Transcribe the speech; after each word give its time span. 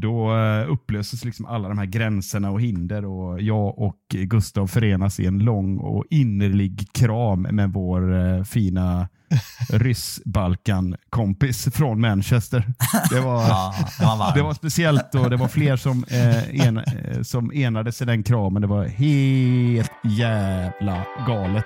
då 0.00 0.36
eh, 0.36 0.70
upplöses 0.72 1.24
liksom 1.24 1.46
alla 1.46 1.68
de 1.68 1.78
här 1.78 1.86
gränserna 1.86 2.50
och 2.50 2.60
hinder 2.60 3.04
och 3.04 3.42
jag 3.42 3.78
och 3.78 3.96
Gustav 4.08 4.66
förenas 4.66 5.20
i 5.20 5.26
en 5.26 5.38
lång 5.38 5.78
och 5.78 6.04
innerlig 6.10 6.92
kram 6.92 7.42
med 7.42 7.72
vår 7.72 8.16
eh, 8.18 8.44
fina 8.44 9.08
ryss-Balkan-kompis 9.72 11.68
från 11.74 12.00
Manchester. 12.00 12.64
Det 13.10 13.20
var, 13.20 13.42
Ja, 13.48 13.74
det 13.98 14.04
var 14.04 14.34
det 14.34 14.42
var 14.42 14.54
speciellt 14.54 15.14
och 15.14 15.30
det 15.30 15.36
var 15.36 15.48
fler 15.48 15.76
som, 15.76 16.04
eh, 16.10 16.66
en, 16.66 16.78
eh, 16.78 17.22
som 17.22 17.52
enades 17.52 18.02
i 18.02 18.04
den 18.04 18.22
kramen. 18.22 18.62
Det 18.62 18.68
var 18.68 18.84
helt 18.84 19.92
jävla 20.18 21.04
galet. 21.26 21.64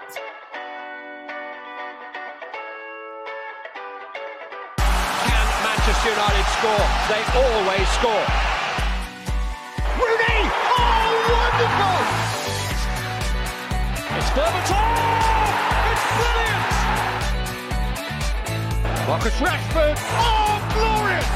Manchester 6.02 6.20
United 6.20 6.46
score? 6.58 6.86
They 7.08 7.22
always 7.38 7.88
score. 7.90 8.26
Rooney! 9.98 10.40
Oh, 10.74 11.10
wonderful! 11.30 11.98
It's 14.18 14.30
Berbatov! 14.30 14.98
It's 15.92 16.06
brilliant! 16.18 16.66
Marcus 19.06 19.36
Rashford! 19.40 19.98
Oh, 20.18 20.58
glorious! 20.74 21.32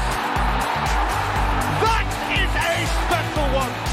That 1.81 2.07
is 2.33 2.51
a 2.51 2.71
special 3.05 3.47
one! 3.55 3.86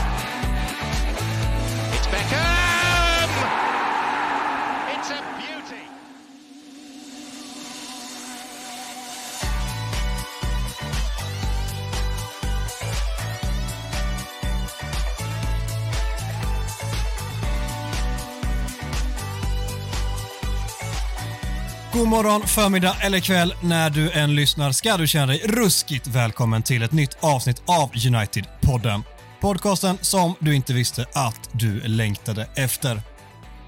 God 21.94 22.08
morgon, 22.08 22.42
förmiddag 22.42 22.96
eller 23.00 23.20
kväll. 23.20 23.54
När 23.62 23.90
du 23.90 24.10
än 24.10 24.34
lyssnar 24.34 24.72
ska 24.72 24.96
du 24.96 25.06
känna 25.06 25.26
dig 25.26 25.42
ruskigt 25.44 26.06
välkommen 26.06 26.62
till 26.62 26.82
ett 26.82 26.92
nytt 26.92 27.16
avsnitt 27.20 27.62
av 27.66 27.90
United-podden. 27.92 29.02
Podcasten 29.40 29.98
som 30.00 30.34
du 30.38 30.54
inte 30.54 30.72
visste 30.72 31.06
att 31.14 31.50
du 31.52 31.80
längtade 31.80 32.48
efter. 32.54 33.02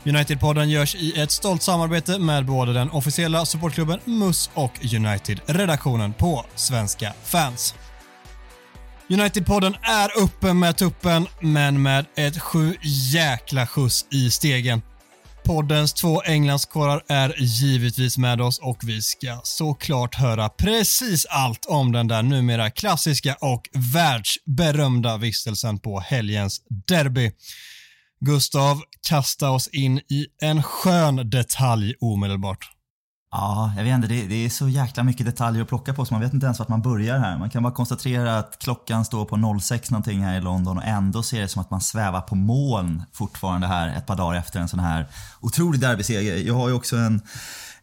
United-podden 0.04 0.64
görs 0.64 0.94
i 0.94 1.20
ett 1.20 1.30
stolt 1.30 1.62
samarbete 1.62 2.18
med 2.18 2.46
både 2.46 2.72
den 2.72 2.90
officiella 2.90 3.46
supportklubben 3.46 4.00
MUS 4.04 4.50
och 4.54 4.72
United-redaktionen 4.94 6.12
på 6.12 6.44
Svenska 6.54 7.12
fans. 7.24 7.74
United-podden 9.08 9.74
är 9.82 10.18
uppe 10.22 10.52
med 10.52 10.76
tuppen, 10.76 11.26
men 11.40 11.82
med 11.82 12.06
ett 12.16 12.42
sju 12.42 12.76
jäkla 13.12 13.66
skjuts 13.66 14.06
i 14.10 14.30
stegen. 14.30 14.82
Poddens 15.46 15.92
två 15.92 16.22
Englandskårar 16.22 17.02
är 17.08 17.34
givetvis 17.38 18.18
med 18.18 18.40
oss 18.40 18.58
och 18.58 18.78
vi 18.82 19.02
ska 19.02 19.40
såklart 19.44 20.14
höra 20.14 20.48
precis 20.48 21.26
allt 21.26 21.66
om 21.66 21.92
den 21.92 22.08
där 22.08 22.22
numera 22.22 22.70
klassiska 22.70 23.36
och 23.40 23.68
världsberömda 23.94 25.16
vistelsen 25.16 25.78
på 25.78 26.00
helgens 26.00 26.60
derby. 26.88 27.32
Gustav, 28.20 28.80
kasta 29.08 29.50
oss 29.50 29.68
in 29.68 29.98
i 29.98 30.26
en 30.42 30.62
skön 30.62 31.30
detalj 31.30 31.94
omedelbart. 32.00 32.75
Ja, 33.30 33.72
jag 33.76 33.84
vet 33.84 33.94
inte. 33.94 34.08
Det, 34.08 34.26
det 34.26 34.44
är 34.44 34.48
så 34.48 34.68
jäkla 34.68 35.02
mycket 35.02 35.26
detaljer 35.26 35.62
att 35.62 35.68
plocka 35.68 35.94
på 35.94 36.04
så 36.04 36.14
man 36.14 36.20
vet 36.20 36.32
inte 36.32 36.46
ens 36.46 36.58
vart 36.58 36.68
man 36.68 36.82
börjar 36.82 37.18
här. 37.18 37.38
Man 37.38 37.50
kan 37.50 37.62
bara 37.62 37.72
konstatera 37.72 38.38
att 38.38 38.58
klockan 38.58 39.04
står 39.04 39.24
på 39.24 39.60
06 39.60 39.90
någonting 39.90 40.24
här 40.24 40.38
i 40.38 40.40
London 40.40 40.78
och 40.78 40.84
ändå 40.84 41.22
ser 41.22 41.40
det 41.40 41.48
som 41.48 41.62
att 41.62 41.70
man 41.70 41.80
svävar 41.80 42.20
på 42.20 42.34
moln 42.34 43.02
fortfarande 43.12 43.66
här 43.66 43.96
ett 43.96 44.06
par 44.06 44.16
dagar 44.16 44.38
efter 44.38 44.60
en 44.60 44.68
sån 44.68 44.80
här 44.80 45.06
otrolig 45.40 45.80
derbyseger. 45.80 46.36
Jag 46.36 46.54
har 46.54 46.68
ju 46.68 46.74
också 46.74 46.96
en 46.96 47.20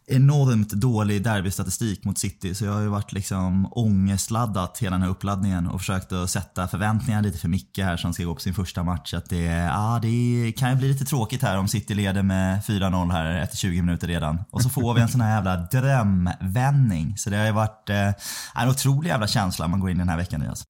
enormt 0.06 0.70
dålig 0.70 1.22
derbystatistik 1.22 2.04
mot 2.04 2.18
City 2.18 2.54
så 2.54 2.64
jag 2.64 2.72
har 2.72 2.80
ju 2.80 2.88
varit 2.88 3.12
liksom 3.12 3.68
ångestladdat 3.70 4.78
hela 4.78 4.90
den 4.90 5.02
här 5.02 5.08
uppladdningen 5.08 5.66
och 5.66 5.80
försökt 5.80 6.12
att 6.12 6.30
sätta 6.30 6.68
förväntningar 6.68 7.22
lite 7.22 7.38
för 7.38 7.48
Micke 7.48 7.78
här 7.78 7.96
som 7.96 8.14
ska 8.14 8.24
gå 8.24 8.34
på 8.34 8.40
sin 8.40 8.54
första 8.54 8.82
match. 8.82 9.14
Att 9.14 9.28
det, 9.28 9.70
ah, 9.72 9.98
det 9.98 10.52
kan 10.56 10.70
ju 10.70 10.76
bli 10.76 10.88
lite 10.88 11.04
tråkigt 11.04 11.42
här 11.42 11.58
om 11.58 11.68
City 11.68 11.94
leder 11.94 12.22
med 12.22 12.62
4-0 12.62 13.12
här 13.12 13.42
efter 13.42 13.56
20 13.56 13.82
minuter 13.82 14.06
redan. 14.06 14.44
Och 14.50 14.62
så 14.62 14.68
får 14.68 14.94
vi 14.94 15.00
en 15.00 15.08
sån 15.08 15.20
här 15.20 15.34
jävla 15.34 15.56
drömvändning. 15.56 17.16
Så 17.16 17.30
det 17.30 17.36
har 17.36 17.46
ju 17.46 17.52
varit 17.52 17.90
eh, 17.90 18.12
en 18.54 18.68
otrolig 18.68 19.08
jävla 19.08 19.26
känsla 19.26 19.68
man 19.68 19.80
går 19.80 19.90
in 19.90 19.96
i 19.96 19.98
den 19.98 20.08
här 20.08 20.16
veckan 20.16 20.42
i 20.42 20.46
alltså. 20.46 20.64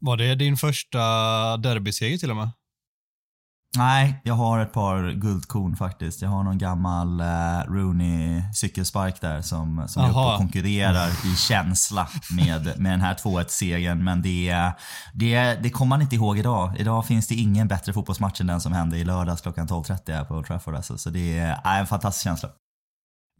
Var 0.00 0.16
det 0.16 0.34
din 0.34 0.56
första 0.56 0.98
derbyseger 1.56 2.18
till 2.18 2.30
och 2.30 2.36
med? 2.36 2.50
Nej, 3.76 4.20
jag 4.24 4.34
har 4.34 4.60
ett 4.60 4.72
par 4.72 5.12
guldkorn 5.12 5.76
faktiskt. 5.76 6.22
Jag 6.22 6.28
har 6.28 6.42
någon 6.42 6.58
gammal 6.58 7.20
uh, 7.20 7.72
Rooney 7.72 8.42
cykelspark 8.54 9.20
där 9.20 9.42
som, 9.42 9.88
som 9.88 10.04
är 10.04 10.10
uppe 10.10 10.18
och 10.18 10.36
konkurrerar 10.36 11.08
i 11.32 11.36
känsla 11.36 12.08
med, 12.30 12.80
med 12.80 12.92
den 12.92 13.00
här 13.00 13.14
2-1-segern. 13.14 14.04
Men 14.04 14.22
det, 14.22 14.72
det, 15.14 15.58
det 15.62 15.70
kommer 15.70 15.88
man 15.88 16.02
inte 16.02 16.14
ihåg 16.14 16.38
idag. 16.38 16.74
Idag 16.78 17.06
finns 17.06 17.28
det 17.28 17.34
ingen 17.34 17.68
bättre 17.68 17.92
fotbollsmatch 17.92 18.40
än 18.40 18.46
den 18.46 18.60
som 18.60 18.72
hände 18.72 18.98
i 18.98 19.04
lördags 19.04 19.40
klockan 19.40 19.68
12.30 19.68 20.12
här 20.12 20.24
på 20.24 20.34
Old 20.34 20.46
Trafford. 20.46 20.74
Alltså. 20.74 20.98
Så 20.98 21.10
det 21.10 21.38
är 21.64 21.80
en 21.80 21.86
fantastisk 21.86 22.24
känsla. 22.24 22.48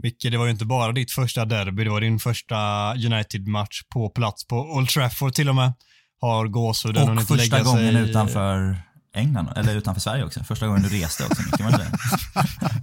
Micke, 0.03 0.23
det 0.31 0.37
var 0.37 0.45
ju 0.45 0.51
inte 0.51 0.65
bara 0.65 0.93
ditt 0.93 1.13
första 1.13 1.45
derby, 1.45 1.85
det 1.85 1.91
var 1.91 2.01
din 2.01 2.19
första 2.19 2.93
United-match 2.95 3.83
på 3.93 4.11
plats 4.11 4.47
på 4.47 4.57
Old 4.57 4.89
Trafford 4.89 5.33
till 5.33 5.49
och 5.49 5.55
med. 5.55 5.73
Har 6.21 6.47
gåshuden 6.47 7.03
Och 7.03 7.09
hunnit 7.09 7.29
första 7.29 7.57
lägga 7.57 7.65
gången 7.65 7.93
sig... 7.93 8.11
utanför 8.11 8.77
England, 9.15 9.49
eller 9.57 9.77
utanför 9.77 10.01
Sverige 10.01 10.25
också. 10.25 10.45
Första 10.45 10.67
gången 10.67 10.83
du 10.83 10.89
reste 10.89 11.25
också 11.25 11.43
mycket, 11.43 11.61
var 11.61 11.71
det 11.71 11.79
det? 11.79 11.91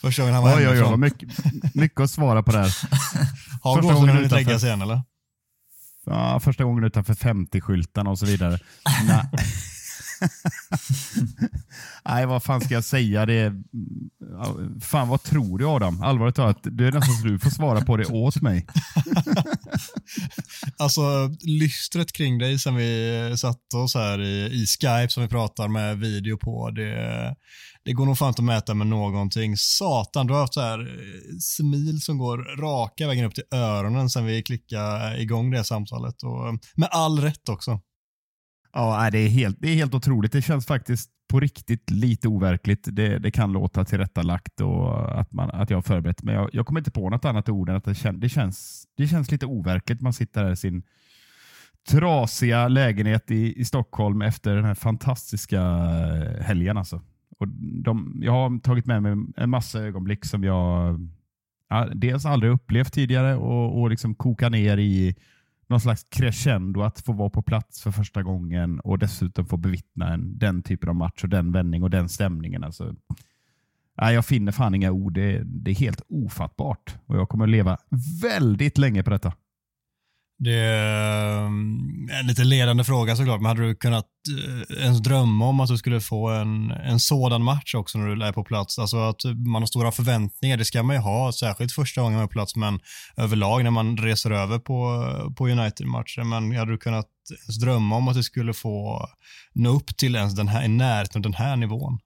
Första 0.00 0.22
gången 0.22 0.34
han 0.34 0.44
var 0.44 0.50
Oj, 0.50 0.56
oj, 0.58 0.68
oj, 0.68 0.74
hemifrån. 0.76 1.00
mycket, 1.00 1.74
mycket 1.74 2.00
att 2.00 2.10
svara 2.10 2.42
på 2.42 2.52
där. 2.52 2.60
Har 3.62 3.76
första 3.76 3.80
gåshuden 3.80 3.94
gången 3.94 4.16
hunnit 4.16 4.32
lägga 4.32 4.58
sig 4.58 4.70
än 4.70 4.82
eller? 4.82 5.02
Ja, 6.06 6.40
första 6.40 6.64
gången 6.64 6.84
utanför 6.84 7.14
50-skyltarna 7.14 8.08
och 8.08 8.18
så 8.18 8.26
vidare. 8.26 8.58
Nej. 9.06 9.24
Nej, 12.04 12.26
vad 12.26 12.42
fan 12.42 12.60
ska 12.60 12.74
jag 12.74 12.84
säga? 12.84 13.26
Det 13.26 13.34
är... 13.34 13.52
Fan, 14.80 15.08
vad 15.08 15.22
tror 15.22 15.58
du 15.58 15.66
Adam? 15.66 16.02
Allvarligt 16.02 16.36
talat, 16.36 16.58
det 16.62 16.86
är 16.86 16.92
nästan 16.92 17.14
så 17.14 17.26
du 17.26 17.38
får 17.38 17.50
svara 17.50 17.80
på 17.80 17.96
det 17.96 18.06
åt 18.06 18.42
mig. 18.42 18.66
Alltså, 20.78 21.02
lystret 21.40 22.12
kring 22.12 22.38
dig 22.38 22.58
sen 22.58 22.76
vi 22.76 23.34
satt 23.36 23.74
oss 23.74 23.94
här 23.94 24.20
i, 24.20 24.62
i 24.62 24.66
Skype 24.66 25.08
som 25.08 25.22
vi 25.22 25.28
pratar 25.28 25.68
med 25.68 25.98
video 25.98 26.36
på, 26.36 26.70
det, 26.70 27.34
det 27.84 27.92
går 27.92 28.06
nog 28.06 28.18
fan 28.18 28.28
inte 28.28 28.42
att 28.42 28.46
mäta 28.46 28.74
med 28.74 28.86
någonting. 28.86 29.56
Satan, 29.56 30.26
du 30.26 30.32
har 30.32 30.40
haft 30.40 30.54
så 30.54 30.60
här 30.60 30.78
eh, 30.80 31.38
smil 31.40 32.00
som 32.00 32.18
går 32.18 32.60
raka 32.60 33.06
vägen 33.06 33.24
upp 33.24 33.34
till 33.34 33.44
öronen 33.50 34.10
sen 34.10 34.26
vi 34.26 34.42
klickade 34.42 35.22
igång 35.22 35.50
det 35.50 35.64
samtalet. 35.64 36.22
Och, 36.22 36.48
eh, 36.48 36.54
med 36.76 36.88
all 36.92 37.20
rätt 37.20 37.48
också. 37.48 37.80
Ja, 38.72 39.08
det 39.12 39.18
är, 39.18 39.28
helt, 39.28 39.56
det 39.60 39.68
är 39.68 39.74
helt 39.74 39.94
otroligt. 39.94 40.32
Det 40.32 40.42
känns 40.42 40.66
faktiskt 40.66 41.10
på 41.28 41.40
riktigt 41.40 41.90
lite 41.90 42.28
overkligt. 42.28 42.88
Det, 42.92 43.18
det 43.18 43.30
kan 43.30 43.52
låta 43.52 43.84
tillrättalagt 43.84 44.60
och 44.60 45.20
att, 45.20 45.32
man, 45.32 45.50
att 45.50 45.70
jag 45.70 45.76
har 45.76 45.82
förberett 45.82 46.22
men 46.22 46.34
jag, 46.34 46.50
jag 46.52 46.66
kommer 46.66 46.80
inte 46.80 46.90
på 46.90 47.10
något 47.10 47.24
annat 47.24 47.48
ord 47.48 47.68
än 47.68 47.76
att 47.76 47.84
det, 47.84 47.94
kän, 47.94 48.20
det, 48.20 48.28
känns, 48.28 48.86
det 48.96 49.06
känns 49.06 49.30
lite 49.30 49.46
overkligt. 49.46 50.00
Man 50.00 50.12
sitter 50.12 50.44
där 50.44 50.52
i 50.52 50.56
sin 50.56 50.82
trasiga 51.88 52.68
lägenhet 52.68 53.30
i, 53.30 53.60
i 53.60 53.64
Stockholm 53.64 54.22
efter 54.22 54.56
den 54.56 54.64
här 54.64 54.74
fantastiska 54.74 55.60
eh, 55.60 56.42
helgen. 56.42 56.76
Alltså. 56.76 57.02
Och 57.38 57.48
de, 57.84 58.20
jag 58.22 58.32
har 58.32 58.60
tagit 58.60 58.86
med 58.86 59.02
mig 59.02 59.16
en 59.36 59.50
massa 59.50 59.80
ögonblick 59.80 60.24
som 60.24 60.44
jag 60.44 61.00
ja, 61.68 61.88
dels 61.94 62.26
aldrig 62.26 62.52
upplevt 62.52 62.92
tidigare 62.92 63.36
och, 63.36 63.80
och 63.80 63.90
liksom 63.90 64.14
koka 64.14 64.48
ner 64.48 64.78
i 64.78 65.16
någon 65.68 65.80
slags 65.80 66.06
crescendo 66.10 66.82
att 66.82 67.00
få 67.00 67.12
vara 67.12 67.30
på 67.30 67.42
plats 67.42 67.82
för 67.82 67.90
första 67.90 68.22
gången 68.22 68.80
och 68.80 68.98
dessutom 68.98 69.46
få 69.46 69.56
bevittna 69.56 70.14
en, 70.14 70.38
den 70.38 70.62
typen 70.62 70.88
av 70.88 70.94
match 70.94 71.22
och 71.22 71.28
den 71.28 71.52
vändning 71.52 71.82
och 71.82 71.90
den 71.90 72.08
stämningen. 72.08 72.64
Alltså, 72.64 72.94
nej, 74.00 74.14
jag 74.14 74.26
finner 74.26 74.52
fan 74.52 74.74
inga 74.74 74.90
ord. 74.90 75.14
Det, 75.14 75.42
det 75.44 75.70
är 75.70 75.74
helt 75.74 76.02
ofattbart 76.08 76.96
och 77.06 77.16
jag 77.16 77.28
kommer 77.28 77.44
att 77.44 77.50
leva 77.50 77.78
väldigt 78.22 78.78
länge 78.78 79.02
på 79.02 79.10
detta. 79.10 79.32
Det 80.38 80.64
eh, 80.64 81.44
är 82.14 82.20
en 82.20 82.26
lite 82.26 82.44
ledande 82.44 82.84
fråga 82.84 83.16
såklart, 83.16 83.40
men 83.40 83.46
hade 83.48 83.66
du 83.66 83.74
kunnat 83.74 84.06
eh, 84.70 84.84
ens 84.84 85.02
drömma 85.02 85.46
om 85.46 85.60
att 85.60 85.68
du 85.68 85.78
skulle 85.78 86.00
få 86.00 86.28
en, 86.28 86.70
en 86.70 87.00
sådan 87.00 87.42
match 87.42 87.74
också 87.74 87.98
när 87.98 88.16
du 88.16 88.24
är 88.24 88.32
på 88.32 88.44
plats? 88.44 88.78
Alltså 88.78 88.96
att 88.96 89.24
man 89.24 89.62
har 89.62 89.66
stora 89.66 89.92
förväntningar, 89.92 90.56
det 90.56 90.64
ska 90.64 90.82
man 90.82 90.96
ju 90.96 91.02
ha, 91.02 91.32
särskilt 91.32 91.72
första 91.72 92.00
gången 92.00 92.14
man 92.14 92.22
är 92.22 92.26
på 92.26 92.32
plats, 92.32 92.56
men 92.56 92.80
överlag 93.16 93.64
när 93.64 93.70
man 93.70 93.96
reser 93.96 94.30
över 94.30 94.58
på, 94.58 95.04
på 95.36 95.48
United-matcher. 95.48 96.24
Men 96.24 96.56
hade 96.56 96.72
du 96.72 96.78
kunnat 96.78 97.06
ens 97.30 97.58
drömma 97.60 97.96
om 97.96 98.08
att 98.08 98.16
du 98.16 98.22
skulle 98.22 98.54
få 98.54 99.08
nå 99.54 99.70
upp 99.70 99.96
till 99.96 100.16
ens 100.16 100.34
den 100.34 100.48
här, 100.48 100.64
i 100.64 100.68
närheten 100.68 101.18
av 101.18 101.22
den 101.22 101.34
här 101.34 101.56
nivån? 101.56 101.98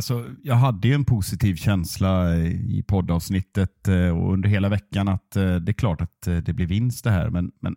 Alltså, 0.00 0.26
jag 0.42 0.54
hade 0.54 0.88
ju 0.88 0.94
en 0.94 1.04
positiv 1.04 1.54
känsla 1.56 2.36
i 2.46 2.84
poddavsnittet 2.88 3.88
eh, 3.88 4.18
och 4.18 4.32
under 4.32 4.48
hela 4.48 4.68
veckan 4.68 5.08
att 5.08 5.36
eh, 5.36 5.54
det 5.54 5.70
är 5.70 5.72
klart 5.72 6.00
att 6.00 6.26
eh, 6.26 6.36
det 6.36 6.52
blir 6.52 6.66
vinst 6.66 7.04
det 7.04 7.10
här, 7.10 7.30
men, 7.30 7.50
men 7.60 7.76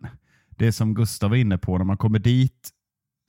det 0.50 0.72
som 0.72 0.94
Gustav 0.94 1.30
var 1.30 1.36
inne 1.36 1.58
på, 1.58 1.78
när 1.78 1.84
man 1.84 1.96
kommer 1.96 2.18
dit 2.18 2.70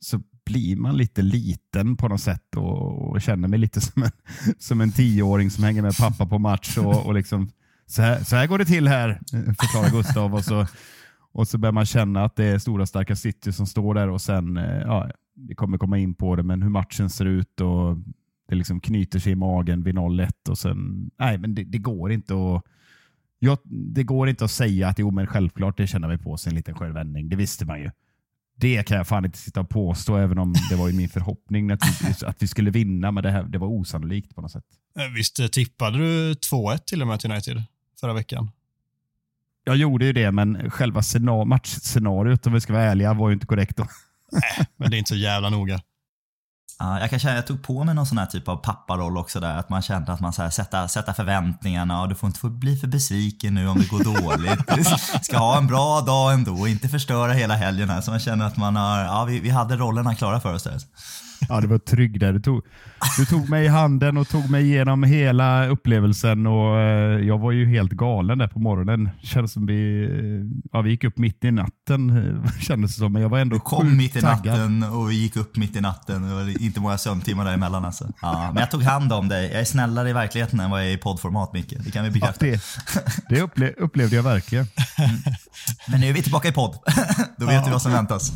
så 0.00 0.20
blir 0.46 0.76
man 0.76 0.96
lite 0.96 1.22
liten 1.22 1.96
på 1.96 2.08
något 2.08 2.20
sätt 2.20 2.56
och, 2.56 3.10
och 3.10 3.22
känner 3.22 3.48
mig 3.48 3.58
lite 3.58 3.80
som 3.90 4.02
en, 4.02 4.10
som 4.58 4.80
en 4.80 4.92
tioåring 4.92 5.50
som 5.50 5.64
hänger 5.64 5.82
med 5.82 5.96
pappa 5.96 6.26
på 6.26 6.38
match. 6.38 6.78
Och, 6.78 7.06
och 7.06 7.14
liksom, 7.14 7.48
så, 7.86 8.02
här, 8.02 8.24
så 8.24 8.36
här 8.36 8.46
går 8.46 8.58
det 8.58 8.64
till 8.64 8.88
här, 8.88 9.20
förklarar 9.30 9.90
Gustav. 9.90 10.34
Och 10.34 10.44
så, 10.44 10.66
och 11.32 11.48
så 11.48 11.58
börjar 11.58 11.72
man 11.72 11.86
känna 11.86 12.24
att 12.24 12.36
det 12.36 12.44
är 12.44 12.58
stora 12.58 12.86
starka 12.86 13.16
City 13.16 13.52
som 13.52 13.66
står 13.66 13.94
där 13.94 14.08
och 14.08 14.20
sen, 14.20 14.56
ja, 14.84 15.10
vi 15.48 15.54
kommer 15.54 15.78
komma 15.78 15.98
in 15.98 16.14
på 16.14 16.36
det, 16.36 16.42
men 16.42 16.62
hur 16.62 16.70
matchen 16.70 17.10
ser 17.10 17.24
ut 17.24 17.60
och 17.60 17.96
det 18.48 18.54
liksom 18.54 18.80
knyter 18.80 19.18
sig 19.18 19.32
i 19.32 19.36
magen 19.36 19.82
vid 19.82 19.94
0-1 19.94 20.30
och 20.48 20.58
sen, 20.58 21.10
nej 21.18 21.38
men 21.38 21.54
det, 21.54 21.64
det 21.64 21.78
går 21.78 22.12
inte 22.12 22.34
att 22.34 22.62
jag, 23.38 23.58
det 23.64 24.02
går 24.02 24.28
inte 24.28 24.44
att 24.44 24.50
säga 24.50 24.88
att 24.88 24.98
jo 24.98 25.10
men 25.10 25.26
självklart 25.26 25.76
det 25.76 25.86
känner 25.86 26.08
vi 26.08 26.18
på 26.18 26.36
sig 26.36 26.50
en 26.50 26.56
liten 26.56 26.74
självvändning. 26.74 27.28
Det 27.28 27.36
visste 27.36 27.64
man 27.64 27.80
ju. 27.80 27.90
Det 28.58 28.82
kan 28.82 28.96
jag 28.96 29.06
fan 29.06 29.24
inte 29.24 29.38
sitta 29.38 29.60
och 29.60 29.68
påstå, 29.68 30.16
även 30.16 30.38
om 30.38 30.54
det 30.70 30.76
var 30.76 30.88
ju 30.88 30.94
min 30.94 31.08
förhoppning 31.08 31.70
att 31.70 32.36
vi 32.38 32.46
skulle 32.46 32.70
vinna, 32.70 33.10
men 33.10 33.22
det, 33.22 33.30
här, 33.30 33.42
det 33.42 33.58
var 33.58 33.68
osannolikt 33.68 34.34
på 34.34 34.42
något 34.42 34.52
sätt. 34.52 34.64
Eh, 34.98 35.14
visst 35.14 35.52
tippade 35.52 35.98
du 35.98 36.32
2-1 36.32 36.78
till 36.78 37.02
och 37.02 37.08
med 37.08 37.20
till 37.20 37.30
United 37.30 37.62
förra 38.00 38.12
veckan? 38.12 38.50
Jag 39.64 39.76
gjorde 39.76 40.06
ju 40.06 40.12
det, 40.12 40.32
men 40.32 40.70
själva 40.70 41.02
matchscenariot, 41.46 42.46
om 42.46 42.52
vi 42.52 42.60
ska 42.60 42.72
vara 42.72 42.82
ärliga, 42.82 43.14
var 43.14 43.28
ju 43.28 43.34
inte 43.34 43.46
korrekt. 43.46 43.76
Då. 43.76 43.86
Nej, 44.32 44.66
men 44.76 44.90
det 44.90 44.96
är 44.96 44.98
inte 44.98 45.08
så 45.08 45.16
jävla 45.16 45.50
noga. 45.50 45.80
Ja, 46.78 47.00
jag 47.00 47.10
kan 47.10 47.18
känna 47.18 47.34
jag 47.34 47.46
tog 47.46 47.62
på 47.62 47.84
mig 47.84 47.94
någon 47.94 48.06
sån 48.06 48.18
här 48.18 48.26
typ 48.26 48.48
av 48.48 48.56
papparoll 48.56 49.18
också 49.18 49.40
där. 49.40 49.56
Att 49.58 49.68
man 49.68 49.82
kände 49.82 50.12
att 50.12 50.20
man 50.20 50.32
så 50.32 50.42
här, 50.42 50.50
sätta, 50.50 50.88
sätta 50.88 51.14
förväntningarna 51.14 52.02
och 52.02 52.08
du 52.08 52.14
får 52.14 52.26
inte 52.26 52.40
få 52.40 52.48
bli 52.48 52.76
för 52.76 52.86
besviken 52.86 53.54
nu 53.54 53.68
om 53.68 53.78
det 53.78 53.88
går 53.88 54.04
dåligt. 54.04 54.66
Du 54.68 54.76
liksom, 54.76 54.98
ska 55.22 55.38
ha 55.38 55.58
en 55.58 55.66
bra 55.66 56.00
dag 56.00 56.32
ändå 56.32 56.68
inte 56.68 56.88
förstöra 56.88 57.32
hela 57.32 57.54
helgen 57.54 57.90
här. 57.90 58.00
Så 58.00 58.10
man 58.10 58.20
känner 58.20 58.46
att 58.46 58.56
man 58.56 58.76
har, 58.76 58.98
ja 58.98 59.24
vi, 59.24 59.40
vi 59.40 59.50
hade 59.50 59.76
rollerna 59.76 60.14
klara 60.14 60.40
för 60.40 60.54
oss 60.54 60.62
där. 60.62 60.80
Ja, 61.48 61.60
det 61.60 61.66
var 61.66 61.78
trygg 61.78 62.20
där. 62.20 62.32
Du 62.32 62.40
tog, 62.40 62.62
du 63.18 63.24
tog 63.24 63.48
mig 63.48 63.64
i 63.64 63.68
handen 63.68 64.16
och 64.16 64.28
tog 64.28 64.50
mig 64.50 64.64
igenom 64.64 65.02
hela 65.02 65.66
upplevelsen 65.66 66.46
och 66.46 66.80
eh, 66.80 67.26
jag 67.26 67.38
var 67.38 67.52
ju 67.52 67.66
helt 67.66 67.92
galen 67.92 68.38
där 68.38 68.48
på 68.48 68.58
morgonen. 68.58 69.10
Kändes 69.22 69.52
som 69.52 69.66
vi, 69.66 70.04
eh, 70.04 70.68
ja, 70.72 70.80
vi 70.80 70.90
gick 70.90 71.04
upp 71.04 71.18
mitt 71.18 71.44
i 71.44 71.50
natten 71.50 72.10
eh, 72.10 72.50
kändes 72.60 72.94
det 72.94 72.98
som, 72.98 73.12
men 73.12 73.22
jag 73.22 73.28
var 73.28 73.38
ändå 73.38 73.56
Du 73.56 73.60
kom 73.60 73.96
mitt 73.96 74.16
i 74.16 74.20
natten 74.20 74.82
och 74.82 75.10
vi 75.10 75.14
gick 75.14 75.36
upp 75.36 75.56
mitt 75.56 75.76
i 75.76 75.80
natten. 75.80 76.28
Det 76.28 76.34
var 76.34 76.62
inte 76.62 76.80
många 76.80 76.98
sömntimmar 76.98 77.44
däremellan 77.44 77.84
alltså. 77.84 78.12
Ja, 78.22 78.50
men 78.52 78.60
jag 78.60 78.70
tog 78.70 78.82
hand 78.82 79.12
om 79.12 79.28
dig. 79.28 79.50
Jag 79.52 79.60
är 79.60 79.64
snällare 79.64 80.10
i 80.10 80.12
verkligheten 80.12 80.60
än 80.60 80.70
vad 80.70 80.80
jag 80.80 80.88
är 80.88 80.94
i 80.94 80.98
poddformat 80.98 81.52
Micke. 81.52 81.74
Det 81.78 81.90
kan 81.90 82.04
vi 82.04 82.10
bekräfta. 82.10 82.46
Ja, 82.46 82.58
det 83.28 83.36
det 83.36 83.42
upple 83.42 83.72
upplevde 83.72 84.16
jag 84.16 84.22
verkligen. 84.22 84.66
Men 85.88 86.00
nu 86.00 86.08
är 86.08 86.12
vi 86.12 86.22
tillbaka 86.22 86.48
i 86.48 86.52
podd. 86.52 86.78
Då 87.36 87.46
vet 87.46 87.54
ja. 87.54 87.62
vi 87.64 87.70
vad 87.70 87.82
som 87.82 87.92
väntas. 87.92 88.32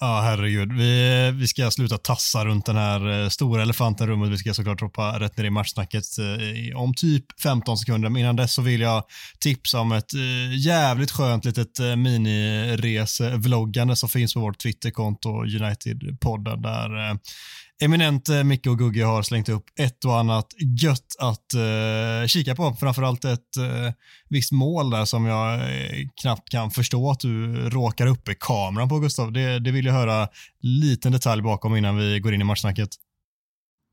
Ja, 0.00 0.20
herregud. 0.20 0.72
Vi, 0.72 1.30
vi 1.34 1.46
ska 1.46 1.70
sluta 1.70 1.98
tassa 1.98 2.44
runt 2.44 2.66
den 2.66 2.76
här 2.76 3.22
eh, 3.22 3.28
stora 3.28 3.62
elefanten 3.62 4.08
i 4.08 4.10
rummet. 4.10 4.30
Vi 4.30 4.38
ska 4.38 4.54
såklart 4.54 4.80
hoppa 4.80 5.20
rätt 5.20 5.36
ner 5.36 5.44
i 5.44 5.50
matchsnacket 5.50 6.04
eh, 6.18 6.80
om 6.80 6.94
typ 6.94 7.40
15 7.40 7.78
sekunder. 7.78 8.08
Men 8.08 8.22
innan 8.22 8.36
dess 8.36 8.54
så 8.54 8.62
vill 8.62 8.80
jag 8.80 9.04
tipsa 9.40 9.80
om 9.80 9.92
ett 9.92 10.14
eh, 10.14 10.58
jävligt 10.58 11.10
skönt 11.10 11.44
litet 11.44 11.78
miniresevloggande 11.78 13.96
som 13.96 14.08
finns 14.08 14.34
på 14.34 14.40
vårt 14.40 14.58
Twitterkonto 14.58 15.44
United-podden 15.44 16.62
där 16.62 17.18
eminent 17.82 18.28
eh, 18.28 18.44
Micke 18.44 18.66
och 18.66 18.78
Gugge 18.78 19.04
har 19.04 19.22
slängt 19.22 19.48
upp 19.48 19.64
ett 19.80 20.04
och 20.04 20.18
annat 20.18 20.46
gött 20.82 21.16
att 21.18 21.54
uh, 21.56 22.26
kika 22.26 22.54
på. 22.54 22.76
Framförallt 22.80 23.24
ett 23.24 23.56
uh, 23.58 23.92
visst 24.28 24.52
mål 24.52 24.90
där 24.90 25.04
som 25.04 25.26
jag 25.26 25.60
knappt 26.20 26.48
kan 26.48 26.70
förstå 26.70 27.10
att 27.10 27.20
du 27.20 27.54
råkar 27.70 28.06
upp 28.06 28.28
kameran 28.40 28.88
på 28.88 28.98
Gustav. 28.98 29.32
Det, 29.32 29.58
det 29.58 29.70
vill 29.70 29.86
jag 29.86 29.92
höra 29.92 30.28
liten 30.60 31.12
detalj 31.12 31.42
bakom 31.42 31.76
innan 31.76 31.96
vi 31.96 32.20
går 32.20 32.34
in 32.34 32.40
i 32.40 32.44
matchsnacket. 32.44 32.88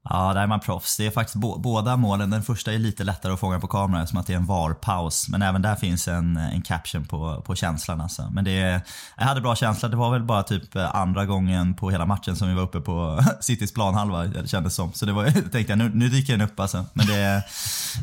Ja, 0.10 0.34
där 0.34 0.42
är 0.42 0.48
man 0.48 0.60
proffs. 0.60 0.98
Det 0.98 1.06
är 1.06 1.12
faktiskt 1.12 1.36
båda 1.58 1.98
målen. 1.98 2.30
Den 2.30 2.44
första 2.44 2.74
är 2.74 2.80
lite 2.80 3.04
lättare 3.04 3.34
att 3.34 3.40
fånga 3.40 3.60
på 3.60 3.68
kamera 3.68 4.08
som 4.08 4.20
att 4.20 4.28
det 4.28 4.34
är 4.34 4.38
en 4.38 4.46
VAR-paus. 4.46 5.30
Men 5.30 5.42
även 5.42 5.62
där 5.62 5.76
finns 5.76 6.08
en, 6.08 6.38
en 6.38 6.62
caption 6.62 7.06
på, 7.06 7.42
på 7.46 7.56
känslan. 7.56 8.02
Alltså. 8.02 8.30
Men 8.32 8.44
det, 8.44 8.82
jag 9.18 9.26
hade 9.26 9.42
bra 9.42 9.56
känsla. 9.56 9.90
Det 9.90 9.96
var 9.96 10.12
väl 10.12 10.24
bara 10.24 10.44
typ 10.44 10.76
andra 10.76 11.26
gången 11.26 11.74
på 11.74 11.90
hela 11.90 12.06
matchen 12.06 12.36
som 12.36 12.48
vi 12.48 12.54
var 12.54 12.62
uppe 12.62 12.80
på 12.80 13.24
Citys 13.40 13.74
planhalva, 13.74 14.24
det 14.24 14.48
kändes 14.48 14.76
som. 14.76 14.94
Så 14.94 15.06
det 15.06 15.14
var, 15.14 15.24
jag 15.36 15.52
tänkte 15.52 15.60
jag, 15.60 15.78
nu, 15.78 15.92
nu 15.94 16.10
dyker 16.10 16.34
den 16.34 16.42
upp 16.42 16.60
alltså. 16.60 16.86
Men 16.94 17.06
det, 17.06 17.44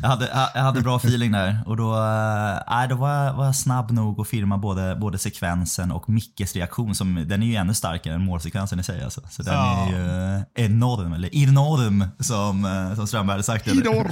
jag, 0.01 0.09
hade, 0.09 0.49
jag 0.53 0.61
hade 0.61 0.81
bra 0.81 0.97
feeling 0.97 1.31
där. 1.31 1.59
Och 1.65 1.77
då, 1.77 1.93
äh, 1.93 2.89
då 2.89 2.95
var, 2.95 3.09
jag, 3.09 3.33
var 3.33 3.45
jag 3.45 3.55
snabb 3.55 3.91
nog 3.91 4.21
att 4.21 4.27
filma 4.27 4.57
både, 4.57 4.95
både 4.95 5.17
sekvensen 5.17 5.91
och 5.91 6.09
Mickes 6.09 6.55
reaktion. 6.55 6.95
Som, 6.95 7.25
den 7.27 7.43
är 7.43 7.47
ju 7.47 7.55
ännu 7.55 7.73
starkare 7.73 8.13
än 8.13 8.25
målsekvensen 8.25 8.79
i 8.79 8.83
sig. 8.83 9.03
Alltså. 9.03 9.21
Så 9.29 9.43
den 9.43 9.53
är 9.53 9.89
ju 9.89 10.43
enorm, 10.65 11.13
eller 11.13 11.35
enorm 11.35 11.92
Idorm 12.01 12.09
som, 12.19 12.65
eh, 12.65 12.95
som 12.95 13.07
Strömberg 13.07 13.33
hade 13.33 13.43
sagt. 13.43 13.67
Idorm! 13.67 14.11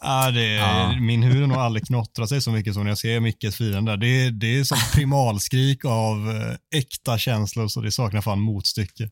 Ja, 0.00 0.30
det, 0.30 0.54
ja. 0.54 0.92
Min 1.00 1.22
huvud 1.22 1.40
har 1.40 1.48
nog 1.48 1.56
aldrig 1.56 1.86
knottrat 1.86 2.28
sig 2.28 2.42
så 2.42 2.50
mycket 2.50 2.74
som 2.74 2.82
när 2.82 2.90
jag 2.90 2.98
ser 2.98 3.20
Mickes 3.20 3.56
firande. 3.56 3.96
Det, 3.96 4.30
det 4.30 4.58
är 4.58 4.64
som 4.64 4.78
primalskrik 4.94 5.84
av 5.84 6.30
eh, 6.30 6.78
äkta 6.78 7.18
känslor 7.18 7.68
så 7.68 7.80
det 7.80 7.92
saknar 7.92 8.20
fan 8.20 8.40
motstycke. 8.40 9.10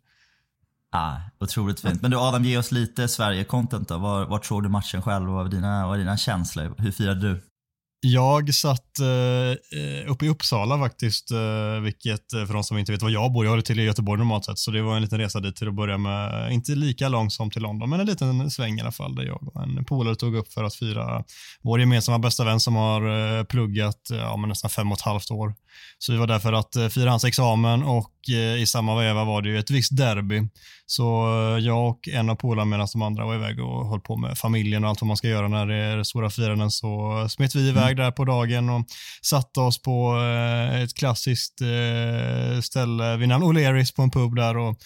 Ja, 0.92 1.20
otroligt 1.40 1.80
fint. 1.80 2.02
Men 2.02 2.10
du 2.10 2.16
Adam, 2.16 2.44
ge 2.44 2.58
oss 2.58 2.72
lite 2.72 3.08
Sverige-content 3.08 3.88
då. 3.88 3.98
Var, 3.98 4.26
var 4.26 4.38
tror 4.38 4.62
du 4.62 4.68
matchen 4.68 5.02
själv 5.02 5.28
och 5.28 5.34
vad 5.34 5.44
var 5.44 5.50
dina, 5.50 5.80
vad 5.80 5.88
var 5.88 5.98
dina 5.98 6.16
känslor? 6.16 6.74
Hur 6.78 6.92
firade 6.92 7.20
du? 7.20 7.42
Jag 8.06 8.54
satt 8.54 9.00
eh, 9.00 9.78
eh, 9.80 10.10
uppe 10.10 10.26
i 10.26 10.28
Uppsala 10.28 10.78
faktiskt, 10.78 11.30
eh, 11.30 11.80
vilket 11.82 12.32
eh, 12.32 12.46
för 12.46 12.54
de 12.54 12.64
som 12.64 12.78
inte 12.78 12.92
vet 12.92 13.02
var 13.02 13.10
jag 13.10 13.32
bor, 13.32 13.44
jag 13.44 13.50
håller 13.50 13.62
till 13.62 13.80
i 13.80 13.82
Göteborg 13.82 14.18
normalt 14.18 14.44
sett, 14.44 14.58
så 14.58 14.70
det 14.70 14.82
var 14.82 14.96
en 14.96 15.02
liten 15.02 15.18
resa 15.18 15.40
dit 15.40 15.56
till 15.56 15.68
att 15.68 15.74
börja 15.74 15.98
med. 15.98 16.52
Inte 16.52 16.74
lika 16.74 17.08
lång 17.08 17.30
som 17.30 17.50
till 17.50 17.62
London, 17.62 17.90
men 17.90 18.00
en 18.00 18.06
liten 18.06 18.50
sväng 18.50 18.78
i 18.78 18.80
alla 18.80 18.92
fall, 18.92 19.14
där 19.14 19.22
jag 19.22 19.48
och 19.48 19.62
en 19.62 19.84
polare 19.84 20.16
tog 20.16 20.36
upp 20.36 20.52
för 20.52 20.64
att 20.64 20.74
fira 20.74 21.24
vår 21.62 21.80
gemensamma 21.80 22.18
bästa 22.18 22.44
vän 22.44 22.60
som 22.60 22.74
har 22.76 23.38
eh, 23.38 23.44
pluggat 23.44 24.10
eh, 24.10 24.18
ja, 24.18 24.36
nästan 24.36 24.70
fem 24.70 24.92
och 24.92 24.98
ett 24.98 25.04
halvt 25.04 25.30
år. 25.30 25.54
Så 25.98 26.12
vi 26.12 26.18
var 26.18 26.26
där 26.26 26.38
för 26.38 26.52
att 26.52 26.92
fira 26.92 27.10
hans 27.10 27.24
examen 27.24 27.82
och 27.82 28.10
i 28.58 28.66
samma 28.66 29.00
veva 29.00 29.24
var 29.24 29.42
det 29.42 29.48
ju 29.48 29.58
ett 29.58 29.70
visst 29.70 29.96
derby. 29.96 30.48
Så 30.86 31.26
eh, 31.26 31.58
jag 31.58 31.88
och 31.88 32.08
en 32.08 32.30
av 32.30 32.34
polarna 32.34 32.64
medan 32.64 32.88
de 32.92 33.02
andra 33.02 33.24
var 33.24 33.34
iväg 33.34 33.60
och 33.60 33.88
höll 33.88 34.00
på 34.00 34.16
med 34.16 34.38
familjen 34.38 34.84
och 34.84 34.90
allt 34.90 35.00
vad 35.00 35.08
man 35.08 35.16
ska 35.16 35.28
göra 35.28 35.48
när 35.48 35.66
det 35.66 35.76
är 35.76 36.02
stora 36.02 36.30
firanden 36.30 36.70
så 36.70 37.26
smet 37.28 37.54
vi 37.54 37.68
iväg 37.68 37.92
mm. 37.92 37.96
där 37.96 38.10
på 38.10 38.24
dagen 38.24 38.70
och 38.70 38.86
satte 39.22 39.60
oss 39.60 39.82
på 39.82 40.16
ett 40.82 40.94
klassiskt 40.94 41.60
ställe 42.62 43.16
vid 43.16 43.28
namn 43.28 43.44
O'Learys 43.44 43.96
på 43.96 44.02
en 44.02 44.10
pub 44.10 44.36
där 44.36 44.56
och 44.56 44.76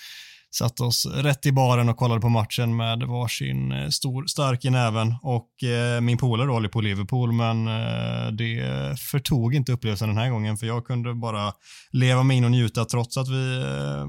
satte 0.50 0.82
oss 0.82 1.06
rätt 1.06 1.46
i 1.46 1.52
baren 1.52 1.88
och 1.88 1.96
kollade 1.96 2.20
på 2.20 2.28
matchen 2.28 2.76
med 2.76 3.02
varsin 3.02 3.72
eh, 3.72 3.88
stor 3.88 4.26
stark 4.26 4.64
i 4.64 4.70
näven 4.70 5.14
och 5.22 5.64
eh, 5.64 6.00
min 6.00 6.18
polare 6.18 6.50
håller 6.50 6.68
på 6.68 6.80
Liverpool 6.80 7.32
men 7.32 7.68
eh, 7.68 8.32
det 8.32 9.00
förtog 9.00 9.54
inte 9.54 9.72
upplevelsen 9.72 10.08
den 10.08 10.18
här 10.18 10.30
gången 10.30 10.56
för 10.56 10.66
jag 10.66 10.86
kunde 10.86 11.14
bara 11.14 11.52
leva 11.90 12.22
mig 12.22 12.36
in 12.36 12.44
och 12.44 12.50
njuta 12.50 12.84
trots 12.84 13.16
att 13.16 13.28
vi 13.28 13.56
eh, 13.56 14.06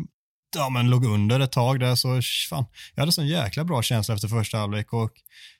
ja, 0.56 0.70
men 0.70 0.90
låg 0.90 1.06
under 1.06 1.40
ett 1.40 1.52
tag 1.52 1.80
där 1.80 1.96
så 1.96 2.22
fan, 2.50 2.66
jag 2.96 3.02
hade 3.02 3.12
sån 3.12 3.28
jäkla 3.28 3.64
bra 3.64 3.82
känsla 3.82 4.16
efter 4.16 4.28
första 4.28 4.58
halvlek 4.58 4.94
och 4.94 5.12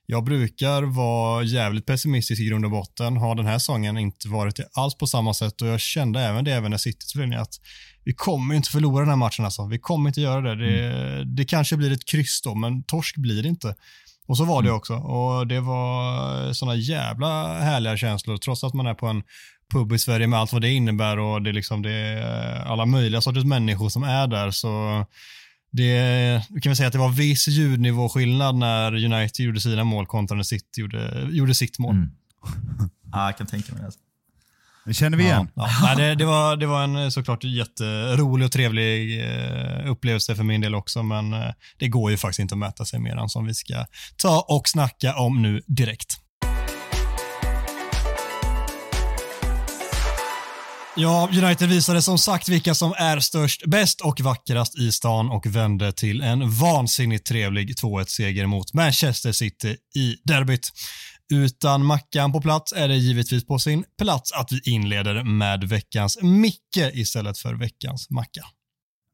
jag 0.06 0.24
brukar 0.24 0.84
vara 0.84 1.44
jävligt 1.44 1.86
pessimistisk 1.86 2.42
i 2.42 2.46
grund 2.46 2.66
och 2.66 2.72
botten. 2.72 3.18
Har 3.18 3.36
den 3.36 3.46
här 3.46 3.60
säsongen 3.60 3.98
inte 3.98 4.28
varit 4.28 4.56
det 4.56 4.70
alls 4.74 4.98
på 4.98 5.08
samma 5.08 5.34
sätt 5.34 5.62
och 5.62 5.68
jag 5.68 5.80
kände 5.80 6.22
även 6.22 6.46
det 6.46 6.54
även 6.54 6.72
när 6.72 6.78
City 6.78 7.06
spelade 7.06 7.42
att 7.42 7.54
vi 8.04 8.14
kommer 8.14 8.56
inte 8.56 8.70
förlora 8.70 9.00
den 9.00 9.10
här 9.10 9.16
matchen 9.16 9.46
alltså. 9.46 9.68
Vi 9.68 9.80
kommer 9.80 10.10
inte 10.10 10.22
göra 10.22 10.42
det. 10.42 10.56
Det, 10.56 10.86
mm. 10.86 11.36
det 11.36 11.46
kanske 11.46 11.78
blir 11.78 11.92
ett 11.92 12.06
kryss 12.06 12.42
då, 12.42 12.56
men 12.56 12.84
torsk 12.84 13.18
blir 13.18 13.44
det 13.44 13.50
inte. 13.50 13.76
Och 14.28 14.38
så 14.38 14.46
var 14.46 14.62
det 14.62 14.68
mm. 14.68 14.78
också. 14.78 14.94
Och 14.94 15.48
det 15.48 15.60
var 15.60 16.54
sådana 16.54 16.76
jävla 16.76 17.60
härliga 17.60 17.98
känslor, 17.98 18.38
trots 18.38 18.64
att 18.64 18.74
man 18.74 18.88
är 18.88 18.94
på 18.94 19.08
en 19.08 19.24
pub 19.74 19.94
i 19.94 20.00
Sverige 20.00 20.28
med 20.28 20.40
allt 20.40 20.54
vad 20.54 20.62
det 20.62 20.72
innebär 20.72 21.20
och 21.20 21.42
det 21.42 21.50
är 21.50 21.54
liksom 21.54 21.82
det 21.82 21.92
är 21.92 22.66
alla 22.66 22.86
möjliga 22.86 23.22
sorters 23.22 23.44
människor 23.44 23.90
som 23.90 24.04
är 24.04 24.28
där. 24.28 24.52
Så 24.52 25.06
det 25.72 26.42
kan 26.62 26.70
vi 26.70 26.76
säga 26.76 26.88
att 26.88 26.94
det 26.94 27.00
var 27.00 27.10
viss 27.10 27.48
ljudnivåskillnad 27.48 28.56
när 28.56 29.06
United 29.06 29.46
gjorde 29.46 29.62
sina 29.62 29.84
mål 29.84 30.06
kontra 30.06 30.38
när 30.38 30.44
City 30.44 30.82
gjorde, 30.82 31.28
gjorde 31.32 31.56
sitt 31.56 31.80
mål. 31.80 31.96
Mm. 31.96 32.10
ja, 33.12 33.26
jag 33.26 33.38
kan 33.38 33.48
tänka 33.48 33.74
mig 33.74 33.82
det. 33.82 33.92
Det 34.86 34.94
känner 34.94 35.18
vi 35.18 35.24
igen. 35.24 35.50
Ja, 35.56 35.70
ja. 35.82 35.96
det, 35.96 36.16
det, 36.16 36.26
var, 36.26 36.56
det 36.56 36.66
var 36.66 36.84
en 36.84 37.12
såklart 37.12 37.44
jätterolig 37.44 38.46
och 38.46 38.52
trevlig 38.52 39.22
eh, 39.22 39.92
upplevelse 39.92 40.36
för 40.36 40.44
min 40.44 40.62
del 40.62 40.76
också, 40.76 41.04
men 41.04 41.34
eh, 41.34 41.52
det 41.78 41.88
går 41.88 42.12
ju 42.12 42.18
faktiskt 42.18 42.40
inte 42.40 42.56
att 42.56 42.60
mäta 42.60 42.86
sig 42.86 43.00
med 43.00 43.18
den 43.18 43.30
som 43.30 43.46
vi 43.46 43.54
ska 43.54 43.86
ta 44.18 44.46
och 44.48 44.70
snacka 44.70 45.16
om 45.16 45.42
nu 45.42 45.62
direkt. 45.68 46.18
Ja, 50.96 51.30
United 51.44 51.70
visade 51.70 52.02
som 52.02 52.18
sagt 52.18 52.50
vilka 52.50 52.76
som 52.76 52.94
är 52.98 53.20
störst, 53.20 53.66
bäst 53.66 54.02
och 54.02 54.22
vackrast 54.22 54.80
i 54.80 54.92
stan 54.92 55.30
och 55.30 55.46
vände 55.46 55.92
till 55.92 56.22
en 56.22 56.52
vansinnigt 56.52 57.26
trevlig 57.26 57.76
2-1-seger 57.84 58.46
mot 58.46 58.74
Manchester 58.74 59.32
City 59.32 59.76
i 59.96 60.16
derbyt. 60.24 60.70
Utan 61.34 61.86
Mackan 61.86 62.32
på 62.32 62.42
plats 62.42 62.74
är 62.74 62.88
det 62.88 62.96
givetvis 62.96 63.48
på 63.48 63.60
sin 63.60 63.84
plats 64.02 64.32
att 64.32 64.52
vi 64.52 64.72
inleder 64.72 65.24
med 65.24 65.64
veckans 65.64 66.22
Micke 66.22 66.94
istället 66.94 67.38
för 67.38 67.54
veckans 67.54 68.10
Macka. 68.10 68.42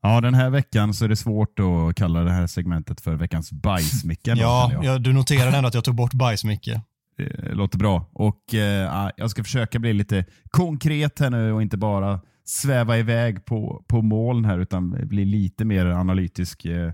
Ja, 0.01 0.21
den 0.21 0.33
här 0.33 0.49
veckan 0.49 0.93
så 0.93 1.05
är 1.05 1.09
det 1.09 1.15
svårt 1.15 1.59
att 1.59 1.95
kalla 1.95 2.19
det 2.19 2.31
här 2.31 2.47
segmentet 2.47 3.01
för 3.01 3.15
veckans 3.15 3.51
bajsmicka. 3.51 4.35
ja, 4.35 4.71
ja, 4.83 4.97
du 4.97 5.13
noterade 5.13 5.57
ändå 5.57 5.67
att 5.67 5.73
jag 5.73 5.83
tog 5.83 5.95
bort 5.95 6.13
bajsmicke. 6.13 6.81
Det 7.17 7.55
låter 7.55 7.77
bra. 7.77 8.09
Och 8.13 8.53
eh, 8.53 9.11
Jag 9.17 9.29
ska 9.29 9.43
försöka 9.43 9.79
bli 9.79 9.93
lite 9.93 10.25
konkret 10.51 11.19
här 11.19 11.29
nu 11.29 11.51
och 11.51 11.61
inte 11.61 11.77
bara 11.77 12.19
sväva 12.43 12.97
iväg 12.97 13.45
på, 13.45 13.83
på 13.87 14.01
moln 14.01 14.45
här 14.45 14.59
utan 14.59 15.07
bli 15.07 15.25
lite 15.25 15.65
mer 15.65 15.85
analytisk. 15.85 16.65
Eh, 16.65 16.91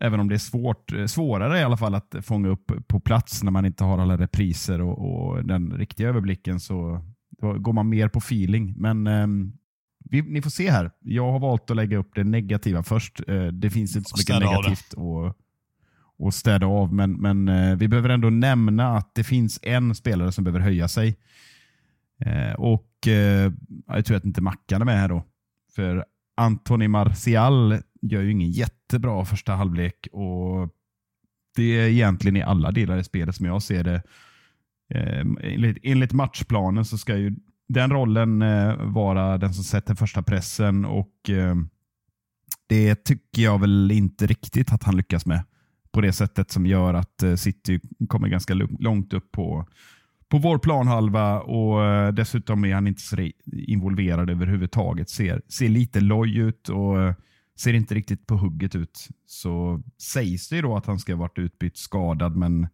även 0.00 0.20
om 0.20 0.28
det 0.28 0.34
är 0.34 0.38
svårt, 0.38 0.92
eh, 0.92 1.06
svårare 1.06 1.58
i 1.58 1.62
alla 1.62 1.76
fall 1.76 1.94
att 1.94 2.14
fånga 2.22 2.48
upp 2.48 2.72
på 2.86 3.00
plats 3.00 3.42
när 3.42 3.50
man 3.50 3.66
inte 3.66 3.84
har 3.84 3.98
alla 3.98 4.16
repriser 4.16 4.80
och, 4.80 4.98
och 4.98 5.44
den 5.44 5.72
riktiga 5.72 6.08
överblicken 6.08 6.60
så 6.60 7.04
går 7.58 7.72
man 7.72 7.88
mer 7.88 8.08
på 8.08 8.18
feeling. 8.18 8.74
Men 8.76 9.06
eh, 9.06 9.26
vi, 10.10 10.22
ni 10.22 10.42
får 10.42 10.50
se 10.50 10.70
här. 10.70 10.90
Jag 11.00 11.32
har 11.32 11.38
valt 11.38 11.70
att 11.70 11.76
lägga 11.76 11.98
upp 11.98 12.10
det 12.14 12.24
negativa 12.24 12.82
först. 12.82 13.20
Eh, 13.28 13.46
det 13.46 13.70
finns 13.70 13.96
inte 13.96 14.10
så 14.10 14.16
mycket 14.18 14.50
negativt 14.50 14.94
att 14.94 15.36
och 16.18 16.34
städa 16.34 16.66
av, 16.66 16.94
men, 16.94 17.12
men 17.12 17.48
eh, 17.48 17.76
vi 17.76 17.88
behöver 17.88 18.08
ändå 18.08 18.30
nämna 18.30 18.96
att 18.96 19.14
det 19.14 19.24
finns 19.24 19.58
en 19.62 19.94
spelare 19.94 20.32
som 20.32 20.44
behöver 20.44 20.60
höja 20.60 20.88
sig. 20.88 21.16
Eh, 22.20 22.52
och 22.52 23.08
eh, 23.08 23.52
Jag 23.86 24.04
tror 24.04 24.16
att 24.16 24.24
inte 24.24 24.40
Mackan 24.40 24.80
är 24.80 24.84
med 24.84 25.00
här 25.00 25.08
då. 25.08 25.24
För 25.74 26.04
Anthony 26.36 26.88
Martial 26.88 27.78
gör 28.02 28.22
ju 28.22 28.30
ingen 28.30 28.50
jättebra 28.50 29.24
första 29.24 29.52
halvlek 29.52 30.08
och 30.12 30.68
det 31.56 31.62
är 31.62 31.88
egentligen 31.88 32.36
i 32.36 32.42
alla 32.42 32.70
delar 32.70 32.98
i 32.98 33.04
spelet 33.04 33.34
som 33.34 33.46
jag 33.46 33.62
ser 33.62 33.84
det. 33.84 34.02
Eh, 34.94 35.26
enligt, 35.40 35.78
enligt 35.82 36.12
matchplanen 36.12 36.84
så 36.84 36.98
ska 36.98 37.16
ju 37.16 37.34
den 37.68 37.90
rollen 37.90 38.42
eh, 38.42 38.76
vara 38.76 39.38
den 39.38 39.54
som 39.54 39.64
sätter 39.64 39.94
första 39.94 40.22
pressen 40.22 40.84
och 40.84 41.30
eh, 41.30 41.54
det 42.66 43.04
tycker 43.04 43.42
jag 43.42 43.60
väl 43.60 43.90
inte 43.90 44.26
riktigt 44.26 44.72
att 44.72 44.82
han 44.82 44.96
lyckas 44.96 45.26
med 45.26 45.42
på 45.94 46.00
det 46.00 46.12
sättet 46.12 46.50
som 46.50 46.66
gör 46.66 46.94
att 46.94 47.22
eh, 47.22 47.34
City 47.34 47.80
kommer 48.08 48.28
ganska 48.28 48.54
långt 48.54 49.12
upp 49.12 49.32
på, 49.32 49.66
på 50.28 50.38
vår 50.38 50.58
planhalva 50.58 51.40
och 51.40 51.84
eh, 51.84 52.12
dessutom 52.12 52.64
är 52.64 52.74
han 52.74 52.86
inte 52.86 53.02
så 53.02 53.30
involverad 53.52 54.30
överhuvudtaget. 54.30 55.10
Ser, 55.10 55.42
ser 55.48 55.68
lite 55.68 56.00
loj 56.00 56.38
ut 56.38 56.68
och 56.68 57.02
eh, 57.02 57.14
ser 57.58 57.74
inte 57.74 57.94
riktigt 57.94 58.26
på 58.26 58.36
hugget 58.36 58.74
ut. 58.74 59.08
Så 59.26 59.82
sägs 59.98 60.48
det 60.48 60.56
ju 60.56 60.62
då 60.62 60.76
att 60.76 60.86
han 60.86 60.98
ska 60.98 61.12
ha 61.12 61.20
varit 61.20 61.38
utbytt 61.38 61.76
skadad, 61.76 62.36
men 62.36 62.68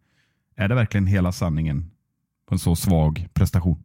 är 0.55 0.69
det 0.69 0.75
verkligen 0.75 1.07
hela 1.07 1.31
sanningen 1.31 1.91
på 2.47 2.55
en 2.55 2.59
så 2.59 2.75
svag 2.75 3.27
prestation? 3.33 3.83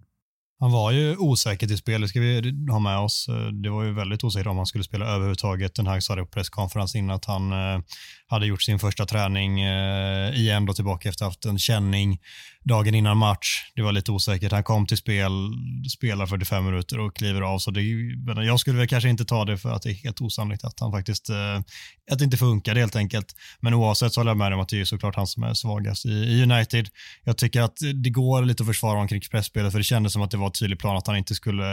Han 0.59 0.73
var 0.73 0.91
ju 0.91 1.17
osäker 1.17 1.67
till 1.67 1.79
spel, 1.79 2.01
det 2.01 2.09
ska 2.09 2.21
vi 2.21 2.55
ha 2.71 2.79
med 2.79 2.99
oss. 2.99 3.29
Eh, 3.29 3.47
det 3.47 3.71
var 3.71 3.85
ju 3.85 3.93
väldigt 3.93 4.25
osäkert 4.25 4.47
om 4.47 4.57
han 4.57 4.67
skulle 4.67 4.85
spela 4.85 5.07
överhuvudtaget. 5.07 5.75
Den 5.75 5.87
här 5.87 6.01
sa 6.01 6.15
det 6.15 6.23
på 6.23 6.31
presskonferens 6.31 6.95
innan 6.95 7.17
att 7.17 7.25
han 7.25 7.53
eh, 7.53 7.81
hade 8.27 8.47
gjort 8.47 8.63
sin 8.63 8.79
första 8.79 9.07
träning 9.07 9.61
eh, 9.61 10.35
igen 10.35 10.67
då 10.67 10.73
tillbaka 10.73 11.09
efter 11.09 11.25
att 11.25 11.27
ha 11.27 11.31
haft 11.31 11.45
en 11.45 11.59
känning 11.59 12.19
dagen 12.65 12.95
innan 12.95 13.17
match. 13.17 13.63
Det 13.75 13.83
var 13.83 13.93
lite 13.93 14.13
osäkert. 14.13 14.53
Han 14.53 14.65
kom 14.65 14.87
till 14.87 14.97
spel, 14.97 15.31
spelar 15.97 16.27
45 16.27 16.65
minuter 16.65 17.01
och 17.01 17.17
kliver 17.17 17.41
av. 17.41 17.59
Så 17.59 17.71
det, 17.71 17.83
jag 18.45 18.61
skulle 18.61 18.79
väl 18.79 18.89
kanske 18.89 19.09
inte 19.09 19.25
ta 19.25 19.45
det 19.45 19.59
för 19.59 19.73
att 19.73 19.83
det 19.83 19.91
är 19.91 19.95
helt 19.95 20.21
osannolikt 20.21 20.65
att 20.65 20.81
han 20.81 20.93
faktiskt, 20.93 21.31
att 22.11 22.19
det 22.19 22.25
inte 22.25 22.37
funkar 22.37 22.75
helt 22.75 22.97
enkelt. 22.97 23.27
Men 23.61 23.75
oavsett 23.75 24.13
så 24.13 24.21
håller 24.21 24.31
jag 24.31 24.37
med 24.39 24.53
om 24.53 24.61
att 24.61 24.69
det 24.69 24.81
är 24.81 24.85
såklart 24.85 25.17
han 25.17 25.27
som 25.27 25.43
är 25.43 25.55
svagast 25.55 26.07
i, 26.07 26.09
i 26.09 26.43
United. 26.43 26.89
Jag 27.25 27.37
tycker 27.37 27.63
att 27.63 27.77
det 27.95 28.11
går 28.11 28.43
lite 28.43 28.63
att 28.63 28.67
försvara 28.67 28.93
honom 28.93 29.09
kring 29.09 29.21
pressspelet 29.31 29.73
för 29.73 29.79
det 29.79 29.85
kändes 29.85 30.13
som 30.13 30.23
att 30.23 30.31
det 30.31 30.37
var 30.37 30.46
var 30.47 30.51
tydlig 30.51 30.79
plan 30.79 30.97
att 30.97 31.07
han 31.07 31.17
inte 31.17 31.35
skulle, 31.35 31.67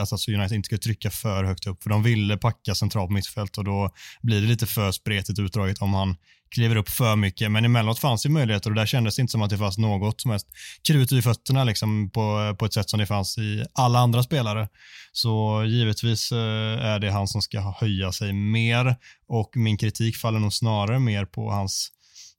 alltså 0.00 0.30
United 0.32 0.56
inte 0.56 0.66
skulle 0.66 0.78
trycka 0.78 1.10
för 1.10 1.44
högt 1.44 1.66
upp 1.66 1.82
för 1.82 1.90
de 1.90 2.02
ville 2.02 2.36
packa 2.36 2.74
centralt 2.74 3.10
mittfält 3.10 3.58
och 3.58 3.64
då 3.64 3.90
blir 4.22 4.40
det 4.40 4.46
lite 4.46 4.66
för 4.66 4.92
spretigt 4.92 5.38
utdraget 5.38 5.82
om 5.82 5.94
han 5.94 6.16
kliver 6.54 6.76
upp 6.76 6.88
för 6.88 7.16
mycket. 7.16 7.50
Men 7.50 7.64
emellanåt 7.64 7.98
fanns 7.98 8.26
ju 8.26 8.30
möjligheter 8.30 8.70
och 8.70 8.76
där 8.76 8.86
kändes 8.86 9.16
det 9.16 9.20
inte 9.20 9.30
som 9.30 9.42
att 9.42 9.50
det 9.50 9.58
fanns 9.58 9.78
något 9.78 10.20
som 10.20 10.30
helst 10.30 10.46
krut 10.88 11.12
i 11.12 11.22
fötterna 11.22 11.64
liksom 11.64 12.10
på, 12.10 12.56
på 12.58 12.64
ett 12.66 12.74
sätt 12.74 12.90
som 12.90 13.00
det 13.00 13.06
fanns 13.06 13.38
i 13.38 13.64
alla 13.72 13.98
andra 13.98 14.22
spelare. 14.22 14.68
Så 15.12 15.64
givetvis 15.66 16.32
eh, 16.32 16.38
är 16.86 16.98
det 16.98 17.10
han 17.10 17.28
som 17.28 17.42
ska 17.42 17.60
höja 17.80 18.12
sig 18.12 18.32
mer 18.32 18.96
och 19.28 19.50
min 19.56 19.78
kritik 19.78 20.16
faller 20.16 20.38
nog 20.38 20.52
snarare 20.52 20.98
mer 20.98 21.24
på 21.24 21.50
hans 21.50 21.92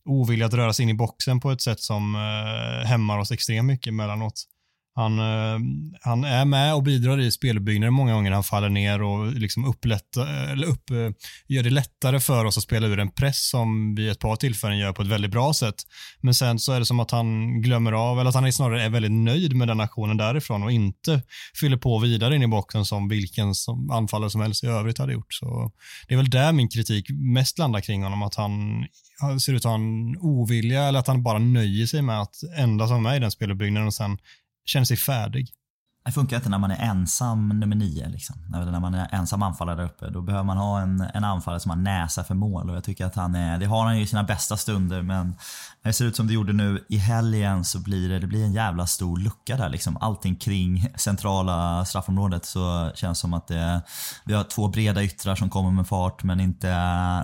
ovilja 0.05 0.45
att 0.45 0.53
röra 0.53 0.73
sig 0.73 0.83
in 0.83 0.89
i 0.89 0.93
boxen 0.93 1.39
på 1.39 1.51
ett 1.51 1.61
sätt 1.61 1.79
som 1.79 2.15
eh, 2.15 2.87
hämmar 2.87 3.17
oss 3.17 3.31
extremt 3.31 3.67
mycket 3.67 3.87
emellanåt. 3.87 4.43
Han, 4.97 5.19
eh, 5.19 5.59
han 6.01 6.23
är 6.23 6.45
med 6.45 6.75
och 6.75 6.83
bidrar 6.83 7.19
i 7.19 7.31
speluppbyggnaden 7.31 7.93
många 7.93 8.13
gånger. 8.13 8.31
Han 8.31 8.43
faller 8.43 8.69
ner 8.69 9.01
och 9.01 9.33
liksom 9.33 9.65
upplätta, 9.65 10.29
eller 10.29 10.67
upp, 10.67 10.89
eh, 10.89 11.09
gör 11.47 11.63
det 11.63 11.69
lättare 11.69 12.19
för 12.19 12.45
oss 12.45 12.57
att 12.57 12.63
spela 12.63 12.87
ur 12.87 12.99
en 12.99 13.11
press 13.11 13.49
som 13.49 13.95
vi 13.95 14.09
ett 14.09 14.19
par 14.19 14.35
tillfällen 14.35 14.77
gör 14.77 14.93
på 14.93 15.01
ett 15.01 15.07
väldigt 15.07 15.31
bra 15.31 15.53
sätt. 15.53 15.75
Men 16.21 16.33
sen 16.33 16.59
så 16.59 16.71
är 16.71 16.79
det 16.79 16.85
som 16.85 16.99
att 16.99 17.11
han 17.11 17.61
glömmer 17.61 17.91
av, 17.91 18.19
eller 18.19 18.29
att 18.29 18.35
han 18.35 18.53
snarare 18.53 18.83
är 18.83 18.89
väldigt 18.89 19.11
nöjd 19.11 19.55
med 19.55 19.67
den 19.67 19.79
aktionen 19.79 20.17
därifrån 20.17 20.63
och 20.63 20.71
inte 20.71 21.21
fyller 21.59 21.77
på 21.77 21.99
vidare 21.99 22.35
in 22.35 22.43
i 22.43 22.47
boxen 22.47 22.85
som 22.85 23.09
vilken 23.09 23.55
som 23.55 23.91
anfallare 23.91 24.29
som 24.29 24.41
helst 24.41 24.63
i 24.63 24.67
övrigt 24.67 24.97
hade 24.97 25.13
gjort. 25.13 25.33
Så 25.33 25.71
det 26.07 26.13
är 26.13 26.17
väl 26.17 26.29
där 26.29 26.51
min 26.51 26.69
kritik 26.69 27.05
mest 27.09 27.57
landar 27.57 27.81
kring 27.81 28.03
honom, 28.03 28.23
att 28.23 28.35
han 28.35 28.59
ser 29.39 29.53
ut 29.53 29.65
att 29.65 29.69
ha 29.69 29.75
en 29.75 30.17
ovilja 30.17 30.83
eller 30.83 30.99
att 30.99 31.07
han 31.07 31.23
bara 31.23 31.39
nöjer 31.39 31.85
sig 31.85 32.01
med 32.01 32.21
att 32.21 32.35
endast 32.57 32.89
vara 32.89 33.01
med 33.01 33.17
i 33.17 33.19
den 33.19 33.31
speluppbyggnaden 33.31 33.87
och 33.87 33.93
sen 33.93 34.17
känner 34.69 34.85
sig 34.85 34.97
färdig. 34.97 35.49
Det 36.07 36.13
funkar 36.13 36.35
inte 36.35 36.49
när 36.49 36.57
man 36.57 36.71
är 36.71 36.89
ensam 36.89 37.49
nummer 37.49 37.75
nio. 37.75 38.09
Liksom. 38.09 38.35
När 38.49 38.79
man 38.79 38.93
är 38.93 39.07
ensam 39.11 39.43
anfallare 39.43 39.75
där 39.75 39.83
uppe. 39.83 40.09
Då 40.09 40.21
behöver 40.21 40.43
man 40.43 40.57
ha 40.57 40.81
en, 40.81 41.01
en 41.13 41.23
anfallare 41.23 41.59
som 41.59 41.69
har 41.69 41.77
näsa 41.77 42.23
för 42.23 42.35
mål. 42.35 42.69
Och 42.69 42.75
jag 42.75 42.83
tycker 42.83 43.05
att 43.05 43.15
han 43.15 43.35
är, 43.35 43.59
det 43.59 43.65
har 43.65 43.85
han 43.85 43.97
ju 43.97 44.03
i 44.03 44.07
sina 44.07 44.23
bästa 44.23 44.57
stunder 44.57 45.01
men 45.01 45.27
när 45.27 45.89
det 45.89 45.93
ser 45.93 46.05
ut 46.05 46.15
som 46.15 46.27
det 46.27 46.33
gjorde 46.33 46.53
nu 46.53 46.85
i 46.89 46.97
helgen 46.97 47.65
så 47.65 47.79
blir 47.79 48.09
det, 48.09 48.19
det 48.19 48.27
blir 48.27 48.43
en 48.43 48.53
jävla 48.53 48.87
stor 48.87 49.17
lucka 49.17 49.57
där. 49.57 49.69
Liksom. 49.69 49.97
Allting 49.97 50.35
kring 50.35 50.93
centrala 50.95 51.85
straffområdet 51.85 52.45
så 52.45 52.91
känns 52.95 53.19
som 53.19 53.33
att 53.33 53.47
det, 53.47 53.81
vi 54.25 54.33
har 54.33 54.43
två 54.43 54.67
breda 54.67 55.03
yttrar 55.03 55.35
som 55.35 55.49
kommer 55.49 55.71
med 55.71 55.87
fart 55.87 56.23
men, 56.23 56.39
inte, 56.39 56.67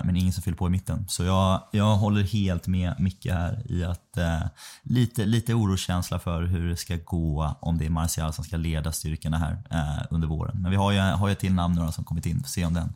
men 0.04 0.16
ingen 0.16 0.34
som 0.34 0.44
fyller 0.44 0.58
på 0.58 0.68
i 0.68 0.70
mitten. 0.70 1.06
Så 1.08 1.24
jag, 1.24 1.63
jag 1.72 1.96
håller 1.96 2.24
helt 2.24 2.68
med 2.68 2.96
Micke 3.00 3.25
här 3.25 3.72
i 3.72 3.84
att 3.84 4.18
eh, 4.18 4.40
lite, 4.84 5.25
lite 5.25 5.54
oroskänsla 5.54 6.20
för 6.20 6.44
hur 6.44 6.70
det 6.70 6.78
ska 6.78 6.96
gå 6.96 7.56
om 7.60 7.78
det 7.78 7.86
är 7.86 7.90
Martial 7.90 8.34
som 8.34 8.44
ska 8.44 8.58
leda 8.58 8.73
styrkorna 8.92 9.38
här 9.38 9.63
eh, 9.72 10.06
under 10.10 10.27
våren. 10.27 10.62
Men 10.62 10.72
vi 10.72 10.77
har 10.77 10.92
ju, 10.92 11.00
har 11.00 11.27
ju 11.27 11.32
ett 11.32 11.39
till 11.39 11.53
namn 11.53 11.75
nu 11.75 11.92
som 11.92 12.03
kommit 12.03 12.25
in, 12.25 12.39
får 12.42 12.50
se 12.50 12.65
om, 12.65 12.74
den, 12.74 12.94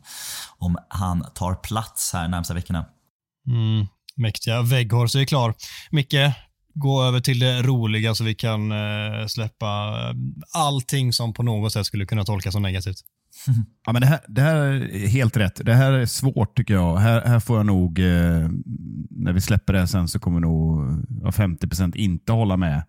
om 0.58 0.76
han 0.88 1.24
tar 1.34 1.54
plats 1.54 2.12
här 2.12 2.28
närmsta 2.28 2.54
veckorna. 2.54 2.84
Mm, 3.46 3.86
mäktiga. 4.16 4.62
Vägghorst 4.62 5.14
är 5.14 5.24
klar. 5.24 5.54
Micke, 5.90 6.34
gå 6.74 7.02
över 7.02 7.20
till 7.20 7.38
det 7.38 7.62
roliga 7.62 8.14
så 8.14 8.24
vi 8.24 8.34
kan 8.34 8.72
eh, 8.72 9.26
släppa 9.26 10.00
eh, 10.08 10.14
allting 10.52 11.12
som 11.12 11.32
på 11.32 11.42
något 11.42 11.72
sätt 11.72 11.86
skulle 11.86 12.06
kunna 12.06 12.24
tolkas 12.24 12.52
som 12.52 12.62
negativt. 12.62 12.98
Ja, 13.86 13.92
men 13.92 14.02
det, 14.02 14.06
här, 14.08 14.20
det 14.28 14.40
här 14.40 14.56
är 14.56 15.08
helt 15.08 15.36
rätt. 15.36 15.60
Det 15.64 15.74
här 15.74 15.92
är 15.92 16.06
svårt 16.06 16.56
tycker 16.56 16.74
jag. 16.74 16.96
Här, 16.96 17.20
här 17.20 17.40
får 17.40 17.56
jag 17.56 17.66
nog, 17.66 17.98
eh, 17.98 18.48
när 19.10 19.32
vi 19.32 19.40
släpper 19.40 19.72
det 19.72 19.78
här 19.78 19.86
sen 19.86 20.08
så 20.08 20.18
kommer 20.18 20.40
nog 20.40 20.80
50% 21.34 21.96
inte 21.96 22.32
hålla 22.32 22.56
med. 22.56 22.82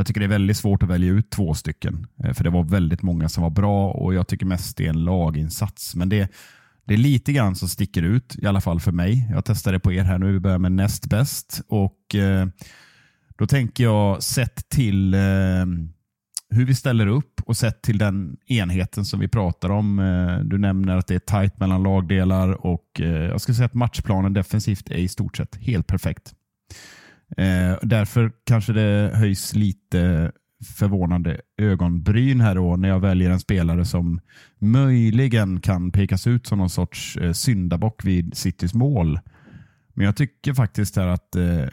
Jag 0.00 0.06
tycker 0.06 0.20
det 0.20 0.26
är 0.26 0.28
väldigt 0.28 0.56
svårt 0.56 0.82
att 0.82 0.88
välja 0.88 1.12
ut 1.12 1.30
två 1.30 1.54
stycken. 1.54 2.06
Eh, 2.24 2.32
för 2.32 2.44
det 2.44 2.50
var 2.50 2.64
väldigt 2.64 3.02
många 3.02 3.28
som 3.28 3.42
var 3.42 3.50
bra 3.50 3.90
och 3.90 4.14
jag 4.14 4.28
tycker 4.28 4.46
mest 4.46 4.76
det 4.76 4.86
är 4.86 4.90
en 4.90 5.04
laginsats. 5.04 5.94
Men 5.94 6.08
det, 6.08 6.28
det 6.84 6.94
är 6.94 6.98
lite 6.98 7.32
grann 7.32 7.56
som 7.56 7.68
sticker 7.68 8.02
ut, 8.02 8.36
i 8.38 8.46
alla 8.46 8.60
fall 8.60 8.80
för 8.80 8.92
mig. 8.92 9.28
Jag 9.30 9.44
testar 9.44 9.72
det 9.72 9.80
på 9.80 9.92
er 9.92 10.02
här 10.02 10.18
nu. 10.18 10.32
Vi 10.32 10.40
börjar 10.40 10.58
med 10.58 10.72
näst 10.72 11.06
bäst. 11.06 11.62
Och, 11.68 12.14
eh, 12.14 12.46
då 13.38 13.46
tänker 13.46 13.84
jag 13.84 14.22
sett 14.22 14.68
till 14.68 15.14
eh, 15.14 15.20
hur 16.50 16.64
vi 16.64 16.74
ställer 16.74 17.06
upp 17.06 17.40
och 17.44 17.56
sett 17.56 17.82
till 17.82 17.98
den 17.98 18.36
enheten 18.46 19.04
som 19.04 19.20
vi 19.20 19.28
pratar 19.28 19.70
om. 19.70 19.98
Eh, 19.98 20.38
du 20.38 20.58
nämner 20.58 20.96
att 20.96 21.06
det 21.06 21.14
är 21.14 21.18
tajt 21.18 21.60
mellan 21.60 21.82
lagdelar 21.82 22.66
och 22.66 23.00
eh, 23.00 23.06
jag 23.06 23.40
skulle 23.40 23.54
säga 23.54 23.66
att 23.66 23.74
matchplanen 23.74 24.32
defensivt 24.32 24.90
är 24.90 24.98
i 24.98 25.08
stort 25.08 25.36
sett 25.36 25.56
helt 25.56 25.86
perfekt. 25.86 26.34
Eh, 27.36 27.78
därför 27.82 28.32
kanske 28.44 28.72
det 28.72 29.12
höjs 29.14 29.54
lite 29.54 30.32
förvånande 30.64 31.40
ögonbryn 31.58 32.40
här 32.40 32.54
då 32.54 32.76
när 32.76 32.88
jag 32.88 33.00
väljer 33.00 33.30
en 33.30 33.40
spelare 33.40 33.84
som 33.84 34.20
möjligen 34.58 35.60
kan 35.60 35.92
pekas 35.92 36.26
ut 36.26 36.46
som 36.46 36.58
någon 36.58 36.70
sorts 36.70 37.16
eh, 37.16 37.32
syndabock 37.32 38.04
vid 38.04 38.36
Citys 38.36 38.74
mål. 38.74 39.20
Men 39.94 40.06
jag 40.06 40.16
tycker 40.16 40.54
faktiskt 40.54 40.96
här 40.96 41.06
att 41.06 41.36
eh, 41.36 41.66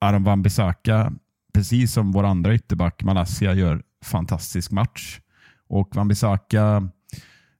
Aron 0.00 0.24
Wan-Bissaka, 0.24 1.12
precis 1.54 1.92
som 1.92 2.12
vår 2.12 2.24
andra 2.24 2.54
ytterback 2.54 3.02
Malaysia, 3.02 3.54
gör 3.54 3.82
fantastisk 4.04 4.70
match. 4.70 5.20
Och 5.68 5.96
Wan-Bissaka 5.96 6.88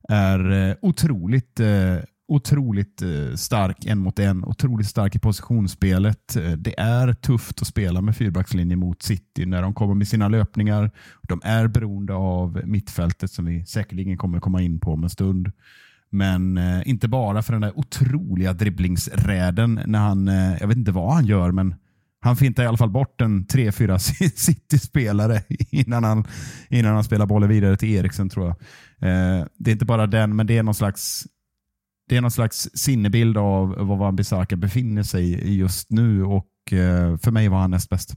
är 0.09 0.51
eh, 0.51 0.77
otroligt 0.83 1.61
eh, 1.61 1.97
otroligt 2.31 3.03
eh, 3.03 3.35
stark 3.35 3.85
en 3.85 3.99
mot 3.99 4.19
en, 4.19 4.45
otroligt 4.45 4.87
stark 4.87 5.17
i 5.17 5.19
positionsspelet. 5.19 6.37
Eh, 6.37 6.53
det 6.53 6.81
är 6.81 7.13
tufft 7.13 7.63
att 7.63 7.69
spela 7.69 8.01
med 8.01 8.17
fyrbackslinje 8.17 8.77
mot 8.77 9.03
City 9.03 9.47
när 9.47 9.63
de 9.63 9.75
kommer 9.75 9.95
med 9.95 10.09
sina 10.09 10.29
löpningar. 10.29 10.91
De 11.23 11.41
är 11.45 11.69
beroende 11.69 12.15
av 12.15 12.61
mittfältet 12.65 13.31
som 13.31 13.45
vi 13.45 13.65
säkerligen 13.67 14.17
kommer 14.17 14.41
komma 14.41 14.63
in 14.63 14.81
på 14.81 14.93
om 14.93 15.05
en 15.05 15.11
stund. 15.11 15.53
Men 16.11 16.59
eh, 16.59 16.89
inte 16.89 17.09
bara 17.09 17.43
för 17.43 17.53
den 17.53 17.63
där 17.63 17.79
otroliga 17.79 18.53
dribblingsräden 18.53 19.81
när 19.87 19.99
han, 19.99 20.29
eh, 20.29 20.57
jag 20.61 20.69
vet 20.69 20.77
inte 20.77 20.93
vad 20.93 21.15
han 21.15 21.27
gör, 21.27 21.53
men 21.53 21.75
han 22.21 22.37
fintar 22.37 22.63
i 22.63 22.67
alla 22.67 22.77
fall 22.77 22.91
bort 22.91 23.21
en 23.21 23.47
3-4 23.47 23.99
City-spelare 24.37 25.43
innan 25.71 26.05
han, 26.05 26.25
innan 26.69 26.95
han 26.95 27.05
spelar 27.05 27.27
bollen 27.27 27.49
vidare 27.49 27.77
till 27.77 27.89
Eriksen 27.89 28.29
tror 28.29 28.47
jag. 28.47 28.57
Eh, 29.11 29.47
det 29.59 29.71
är 29.71 29.73
inte 29.73 29.85
bara 29.85 30.07
den, 30.07 30.37
men 30.37 30.47
det 30.47 30.59
är 30.59 30.63
någon 30.63 30.75
slags 30.75 31.27
det 32.11 32.17
är 32.17 32.21
någon 32.21 32.31
slags 32.31 32.69
sinnebild 32.75 33.39
av 33.39 33.69
var 33.69 33.97
Van 33.97 34.17
Bissaka 34.17 34.57
befinner 34.57 35.03
sig 35.03 35.57
just 35.57 35.91
nu 35.91 36.25
och 36.25 36.73
eh, 36.73 37.17
för 37.17 37.31
mig 37.31 37.49
var 37.49 37.59
han 37.59 37.71
näst 37.71 37.91
bäst. 37.91 38.15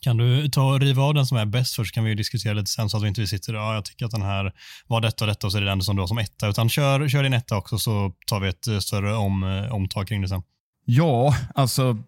Kan 0.00 0.16
du 0.16 0.48
ta 0.48 0.74
och 0.74 0.80
riva 0.80 1.02
av 1.02 1.14
den 1.14 1.26
som 1.26 1.38
är 1.38 1.46
bäst 1.46 1.74
först, 1.74 1.94
kan 1.94 2.04
vi 2.04 2.14
diskutera 2.14 2.52
lite 2.52 2.70
sen 2.70 2.88
så 2.88 2.96
att 2.96 3.02
vi 3.02 3.08
inte 3.08 3.26
sitter 3.26 3.54
ja, 3.54 3.74
jag 3.74 3.84
tycker 3.84 4.04
att 4.04 4.10
den 4.10 4.22
här 4.22 4.52
var 4.86 5.00
detta 5.00 5.24
och 5.24 5.28
detta 5.28 5.46
och 5.46 5.52
så 5.52 5.58
är 5.58 5.62
det 5.62 5.68
den 5.68 5.82
som 5.82 5.96
du 5.96 6.02
har 6.02 6.06
som 6.06 6.18
etta. 6.18 6.48
Utan 6.48 6.68
kör, 6.68 7.08
kör 7.08 7.22
din 7.22 7.32
etta 7.32 7.56
också 7.56 7.78
så 7.78 8.12
tar 8.26 8.40
vi 8.40 8.48
ett 8.48 8.66
eh, 8.66 8.78
större 8.78 9.14
om, 9.14 9.42
eh, 9.42 9.74
omtag 9.74 10.08
kring 10.08 10.22
det 10.22 10.28
sen. 10.28 10.42
Ja, 10.84 11.36
alltså 11.54 11.98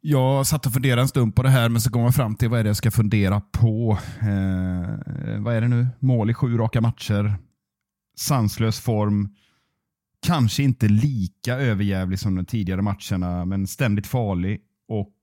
jag 0.00 0.46
satt 0.46 0.66
och 0.66 0.72
funderade 0.72 1.02
en 1.02 1.08
stund 1.08 1.36
på 1.36 1.42
det 1.42 1.50
här, 1.50 1.68
men 1.68 1.80
så 1.80 1.90
kom 1.90 2.02
jag 2.02 2.14
fram 2.14 2.36
till 2.36 2.48
vad 2.48 2.60
är 2.60 2.64
det 2.64 2.68
jag 2.68 2.76
ska 2.76 2.90
fundera 2.90 3.40
på. 3.40 3.98
Eh, 4.20 5.40
vad 5.40 5.54
är 5.54 5.60
det 5.60 5.68
nu? 5.68 5.86
Mål 5.98 6.30
i 6.30 6.34
sju 6.34 6.58
raka 6.58 6.80
matcher. 6.80 7.34
Sanslös 8.18 8.80
form. 8.80 9.28
Kanske 10.26 10.62
inte 10.62 10.88
lika 10.88 11.54
överjävlig 11.54 12.18
som 12.18 12.34
de 12.34 12.44
tidigare 12.44 12.82
matcherna, 12.82 13.44
men 13.44 13.66
ständigt 13.66 14.06
farlig. 14.06 14.60
Och 14.88 15.14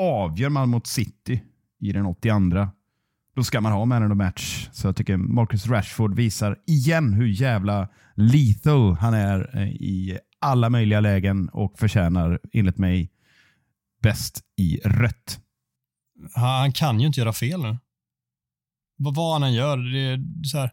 avgör 0.00 0.48
man 0.48 0.68
mot 0.68 0.86
City 0.86 1.42
i 1.80 1.92
den 1.92 2.06
82 2.06 2.68
då 3.40 3.44
ska 3.44 3.60
man 3.60 3.72
ha 3.72 3.84
man 3.84 4.02
of 4.02 4.10
the 4.10 4.14
match. 4.14 4.68
Så 4.72 4.86
jag 4.86 4.96
tycker 4.96 5.16
Marcus 5.16 5.66
Rashford 5.66 6.14
visar 6.14 6.56
igen 6.66 7.12
hur 7.12 7.26
jävla 7.26 7.88
lethal 8.14 8.94
han 8.94 9.14
är 9.14 9.58
eh, 9.58 9.68
i 9.68 10.18
alla 10.40 10.70
möjliga 10.70 11.00
lägen 11.00 11.48
och 11.48 11.78
förtjänar 11.78 12.40
enligt 12.52 12.78
mig 12.78 13.10
bäst 14.02 14.40
i 14.56 14.80
rött. 14.84 15.40
Han 16.34 16.72
kan 16.72 17.00
ju 17.00 17.06
inte 17.06 17.20
göra 17.20 17.32
fel 17.32 17.62
nu. 17.62 17.78
Vad 18.96 19.32
han 19.32 19.42
än 19.42 19.54
gör, 19.54 19.76
det 19.76 19.98
är 19.98 20.44
så 20.44 20.58
här, 20.58 20.70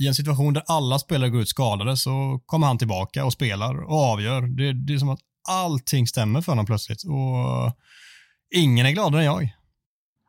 i 0.00 0.06
en 0.06 0.14
situation 0.14 0.54
där 0.54 0.62
alla 0.66 0.98
spelare 0.98 1.30
går 1.30 1.40
ut 1.40 1.48
skadade 1.48 1.96
så 1.96 2.40
kommer 2.46 2.66
han 2.66 2.78
tillbaka 2.78 3.24
och 3.24 3.32
spelar 3.32 3.82
och 3.82 4.00
avgör. 4.00 4.42
Det, 4.42 4.72
det 4.72 4.94
är 4.94 4.98
som 4.98 5.08
att 5.08 5.20
allting 5.48 6.06
stämmer 6.06 6.40
för 6.40 6.52
honom 6.52 6.66
plötsligt 6.66 7.04
och 7.04 7.76
ingen 8.54 8.86
är 8.86 8.90
gladare 8.90 9.20
än 9.20 9.26
jag. 9.26 9.56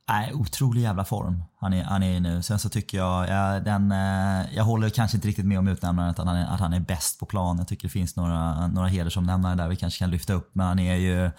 Nej, 0.09 0.33
otrolig 0.33 0.81
jävla 0.81 1.05
form 1.05 1.43
han 1.61 1.73
är, 1.73 1.83
han 1.83 2.03
är 2.03 2.11
i 2.11 2.19
nu. 2.19 2.41
Sen 2.41 2.59
så 2.59 2.69
tycker 2.69 2.97
jag, 2.97 3.29
jag, 3.29 3.63
den, 3.63 3.91
eh, 3.91 4.55
jag 4.55 4.63
håller 4.63 4.89
kanske 4.89 5.17
inte 5.17 5.27
riktigt 5.27 5.45
med 5.45 5.59
om 5.59 5.67
utnämnandet 5.67 6.19
att 6.19 6.25
han 6.25 6.35
är, 6.35 6.53
att 6.53 6.59
han 6.59 6.73
är 6.73 6.79
bäst 6.79 7.19
på 7.19 7.25
plan. 7.25 7.57
Jag 7.57 7.67
tycker 7.67 7.87
det 7.87 7.91
finns 7.91 8.15
några, 8.15 8.67
några 8.67 8.87
hedersomnämnare 8.87 9.55
där 9.55 9.67
vi 9.67 9.75
kanske 9.75 9.99
kan 9.99 10.11
lyfta 10.11 10.33
upp. 10.33 10.49
Men 10.53 10.67
han 10.67 10.79
är 10.79 10.95
ju 10.95 11.31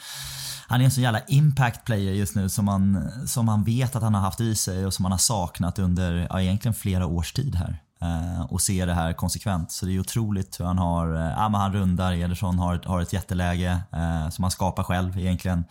han 0.66 0.80
är 0.80 0.84
en 0.84 0.90
sån 0.90 1.02
jävla 1.02 1.20
impact 1.20 1.84
player 1.84 2.12
just 2.12 2.34
nu 2.34 2.48
som 2.48 2.64
man, 2.64 3.10
som 3.26 3.46
man 3.46 3.64
vet 3.64 3.96
att 3.96 4.02
han 4.02 4.14
har 4.14 4.20
haft 4.20 4.40
i 4.40 4.54
sig 4.54 4.86
och 4.86 4.94
som 4.94 5.02
man 5.02 5.12
har 5.12 5.18
saknat 5.18 5.78
under 5.78 6.26
ja, 6.30 6.40
egentligen 6.40 6.74
flera 6.74 7.06
års 7.06 7.32
tid 7.32 7.54
här. 7.54 7.82
Eh, 8.02 8.42
och 8.42 8.61
ser 8.61 8.87
det 8.87 8.94
här 8.94 9.12
konsekvent. 9.12 9.73
Så 9.73 9.87
det 9.87 9.94
är 9.94 10.00
otroligt 10.00 10.61
hur 10.61 10.64
han 10.64 10.78
har, 10.78 11.14
eh, 11.14 11.30
ja, 11.30 11.49
men 11.49 11.61
han 11.61 11.73
rundar, 11.73 12.12
Ederson 12.12 12.59
har, 12.59 12.80
har 12.85 13.00
ett 13.00 13.12
jätteläge 13.12 13.80
eh, 13.92 14.28
som 14.28 14.44
han 14.44 14.50
skapar 14.50 14.82
själv 14.82 15.18
egentligen. 15.18 15.64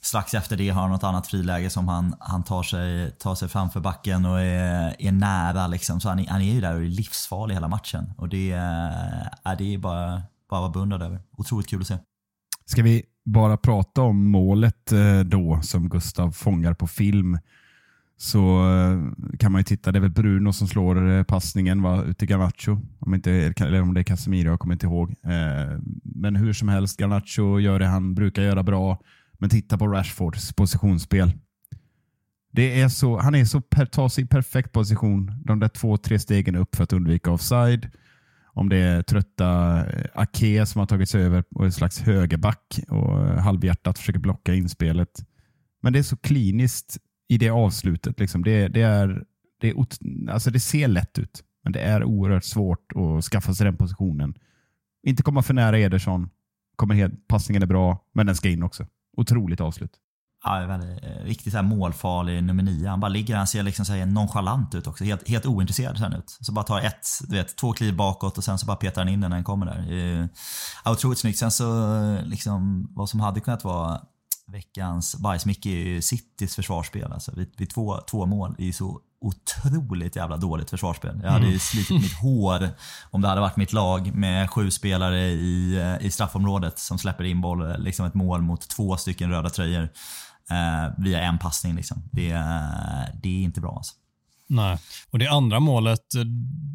Strax 0.00 0.34
efter 0.34 0.56
det 0.56 0.68
har 0.68 0.82
han 0.82 0.90
något 0.90 1.04
annat 1.04 1.26
friläge 1.26 1.70
som 1.70 1.88
han, 1.88 2.14
han 2.20 2.42
tar, 2.42 2.62
sig, 2.62 3.10
tar 3.10 3.34
sig 3.34 3.48
framför 3.48 3.80
backen 3.80 4.24
och 4.24 4.40
är, 4.40 4.96
är 4.98 5.12
nära. 5.12 5.66
Liksom. 5.66 6.00
Så 6.00 6.08
han 6.08 6.18
är, 6.18 6.28
han 6.28 6.42
är 6.42 6.54
ju 6.54 6.60
där 6.60 6.74
och 6.74 6.80
är 6.80 6.84
livsfarlig 6.84 7.54
hela 7.54 7.68
matchen. 7.68 8.12
Och 8.16 8.28
det, 8.28 8.52
eh, 8.52 9.26
är, 9.44 9.56
det 9.58 9.74
är 9.74 9.78
bara, 9.78 10.22
bara 10.50 10.58
att 10.58 10.62
vara 10.62 10.68
beundrad 10.68 11.02
över. 11.02 11.20
Otroligt 11.36 11.68
kul 11.68 11.80
att 11.80 11.86
se. 11.86 11.98
Ska 12.64 12.82
vi 12.82 13.02
bara 13.24 13.56
prata 13.56 14.02
om 14.02 14.30
målet 14.30 14.92
då 15.24 15.60
som 15.62 15.88
Gustav 15.88 16.30
fångar 16.32 16.74
på 16.74 16.86
film 16.86 17.38
så 18.16 18.70
eh, 18.70 18.98
kan 19.38 19.52
man 19.52 19.58
ju 19.58 19.64
titta. 19.64 19.92
Det 19.92 19.98
är 19.98 20.00
väl 20.00 20.10
Bruno 20.10 20.52
som 20.52 20.68
slår 20.68 21.10
eh, 21.10 21.22
passningen 21.22 21.82
va, 21.82 22.04
ut 22.04 22.18
till 22.18 22.28
Garnacho. 22.28 22.78
Om, 22.98 23.14
inte, 23.14 23.32
eller 23.60 23.82
om 23.82 23.94
det 23.94 24.00
är 24.00 24.04
Casemiro, 24.04 24.50
jag 24.50 24.60
kommer 24.60 24.74
inte 24.74 24.86
ihåg. 24.86 25.10
Eh, 25.10 25.78
men 26.02 26.36
hur 26.36 26.52
som 26.52 26.68
helst, 26.68 27.00
Garnacho 27.00 27.60
gör 27.60 27.78
det 27.78 27.86
han 27.86 28.14
brukar 28.14 28.42
göra 28.42 28.62
bra. 28.62 29.00
Men 29.38 29.50
titta 29.50 29.78
på 29.78 29.86
Rashfords 29.86 30.52
positionsspel. 30.52 31.32
Det 32.52 32.80
är 32.80 32.88
så, 32.88 33.18
han 33.18 33.34
är 33.34 33.44
så 33.44 33.60
per, 33.60 33.86
tar 33.86 34.08
sig 34.08 34.24
i 34.24 34.26
perfekt 34.26 34.72
position 34.72 35.32
de 35.44 35.60
där 35.60 35.68
två, 35.68 35.96
tre 35.96 36.18
stegen 36.18 36.56
upp 36.56 36.76
för 36.76 36.84
att 36.84 36.92
undvika 36.92 37.30
offside. 37.30 37.90
Om 38.52 38.68
det 38.68 38.76
är 38.76 39.02
trötta 39.02 39.76
eh, 39.86 40.06
Ake 40.14 40.66
som 40.66 40.78
har 40.78 40.86
tagit 40.86 41.08
sig 41.08 41.22
över 41.22 41.44
och 41.54 41.60
är 41.60 41.66
en 41.66 41.72
slags 41.72 42.00
högerback 42.00 42.80
och 42.88 43.18
halvhjärtat 43.18 43.98
försöker 43.98 44.20
blocka 44.20 44.54
inspelet. 44.54 45.24
Men 45.82 45.92
det 45.92 45.98
är 45.98 46.02
så 46.02 46.16
kliniskt 46.16 46.98
i 47.28 47.38
det 47.38 47.50
avslutet. 47.50 48.20
Liksom. 48.20 48.44
Det, 48.44 48.68
det, 48.68 48.82
är, 48.82 49.24
det, 49.60 49.70
är, 49.70 49.86
alltså 50.30 50.50
det 50.50 50.60
ser 50.60 50.88
lätt 50.88 51.18
ut, 51.18 51.44
men 51.64 51.72
det 51.72 51.80
är 51.80 52.04
oerhört 52.04 52.44
svårt 52.44 52.92
att 52.92 53.24
skaffa 53.24 53.54
sig 53.54 53.64
den 53.64 53.76
positionen. 53.76 54.34
Inte 55.06 55.22
komma 55.22 55.42
för 55.42 55.54
nära 55.54 55.78
Ederson. 55.78 56.30
Kommer 56.76 56.94
helt, 56.94 57.28
passningen 57.28 57.62
är 57.62 57.66
bra, 57.66 58.04
men 58.14 58.26
den 58.26 58.36
ska 58.36 58.48
in 58.48 58.62
också. 58.62 58.86
Otroligt 59.16 59.60
avslut. 59.60 59.92
Ja, 60.44 60.66
väldigt, 60.66 61.04
eh, 61.04 61.24
riktigt 61.24 61.52
så 61.52 61.58
här 61.58 61.64
målfarlig 61.64 62.44
nummer 62.44 62.62
nio. 62.62 62.88
Han 62.88 63.00
bara 63.00 63.08
ligger 63.08 63.36
han 63.36 63.46
ser 63.46 63.62
liksom 63.62 63.84
så 63.84 63.92
här 63.92 64.06
nonchalant 64.06 64.74
ut 64.74 64.86
också. 64.86 65.04
Helt, 65.04 65.28
helt 65.28 65.46
ointresserad 65.46 65.96
ser 65.96 66.04
han 66.04 66.12
ut. 66.12 66.38
Så 66.40 66.52
bara 66.52 66.64
tar 66.64 66.80
ett, 66.80 67.06
du 67.28 67.36
vet, 67.36 67.56
två 67.56 67.72
kliv 67.72 67.96
bakåt 67.96 68.38
och 68.38 68.44
sen 68.44 68.58
så 68.58 68.66
bara 68.66 68.76
petar 68.76 69.00
han 69.00 69.08
in 69.08 69.20
den 69.20 69.30
när 69.30 69.36
den 69.36 69.44
kommer 69.44 69.66
där. 69.66 69.92
Eh, 69.92 70.26
ja, 70.84 70.92
otroligt 70.92 71.18
snyggt. 71.18 71.38
Sen 71.38 71.50
så, 71.50 72.18
liksom, 72.24 72.88
vad 72.90 73.08
som 73.08 73.20
hade 73.20 73.40
kunnat 73.40 73.64
vara 73.64 74.00
veckans 74.52 75.16
bajsmicke 75.16 75.68
är 75.68 75.84
ju 75.84 76.02
Citys 76.02 76.56
försvarsspel. 76.56 77.12
Alltså, 77.12 77.32
vid, 77.36 77.52
vid 77.56 77.70
två, 77.70 78.00
två 78.10 78.26
mål 78.26 78.54
är 78.58 78.72
så 78.72 79.00
otroligt 79.20 80.16
jävla 80.16 80.36
dåligt 80.36 80.70
försvarsspel. 80.70 81.20
Jag 81.22 81.30
hade 81.30 81.44
ju 81.44 81.50
mm. 81.50 81.60
slitit 81.60 82.02
mitt 82.02 82.12
hår 82.12 82.68
om 83.10 83.20
det 83.20 83.28
hade 83.28 83.40
varit 83.40 83.56
mitt 83.56 83.72
lag 83.72 84.14
med 84.14 84.50
sju 84.50 84.70
spelare 84.70 85.28
i, 85.28 85.80
i 86.00 86.10
straffområdet 86.10 86.78
som 86.78 86.98
släpper 86.98 87.24
in 87.24 87.40
boll, 87.40 87.82
liksom 87.82 88.06
ett 88.06 88.14
mål 88.14 88.42
mot 88.42 88.68
två 88.68 88.96
stycken 88.96 89.30
röda 89.30 89.50
tröjor 89.50 89.88
eh, 90.50 91.04
via 91.04 91.20
en 91.20 91.38
passning. 91.38 91.74
Liksom. 91.74 92.02
Det, 92.12 92.28
det 93.22 93.28
är 93.28 93.42
inte 93.42 93.60
bra. 93.60 93.76
Alltså. 93.76 93.94
Nej, 94.48 94.78
och 95.10 95.18
det 95.18 95.26
andra 95.26 95.60
målet, 95.60 96.04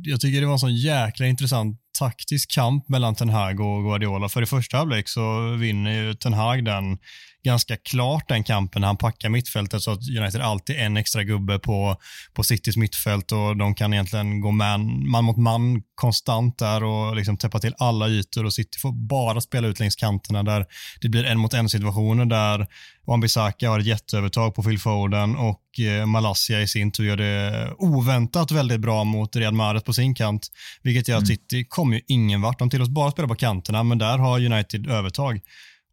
jag 0.04 0.22
tycker 0.22 0.42
det 0.42 0.48
var 0.48 0.54
en 0.54 0.60
sån 0.60 0.76
jäkla 0.76 1.28
intressant 1.28 1.78
taktisk 2.00 2.52
kamp 2.52 2.90
mellan 2.90 3.16
Ten 3.16 3.30
Hag 3.30 3.60
och 3.60 3.84
Guardiola. 3.84 4.30
För 4.30 4.42
i 4.42 4.46
första 4.46 4.78
halvlek 4.78 5.10
så 5.10 5.56
vinner 5.56 5.92
ju 5.92 6.14
Ten 6.14 6.34
Hag 6.34 6.66
den 6.66 6.98
ganska 7.44 7.78
klart 7.78 8.30
den 8.30 8.44
kampen 8.44 8.82
när 8.82 8.88
han 8.88 8.98
packar 8.98 9.30
mittfältet 9.30 9.82
så 9.82 9.92
att 9.92 10.10
United 10.20 10.42
alltid 10.42 10.76
en 10.80 10.98
extra 10.98 11.24
gubbe 11.24 11.60
på, 11.60 11.98
på 12.34 12.44
Citys 12.44 12.78
mittfält 12.78 13.32
och 13.32 13.58
de 13.58 13.76
kan 13.76 13.94
egentligen 13.94 14.42
gå 14.42 14.52
man, 14.52 15.10
man 15.10 15.24
mot 15.24 15.38
man 15.38 15.82
konstant 15.96 16.58
där 16.58 16.84
och 16.84 17.16
liksom 17.16 17.38
täppa 17.38 17.60
till 17.60 17.76
alla 17.78 18.10
ytor 18.10 18.46
och 18.46 18.54
City 18.54 18.80
får 18.80 18.92
bara 18.92 19.42
spela 19.42 19.68
ut 19.68 19.80
längs 19.80 19.96
kanterna 19.96 20.44
där 20.44 20.66
det 21.02 21.10
blir 21.10 21.26
en 21.26 21.40
mot 21.40 21.54
en 21.54 21.70
situationer 21.70 22.26
där 22.26 22.68
Wan-Bissaka 23.06 23.70
har 23.70 23.80
ett 23.80 23.86
jätteövertag 23.86 24.56
på 24.56 24.64
Phil 24.64 24.80
Foden 24.80 25.36
och 25.36 25.80
eh, 25.80 26.06
Malaysia 26.06 26.62
i 26.62 26.68
sin 26.68 26.92
tur 26.92 27.06
gör 27.06 27.18
det 27.18 27.74
oväntat 27.78 28.52
väldigt 28.52 28.80
bra 28.80 29.04
mot 29.04 29.36
Riyad 29.36 29.54
Mahrez 29.54 29.84
på 29.84 29.94
sin 29.94 30.16
kant, 30.16 30.48
vilket 30.82 31.08
gör 31.08 31.18
att 31.18 31.24
mm. 31.24 31.38
City 31.38 31.66
kommer 31.70 31.96
ju 31.96 32.02
ingen 32.08 32.42
vart. 32.42 32.60
De 32.60 32.70
tillåts 32.70 32.90
bara 32.90 33.12
spela 33.12 33.28
på 33.28 33.36
kanterna, 33.36 33.84
men 33.84 33.98
där 33.98 34.18
har 34.18 34.46
United 34.46 34.88
övertag. 34.88 35.42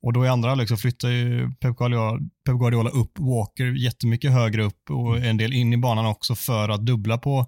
Och 0.02 0.12
då 0.12 0.24
i 0.24 0.28
andra 0.28 0.48
halvlek 0.48 0.68
så 0.68 0.76
flyttar 0.76 1.08
ju 1.08 1.50
Pep 1.60 1.76
Guardiola, 1.76 2.18
Pep 2.46 2.58
Guardiola 2.58 2.90
upp 2.90 3.18
Walker 3.18 3.84
jättemycket 3.84 4.32
högre 4.32 4.62
upp 4.62 4.90
och 4.90 5.18
en 5.18 5.36
del 5.36 5.52
in 5.52 5.72
i 5.72 5.76
banan 5.76 6.06
också 6.06 6.34
för 6.34 6.68
att 6.68 6.86
dubbla 6.86 7.18
på, 7.18 7.46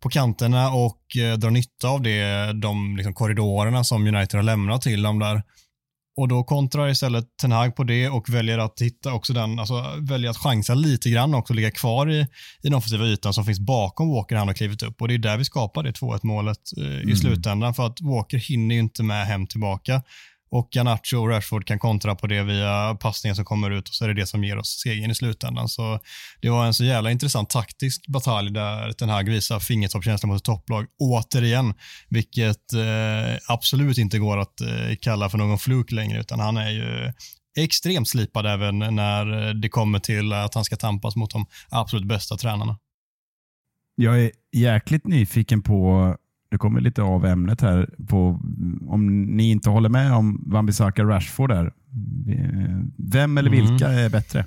på 0.00 0.08
kanterna 0.08 0.70
och 0.70 1.16
eh, 1.16 1.38
dra 1.38 1.50
nytta 1.50 1.88
av 1.88 2.02
det, 2.02 2.52
de 2.52 2.96
liksom, 2.96 3.14
korridorerna 3.14 3.84
som 3.84 4.06
United 4.06 4.34
har 4.34 4.42
lämnat 4.42 4.82
till 4.82 5.02
dem 5.02 5.18
där. 5.18 5.42
Och 6.18 6.28
då 6.28 6.44
kontrar 6.44 6.88
istället 6.88 7.24
Ten 7.40 7.52
Hag 7.52 7.76
på 7.76 7.84
det 7.84 8.08
och 8.08 8.28
väljer 8.28 8.58
att 8.58 8.80
hitta 8.80 9.12
också 9.12 9.32
den, 9.32 9.58
alltså 9.58 9.84
väljer 9.98 10.30
att 10.30 10.36
chansa 10.36 10.74
lite 10.74 11.10
grann 11.10 11.34
också, 11.34 11.54
ligga 11.54 11.70
kvar 11.70 12.10
i, 12.10 12.20
i 12.20 12.26
den 12.62 12.74
offensiva 12.74 13.04
ytan 13.04 13.34
som 13.34 13.44
finns 13.44 13.60
bakom 13.60 14.08
Walker 14.08 14.36
han 14.36 14.48
har 14.48 14.54
klivit 14.54 14.82
upp. 14.82 15.02
Och 15.02 15.08
det 15.08 15.14
är 15.14 15.18
där 15.18 15.36
vi 15.36 15.44
skapar 15.44 15.82
det 15.82 15.90
2-1 15.90 16.20
målet 16.22 16.58
eh, 16.76 16.84
i 16.84 17.02
mm. 17.02 17.16
slutändan 17.16 17.74
för 17.74 17.86
att 17.86 18.00
Walker 18.00 18.38
hinner 18.38 18.74
ju 18.74 18.80
inte 18.80 19.02
med 19.02 19.26
hem 19.26 19.46
tillbaka 19.46 20.02
och 20.50 20.68
Garnacho 20.70 21.16
och 21.16 21.28
Rashford 21.28 21.66
kan 21.66 21.78
kontra 21.78 22.14
på 22.14 22.26
det 22.26 22.42
via 22.42 22.94
passningar 22.94 23.34
som 23.34 23.44
kommer 23.44 23.70
ut 23.70 23.88
och 23.88 23.94
så 23.94 24.04
är 24.04 24.08
det 24.08 24.14
det 24.14 24.26
som 24.26 24.44
ger 24.44 24.58
oss 24.58 24.80
segern 24.82 25.10
i 25.10 25.14
slutändan. 25.14 25.68
Så 25.68 26.00
det 26.40 26.50
var 26.50 26.66
en 26.66 26.74
så 26.74 26.84
jävla 26.84 27.10
intressant 27.10 27.50
taktisk 27.50 28.06
batalj 28.06 28.50
där 28.50 28.94
den 28.98 29.08
här 29.08 29.24
visar 29.24 29.60
fingertoppskänsla 29.60 30.26
mot 30.26 30.36
ett 30.36 30.44
topplag 30.44 30.86
återigen, 30.98 31.74
vilket 32.08 32.72
eh, 32.72 33.38
absolut 33.48 33.98
inte 33.98 34.18
går 34.18 34.38
att 34.38 34.60
eh, 34.60 34.96
kalla 35.00 35.30
för 35.30 35.38
någon 35.38 35.58
fluk 35.58 35.92
längre, 35.92 36.20
utan 36.20 36.40
han 36.40 36.56
är 36.56 36.70
ju 36.70 37.12
extremt 37.58 38.08
slipad 38.08 38.46
även 38.46 38.78
när 38.78 39.54
det 39.54 39.68
kommer 39.68 39.98
till 39.98 40.32
att 40.32 40.54
han 40.54 40.64
ska 40.64 40.76
tampas 40.76 41.16
mot 41.16 41.30
de 41.30 41.46
absolut 41.70 42.06
bästa 42.08 42.36
tränarna. 42.36 42.78
Jag 43.94 44.20
är 44.20 44.30
jäkligt 44.52 45.06
nyfiken 45.06 45.62
på 45.62 46.16
det 46.50 46.58
kommer 46.58 46.80
lite 46.80 47.02
av 47.02 47.26
ämnet 47.26 47.60
här, 47.60 47.90
på 48.08 48.40
om 48.88 49.22
ni 49.22 49.50
inte 49.50 49.70
håller 49.70 49.88
med 49.88 50.12
om 50.12 50.44
Wan-Bissaka 50.46 51.04
Rashford 51.04 51.50
där. 51.50 51.72
Vem 52.96 53.38
eller 53.38 53.50
vilka 53.50 53.88
mm. 53.88 54.04
är 54.04 54.08
bättre? 54.08 54.44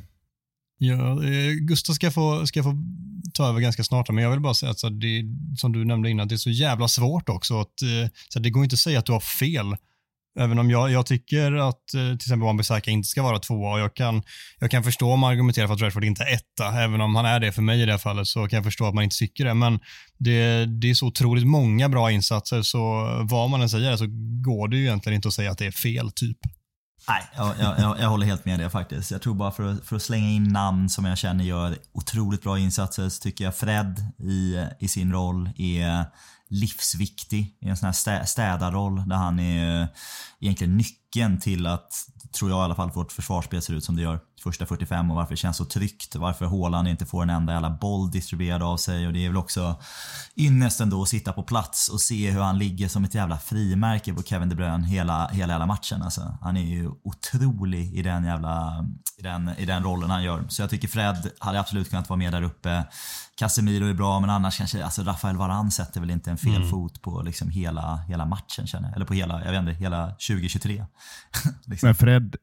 Ja, 0.78 1.24
eh, 1.24 1.54
Gustav 1.62 1.94
ska 1.94 2.12
få, 2.12 2.48
ska 2.48 2.64
få 2.64 2.76
ta 3.34 3.50
över 3.50 3.60
ganska 3.60 3.84
snart, 3.84 4.10
men 4.10 4.24
jag 4.24 4.32
vill 4.32 4.40
bara 4.40 4.54
säga 4.54 4.70
att 4.70 4.74
alltså, 4.74 4.90
det, 4.90 5.26
som 5.58 5.72
du 5.72 5.86
nämnde 5.86 6.10
innan, 6.10 6.28
det 6.28 6.36
är 6.36 6.38
så 6.38 6.50
jävla 6.50 6.88
svårt 6.88 7.30
också. 7.30 7.60
Att, 7.60 7.82
eh, 7.82 8.12
så 8.30 8.40
det 8.40 8.50
går 8.50 8.64
inte 8.64 8.74
att 8.74 8.80
säga 8.80 9.00
att 9.00 9.06
du 9.06 9.12
har 9.12 9.20
fel. 9.20 9.76
Även 10.40 10.60
om 10.60 10.70
jag, 10.70 10.92
jag 10.92 11.06
tycker 11.06 11.54
att 11.54 11.94
eh, 11.94 12.02
till 12.02 12.14
exempel 12.14 12.48
Wan-Bissaka 12.48 12.90
inte 12.90 13.08
ska 13.08 13.24
vara 13.24 13.40
tvåa 13.40 13.74
och 13.74 13.80
jag 13.80 13.96
kan, 13.96 14.24
jag 14.60 14.72
kan 14.72 14.84
förstå 14.84 15.12
om 15.12 15.20
man 15.20 15.32
argumenterar 15.32 15.68
för 15.68 15.74
att 15.74 15.82
Rashford 15.82 16.04
inte 16.04 16.24
är 16.24 16.34
etta. 16.34 16.82
Även 16.82 17.02
om 17.02 17.16
han 17.16 17.26
är 17.26 17.40
det 17.40 17.52
för 17.52 17.62
mig 17.62 17.82
i 17.82 17.86
det 17.86 17.92
här 17.92 18.00
fallet 18.00 18.28
så 18.28 18.48
kan 18.48 18.58
jag 18.58 18.64
förstå 18.64 18.86
att 18.86 18.94
man 18.94 19.04
inte 19.04 19.16
tycker 19.16 19.46
det. 19.46 19.54
Men 19.54 19.80
det, 20.18 20.66
det 20.66 20.90
är 20.90 20.94
så 20.94 21.08
otroligt 21.08 21.48
många 21.48 21.90
bra 21.90 22.12
insatser 22.12 22.62
så 22.62 23.08
vad 23.30 23.50
man 23.50 23.62
än 23.62 23.70
säger 23.70 23.98
så 23.98 24.06
går 24.46 24.68
det 24.68 24.78
ju 24.78 24.84
egentligen 24.84 25.16
inte 25.16 25.28
att 25.28 25.34
säga 25.34 25.52
att 25.52 25.58
det 25.58 25.66
är 25.66 25.72
fel 25.72 26.12
typ. 26.12 26.38
Nej, 27.08 27.24
jag, 27.36 27.54
jag, 27.60 28.00
jag, 28.00 28.10
håller 28.10 28.26
helt 28.26 28.46
med 28.46 28.60
dig 28.60 28.70
faktiskt. 28.70 29.12
Jag 29.12 29.22
tror 29.22 29.34
bara 29.34 29.52
för 29.52 29.64
att, 29.64 29.86
för 29.86 29.96
att 29.96 30.02
slänga 30.02 30.30
in 30.30 30.44
namn 30.44 30.90
som 30.90 31.06
jag 31.06 31.18
känner 31.18 31.44
gör 31.44 31.78
otroligt 31.94 32.42
bra 32.42 32.60
insatser 32.60 33.10
så 33.10 33.22
tycker 33.22 33.44
jag 33.44 33.56
Fred 33.56 34.06
i, 34.20 34.66
i 34.80 34.88
sin 34.88 35.12
roll 35.12 35.50
är 35.58 36.06
livsviktig 36.52 37.58
i 37.60 37.70
en 37.70 37.78
sån 37.78 37.88
här 37.88 38.26
städarroll 38.26 39.10
där 39.10 39.16
han 39.16 39.40
är 39.40 39.82
eh, 39.82 39.88
egentligen 40.40 40.78
nyckeln 40.78 41.01
till 41.42 41.68
att, 41.68 41.94
tror 42.32 42.50
jag 42.52 42.60
i 42.60 42.62
alla 42.62 42.76
fall, 42.76 42.92
vårt 42.92 43.12
försvarsspel 43.12 43.62
ser 43.62 43.74
ut 43.74 43.84
som 43.84 43.96
det 43.96 44.02
gör 44.02 44.20
första 44.44 44.66
45 44.66 45.12
och 45.12 45.16
varför 45.16 45.34
det 45.34 45.38
känns 45.38 45.58
så 45.58 45.66
tryggt. 45.66 46.16
Varför 46.16 46.46
Haaland 46.46 46.88
inte 46.88 47.06
får 47.06 47.24
en 47.24 47.30
enda 47.30 47.54
jävla 47.54 47.70
boll 47.70 48.12
distribuerad 48.12 48.64
av 48.64 48.78
sig 48.78 49.08
och 49.08 49.14
det 49.14 49.26
är 49.26 49.30
väl 49.30 49.38
också 49.38 49.76
ynnest 50.36 50.80
ändå 50.80 51.02
att 51.02 51.10
sitta 51.10 51.34
på 51.34 51.44
plats 51.44 51.90
och 51.90 52.02
se 52.02 52.32
hur 52.32 52.42
han 52.42 52.58
ligger 52.58 52.88
som 52.88 53.04
ett 53.04 53.16
jävla 53.16 53.38
frimärke 53.38 54.14
på 54.14 54.24
Kevin 54.24 54.50
De 54.50 54.56
Bruyne 54.56 54.88
hela, 54.88 55.28
hela, 55.28 55.54
hela 55.54 55.66
matchen. 55.66 56.02
Alltså, 56.02 56.38
han 56.42 56.58
är 56.58 56.62
ju 56.62 56.92
otrolig 57.04 57.96
i 57.96 58.02
den 58.02 58.24
jävla 58.24 58.86
i 59.18 59.24
den, 59.24 59.52
i 59.58 59.66
den 59.66 59.84
rollen 59.84 60.10
han 60.10 60.24
gör. 60.24 60.44
Så 60.50 60.62
jag 60.62 60.70
tycker 60.70 60.88
Fred 60.88 61.32
hade 61.40 61.60
absolut 61.60 61.90
kunnat 61.90 62.10
vara 62.10 62.18
med 62.18 62.34
där 62.34 62.42
uppe. 62.42 62.84
Casemiro 63.36 63.86
är 63.86 63.94
bra, 63.94 64.20
men 64.20 64.30
annars 64.30 64.58
kanske, 64.58 64.86
alltså 64.86 65.04
Rafael 65.04 65.38
Varan 65.38 65.72
sätter 65.72 66.00
väl 66.00 66.10
inte 66.10 66.32
en 66.32 66.38
fel 66.38 66.56
mm. 66.56 66.70
fot 66.70 67.02
på 67.02 67.22
liksom 67.22 67.50
hela, 67.50 67.98
hela 67.98 68.26
matchen 68.26 68.68
känner 68.68 68.88
jag. 68.88 68.96
Eller 68.96 69.06
på 69.06 69.14
hela, 69.14 69.46
jag 69.46 69.52
vet 69.52 69.60
inte, 69.60 69.72
hela 69.72 70.08
2023. 70.08 70.86
liksom. 71.66 71.88
Men 71.88 71.96
Fred, 71.96 72.36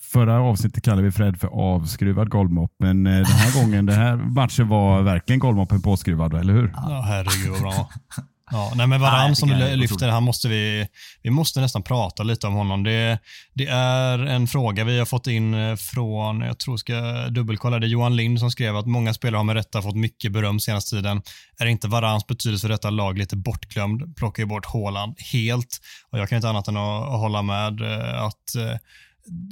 Förra 0.00 0.40
avsnittet 0.40 0.84
kallade 0.84 1.02
vi 1.02 1.10
Fred 1.12 1.40
för 1.40 1.48
avskruvad 1.48 2.28
golvmopp, 2.30 2.72
men 2.78 3.06
eh, 3.06 3.12
den 3.12 3.24
här 3.24 3.60
gången, 3.62 3.86
den 3.86 3.96
här 3.96 4.16
matchen 4.16 4.68
var 4.68 5.02
verkligen 5.02 5.38
golvmoppen 5.38 5.82
påskruvad, 5.82 6.34
eller 6.34 6.52
hur? 6.52 6.72
Ja, 6.76 7.04
herregud 7.06 7.50
vad 7.50 7.60
bra. 7.60 7.90
Ja, 8.52 8.72
nej 8.74 8.86
men 8.86 9.00
Varann 9.00 9.36
som 9.36 9.48
du 9.48 9.76
lyfter, 9.76 10.08
han 10.08 10.22
måste 10.22 10.48
vi, 10.48 10.88
vi 11.22 11.30
måste 11.30 11.60
nästan 11.60 11.82
prata 11.82 12.22
lite 12.22 12.46
om 12.46 12.54
honom. 12.54 12.84
Det, 12.84 13.18
det 13.54 13.66
är 13.66 14.18
en 14.18 14.46
fråga 14.46 14.84
vi 14.84 14.98
har 14.98 15.06
fått 15.06 15.26
in 15.26 15.54
eh, 15.54 15.76
från, 15.76 16.40
jag 16.40 16.58
tror 16.58 16.76
ska 16.76 16.94
dubbelkolla, 17.28 17.78
det 17.78 17.86
är 17.86 17.88
Johan 17.88 18.16
Lind 18.16 18.40
som 18.40 18.50
skrev 18.50 18.76
att 18.76 18.86
många 18.86 19.14
spelare 19.14 19.38
har 19.38 19.44
med 19.44 19.56
rätta 19.56 19.82
fått 19.82 19.96
mycket 19.96 20.32
beröm 20.32 20.60
senaste 20.60 20.96
tiden. 20.96 21.22
Är 21.58 21.66
inte 21.66 21.88
Varans 21.88 22.26
betydelse 22.26 22.62
för 22.62 22.68
detta 22.68 22.90
lag 22.90 23.18
lite 23.18 23.36
bortglömd? 23.36 24.16
Plockar 24.16 24.42
ju 24.42 24.46
bort 24.46 24.66
Håland 24.66 25.14
helt. 25.32 25.78
Och 26.10 26.18
jag 26.18 26.28
kan 26.28 26.36
inte 26.36 26.48
annat 26.48 26.68
än 26.68 26.76
att 26.76 27.20
hålla 27.20 27.42
med 27.42 27.80
eh, 27.80 28.22
att 28.22 28.80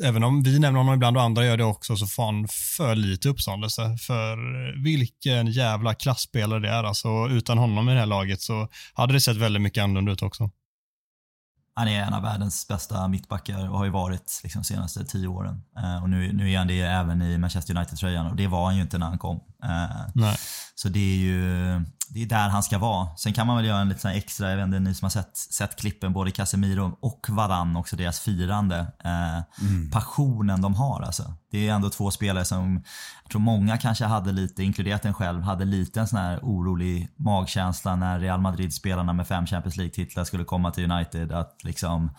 även 0.04 0.24
om 0.24 0.42
vi 0.42 0.58
nämner 0.58 0.78
honom 0.78 0.94
ibland 0.94 1.16
och 1.16 1.22
andra 1.22 1.44
gör 1.44 1.56
det 1.56 1.64
också, 1.64 1.96
så 1.96 2.06
får 2.06 2.24
han 2.24 2.48
för 2.76 2.96
lite 2.96 3.28
uppståndelse. 3.28 3.96
För 3.96 4.36
vilken 4.82 5.46
jävla 5.46 5.94
klassspelare 5.94 6.60
det 6.60 6.68
är. 6.68 6.84
Alltså, 6.84 7.28
utan 7.30 7.58
honom 7.58 7.88
i 7.88 7.92
det 7.92 7.98
här 7.98 8.06
laget 8.06 8.40
så 8.40 8.68
hade 8.94 9.12
det 9.12 9.20
sett 9.20 9.36
väldigt 9.36 9.62
mycket 9.62 9.82
annorlunda 9.82 10.12
ut 10.12 10.22
också. 10.22 10.50
Han 11.74 11.88
är 11.88 12.02
en 12.02 12.14
av 12.14 12.22
världens 12.22 12.68
bästa 12.68 13.08
mittbackar 13.08 13.70
och 13.70 13.78
har 13.78 13.84
ju 13.84 13.90
varit 13.90 14.40
liksom, 14.42 14.62
de 14.62 14.64
senaste 14.64 15.04
tio 15.04 15.28
åren. 15.28 15.62
Eh, 15.76 16.02
och 16.02 16.10
nu, 16.10 16.32
nu 16.32 16.52
är 16.52 16.58
han 16.58 16.66
det 16.66 16.80
även 16.80 17.22
i 17.22 17.38
Manchester 17.38 17.76
United-tröjan 17.76 18.26
och 18.26 18.36
det 18.36 18.46
var 18.46 18.64
han 18.64 18.76
ju 18.76 18.82
inte 18.82 18.98
när 18.98 19.06
han 19.06 19.18
kom. 19.18 19.40
Eh, 19.64 20.06
Nej. 20.14 20.36
Så 20.74 20.88
det 20.88 20.98
är 21.00 21.16
ju 21.16 21.84
det 22.10 22.22
är 22.22 22.26
där 22.26 22.48
han 22.48 22.62
ska 22.62 22.78
vara. 22.78 23.16
Sen 23.16 23.32
kan 23.32 23.46
man 23.46 23.56
väl 23.56 23.66
göra 23.66 23.80
en 23.80 23.88
lite 23.88 24.10
extra, 24.10 24.50
jag 24.50 24.56
vet 24.56 24.66
inte, 24.66 24.78
ni 24.78 24.94
som 24.94 25.04
har 25.04 25.10
sett, 25.10 25.36
sett 25.36 25.76
klippen, 25.76 26.12
både 26.12 26.30
Casemiro 26.30 26.96
och 27.00 27.26
Varann, 27.28 27.76
också 27.76 27.96
deras 27.96 28.20
firande. 28.20 28.78
Eh, 29.04 29.66
mm. 29.66 29.90
Passionen 29.90 30.60
de 30.60 30.74
har 30.74 31.02
alltså. 31.02 31.34
Det 31.50 31.68
är 31.68 31.74
ändå 31.74 31.90
två 31.90 32.10
spelare 32.10 32.44
som, 32.44 32.82
jag 33.22 33.30
tror 33.30 33.40
många 33.40 33.78
kanske 33.78 34.04
hade 34.04 34.32
lite, 34.32 34.62
inkluderat 34.62 35.04
en 35.04 35.14
själv, 35.14 35.42
hade 35.42 35.64
lite 35.64 36.00
en 36.00 36.08
sån 36.08 36.18
här 36.18 36.38
orolig 36.42 37.08
magkänsla 37.16 37.96
när 37.96 38.20
Real 38.20 38.40
Madrid-spelarna 38.40 39.12
med 39.12 39.28
fem 39.28 39.46
Champions 39.46 39.76
League-titlar 39.76 40.24
skulle 40.24 40.44
komma 40.44 40.70
till 40.70 40.90
United. 40.90 41.32
Att 41.32 41.64
liksom 41.64 42.10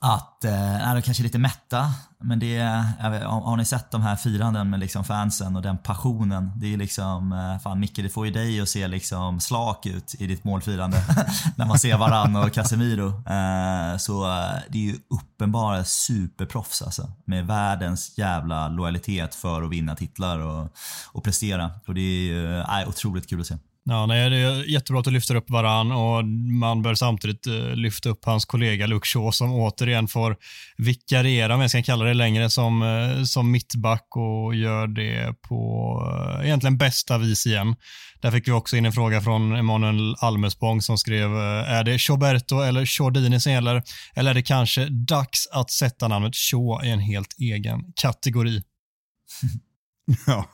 att, 0.00 0.44
eh, 0.44 0.94
de 0.94 1.02
kanske 1.02 1.22
är 1.22 1.24
lite 1.24 1.38
mätta, 1.38 1.92
men 2.20 2.38
det 2.38 2.56
är, 2.56 2.82
har 3.24 3.56
ni 3.56 3.64
sett 3.64 3.90
de 3.90 4.02
här 4.02 4.16
firanden 4.16 4.70
med 4.70 4.80
liksom 4.80 5.04
fansen 5.04 5.56
och 5.56 5.62
den 5.62 5.78
passionen? 5.78 6.50
Det 6.56 6.72
är 6.74 6.76
liksom, 6.76 7.32
eh, 7.32 7.58
fan 7.58 7.80
Micke 7.80 7.96
det 7.96 8.08
får 8.08 8.26
ju 8.26 8.32
dig 8.32 8.60
att 8.60 8.68
se 8.68 8.88
liksom 8.88 9.40
slak 9.40 9.86
ut 9.86 10.14
i 10.18 10.26
ditt 10.26 10.44
målfirande 10.44 11.02
när 11.56 11.66
man 11.66 11.78
ser 11.78 11.96
Varann 11.96 12.36
och 12.36 12.52
Casemiro. 12.52 13.06
Eh, 13.08 13.96
så 13.98 14.24
eh, 14.24 14.58
det 14.68 14.78
är 14.78 14.82
ju 14.82 14.96
uppenbara 15.10 15.84
superproffs 15.84 16.82
alltså, 16.82 17.12
med 17.24 17.46
världens 17.46 18.18
jävla 18.18 18.68
lojalitet 18.68 19.34
för 19.34 19.62
att 19.62 19.70
vinna 19.70 19.96
titlar 19.96 20.38
och, 20.38 20.72
och 21.12 21.24
prestera. 21.24 21.70
Och 21.86 21.94
det 21.94 22.00
är 22.00 22.22
ju 22.22 22.58
äh, 22.58 22.88
otroligt 22.88 23.28
kul 23.28 23.40
att 23.40 23.46
se. 23.46 23.54
Ja, 23.90 24.06
nej, 24.06 24.30
det 24.30 24.36
är 24.36 24.70
jättebra 24.70 24.98
att 24.98 25.04
du 25.04 25.10
lyfter 25.10 25.34
upp 25.34 25.50
varann 25.50 25.92
och 25.92 26.24
man 26.60 26.82
bör 26.82 26.94
samtidigt 26.94 27.46
lyfta 27.74 28.08
upp 28.08 28.24
hans 28.24 28.44
kollega 28.44 28.86
Luke 28.86 29.06
Shaw 29.06 29.30
som 29.30 29.52
återigen 29.52 30.08
får 30.08 30.36
vikariera, 30.76 31.54
om 31.54 31.60
jag 31.60 31.70
ska 31.70 31.82
kalla 31.82 32.04
det 32.08 32.14
längre, 32.14 32.50
som, 32.50 32.82
eh, 32.82 33.22
som 33.24 33.50
mittback 33.50 34.06
och 34.16 34.54
gör 34.54 34.86
det 34.86 35.34
på 35.42 36.02
eh, 36.12 36.46
egentligen 36.46 36.78
bästa 36.78 37.18
vis 37.18 37.46
igen. 37.46 37.76
Där 38.20 38.30
fick 38.30 38.48
vi 38.48 38.52
också 38.52 38.76
in 38.76 38.86
en 38.86 38.92
fråga 38.92 39.20
från 39.20 39.56
Emanuel 39.56 40.14
Almespång 40.20 40.82
som 40.82 40.98
skrev, 40.98 41.34
eh, 41.34 41.72
är 41.72 41.84
det 41.84 41.98
Choberto 41.98 42.60
eller 42.60 42.86
Chordini 42.86 43.40
som 43.40 43.52
gäller? 43.52 43.82
Eller 44.14 44.30
är 44.30 44.34
det 44.34 44.42
kanske 44.42 44.88
dags 44.88 45.46
att 45.52 45.70
sätta 45.70 46.08
namnet 46.08 46.34
Cho 46.34 46.82
i 46.84 46.90
en 46.90 47.00
helt 47.00 47.34
egen 47.38 47.84
kategori? 48.02 48.62
Ja, 50.26 50.44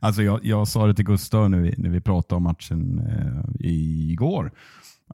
alltså 0.00 0.22
jag, 0.22 0.40
jag 0.42 0.68
sa 0.68 0.86
det 0.86 0.94
till 0.94 1.04
Gustav 1.04 1.50
när 1.50 1.58
vi, 1.58 1.74
när 1.78 1.90
vi 1.90 2.00
pratade 2.00 2.36
om 2.36 2.42
matchen 2.42 2.98
eh, 2.98 3.66
igår. 3.70 4.52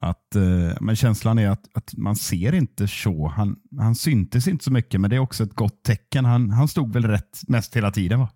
Att, 0.00 0.34
eh, 0.34 0.76
men 0.80 0.96
känslan 0.96 1.38
är 1.38 1.50
att, 1.50 1.64
att 1.74 1.94
man 1.96 2.16
ser 2.16 2.54
inte 2.54 2.88
så. 2.88 3.28
Han, 3.28 3.56
han 3.78 3.94
syntes 3.94 4.48
inte 4.48 4.64
så 4.64 4.72
mycket, 4.72 5.00
men 5.00 5.10
det 5.10 5.16
är 5.16 5.20
också 5.20 5.44
ett 5.44 5.54
gott 5.54 5.84
tecken. 5.84 6.24
Han, 6.24 6.50
han 6.50 6.68
stod 6.68 6.92
väl 6.92 7.04
rätt 7.04 7.40
mest 7.48 7.76
hela 7.76 7.90
tiden 7.90 8.20
va? 8.20 8.28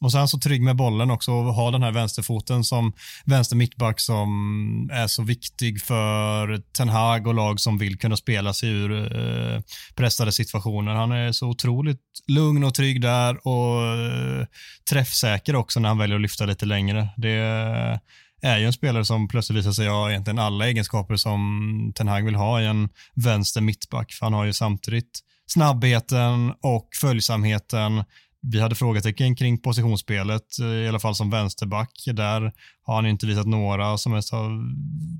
Och 0.00 0.12
han 0.12 0.28
så 0.28 0.38
trygg 0.38 0.62
med 0.62 0.76
bollen 0.76 1.10
också 1.10 1.32
och 1.32 1.54
har 1.54 1.72
den 1.72 1.82
här 1.82 1.92
vänsterfoten 1.92 2.64
som 2.64 2.92
vänster 3.24 3.56
mittback 3.56 4.00
som 4.00 4.90
är 4.92 5.06
så 5.06 5.22
viktig 5.22 5.82
för 5.82 6.58
Ten 6.58 6.88
Hag 6.88 7.26
och 7.26 7.34
lag 7.34 7.60
som 7.60 7.78
vill 7.78 7.98
kunna 7.98 8.16
spela 8.16 8.52
sig 8.52 8.68
ur 8.70 9.16
eh, 9.16 9.60
pressade 9.94 10.32
situationer. 10.32 10.94
Han 10.94 11.12
är 11.12 11.32
så 11.32 11.48
otroligt 11.48 12.00
lugn 12.28 12.64
och 12.64 12.74
trygg 12.74 13.00
där 13.00 13.46
och 13.46 13.86
eh, 13.86 14.46
träffsäker 14.90 15.56
också 15.56 15.80
när 15.80 15.88
han 15.88 15.98
väljer 15.98 16.16
att 16.16 16.22
lyfta 16.22 16.46
lite 16.46 16.66
längre. 16.66 17.08
Det 17.16 18.00
är 18.42 18.58
ju 18.58 18.66
en 18.66 18.72
spelare 18.72 19.04
som 19.04 19.28
plötsligt 19.28 19.58
visar 19.58 19.72
sig 19.72 19.88
ha 19.88 20.10
egentligen 20.10 20.38
alla 20.38 20.66
egenskaper 20.66 21.16
som 21.16 21.92
Ten 21.94 22.08
Hag 22.08 22.24
vill 22.24 22.34
ha 22.34 22.60
i 22.60 22.66
en 22.66 22.88
vänster 23.14 23.60
mittback. 23.60 24.12
För 24.12 24.26
han 24.26 24.32
har 24.32 24.44
ju 24.44 24.52
samtidigt 24.52 25.20
snabbheten 25.46 26.54
och 26.60 26.88
följsamheten 27.00 28.04
vi 28.40 28.60
hade 28.60 28.74
frågetecken 28.74 29.36
kring 29.36 29.58
positionsspelet, 29.58 30.58
eh, 30.60 30.66
i 30.66 30.88
alla 30.88 30.98
fall 30.98 31.14
som 31.14 31.30
vänsterback. 31.30 31.92
Där 32.06 32.52
har 32.82 32.94
han 32.94 33.06
inte 33.06 33.26
visat 33.26 33.46
några 33.46 33.98
som 33.98 34.12
helst 34.12 34.32
eh, 34.32 34.38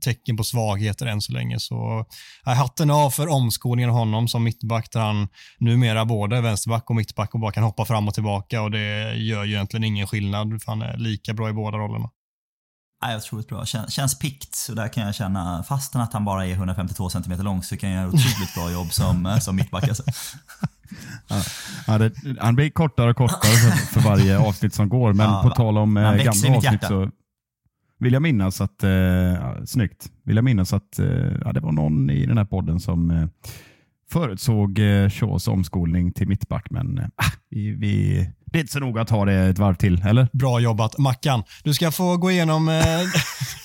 tecken 0.04 0.37
på 0.37 0.44
svagheter 0.44 1.07
än 1.07 1.20
så 1.20 1.33
länge. 1.33 1.61
Så 1.61 2.07
eh, 2.46 2.52
hatten 2.52 2.90
av 2.90 3.11
för 3.11 3.28
omskolningen 3.28 3.90
av 3.90 3.96
honom 3.96 4.28
som 4.28 4.44
mittback 4.44 4.92
där 4.92 5.00
han 5.00 5.28
numera 5.59 6.04
både 6.04 6.40
vänsterback 6.40 6.90
och 6.90 6.96
mittback 6.96 7.35
och 7.35 7.40
bara 7.40 7.52
kan 7.52 7.62
hoppa 7.62 7.85
fram 7.85 8.09
och 8.09 8.14
tillbaka 8.14 8.62
och 8.62 8.70
det 8.70 9.14
gör 9.14 9.44
ju 9.44 9.52
egentligen 9.52 9.85
ingen 9.85 10.07
skillnad 10.07 10.62
för 10.62 10.72
han 10.72 10.83
är 10.83 10.96
lika 10.96 11.35
bra 11.35 11.48
i 11.48 11.52
båda 11.52 11.78
rollerna. 11.78 12.11
Ja, 13.01 13.17
otroligt 13.17 13.49
bra. 13.49 13.67
Kän, 13.67 13.87
känns 13.87 14.19
pikt. 14.19 14.55
Så 14.55 14.75
där 14.75 14.89
kan 14.89 15.03
jag 15.03 15.15
känna, 15.15 15.63
fastän 15.63 16.01
att 16.01 16.13
han 16.13 16.25
bara 16.25 16.47
är 16.47 16.53
152 16.53 17.11
cm 17.11 17.41
lång 17.43 17.63
så 17.63 17.77
kan 17.77 17.91
jag 17.91 17.99
göra 18.01 18.09
otroligt 18.09 18.55
bra 18.55 18.71
jobb 18.71 18.93
som, 18.93 19.27
eh, 19.27 19.39
som 19.39 19.57
mittback. 19.57 19.89
Alltså. 19.89 20.03
Ja, 21.87 21.99
det, 21.99 22.13
han 22.41 22.55
blir 22.55 22.71
kortare 22.71 23.11
och 23.11 23.17
kortare 23.17 23.53
för, 23.53 23.71
för 23.71 24.01
varje 24.01 24.39
avsnitt 24.39 24.75
som 24.75 24.89
går, 24.89 25.13
men 25.13 25.27
Ja, 25.31 25.43
på 25.43 25.51
tal 25.51 25.79
om 25.79 25.97
eh, 25.97 26.03
gamla 26.03 26.31
avsnitt 26.31 26.65
hjärta. 26.65 26.89
så 26.89 27.11
vill 27.99 28.13
jag 28.13 28.23
minnas 28.23 28.61
att, 28.61 28.83
eh, 28.85 28.91
ja, 28.91 29.57
snyggt, 29.67 30.11
vill 30.25 30.37
jag 30.37 30.45
minnas 30.45 30.73
att 30.73 30.99
eh, 30.99 31.07
ja, 31.45 31.53
det 31.53 31.61
var 31.61 31.73
någon 31.73 32.11
i 32.11 32.27
den 32.27 32.39
här 32.39 32.45
podden 32.45 32.81
som 32.81 33.11
eh, 33.11 33.29
förutsåg 34.11 34.79
eh, 34.79 35.11
Shaws 35.11 35.49
omskolning 35.49 36.13
till 36.13 36.29
mittback, 36.29 36.71
men 36.71 36.99
eh, 36.99 37.07
vi, 37.51 37.71
vi, 37.71 38.29
det 38.53 38.59
är 38.59 38.61
inte 38.61 38.73
så 38.73 38.79
noga 38.79 39.03
att 39.03 39.09
ta 39.09 39.25
det 39.25 39.35
ett 39.35 39.59
varv 39.59 39.75
till, 39.75 40.03
eller? 40.07 40.29
Bra 40.33 40.61
jobbat 40.61 40.99
Mackan. 40.99 41.43
Du 41.65 41.75
ska 41.75 41.91
få 41.91 42.17
gå 42.17 42.31
igenom, 42.31 42.69
eh, 42.69 43.01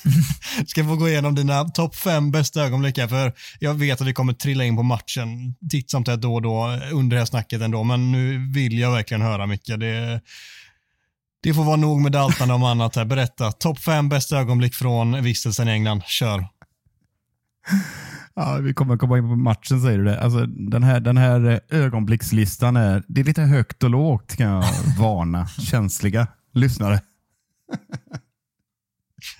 ska 0.67 0.83
få 0.83 0.95
gå 0.95 1.09
igenom 1.09 1.35
dina 1.35 1.63
topp 1.63 1.95
fem 1.95 2.31
bästa 2.31 2.61
ögonblick 2.63 2.97
här, 2.97 3.07
för 3.07 3.33
jag 3.59 3.73
vet 3.73 4.01
att 4.01 4.07
vi 4.07 4.13
kommer 4.13 4.33
trilla 4.33 4.63
in 4.63 4.75
på 4.75 4.83
matchen 4.83 5.55
titt 5.71 5.91
som 5.91 6.03
tätt 6.03 6.21
då 6.21 6.33
och 6.33 6.41
då 6.41 6.79
under 6.91 7.15
det 7.15 7.21
här 7.21 7.25
snacket 7.25 7.61
ändå, 7.61 7.83
men 7.83 8.11
nu 8.11 8.51
vill 8.53 8.79
jag 8.79 8.91
verkligen 8.91 9.21
höra 9.21 9.45
Micke. 9.45 9.67
Det, 9.77 10.21
det 11.43 11.53
får 11.53 11.63
vara 11.63 11.75
nog 11.75 12.01
med 12.01 12.11
daltande 12.11 12.53
om 12.53 12.63
annat 12.63 12.95
här. 12.95 13.05
Berätta, 13.05 13.51
topp 13.51 13.79
fem 13.79 14.09
bästa 14.09 14.37
ögonblick 14.37 14.75
från 14.75 15.23
vistelsen 15.23 15.67
i 15.67 15.71
England. 15.71 16.03
Kör. 16.05 16.47
Ja, 18.35 18.59
vi 18.61 18.73
kommer 18.73 18.97
komma 18.97 19.17
in 19.17 19.29
på 19.29 19.35
matchen 19.35 19.81
säger 19.81 19.97
du 19.97 20.03
det. 20.03 20.21
Alltså, 20.21 20.45
den, 20.45 20.83
här, 20.83 20.99
den 20.99 21.17
här 21.17 21.45
eh, 21.45 21.59
ögonblickslistan 21.83 22.75
är, 22.75 23.03
det 23.07 23.21
är 23.21 23.25
lite 23.25 23.41
högt 23.41 23.83
och 23.83 23.89
lågt 23.89 24.35
kan 24.35 24.47
jag 24.47 24.63
varna 24.99 25.47
känsliga 25.47 26.27
lyssnare. 26.53 27.01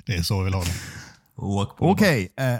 Det 0.05 0.13
är 0.15 0.21
så 0.21 0.39
vi 0.39 0.43
vill 0.43 0.53
ha 0.53 0.61
det. 0.61 0.73
Okej, 1.79 2.33
eh, 2.37 2.59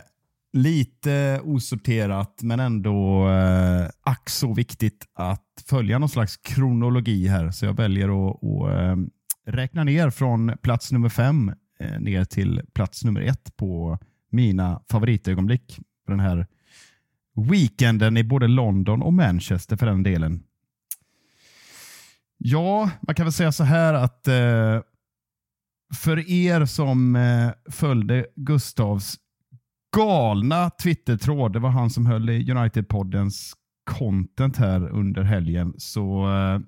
lite 0.53 1.41
osorterat 1.43 2.39
men 2.41 2.59
ändå 2.59 3.29
eh, 3.29 3.89
ack 4.01 4.29
så 4.29 4.53
viktigt 4.53 5.05
att 5.15 5.63
följa 5.65 5.99
någon 5.99 6.09
slags 6.09 6.37
kronologi 6.37 7.27
här. 7.27 7.51
Så 7.51 7.65
jag 7.65 7.73
väljer 7.73 8.29
att, 8.29 8.43
att 8.43 8.79
eh, 8.79 8.95
räkna 9.53 9.83
ner 9.83 10.09
från 10.09 10.57
plats 10.61 10.91
nummer 10.91 11.09
fem 11.09 11.53
eh, 11.79 11.99
ner 11.99 12.25
till 12.25 12.61
plats 12.73 13.03
nummer 13.03 13.21
ett 13.21 13.57
på 13.57 13.99
mina 14.31 14.81
favoritögonblick 14.89 15.79
på 16.05 16.11
den 16.11 16.19
här 16.19 16.47
weekenden 17.35 18.17
i 18.17 18.23
både 18.23 18.47
London 18.47 19.01
och 19.01 19.13
Manchester 19.13 19.77
för 19.77 19.85
den 19.85 20.03
delen. 20.03 20.43
Ja, 22.37 22.89
man 23.01 23.15
kan 23.15 23.25
väl 23.25 23.33
säga 23.33 23.51
så 23.51 23.63
här 23.63 23.93
att 23.93 24.27
eh, 24.27 24.81
för 25.95 26.29
er 26.31 26.65
som 26.65 27.15
eh, 27.15 27.51
följde 27.71 28.25
Gustavs 28.35 29.17
galna 29.95 30.69
Twitter-tråd, 30.69 31.53
det 31.53 31.59
var 31.59 31.69
han 31.69 31.89
som 31.89 32.05
höll 32.05 32.29
i 32.29 32.51
United-poddens 32.51 33.53
content 33.83 34.57
här 34.57 34.89
under 34.89 35.23
helgen, 35.23 35.73
så 35.77 36.31
eh, 36.31 36.59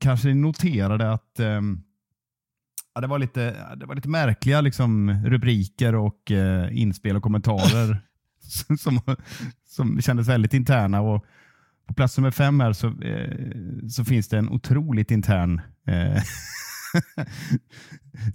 kanske 0.00 0.28
ni 0.28 0.34
noterade 0.34 1.12
att 1.12 1.40
eh, 1.40 1.60
ja, 2.94 3.00
det, 3.00 3.06
var 3.06 3.18
lite, 3.18 3.56
det 3.76 3.86
var 3.86 3.94
lite 3.94 4.08
märkliga 4.08 4.60
liksom, 4.60 5.10
rubriker 5.24 5.94
och 5.94 6.30
eh, 6.30 6.78
inspel 6.80 7.16
och 7.16 7.22
kommentarer 7.22 8.02
som, 8.78 9.00
som, 9.68 10.00
kändes 10.00 10.28
väldigt 10.28 10.54
interna. 10.54 11.00
Och 11.00 11.24
på 11.86 11.94
plats 11.94 12.18
nummer 12.18 12.30
fem 12.30 12.60
här 12.60 12.72
så, 12.72 12.86
eh, 12.86 13.88
så 13.88 14.04
finns 14.04 14.28
det 14.28 14.38
en 14.38 14.48
otroligt 14.48 15.10
intern 15.10 15.60
eh, 15.86 16.22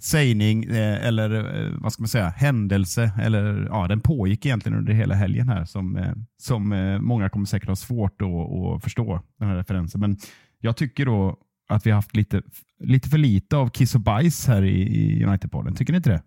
sägning 0.00 0.64
eh, 0.64 1.06
eller 1.06 1.64
eh, 1.64 1.72
vad 1.78 1.92
ska 1.92 2.02
man 2.02 2.08
säga, 2.08 2.28
händelse. 2.28 3.12
Eller, 3.20 3.66
ja, 3.70 3.88
den 3.88 4.00
pågick 4.00 4.46
egentligen 4.46 4.78
under 4.78 4.92
hela 4.92 5.14
helgen 5.14 5.48
här 5.48 5.64
som, 5.64 5.96
eh, 5.96 6.12
som 6.38 6.72
eh, 6.72 7.00
många 7.00 7.28
kommer 7.28 7.46
säkert 7.46 7.68
ha 7.68 7.76
svårt 7.76 8.22
att, 8.22 8.28
att 8.28 8.82
förstå 8.82 9.22
den 9.38 9.48
här 9.48 9.56
referensen. 9.56 10.00
Men 10.00 10.16
jag 10.58 10.76
tycker 10.76 11.06
då 11.06 11.36
att 11.68 11.86
vi 11.86 11.90
har 11.90 11.96
haft 11.96 12.16
lite, 12.16 12.42
lite 12.80 13.08
för 13.08 13.18
lite 13.18 13.56
av 13.56 13.68
kiss 13.68 13.94
och 13.94 14.00
bajs 14.00 14.46
här 14.46 14.62
i, 14.62 14.80
i 14.80 15.24
United-podden. 15.24 15.74
Tycker 15.74 15.92
ni 15.92 15.96
inte 15.96 16.10
det? 16.10 16.22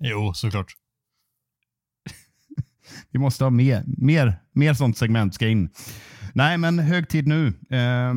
Jo, 0.00 0.32
såklart. 0.34 0.66
Vi 3.10 3.18
måste 3.18 3.44
ha 3.44 3.50
mer, 3.50 3.84
mer, 3.86 4.40
mer 4.52 4.74
sånt 4.74 4.96
segment 4.96 5.34
ska 5.34 5.48
in. 5.48 5.70
Nej, 6.32 6.58
men 6.58 6.78
hög 6.78 7.08
tid 7.08 7.26
nu. 7.26 7.46
Eh, 7.70 8.14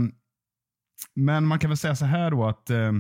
men 1.14 1.46
man 1.46 1.60
kan 1.60 1.70
väl 1.70 1.78
säga 1.78 1.96
så 1.96 2.06
här 2.06 2.32
då 2.32 2.48
att 2.48 2.70
eh, 2.70 2.92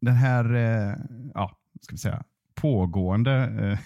den 0.00 0.14
här, 0.14 0.54
eh, 0.54 0.94
ja, 1.34 1.58
ska 1.80 1.94
vi 1.94 1.98
säga, 1.98 2.24
pågående 2.54 3.32
eh, 3.32 3.78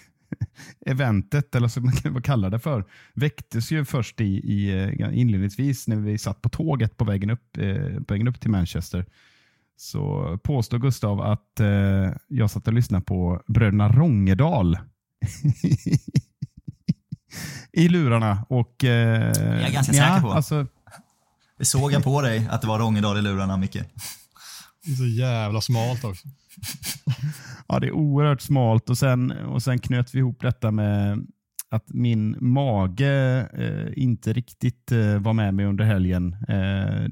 eventet, 0.91 1.55
eller 1.55 1.79
vad 1.79 1.83
man 1.83 2.49
det 2.49 2.59
för, 2.59 2.85
väcktes 3.13 3.71
ju 3.71 3.85
först 3.85 4.21
i, 4.21 4.25
i 4.25 4.83
eh, 4.83 5.19
inledningsvis 5.19 5.87
när 5.87 5.95
vi 5.95 6.17
satt 6.17 6.41
på 6.41 6.49
tåget 6.49 6.97
på 6.97 7.05
vägen 7.05 7.29
upp, 7.29 7.57
eh, 7.57 7.99
på 8.07 8.13
vägen 8.13 8.27
upp 8.27 8.39
till 8.39 8.51
Manchester. 8.51 9.05
Så 9.75 10.37
påstår 10.43 10.79
Gustav 10.79 11.21
att 11.21 11.59
eh, 11.59 12.11
jag 12.27 12.51
satt 12.51 12.67
och 12.67 12.73
lyssnade 12.73 13.05
på 13.05 13.43
Bröderna 13.47 13.89
Rångedal 13.89 14.77
i 17.73 17.87
lurarna. 17.87 18.45
Och, 18.49 18.83
eh, 18.83 18.89
Jag 18.89 19.37
är 19.37 19.71
ganska 19.71 19.91
nja, 19.91 20.07
säker 20.07 20.21
på. 20.21 20.31
Alltså, 20.31 20.67
Det 21.57 21.65
såg 21.65 21.91
jag 21.91 22.03
på 22.03 22.21
dig 22.21 22.47
att 22.51 22.61
det 22.61 22.67
var 22.67 22.79
Rångedal 22.79 23.17
i 23.17 23.21
lurarna, 23.21 23.57
Micke. 23.57 23.83
Det 24.85 24.91
är 24.91 24.95
så 24.95 25.05
jävla 25.05 25.61
smalt 25.61 26.03
också. 26.03 26.27
ja, 27.67 27.79
det 27.79 27.87
är 27.87 27.91
oerhört 27.91 28.41
smalt 28.41 28.89
och 28.89 28.97
sen, 28.97 29.31
och 29.31 29.63
sen 29.63 29.79
knöt 29.79 30.15
vi 30.15 30.19
ihop 30.19 30.41
detta 30.41 30.71
med 30.71 31.27
att 31.73 31.93
min 31.93 32.35
mage 32.39 33.47
eh, 33.53 34.03
inte 34.03 34.33
riktigt 34.33 34.91
eh, 34.91 35.19
var 35.19 35.33
med 35.33 35.53
mig 35.53 35.65
under 35.65 35.85
helgen. 35.85 36.35
Eh, 36.47 37.07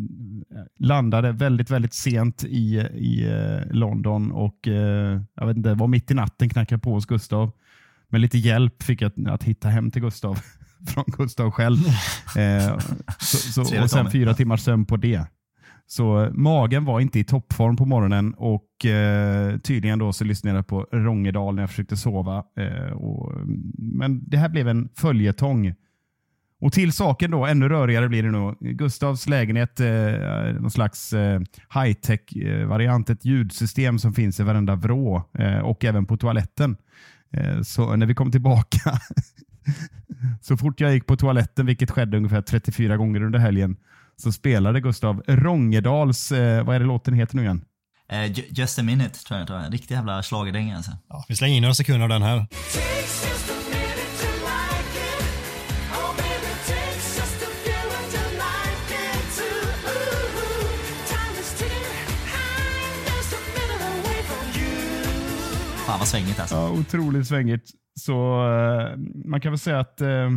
landade 0.80 1.32
väldigt, 1.32 1.70
väldigt 1.70 1.94
sent 1.94 2.44
i, 2.44 2.76
i 2.94 3.30
eh, 3.30 3.76
London 3.76 4.32
och 4.32 4.68
eh, 4.68 5.22
jag 5.36 5.48
vet 5.48 5.58
inte, 5.58 5.74
var 5.74 5.88
mitt 5.88 6.12
i 6.12 6.14
natten 6.14 6.50
knackade 6.50 6.82
på 6.82 6.94
hos 6.94 7.06
Gustav. 7.06 7.52
Med 8.12 8.22
lite 8.22 8.38
hjälp 8.38 8.84
fick 8.84 9.02
jag 9.02 9.08
att, 9.08 9.34
att 9.34 9.44
hitta 9.44 9.70
hem 9.70 9.92
till 9.92 10.02
Gustav 10.02 10.40
från 10.88 11.04
Gustav 11.08 11.52
själv. 11.52 11.78
Eh, 12.38 12.80
så, 13.20 13.66
så, 13.66 13.82
och 13.84 13.90
sen 13.90 14.12
fyra 14.12 14.34
timmars 14.34 14.62
sömn 14.62 14.86
på 14.86 14.98
det. 14.98 15.26
Så 15.88 16.24
eh, 16.24 16.32
magen 16.32 16.86
var 16.86 17.00
inte 17.00 17.20
i 17.20 17.24
toppform 17.24 17.76
på 17.76 17.86
morgonen 17.86 18.34
och 18.34 18.86
eh, 18.86 19.58
tydligen 19.58 20.00
då 20.00 20.14
så 20.14 20.24
lyssnade 20.24 20.58
jag 20.58 20.68
på 20.68 20.88
Rångedal 20.92 21.56
när 21.56 21.64
jag 21.64 21.70
försökte 21.70 21.98
sova. 21.98 22.44
Eh, 22.58 22.92
och, 22.92 23.32
men 23.78 24.30
det 24.30 24.38
här 24.38 24.50
blev 24.50 24.68
en 24.68 24.90
följetong. 24.96 25.74
Och 26.62 26.74
till 26.74 26.94
saken 26.94 27.32
då, 27.32 27.46
ännu 27.46 27.70
rörigare 27.70 28.10
blir 28.10 28.24
det 28.24 28.32
nu. 28.32 28.56
Gustavs 28.74 29.28
lägenhet, 29.28 29.80
eh, 29.80 29.92
någon 30.60 30.72
slags 30.72 31.14
eh, 31.14 31.42
high-tech-variant, 31.74 33.10
ett 33.10 33.26
ljudsystem 33.26 34.00
som 34.00 34.14
finns 34.14 34.40
i 34.40 34.44
varenda 34.44 34.76
vrå 34.76 35.24
eh, 35.34 35.60
och 35.60 35.86
även 35.86 36.06
på 36.06 36.18
toaletten. 36.18 36.78
Eh, 37.34 37.62
så 37.62 37.96
när 37.96 38.06
vi 38.06 38.14
kom 38.16 38.32
tillbaka, 38.32 39.00
så 40.42 40.58
fort 40.58 40.80
jag 40.80 40.94
gick 40.94 41.06
på 41.08 41.16
toaletten, 41.18 41.66
vilket 41.66 41.92
skedde 41.92 42.18
ungefär 42.18 42.42
34 42.42 42.98
gånger 42.98 43.24
under 43.24 43.40
helgen, 43.40 43.76
så 44.16 44.32
spelade 44.32 44.82
Gustav 44.82 45.24
Rångedals, 45.28 46.32
eh, 46.32 46.64
vad 46.66 46.76
är 46.76 46.80
det 46.80 46.86
låten 46.86 47.14
heter 47.14 47.36
nu 47.36 47.42
igen? 47.44 47.66
Eh, 48.12 48.26
Ju- 48.26 48.46
Just 48.50 48.80
a 48.80 48.84
minute, 48.84 49.20
tror 49.24 49.40
jag. 49.40 49.48
Tror 49.48 49.60
jag. 49.60 49.74
Riktig 49.74 49.96
jävla 49.96 50.24
schlagerdänga 50.24 50.76
alltså. 50.76 50.92
Ja, 51.10 51.26
vi 51.28 51.36
slänger 51.36 51.56
in 51.56 51.62
några 51.62 51.74
sekunder 51.76 52.04
av 52.04 52.10
den 52.10 52.22
här. 52.22 52.48
Vad 66.02 66.08
svängigt 66.08 66.40
alltså. 66.40 66.56
Ja, 66.56 66.70
otroligt 66.70 67.28
svängigt. 67.28 67.70
Så 68.00 68.14
eh, 68.48 68.98
man 69.26 69.42
kan 69.42 69.52
väl 69.52 69.60
säga 69.60 69.80
att 69.80 70.02
eh, 70.02 70.30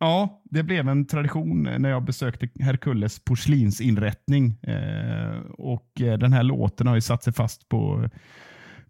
ja, 0.00 0.42
det 0.44 0.62
blev 0.62 0.88
en 0.88 1.06
tradition 1.06 1.62
när 1.78 1.90
jag 1.90 2.04
besökte 2.04 2.48
Herkules 2.60 3.24
porslinsinrättning. 3.24 4.58
Eh, 4.62 5.38
och 5.58 6.00
eh, 6.00 6.18
Den 6.18 6.32
här 6.32 6.42
låten 6.42 6.86
har 6.86 6.94
ju 6.94 7.00
satt 7.00 7.24
sig 7.24 7.32
fast 7.32 7.68
på, 7.68 8.08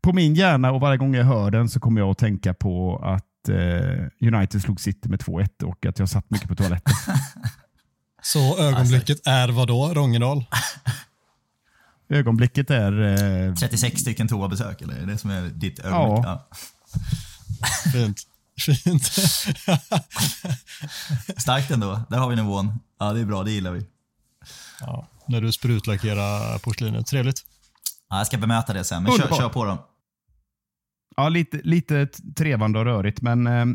på 0.00 0.12
min 0.12 0.34
hjärna 0.34 0.72
och 0.72 0.80
varje 0.80 0.98
gång 0.98 1.14
jag 1.14 1.24
hör 1.24 1.50
den 1.50 1.68
så 1.68 1.80
kommer 1.80 2.00
jag 2.00 2.10
att 2.10 2.18
tänka 2.18 2.54
på 2.54 2.96
att 3.04 3.48
eh, 3.48 4.28
United 4.34 4.62
slog 4.62 4.80
City 4.80 5.08
med 5.08 5.20
2-1 5.20 5.62
och 5.62 5.86
att 5.86 5.98
jag 5.98 6.08
satt 6.08 6.30
mycket 6.30 6.48
på 6.48 6.54
toaletten. 6.54 6.94
Så 8.22 8.58
ögonblicket 8.58 9.26
är 9.26 9.48
vad 9.48 9.68
då? 9.68 9.94
Rångedal? 9.94 10.44
Ögonblicket 12.12 12.70
är 12.70 13.02
eh, 13.48 13.54
36 13.54 14.00
stycken 14.00 14.28
toabesök, 14.28 14.82
eller 14.82 14.94
är 14.94 15.06
det 15.06 15.18
som 15.18 15.30
är 15.30 15.42
ditt 15.42 15.78
ögonblick? 15.78 16.24
Ja. 16.26 16.48
Ja. 16.50 16.56
Fint. 17.92 18.26
Fint. 18.60 19.04
Starkt 21.36 21.70
ändå. 21.70 22.00
Där 22.08 22.18
har 22.18 22.28
vi 22.28 22.36
nivån. 22.36 22.72
Ja, 22.98 23.12
det 23.12 23.20
är 23.20 23.24
bra. 23.24 23.42
Det 23.42 23.50
gillar 23.50 23.72
vi. 23.72 23.86
ja, 24.80 25.06
när 25.26 25.40
du 25.40 25.52
sprutlackerar 25.52 26.58
porslinet. 26.58 27.06
Trevligt. 27.06 27.44
Ja, 28.10 28.18
jag 28.18 28.26
ska 28.26 28.38
bemöta 28.38 28.72
det 28.72 28.84
sen, 28.84 29.02
men 29.02 29.12
kör, 29.12 29.36
kör 29.36 29.48
på 29.48 29.64
dem. 29.64 29.78
Ja, 31.16 31.28
lite, 31.28 31.60
lite 31.64 32.06
trevande 32.36 32.78
och 32.78 32.84
rörigt, 32.84 33.20
men 33.22 33.46
eh, 33.46 33.66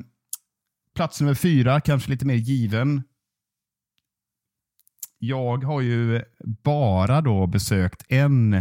plats 0.95 1.21
nummer 1.21 1.33
fyra, 1.33 1.81
kanske 1.81 2.09
lite 2.09 2.25
mer 2.25 2.35
given. 2.35 3.03
Jag 5.19 5.63
har 5.63 5.81
ju 5.81 6.21
bara 6.63 7.21
då 7.21 7.47
besökt 7.47 8.05
en 8.09 8.53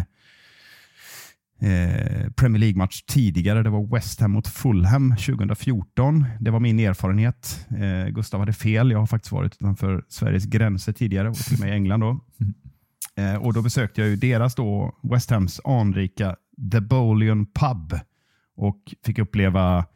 eh, 1.60 2.30
Premier 2.36 2.60
League-match 2.60 3.02
tidigare. 3.02 3.62
Det 3.62 3.70
var 3.70 3.94
West 3.94 4.20
Ham 4.20 4.32
mot 4.32 4.48
Fulham 4.48 5.16
2014. 5.16 6.24
Det 6.40 6.50
var 6.50 6.60
min 6.60 6.80
erfarenhet. 6.80 7.66
Eh, 7.70 8.08
Gustav 8.08 8.40
hade 8.40 8.52
fel. 8.52 8.90
Jag 8.90 8.98
har 8.98 9.06
faktiskt 9.06 9.32
varit 9.32 9.54
utanför 9.54 10.04
Sveriges 10.08 10.44
gränser 10.44 10.92
tidigare 10.92 11.28
och 11.28 11.36
till 11.36 11.54
och 11.54 11.60
med 11.60 11.68
i 11.68 11.72
England. 11.72 12.00
Då. 12.00 12.20
Eh, 13.18 13.34
och 13.34 13.52
Då 13.52 13.62
besökte 13.62 14.00
jag 14.00 14.10
ju 14.10 14.16
deras 14.16 14.54
då, 14.54 14.98
West 15.02 15.30
Hams 15.30 15.60
anrika 15.64 16.36
The 16.72 16.80
Bolion 16.80 17.46
Pub 17.46 18.00
och 18.56 18.94
fick 19.04 19.18
uppleva, 19.18 19.86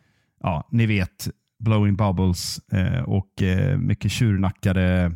ja, 0.42 0.68
ni 0.73 0.87
vet, 0.87 1.29
blowing 1.59 1.96
bubbles 1.96 2.61
eh, 2.73 3.03
och 3.03 3.42
mycket 3.79 4.11
tjurnackade 4.11 5.12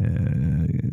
eh, 0.00 0.90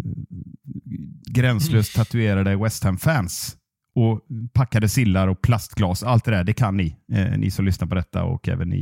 gränslöst 1.32 1.96
tatuerade 1.96 2.56
West 2.56 2.84
Ham-fans. 2.84 3.58
Och 3.96 4.22
packade 4.54 4.90
sillar 4.90 5.28
och 5.28 5.42
plastglas. 5.42 6.04
Allt 6.04 6.26
det 6.26 6.32
där, 6.32 6.44
det 6.44 6.54
kan 6.54 6.78
ni. 6.78 6.98
Eh, 7.12 7.38
ni 7.38 7.52
som 7.52 7.66
lyssnar 7.66 7.88
på 7.88 7.96
detta 7.96 8.24
och 8.24 8.50
även 8.50 8.70
ni 8.70 8.82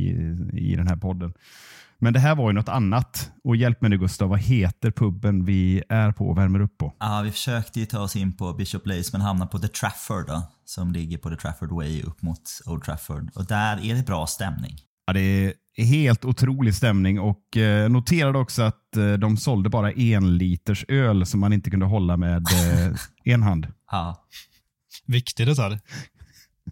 i 0.52 0.76
den 0.76 0.88
här 0.88 0.96
podden. 0.96 1.32
Men 1.98 2.12
det 2.12 2.20
här 2.20 2.34
var 2.34 2.50
ju 2.50 2.54
något 2.54 2.68
annat. 2.68 3.30
Och 3.44 3.56
hjälp 3.56 3.80
mig 3.80 3.90
nu 3.90 3.98
Gustav, 3.98 4.28
vad 4.28 4.38
heter 4.38 4.90
puben 4.90 5.44
vi 5.44 5.82
är 5.88 6.12
på 6.12 6.28
och 6.28 6.38
värmer 6.38 6.60
upp 6.60 6.78
på? 6.78 6.94
Ja, 7.00 7.22
vi 7.24 7.30
försökte 7.30 7.80
ju 7.80 7.86
ta 7.86 8.00
oss 8.00 8.16
in 8.16 8.36
på 8.36 8.52
Bishop 8.52 8.84
Place 8.84 9.10
men 9.12 9.20
hamnade 9.20 9.50
på 9.50 9.58
The 9.58 9.68
Trafford 9.68 10.26
då, 10.26 10.42
som 10.64 10.92
ligger 10.92 11.18
på 11.18 11.30
The 11.30 11.36
Trafford 11.36 11.72
Way 11.72 12.02
upp 12.02 12.22
mot 12.22 12.42
Old 12.66 12.82
Trafford. 12.82 13.30
Och 13.34 13.46
där 13.46 13.84
är 13.84 13.94
det 13.94 14.06
bra 14.06 14.26
stämning. 14.26 14.76
Ja, 15.12 15.14
det 15.14 15.54
är 15.76 15.84
helt 15.84 16.24
otrolig 16.24 16.74
stämning 16.74 17.20
och 17.20 17.56
eh, 17.56 17.90
noterade 17.90 18.38
också 18.38 18.62
att 18.62 18.96
eh, 18.96 19.12
de 19.12 19.36
sålde 19.36 19.70
bara 19.70 19.92
en 19.92 20.36
liters 20.38 20.84
öl 20.88 21.26
som 21.26 21.40
man 21.40 21.52
inte 21.52 21.70
kunde 21.70 21.86
hålla 21.86 22.16
med 22.16 22.46
eh, 22.52 22.94
en 23.24 23.42
hand. 23.42 23.66
Ja. 23.90 24.26
Viktig 25.06 25.46
detalj. 25.46 25.78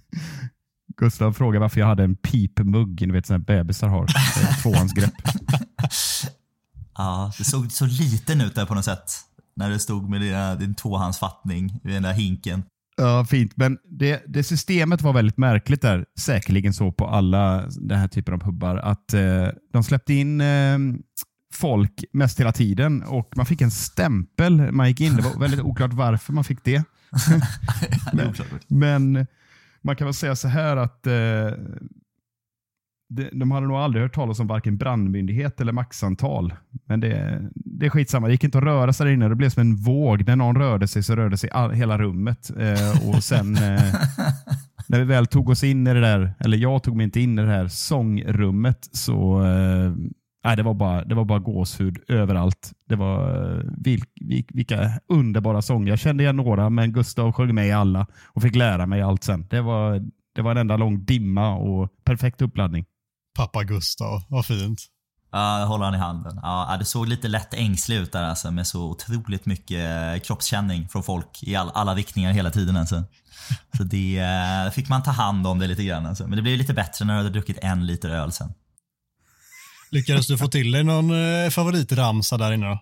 Gustav 0.97 1.33
frågade 1.33 1.61
varför 1.61 1.81
jag 1.81 1.87
hade 1.87 2.05
en 2.05 2.17
pipmugg, 2.17 3.07
ni 3.07 3.13
vet 3.13 3.27
sådana 3.27 3.45
bebisar 3.45 3.89
har. 3.89 4.03
Eh, 4.03 4.63
Tvåhandsgrepp. 4.63 5.15
ja, 6.97 7.33
det 7.39 7.45
såg 7.45 7.73
så 7.73 7.87
liten 7.87 8.41
ut 8.41 8.55
där 8.55 8.67
på 8.67 8.75
något 8.75 8.85
sätt. 8.85 9.11
När 9.57 9.71
du 9.71 9.79
stod 9.79 10.11
med 10.11 10.21
dina, 10.21 10.55
din 10.55 10.75
tvåhandsfattning 10.75 11.81
i 11.85 11.89
den 11.89 12.03
där 12.03 12.13
hinken. 12.13 12.63
Ja, 13.01 13.25
fint. 13.25 13.57
Men 13.57 13.79
det, 13.85 14.23
det 14.27 14.43
systemet 14.43 15.03
var 15.03 15.13
väldigt 15.13 15.37
märkligt 15.37 15.83
där. 15.83 16.07
Säkerligen 16.19 16.73
så 16.73 16.93
på 16.93 17.07
alla 17.07 17.67
den 17.67 17.99
här 17.99 18.09
typen 18.09 18.35
av 18.35 18.39
pubbar. 18.39 18.77
Att 18.77 19.15
eh, 19.15 19.49
de 19.73 19.85
släppte 19.85 20.15
in 20.15 20.41
eh, 20.41 20.79
folk 21.55 22.05
mest 22.13 22.41
hela 22.41 22.53
tiden 22.53 23.03
och 23.03 23.37
man 23.37 23.47
fick 23.47 23.61
en 23.61 23.71
stämpel 23.71 24.73
man 24.73 24.89
gick 24.89 25.01
in. 25.01 25.17
Det 25.17 25.23
var 25.23 25.41
väldigt 25.41 25.61
oklart 25.61 25.93
varför 25.93 26.33
man 26.33 26.45
fick 26.45 26.65
det. 26.65 26.83
Oklart. 28.13 28.65
Men 28.69 29.27
man 29.83 29.97
kan 29.97 30.07
väl 30.07 30.15
säga 30.15 30.37
så 30.37 30.49
här 30.49 30.77
att 30.77 31.07
eh, 31.07 31.13
de, 33.09 33.31
de 33.33 33.51
hade 33.51 33.67
nog 33.67 33.77
aldrig 33.77 34.03
hört 34.03 34.15
talas 34.15 34.41
om 34.41 34.47
varken 34.47 34.77
brandmyndighet 34.77 35.61
eller 35.61 35.73
maxantal. 35.73 36.55
Men 36.85 37.01
det, 37.01 37.43
det 37.81 37.87
är 37.87 37.91
skitsamma. 37.91 38.27
Det 38.27 38.33
gick 38.33 38.45
inte 38.45 38.59
att 38.59 38.65
röra 38.65 38.93
sig 38.93 39.07
där 39.07 39.13
inne. 39.13 39.29
Det 39.29 39.35
blev 39.35 39.51
som 39.51 39.61
en 39.61 39.77
våg. 39.77 40.27
När 40.27 40.37
någon 40.37 40.57
rörde 40.57 40.89
sig 40.89 41.03
så 41.03 41.17
rörde 41.17 41.37
sig 41.37 41.51
all, 41.51 41.71
hela 41.71 41.99
rummet. 41.99 42.51
Eh, 42.59 43.09
och 43.09 43.25
sen 43.25 43.57
eh, 43.57 43.61
när 44.87 44.99
vi 44.99 45.05
väl 45.05 45.27
tog 45.27 45.49
oss 45.49 45.65
in 45.65 45.87
i 45.87 45.95
det 45.95 46.01
där, 46.01 46.35
eller 46.39 46.59
jag 46.59 46.83
tog 46.83 46.97
mig 46.97 47.05
inte 47.05 47.21
in 47.21 47.39
i 47.39 47.43
det 47.43 47.49
här 47.49 47.69
sångrummet, 47.69 48.89
så 48.93 49.45
eh, 49.45 49.93
nej, 50.45 50.57
det, 50.57 50.63
var 50.63 50.75
bara, 50.75 51.05
det 51.05 51.15
var 51.15 51.25
bara 51.25 51.39
gåshud 51.39 51.99
överallt. 52.09 52.73
Det 52.89 52.97
var 52.97 53.45
eh, 53.45 53.63
vilk, 53.85 54.09
vilk, 54.21 54.47
vilka 54.53 54.91
underbara 55.09 55.63
sånger. 55.63 55.89
Jag 55.89 55.99
kände 55.99 56.23
igen 56.23 56.37
några, 56.37 56.71
men 56.71 56.93
Gustav 56.93 57.33
sjöng 57.33 57.55
med 57.55 57.69
i 57.69 57.73
alla 57.73 58.07
och 58.27 58.43
fick 58.43 58.55
lära 58.55 58.87
mig 58.87 59.03
allt 59.03 59.25
sen. 59.25 59.47
Det 59.51 59.61
var, 59.61 60.03
det 60.35 60.43
var 60.43 60.51
en 60.51 60.57
enda 60.57 60.77
lång 60.77 61.05
dimma 61.05 61.55
och 61.55 61.89
perfekt 62.05 62.43
uppladdning. 62.43 62.85
Pappa 63.37 63.65
Gustav, 63.65 64.23
vad 64.29 64.47
fint. 64.47 64.81
Ja, 65.33 65.65
håller 65.65 65.85
han 65.85 65.95
i 65.95 65.99
handen. 65.99 66.41
Ja, 66.43 66.77
det 66.79 66.85
såg 66.85 67.09
lite 67.09 67.29
lätt 67.29 67.55
ängslig 67.55 67.97
ut 67.97 68.13
där 68.13 68.23
alltså, 68.23 68.51
med 68.51 68.67
så 68.67 68.83
otroligt 68.83 69.47
mycket 69.47 70.25
kroppskänning 70.27 70.89
från 70.89 71.03
folk 71.03 71.43
i 71.43 71.57
all, 71.57 71.71
alla 71.75 71.95
riktningar 71.95 72.33
hela 72.33 72.51
tiden. 72.51 72.77
Alltså. 72.77 73.05
Så 73.77 73.83
det 73.83 74.19
eh, 74.19 74.73
fick 74.73 74.89
man 74.89 75.03
ta 75.03 75.11
hand 75.11 75.47
om 75.47 75.59
det 75.59 75.67
lite 75.67 75.85
grann. 75.85 76.07
Alltså. 76.07 76.27
Men 76.27 76.37
det 76.37 76.43
blev 76.43 76.59
lite 76.59 76.75
bättre 76.75 77.05
när 77.05 77.15
du 77.15 77.19
hade 77.19 77.31
druckit 77.31 77.59
en 77.63 77.87
liter 77.87 78.11
öl 78.11 78.33
sen. 78.33 78.53
Lyckades 79.91 80.27
du 80.27 80.39
få 80.39 80.49
till 80.49 80.73
dig 80.73 80.85
någon 80.85 81.11
eh, 81.11 81.51
favoritramsa 81.51 82.39
där 82.39 82.53
inne 82.53 82.67
då? 82.67 82.79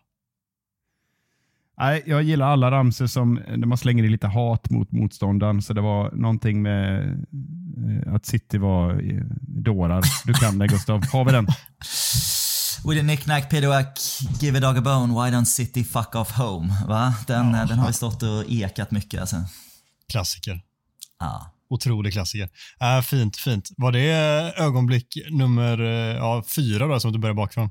Nej, 1.79 2.03
jag 2.07 2.23
gillar 2.23 2.49
alla 2.49 2.71
ramser 2.71 3.07
som 3.07 3.35
där 3.35 3.67
man 3.67 3.79
slänger 3.79 4.05
i 4.05 4.09
lite 4.09 4.27
hat 4.27 4.71
mot 4.71 4.93
motståndaren. 4.93 5.63
Så 5.63 5.73
det 5.73 5.81
var 5.81 6.11
någonting 6.13 6.63
med 6.63 7.09
eh, 8.07 8.15
att 8.15 8.27
City 8.27 8.59
var 8.59 8.91
eh, 8.91 9.23
dårar. 9.41 10.03
Du 10.25 10.35
kan 10.35 10.59
det 10.59 10.67
Gustav. 10.67 11.05
Har 11.13 11.25
vi 11.25 11.33
den? 11.33 11.47
With 12.85 13.01
a 13.01 13.03
knick-knack 13.03 13.51
piddwack, 13.51 13.99
give 14.41 14.59
a 14.59 14.61
dog 14.61 14.77
a 14.77 14.81
bone, 14.81 15.13
why 15.13 15.31
don't 15.31 15.45
city 15.45 15.85
fuck 15.85 16.15
off 16.15 16.31
home? 16.31 16.75
Va? 16.89 17.15
Den, 17.27 17.55
eh, 17.55 17.67
den 17.67 17.79
har 17.79 17.87
vi 17.87 17.93
stått 17.93 18.23
och 18.23 18.45
ekat 18.49 18.91
mycket 18.91 19.21
alltså. 19.21 19.37
Klassiker. 20.13 20.63
Ja. 21.19 21.55
Otrolig 21.71 22.13
klassiker. 22.13 22.49
Äh, 22.81 23.01
fint, 23.03 23.37
fint. 23.37 23.69
Var 23.77 23.93
det 23.93 24.11
ögonblick 24.57 25.19
nummer 25.31 25.81
eh, 25.81 26.17
ja, 26.17 26.45
fyra 26.57 26.87
då, 26.87 27.01
som 27.01 27.13
du 27.13 27.19
började 27.19 27.37
bakifrån? 27.37 27.71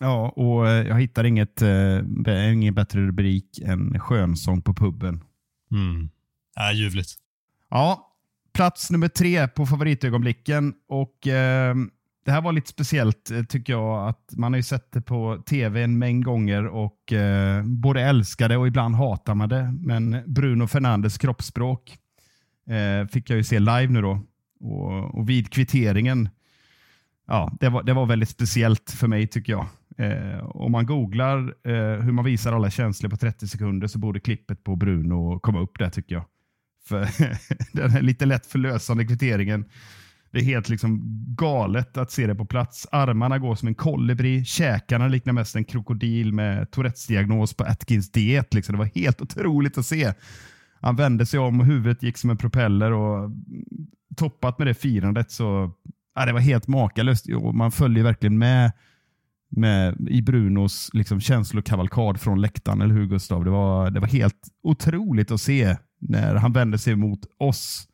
Ja, 0.00 0.28
och 0.28 0.68
eh, 0.68 0.86
jag 0.86 1.00
hittar 1.00 1.24
inget, 1.24 1.62
eh, 1.62 2.52
ingen 2.52 2.74
bättre 2.74 3.00
rubrik 3.00 3.58
än 3.58 4.00
skönsång 4.00 4.62
på 4.62 4.74
puben. 4.74 5.24
Mm. 5.72 6.10
Äh, 6.60 6.76
ljuvligt. 6.76 7.10
Ja, 7.70 8.12
plats 8.54 8.90
nummer 8.90 9.08
tre 9.08 9.48
på 9.48 9.66
favoritögonblicken. 9.66 10.74
Och 10.88 11.26
eh, 11.26 11.74
det 12.26 12.32
här 12.32 12.40
var 12.40 12.52
lite 12.52 12.68
speciellt 12.68 13.30
eh, 13.30 13.42
tycker 13.42 13.72
jag. 13.72 14.08
att 14.08 14.32
Man 14.36 14.52
har 14.52 14.56
ju 14.56 14.62
sett 14.62 14.92
det 14.92 15.00
på 15.00 15.42
tv 15.46 15.82
en 15.82 15.98
mängd 15.98 16.24
gånger 16.24 16.66
och 16.66 17.12
eh, 17.12 17.64
både 17.64 18.02
älskar 18.02 18.48
det 18.48 18.56
och 18.56 18.66
ibland 18.66 18.94
hatar 18.94 19.34
man 19.34 19.48
det. 19.48 19.74
Men 19.80 20.22
Bruno 20.26 20.66
Fernandes 20.66 21.18
kroppsspråk 21.18 21.98
eh, 22.70 23.08
fick 23.08 23.30
jag 23.30 23.36
ju 23.36 23.44
se 23.44 23.58
live 23.58 23.86
nu 23.88 24.02
då. 24.02 24.22
Och, 24.60 25.18
och 25.18 25.28
vid 25.28 25.52
kvitteringen, 25.52 26.28
ja, 27.26 27.52
det 27.60 27.68
var, 27.68 27.82
det 27.82 27.92
var 27.92 28.06
väldigt 28.06 28.28
speciellt 28.28 28.90
för 28.90 29.08
mig 29.08 29.26
tycker 29.26 29.52
jag. 29.52 29.66
Eh, 29.98 30.46
om 30.46 30.72
man 30.72 30.86
googlar 30.86 31.38
eh, 31.64 32.02
hur 32.02 32.12
man 32.12 32.24
visar 32.24 32.52
alla 32.52 32.70
känslor 32.70 33.10
på 33.10 33.16
30 33.16 33.48
sekunder 33.48 33.86
så 33.86 33.98
borde 33.98 34.20
klippet 34.20 34.64
på 34.64 34.76
Bruno 34.76 35.38
komma 35.40 35.60
upp 35.60 35.78
där 35.78 35.90
tycker 35.90 36.14
jag. 36.14 36.24
För 36.84 37.08
den 37.76 37.90
här 37.90 38.02
lite 38.02 38.26
lätt 38.26 38.46
förlösande 38.46 39.04
kvitteringen. 39.04 39.64
Det 40.30 40.38
är 40.38 40.44
helt 40.44 40.68
liksom 40.68 41.00
galet 41.36 41.96
att 41.96 42.10
se 42.10 42.26
det 42.26 42.34
på 42.34 42.44
plats. 42.44 42.86
Armarna 42.92 43.38
går 43.38 43.54
som 43.54 43.68
en 43.68 43.74
kolibri, 43.74 44.44
käkarna 44.44 45.08
liknar 45.08 45.32
mest 45.32 45.56
en 45.56 45.64
krokodil 45.64 46.32
med 46.32 46.70
Tourettes 46.70 47.06
diagnos 47.06 47.54
på 47.54 47.64
Atkins 47.64 48.12
diet. 48.12 48.54
Liksom. 48.54 48.72
Det 48.72 48.78
var 48.78 48.90
helt 48.94 49.20
otroligt 49.20 49.78
att 49.78 49.86
se. 49.86 50.12
Han 50.80 50.96
vände 50.96 51.26
sig 51.26 51.40
om 51.40 51.60
och 51.60 51.66
huvudet 51.66 52.02
gick 52.02 52.18
som 52.18 52.30
en 52.30 52.36
propeller 52.36 52.92
och 52.92 53.18
mm, 53.18 53.64
toppat 54.16 54.58
med 54.58 54.66
det 54.66 54.74
firandet 54.74 55.30
så 55.30 55.72
ja, 56.14 56.26
det 56.26 56.32
var 56.32 56.40
helt 56.40 56.68
makalöst. 56.68 57.26
Och 57.28 57.54
man 57.54 57.72
följer 57.72 58.04
verkligen 58.04 58.38
med, 58.38 58.72
med 59.48 60.08
i 60.10 60.22
Brunos 60.22 60.90
liksom, 60.92 61.20
känslokavalkad 61.20 62.20
från 62.20 62.40
läktaren, 62.40 62.82
eller 62.82 62.94
hur 62.94 63.06
Gustav? 63.06 63.44
Det 63.44 63.50
var, 63.50 63.90
det 63.90 64.00
var 64.00 64.08
helt 64.08 64.48
otroligt 64.62 65.30
att 65.30 65.40
se 65.40 65.76
när 65.98 66.34
han 66.34 66.52
vände 66.52 66.78
sig 66.78 66.96
mot 66.96 67.20
oss 67.38 67.88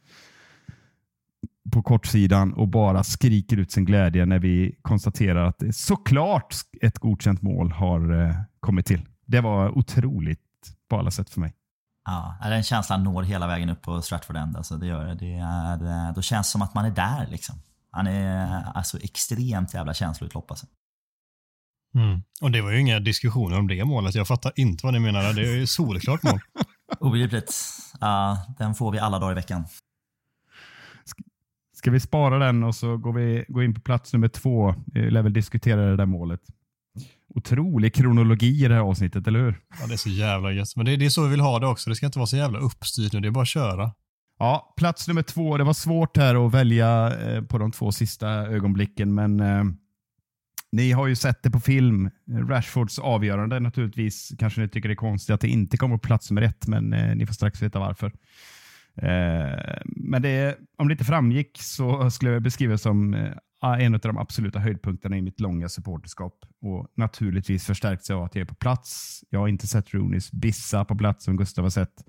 på 1.72 1.82
kortsidan 1.82 2.52
och 2.52 2.68
bara 2.68 3.04
skriker 3.04 3.56
ut 3.56 3.72
sin 3.72 3.84
glädje 3.84 4.26
när 4.26 4.38
vi 4.38 4.78
konstaterar 4.82 5.46
att 5.46 5.62
såklart 5.72 6.54
ett 6.82 6.98
godkänt 6.98 7.42
mål 7.42 7.72
har 7.72 8.22
eh, 8.22 8.34
kommit 8.60 8.86
till. 8.86 9.08
Det 9.26 9.40
var 9.40 9.78
otroligt 9.78 10.40
på 10.90 10.98
alla 10.98 11.10
sätt 11.10 11.30
för 11.30 11.40
mig. 11.40 11.54
Ja, 12.04 12.38
den 12.42 12.62
känslan 12.62 13.04
når 13.04 13.22
hela 13.22 13.46
vägen 13.46 13.68
upp 13.68 13.82
på 13.82 14.02
Stratford 14.02 14.36
End. 14.36 14.56
Alltså, 14.56 14.76
det 14.76 14.86
gör 14.86 15.06
det. 15.06 15.14
det 15.14 15.34
är, 15.34 16.08
eh, 16.08 16.14
då 16.14 16.22
känns 16.22 16.46
det 16.46 16.50
som 16.50 16.62
att 16.62 16.74
man 16.74 16.84
är 16.84 16.90
där. 16.90 17.26
Liksom. 17.30 17.54
Han 17.90 18.06
är 18.06 18.62
alltså 18.74 18.98
extremt 18.98 19.74
jävla 19.74 19.94
känsloutlopp. 19.94 20.50
Alltså. 20.50 20.66
Mm. 21.94 22.22
Och 22.42 22.50
det 22.50 22.62
var 22.62 22.70
ju 22.70 22.80
inga 22.80 23.00
diskussioner 23.00 23.58
om 23.58 23.68
det 23.68 23.84
målet. 23.84 24.14
Jag 24.14 24.28
fattar 24.28 24.52
inte 24.56 24.86
vad 24.86 24.94
ni 24.94 25.00
menar. 25.00 25.32
Det 25.32 25.42
är 25.42 25.56
ju 25.56 25.66
solklart 25.66 26.22
mål. 26.22 26.40
Obegripligt. 27.00 27.54
Ja, 28.00 28.46
den 28.58 28.74
får 28.74 28.92
vi 28.92 28.98
alla 28.98 29.18
dagar 29.18 29.32
i 29.32 29.34
veckan. 29.34 29.64
Ska 31.82 31.90
vi 31.90 32.00
spara 32.00 32.38
den 32.38 32.64
och 32.64 32.74
så 32.74 32.96
går 32.96 33.12
vi 33.12 33.44
går 33.48 33.64
in 33.64 33.74
på 33.74 33.80
plats 33.80 34.12
nummer 34.12 34.28
två. 34.28 34.74
Vi 34.86 35.10
lär 35.10 35.22
väl 35.22 35.32
diskutera 35.32 35.90
det 35.90 35.96
där 35.96 36.06
målet. 36.06 36.40
Otrolig 37.34 37.94
kronologi 37.94 38.64
i 38.64 38.68
det 38.68 38.74
här 38.74 38.80
avsnittet, 38.80 39.26
eller 39.26 39.40
hur? 39.40 39.60
Ja, 39.80 39.86
det 39.86 39.92
är 39.92 39.96
så 39.96 40.08
jävla 40.08 40.52
gött. 40.52 40.76
Men 40.76 40.86
det, 40.86 40.96
det 40.96 41.04
är 41.04 41.10
så 41.10 41.22
vi 41.22 41.30
vill 41.30 41.40
ha 41.40 41.58
det 41.58 41.66
också. 41.66 41.90
Det 41.90 41.96
ska 41.96 42.06
inte 42.06 42.18
vara 42.18 42.26
så 42.26 42.36
jävla 42.36 42.58
uppstyrt 42.58 43.12
nu. 43.12 43.20
Det 43.20 43.28
är 43.28 43.30
bara 43.30 43.42
att 43.42 43.48
köra. 43.48 43.92
Ja, 44.38 44.74
plats 44.76 45.08
nummer 45.08 45.22
två. 45.22 45.56
Det 45.56 45.64
var 45.64 45.72
svårt 45.72 46.16
här 46.16 46.46
att 46.46 46.54
välja 46.54 47.20
eh, 47.20 47.42
på 47.42 47.58
de 47.58 47.72
två 47.72 47.92
sista 47.92 48.28
ögonblicken, 48.28 49.14
men 49.14 49.40
eh, 49.40 49.64
ni 50.72 50.92
har 50.92 51.06
ju 51.06 51.16
sett 51.16 51.42
det 51.42 51.50
på 51.50 51.60
film. 51.60 52.10
Rashfords 52.48 52.98
avgörande 52.98 53.60
naturligtvis. 53.60 54.32
Kanske 54.38 54.60
ni 54.60 54.68
tycker 54.68 54.88
det 54.88 54.92
är 54.92 54.96
konstigt 54.96 55.34
att 55.34 55.40
det 55.40 55.48
inte 55.48 55.76
kommer 55.76 55.96
på 55.96 56.06
plats 56.06 56.30
nummer 56.30 56.42
ett, 56.42 56.66
men 56.66 56.92
eh, 56.92 57.14
ni 57.16 57.26
får 57.26 57.34
strax 57.34 57.62
veta 57.62 57.78
varför. 57.78 58.12
Eh, 58.96 59.78
men 59.86 60.22
det, 60.22 60.58
om 60.76 60.88
det 60.88 60.92
inte 60.92 61.04
framgick 61.04 61.58
så 61.58 62.10
skulle 62.10 62.30
jag 62.30 62.42
beskriva 62.42 62.72
det 62.72 62.78
som 62.78 63.14
eh, 63.14 63.32
en 63.62 63.94
av 63.94 64.00
de 64.00 64.18
absoluta 64.18 64.58
höjdpunkterna 64.58 65.16
i 65.16 65.22
mitt 65.22 65.40
långa 65.40 65.68
supporterskap. 65.68 66.44
Och 66.60 66.88
naturligtvis 66.94 67.66
förstärkts 67.66 68.10
av 68.10 68.22
att 68.22 68.34
jag 68.34 68.42
är 68.42 68.46
på 68.46 68.54
plats. 68.54 69.20
Jag 69.30 69.40
har 69.40 69.48
inte 69.48 69.66
sett 69.66 69.94
Rooneys 69.94 70.32
bissa 70.32 70.84
på 70.84 70.96
plats 70.96 71.24
som 71.24 71.36
Gustav 71.36 71.64
har 71.64 71.70
sett. 71.70 72.04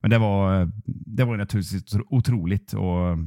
Men 0.00 0.10
det 0.10 0.18
var, 0.18 0.60
eh, 0.60 0.68
det 0.86 1.24
var 1.24 1.36
naturligtvis 1.36 1.96
otroligt 2.06 2.72
och 2.72 3.18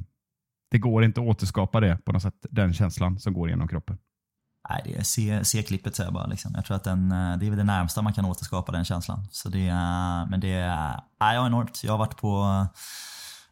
det 0.72 0.80
går 0.80 1.04
inte 1.04 1.22
att 1.22 1.28
återskapa 1.28 1.80
det 1.80 1.98
på 2.06 2.12
något 2.12 2.22
sätt, 2.22 2.46
den 2.50 2.74
känslan 2.74 3.20
som 3.20 3.34
går 3.34 3.50
genom 3.50 3.68
kroppen. 3.68 3.98
Nej, 4.70 4.82
det 4.86 4.96
är, 4.98 5.04
se, 5.04 5.46
se 5.46 5.64
klippet 5.64 5.96
säger 5.96 6.08
jag 6.08 6.14
bara. 6.14 6.26
Liksom. 6.26 6.52
Jag 6.56 6.66
tror 6.66 6.78
att 6.78 6.84
den, 6.84 7.12
eh, 7.12 7.38
det 7.38 7.46
är 7.46 7.50
väl 7.50 7.58
det 7.58 7.64
närmsta 7.64 8.02
man 8.02 8.14
kan 8.14 8.26
återskapa 8.26 8.72
den 8.72 8.86
känslan. 8.86 9.28
Så 9.32 9.50
det, 9.50 9.74
men 10.30 10.40
det 10.40 10.54
är 10.54 10.90
eh, 10.90 11.00
nej, 11.20 11.38
enormt. 11.38 11.84
Jag 11.84 11.94
har 11.94 11.98
varit 11.98 12.18
på, 12.18 12.66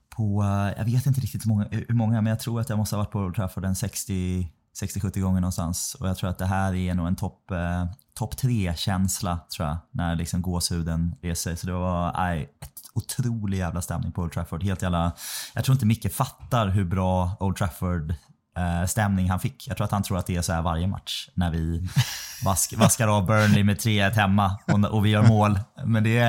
på, 0.10 0.44
eh, 0.44 0.78
jag 0.78 0.86
vet 0.86 1.06
inte 1.06 1.22
riktigt 1.22 1.46
hur 1.46 1.50
många, 1.50 1.68
hur 1.72 1.96
många, 1.96 2.22
men 2.22 2.30
jag 2.30 2.40
tror 2.40 2.62
att 2.62 2.70
jag 2.70 2.78
måste 2.78 2.96
ha 2.96 3.04
varit 3.04 3.12
på 3.12 3.20
Old 3.20 3.36
Trafford 3.36 3.66
en 3.66 3.76
60 3.76 4.48
60-70 4.74 5.20
gånger 5.20 5.42
någonstans. 5.42 5.96
Och 6.00 6.08
jag 6.08 6.18
tror 6.18 6.30
att 6.30 6.38
det 6.38 6.46
här 6.46 6.76
är 6.76 6.94
nog 6.94 7.08
en 7.08 7.16
topp 7.16 7.52
eh, 7.52 7.86
top 8.14 8.38
tre-känsla, 8.38 9.40
tror 9.56 9.68
jag, 9.68 9.78
när 9.92 10.16
liksom 10.16 10.42
gåshuden 10.42 11.16
reser 11.22 11.50
sig. 11.50 11.58
Så 11.58 11.68
det 11.68 11.74
var 11.74 12.14
nej, 12.18 12.56
ett 12.62 12.82
otrolig 12.94 13.58
jävla 13.58 13.82
stämning 13.82 14.12
på 14.12 14.22
Old 14.22 14.32
Trafford. 14.32 14.64
Helt 14.64 14.82
jävla, 14.82 15.12
jag 15.54 15.66
tror 15.66 15.74
inte 15.74 15.86
Micke 15.86 16.14
fattar 16.14 16.68
hur 16.68 16.86
bra 16.86 17.32
Old 17.40 17.56
Trafford 17.58 18.14
Eh, 18.58 18.86
stämning 18.86 19.30
han 19.30 19.40
fick. 19.40 19.68
Jag 19.68 19.78
tror 19.78 19.86
att 19.86 19.92
han 19.92 20.04
tror 20.04 20.18
att 20.18 20.26
det 20.26 20.36
är 20.36 20.42
så 20.42 20.54
här 20.54 20.62
varje 20.62 20.88
match 20.88 21.30
när 21.34 21.52
vi 21.52 21.88
vask, 22.46 22.74
vaskar 22.78 23.08
av 23.08 23.26
Burnley 23.26 23.64
med 23.64 23.78
3-1 23.78 24.12
hemma 24.12 24.60
och, 24.68 24.94
och 24.94 25.06
vi 25.06 25.10
gör 25.10 25.28
mål. 25.28 25.60
Men 25.86 26.04
det, 26.04 26.20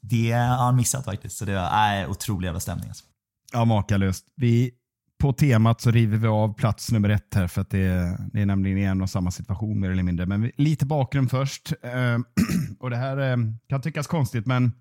det 0.00 0.32
har 0.32 0.64
han 0.64 0.76
missat 0.76 1.04
faktiskt. 1.04 1.36
Så 1.36 1.44
det 1.44 1.52
är 1.52 1.96
eh, 1.96 2.02
äh, 2.02 2.10
otrolig 2.10 2.46
jävla 2.46 2.60
stämning. 2.60 2.88
Alltså. 2.88 3.04
Ja, 3.52 3.64
makalöst. 3.64 4.24
Vi, 4.36 4.70
på 5.18 5.32
temat 5.32 5.80
så 5.80 5.90
river 5.90 6.16
vi 6.16 6.26
av 6.26 6.54
plats 6.54 6.92
nummer 6.92 7.08
ett 7.08 7.34
här 7.34 7.46
för 7.46 7.60
att 7.60 7.70
det 7.70 7.86
är, 7.86 8.16
det 8.32 8.40
är 8.40 8.46
nämligen 8.46 8.78
en 8.78 9.02
och 9.02 9.10
samma 9.10 9.30
situation 9.30 9.80
mer 9.80 9.90
eller 9.90 10.02
mindre. 10.02 10.26
Men 10.26 10.42
vi, 10.42 10.52
lite 10.56 10.86
bakgrund 10.86 11.30
först. 11.30 11.72
Eh, 11.82 12.18
och 12.80 12.90
Det 12.90 12.96
här 12.96 13.30
eh, 13.30 13.36
kan 13.68 13.82
tyckas 13.82 14.06
konstigt, 14.06 14.46
men 14.46 14.72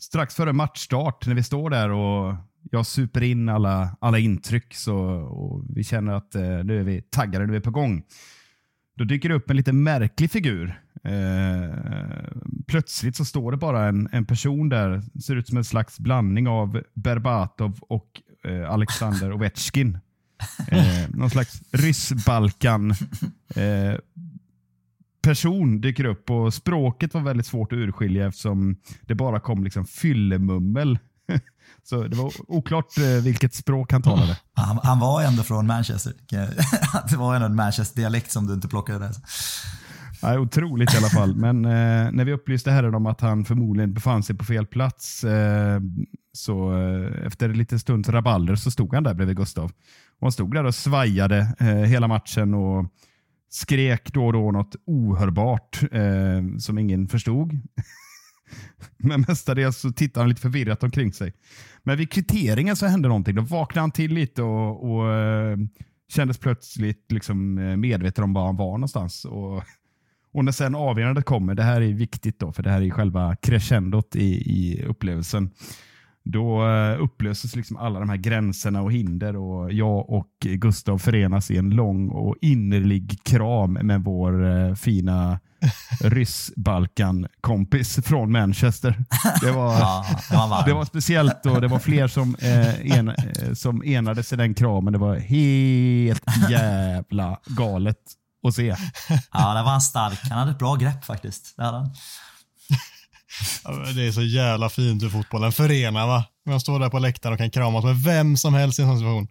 strax 0.00 0.34
före 0.34 0.52
matchstart 0.52 1.26
när 1.26 1.34
vi 1.34 1.42
står 1.42 1.70
där 1.70 1.90
och 1.90 2.34
jag 2.70 2.86
super 2.86 3.22
in 3.22 3.48
alla, 3.48 3.96
alla 4.00 4.18
intryck 4.18 4.74
så, 4.74 4.96
och 5.14 5.64
vi 5.68 5.84
känner 5.84 6.12
att 6.12 6.34
eh, 6.34 6.42
nu 6.42 6.80
är 6.80 6.84
vi 6.84 7.02
taggade, 7.02 7.46
nu 7.46 7.52
är 7.52 7.58
vi 7.58 7.64
på 7.64 7.70
gång. 7.70 8.02
Då 8.96 9.04
dyker 9.04 9.28
det 9.28 9.34
upp 9.34 9.50
en 9.50 9.56
lite 9.56 9.72
märklig 9.72 10.30
figur. 10.30 10.80
Eh, 11.04 11.76
plötsligt 12.66 13.16
så 13.16 13.24
står 13.24 13.50
det 13.50 13.56
bara 13.56 13.88
en, 13.88 14.08
en 14.12 14.24
person 14.24 14.68
där, 14.68 15.02
ser 15.20 15.36
ut 15.36 15.48
som 15.48 15.58
en 15.58 15.64
slags 15.64 15.98
blandning 15.98 16.48
av 16.48 16.82
Berbatov 16.94 17.78
och 17.80 18.22
eh, 18.44 18.70
Alexander 18.70 19.32
Ovechkin. 19.34 19.98
Eh, 20.68 21.08
någon 21.08 21.30
slags 21.30 21.62
ryss-Balkan 21.70 22.90
eh, 23.54 23.98
person 25.22 25.80
dyker 25.80 26.04
upp 26.04 26.30
och 26.30 26.54
språket 26.54 27.14
var 27.14 27.20
väldigt 27.20 27.46
svårt 27.46 27.72
att 27.72 27.76
urskilja 27.76 28.26
eftersom 28.26 28.76
det 29.00 29.14
bara 29.14 29.40
kom 29.40 29.64
liksom 29.64 29.84
fyllemummel. 29.84 30.98
Så 31.84 32.02
det 32.02 32.16
var 32.16 32.32
oklart 32.48 32.98
eh, 32.98 33.04
vilket 33.04 33.54
språk 33.54 33.92
han 33.92 34.02
talade. 34.02 34.38
Han, 34.54 34.78
han 34.82 34.98
var 34.98 35.22
ändå 35.22 35.42
från 35.42 35.66
Manchester. 35.66 36.12
Det 37.10 37.16
var 37.16 37.34
ändå 37.34 37.46
en 37.46 37.56
Manchester-dialekt 37.56 38.30
som 38.30 38.46
du 38.46 38.54
inte 38.54 38.68
plockade 38.68 38.98
där. 38.98 39.14
Ja, 40.22 40.38
otroligt 40.38 40.94
i 40.94 40.96
alla 40.96 41.08
fall. 41.08 41.36
Men 41.36 41.64
eh, 41.64 42.12
när 42.12 42.24
vi 42.24 42.32
upplyste 42.32 42.70
herren 42.70 42.94
om 42.94 43.06
att 43.06 43.20
han 43.20 43.44
förmodligen 43.44 43.94
befann 43.94 44.22
sig 44.22 44.36
på 44.36 44.44
fel 44.44 44.66
plats, 44.66 45.24
eh, 45.24 45.80
så 46.32 46.78
eh, 46.78 47.26
efter 47.26 47.48
en 47.48 47.58
liten 47.58 47.78
stunds 47.78 48.08
rabalder 48.08 48.54
så 48.54 48.70
stod 48.70 48.94
han 48.94 49.02
där 49.02 49.14
bredvid 49.14 49.36
Gustav. 49.36 49.64
Och 50.18 50.26
han 50.26 50.32
stod 50.32 50.54
där 50.54 50.64
och 50.64 50.74
svajade 50.74 51.54
eh, 51.58 51.66
hela 51.66 52.08
matchen 52.08 52.54
och 52.54 52.86
skrek 53.50 54.12
då 54.12 54.26
och 54.26 54.32
då 54.32 54.50
något 54.50 54.76
ohörbart 54.86 55.80
eh, 55.92 56.58
som 56.58 56.78
ingen 56.78 57.08
förstod. 57.08 57.52
Men 58.96 59.24
mestadels 59.28 59.78
så 59.78 59.92
tittar 59.92 60.20
han 60.20 60.28
lite 60.28 60.40
förvirrat 60.40 60.82
omkring 60.82 61.12
sig. 61.12 61.32
Men 61.82 61.98
vid 61.98 62.10
kvitteringen 62.10 62.76
så 62.76 62.86
hände 62.86 63.08
någonting. 63.08 63.34
Då 63.34 63.42
vaknade 63.42 63.80
han 63.80 63.90
till 63.90 64.14
lite 64.14 64.42
och, 64.42 64.92
och 64.92 65.12
eh, 65.12 65.56
kändes 66.08 66.38
plötsligt 66.38 67.12
liksom 67.12 67.58
eh, 67.58 67.76
medveten 67.76 68.24
om 68.24 68.32
var 68.32 68.46
han 68.46 68.56
var 68.56 68.72
någonstans. 68.72 69.24
Och, 69.24 69.62
och 70.32 70.44
när 70.44 70.52
sen 70.52 70.74
avgörandet 70.74 71.24
kommer, 71.24 71.54
det 71.54 71.62
här 71.62 71.80
är 71.80 71.92
viktigt 71.92 72.38
då, 72.38 72.52
för 72.52 72.62
det 72.62 72.70
här 72.70 72.82
är 72.82 72.90
själva 72.90 73.36
crescendot 73.36 74.16
i, 74.16 74.28
i 74.34 74.84
upplevelsen. 74.84 75.50
Då 76.24 76.68
eh, 76.68 77.02
upplöses 77.02 77.56
liksom 77.56 77.76
alla 77.76 78.00
de 78.00 78.08
här 78.08 78.16
gränserna 78.16 78.82
och 78.82 78.92
hinder 78.92 79.36
och 79.36 79.72
jag 79.72 80.10
och 80.10 80.28
Gustav 80.40 80.98
förenas 80.98 81.50
i 81.50 81.56
en 81.56 81.70
lång 81.70 82.08
och 82.08 82.36
innerlig 82.40 83.18
kram 83.24 83.72
med 83.72 84.04
vår 84.04 84.46
eh, 84.50 84.74
fina 84.74 85.40
ryss-Balkan-kompis 86.00 87.98
från 88.04 88.32
Manchester. 88.32 89.04
Det 89.40 89.50
var, 89.50 89.72
Ja, 90.30 90.62
det 90.66 90.72
var 90.72 90.80
det 90.80 90.86
speciellt 90.86 91.46
och 91.46 91.60
det 91.60 91.68
var 91.68 91.78
fler 91.78 92.08
som, 92.08 92.36
eh, 92.40 92.98
en, 92.98 93.08
eh, 93.08 93.52
som 93.54 93.82
enades 93.84 94.32
i 94.32 94.36
den 94.36 94.54
kramen. 94.54 94.92
Det 94.92 94.98
var 94.98 95.16
helt 95.16 96.24
jävla 96.50 97.40
galet 97.46 97.98
att 98.48 98.54
se. 98.54 98.76
Ja, 99.32 99.54
där 99.54 99.62
var 99.62 99.70
han 99.70 99.80
stark. 99.80 100.18
Han 100.22 100.38
hade 100.38 100.50
ett 100.50 100.58
bra 100.58 100.74
grepp 100.74 101.04
faktiskt. 101.04 101.56
Det 101.56 101.64
hade 101.64 101.78
han. 101.78 101.90
Det 103.94 104.06
är 104.06 104.12
så 104.12 104.22
jävla 104.22 104.68
fint 104.68 105.02
hur 105.02 105.08
fotbollen 105.08 105.52
förenar 105.52 106.06
va? 106.06 106.24
Man 106.46 106.60
står 106.60 106.80
där 106.80 106.90
på 106.90 106.98
läktaren 106.98 107.32
och 107.32 107.38
kan 107.38 107.50
kramas 107.50 107.84
med 107.84 107.96
vem 107.96 108.36
som 108.36 108.54
helst 108.54 108.78
i 108.78 108.82
en 108.82 108.88
sån 108.88 108.98
situation. 108.98 109.28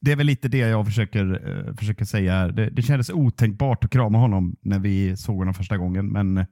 Det 0.00 0.12
är 0.12 0.16
väl 0.16 0.26
lite 0.26 0.48
det 0.48 0.58
jag 0.58 0.86
försöker, 0.86 1.48
eh, 1.68 1.74
försöker 1.74 2.04
säga 2.04 2.32
här. 2.32 2.48
Det, 2.48 2.70
det 2.70 2.82
kändes 2.82 3.10
otänkbart 3.10 3.84
att 3.84 3.90
krama 3.90 4.18
honom 4.18 4.56
när 4.60 4.78
vi 4.78 5.16
såg 5.16 5.36
honom 5.36 5.54
första 5.54 5.76
gången, 5.76 6.06
men 6.06 6.38
eh, 6.38 6.46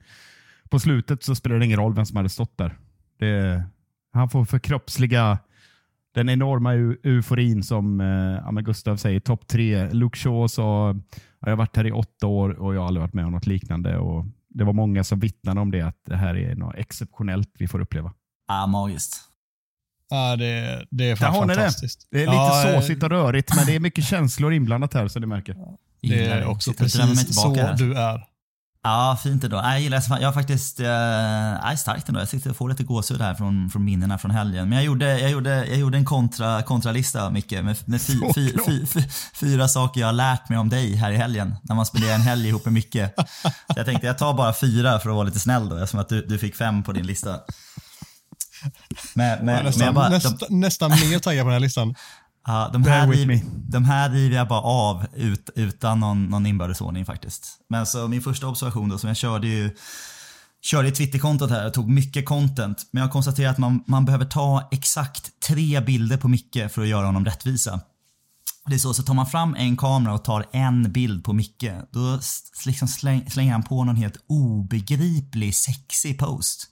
på 0.71 0.79
slutet 0.79 1.23
så 1.23 1.35
spelar 1.35 1.59
det 1.59 1.65
ingen 1.65 1.79
roll 1.79 1.95
vem 1.95 2.07
som 2.07 2.17
hade 2.17 2.29
stått 2.29 2.59
där. 2.59 2.79
Det, 3.19 3.65
han 4.13 4.31
får 4.31 4.45
förkroppsliga 4.45 5.39
den 6.15 6.29
enorma 6.29 6.75
eu- 6.75 6.97
euforin 7.05 7.63
som 7.63 8.01
eh, 8.01 8.61
Gustav 8.61 8.97
säger, 8.97 9.21
topp 9.21 9.47
tre. 9.47 9.91
Luke 9.93 10.19
Shaw 10.19 10.49
sa, 10.49 10.97
jag 11.41 11.49
har 11.49 11.57
varit 11.57 11.77
här 11.77 11.87
i 11.87 11.93
åtta 11.93 12.27
år 12.27 12.51
och 12.51 12.75
jag 12.75 12.81
har 12.81 12.87
aldrig 12.87 13.01
varit 13.01 13.15
med 13.15 13.27
om 13.27 13.33
något 13.33 13.47
liknande. 13.47 13.99
Och 13.99 14.27
det 14.59 14.65
var 14.65 14.73
många 14.73 15.05
som 15.05 15.21
vittnade 15.21 15.61
om 15.61 15.71
det, 15.71 15.81
att 15.81 15.97
det 16.07 16.17
här 16.17 16.35
är 16.37 16.55
något 16.55 16.75
exceptionellt 16.77 17.51
vi 17.59 17.69
får 17.69 17.81
uppleva. 17.81 18.13
Ja, 18.49 18.67
magiskt. 18.67 19.17
Ja, 20.11 20.37
det, 20.37 20.87
det 20.91 21.11
är 21.11 21.17
fan 21.17 21.33
Där 21.33 21.39
har 21.41 21.47
ni 21.47 21.55
det. 21.55 21.61
fantastiskt. 21.61 22.09
Det 22.11 22.17
är 22.17 22.27
lite 22.27 22.33
Ja, 22.33 22.73
såsigt 22.81 23.03
och 23.03 23.11
rörigt, 23.11 23.57
men 23.57 23.67
det 23.67 23.75
är 23.77 23.81
mycket 23.81 24.05
känslor 24.05 24.53
inblandat 24.53 24.95
här 24.95 25.09
som 25.09 25.23
du 25.23 25.29
märker. 25.29 25.57
Det 26.03 26.27
är 26.27 26.47
också 26.47 26.73
precis 26.73 27.35
så 27.35 27.55
här. 27.55 27.77
du 27.77 27.95
är. 27.95 28.25
Ja, 28.87 29.19
fint 29.23 29.45
ändå. 29.45 29.57
Jag 29.57 29.81
gillar 29.81 29.99
det. 29.99 30.21
Jag 30.21 30.29
har 30.29 30.33
faktiskt, 30.33 30.81
eh, 30.81 30.87
nej, 31.63 31.77
starkt 31.77 32.09
ändå. 32.09 32.21
Jag 32.21 32.29
sitter 32.29 32.51
och 32.51 32.57
får 32.57 32.69
lite 32.69 32.85
gåshud 32.85 33.21
här 33.21 33.35
från, 33.35 33.71
från 33.71 33.85
minnena 33.85 34.19
från 34.19 34.31
helgen. 34.31 34.69
Men 34.69 34.77
jag 34.77 34.85
gjorde, 34.85 35.21
jag 35.21 35.31
gjorde, 35.31 35.67
jag 35.67 35.79
gjorde 35.79 35.99
en 35.99 36.05
kontra, 36.05 36.63
kontralista, 36.63 37.31
Micke, 37.31 37.51
med, 37.51 37.77
med 37.85 38.03
fy, 38.03 38.21
fy, 38.35 38.53
fy, 38.67 38.87
fy, 38.87 39.03
fyra 39.35 39.69
saker 39.69 40.01
jag 40.01 40.09
har 40.09 40.13
lärt 40.13 40.49
mig 40.49 40.59
om 40.59 40.69
dig 40.69 40.95
här 40.95 41.13
i 41.13 41.17
helgen. 41.17 41.57
När 41.63 41.75
man 41.75 41.87
spenderar 41.87 42.15
en 42.15 42.21
helg 42.21 42.49
ihop 42.49 42.65
med 42.65 42.75
Micke. 42.75 42.97
Så 43.43 43.75
jag 43.77 43.87
tänkte 43.87 44.07
jag 44.07 44.19
tar 44.19 44.35
bara 44.35 44.53
fyra 44.53 44.99
för 44.99 45.11
att 45.11 45.17
vara 45.17 45.27
lite 45.27 45.41
snäll 45.41 45.69
då, 45.69 45.77
eftersom 45.77 46.01
att 46.01 46.09
du, 46.09 46.27
du 46.27 46.39
fick 46.39 46.57
fem 46.57 46.83
på 46.83 46.93
din 46.93 47.07
lista. 47.07 47.31
Men, 49.15 49.37
men, 49.39 49.47
men 49.47 49.65
Nästan, 49.65 49.85
jag 49.85 49.95
bara, 49.95 50.09
de, 50.09 50.15
nästa, 50.15 50.47
nästan 50.49 50.91
mer 50.91 51.19
taggad 51.19 51.45
på 51.45 51.49
den 51.49 51.53
här 51.53 51.61
listan. 51.61 51.95
Ja, 52.47 52.71
de, 52.73 52.85
här 52.85 53.09
riv, 53.09 53.41
de 53.69 53.85
här 53.85 54.11
river 54.11 54.37
jag 54.37 54.49
bara 54.49 54.61
av 54.61 55.07
ut, 55.15 55.51
utan 55.55 56.01
någon, 56.01 56.25
någon 56.25 56.47
inbördesordning 56.47 57.05
faktiskt. 57.05 57.59
Men 57.69 57.87
så 57.87 58.09
min 58.09 58.23
första 58.23 58.47
observation 58.47 58.89
då, 58.89 58.99
som 58.99 59.09
jag 59.09 59.17
körde 59.17 59.47
ju 59.47 59.77
körde 60.63 60.91
Twitterkontot 60.91 61.51
här 61.51 61.67
och 61.67 61.75
tog 61.75 61.89
mycket 61.89 62.27
content. 62.27 62.89
Men 62.91 63.03
jag 63.03 63.13
konstaterar 63.13 63.51
att 63.51 63.59
man, 63.59 63.85
man 63.87 64.05
behöver 64.05 64.25
ta 64.25 64.69
exakt 64.73 65.41
tre 65.41 65.81
bilder 65.81 66.17
på 66.17 66.29
Micke 66.29 66.71
för 66.71 66.83
att 66.83 66.89
göra 66.89 67.07
honom 67.07 67.25
rättvisa. 67.25 67.81
Det 68.67 68.75
är 68.75 68.79
så, 68.79 68.95
så 68.95 69.03
tar 69.03 69.15
man 69.15 69.27
fram 69.27 69.55
en 69.55 69.77
kamera 69.77 70.15
och 70.15 70.25
tar 70.25 70.47
en 70.53 70.93
bild 70.93 71.25
på 71.25 71.33
Micke, 71.33 71.71
då 71.93 72.21
liksom 72.67 72.89
släng, 72.89 73.31
slänger 73.31 73.53
han 73.53 73.63
på 73.63 73.85
någon 73.85 73.97
helt 73.97 74.17
obegriplig 74.29 75.55
sexig 75.55 76.19
post. 76.19 76.67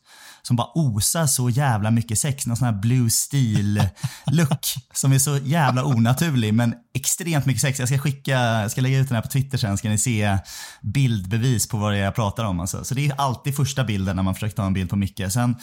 Som 0.47 0.57
bara 0.57 0.69
osar 0.75 1.27
så 1.27 1.51
jävla 1.51 1.91
mycket 1.91 2.19
sex. 2.19 2.47
Någon 2.47 2.57
sån 2.57 2.67
här 2.67 2.73
blue 2.73 3.11
steel 3.11 3.89
look 4.27 4.75
som 4.95 5.13
är 5.13 5.19
så 5.19 5.37
jävla 5.37 5.85
onaturlig 5.85 6.55
men 6.55 6.75
extremt 6.95 7.47
mycket 7.47 7.61
sex. 7.61 7.79
Jag 7.79 7.89
ska 7.89 7.99
skicka, 7.99 8.33
jag 8.33 8.71
ska 8.71 8.81
lägga 8.81 8.99
ut 8.99 9.09
den 9.09 9.15
här 9.15 9.23
på 9.23 9.29
Twitter 9.29 9.59
sen 9.59 9.79
ska 9.79 9.89
ni 9.89 9.99
se 9.99 10.39
bildbevis 10.83 11.69
på 11.69 11.77
vad 11.77 11.93
det 11.93 11.99
är 11.99 12.05
jag 12.05 12.15
pratar 12.15 12.45
om. 12.45 12.61
Alltså. 12.61 12.85
Så 12.85 12.95
det 12.95 13.07
är 13.07 13.21
alltid 13.21 13.57
första 13.57 13.85
bilden 13.85 14.17
när 14.17 14.23
man 14.23 14.35
försöker 14.35 14.57
ta 14.57 14.67
en 14.67 14.73
bild 14.73 14.91
på 14.91 14.97
Micke. 14.97 15.23
Sen 15.31 15.57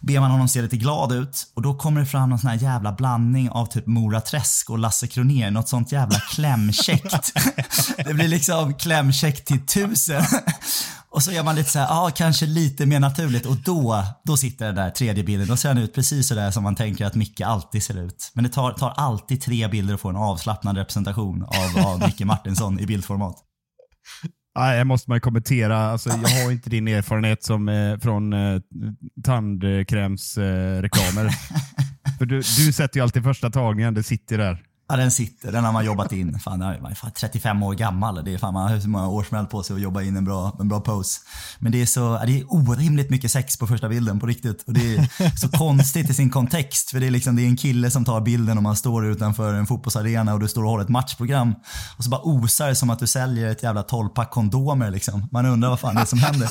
ber 0.00 0.20
man 0.20 0.30
honom 0.30 0.48
se 0.48 0.62
lite 0.62 0.76
glad 0.76 1.12
ut 1.12 1.46
och 1.54 1.62
då 1.62 1.74
kommer 1.74 2.00
det 2.00 2.06
fram 2.06 2.30
någon 2.30 2.38
sån 2.38 2.50
här 2.50 2.58
jävla 2.58 2.92
blandning 2.92 3.50
av 3.50 3.66
typ 3.66 3.86
Mora 3.86 4.20
Träsk 4.20 4.70
och 4.70 4.78
Lasse 4.78 5.06
Kronér. 5.06 5.50
Något 5.50 5.68
sånt 5.68 5.92
jävla 5.92 6.18
klämkäckt. 6.20 7.32
det 7.96 8.14
blir 8.14 8.28
liksom 8.28 8.74
klämkäckt 8.74 9.46
till 9.46 9.66
tusen. 9.66 10.24
Och 11.12 11.22
så 11.22 11.32
gör 11.32 11.44
man 11.44 11.54
lite 11.54 11.70
så 11.70 11.78
här, 11.78 11.86
ja 11.86 12.10
kanske 12.16 12.46
lite 12.46 12.86
mer 12.86 13.00
naturligt 13.00 13.46
och 13.46 13.56
då, 13.56 14.04
då 14.24 14.36
sitter 14.36 14.66
den 14.66 14.74
där 14.74 14.90
tredje 14.90 15.24
bilden. 15.24 15.48
Då 15.48 15.56
ser 15.56 15.68
han 15.68 15.78
ut 15.78 15.94
precis 15.94 16.28
så 16.28 16.34
där 16.34 16.50
som 16.50 16.62
man 16.62 16.74
tänker 16.74 17.06
att 17.06 17.14
Micke 17.14 17.40
alltid 17.40 17.82
ser 17.82 18.04
ut. 18.04 18.32
Men 18.34 18.44
det 18.44 18.50
tar, 18.50 18.72
tar 18.72 18.92
alltid 18.96 19.42
tre 19.42 19.68
bilder 19.68 19.94
att 19.94 20.00
få 20.00 20.08
en 20.08 20.16
avslappnad 20.16 20.76
representation 20.76 21.42
av, 21.42 21.86
av 21.86 22.02
Micke 22.06 22.20
Martinsson 22.20 22.80
i 22.80 22.86
bildformat. 22.86 23.36
Nej, 24.58 24.78
jag 24.78 24.86
måste 24.86 25.10
man 25.10 25.20
kommentera. 25.20 25.78
Alltså, 25.78 26.08
jag 26.08 26.44
har 26.44 26.52
inte 26.52 26.70
din 26.70 26.88
erfarenhet 26.88 27.42
som, 27.42 27.68
eh, 27.68 27.98
från 27.98 28.32
eh, 28.32 28.60
tandkrämsreklamer. 29.24 31.24
Eh. 31.24 31.32
För 32.18 32.26
du, 32.26 32.36
du 32.36 32.72
sätter 32.72 32.98
ju 32.98 33.02
alltid 33.02 33.22
första 33.22 33.50
tagningen, 33.50 33.94
det 33.94 34.02
sitter 34.02 34.38
där. 34.38 34.62
Ja, 34.92 34.96
den 34.96 35.10
sitter. 35.10 35.52
Den 35.52 35.64
har 35.64 35.72
man 35.72 35.84
jobbat 35.84 36.12
in. 36.12 36.38
Fan, 36.38 36.60
jag 36.60 36.90
är 36.90 36.94
fan 36.94 37.10
35 37.16 37.62
år 37.62 37.74
gammal. 37.74 38.24
Det 38.24 38.34
är 38.34 38.38
fan, 38.38 38.54
man 38.54 38.70
har 38.70 38.80
så 38.80 38.88
många 38.88 39.08
årsmäll 39.08 39.46
på 39.46 39.62
sig 39.62 39.74
att 39.74 39.82
jobba 39.82 40.02
in 40.02 40.16
en 40.16 40.24
bra, 40.24 40.56
en 40.60 40.68
bra 40.68 40.80
pose. 40.80 41.20
Men 41.58 41.72
det 41.72 41.82
är, 41.82 41.86
så, 41.86 42.20
det 42.26 42.40
är 42.40 42.44
orimligt 42.48 43.10
mycket 43.10 43.30
sex 43.30 43.56
på 43.56 43.66
första 43.66 43.88
bilden 43.88 44.20
på 44.20 44.26
riktigt. 44.26 44.62
Och 44.66 44.72
det 44.72 44.96
är 44.96 45.38
så 45.38 45.48
konstigt 45.58 46.10
i 46.10 46.14
sin 46.14 46.30
kontext. 46.30 46.90
För 46.90 47.00
det 47.00 47.06
är, 47.06 47.10
liksom, 47.10 47.36
det 47.36 47.42
är 47.42 47.46
en 47.46 47.56
kille 47.56 47.90
som 47.90 48.04
tar 48.04 48.20
bilden 48.20 48.56
och 48.56 48.62
man 48.62 48.76
står 48.76 49.06
utanför 49.06 49.54
en 49.54 49.66
fotbollsarena 49.66 50.34
och 50.34 50.40
du 50.40 50.48
står 50.48 50.62
och 50.62 50.70
håller 50.70 50.84
ett 50.84 50.90
matchprogram. 50.90 51.54
Och 51.96 52.04
så 52.04 52.10
bara 52.10 52.22
osar 52.22 52.68
det 52.68 52.74
som 52.74 52.90
att 52.90 52.98
du 52.98 53.06
säljer 53.06 53.48
ett 53.48 53.62
jävla 53.62 53.82
12-pack 53.82 54.30
kondomer. 54.30 54.90
Liksom. 54.90 55.28
Man 55.30 55.46
undrar 55.46 55.68
vad 55.68 55.80
fan 55.80 55.94
det 55.94 56.00
är 56.00 56.04
som 56.04 56.18
händer. 56.18 56.48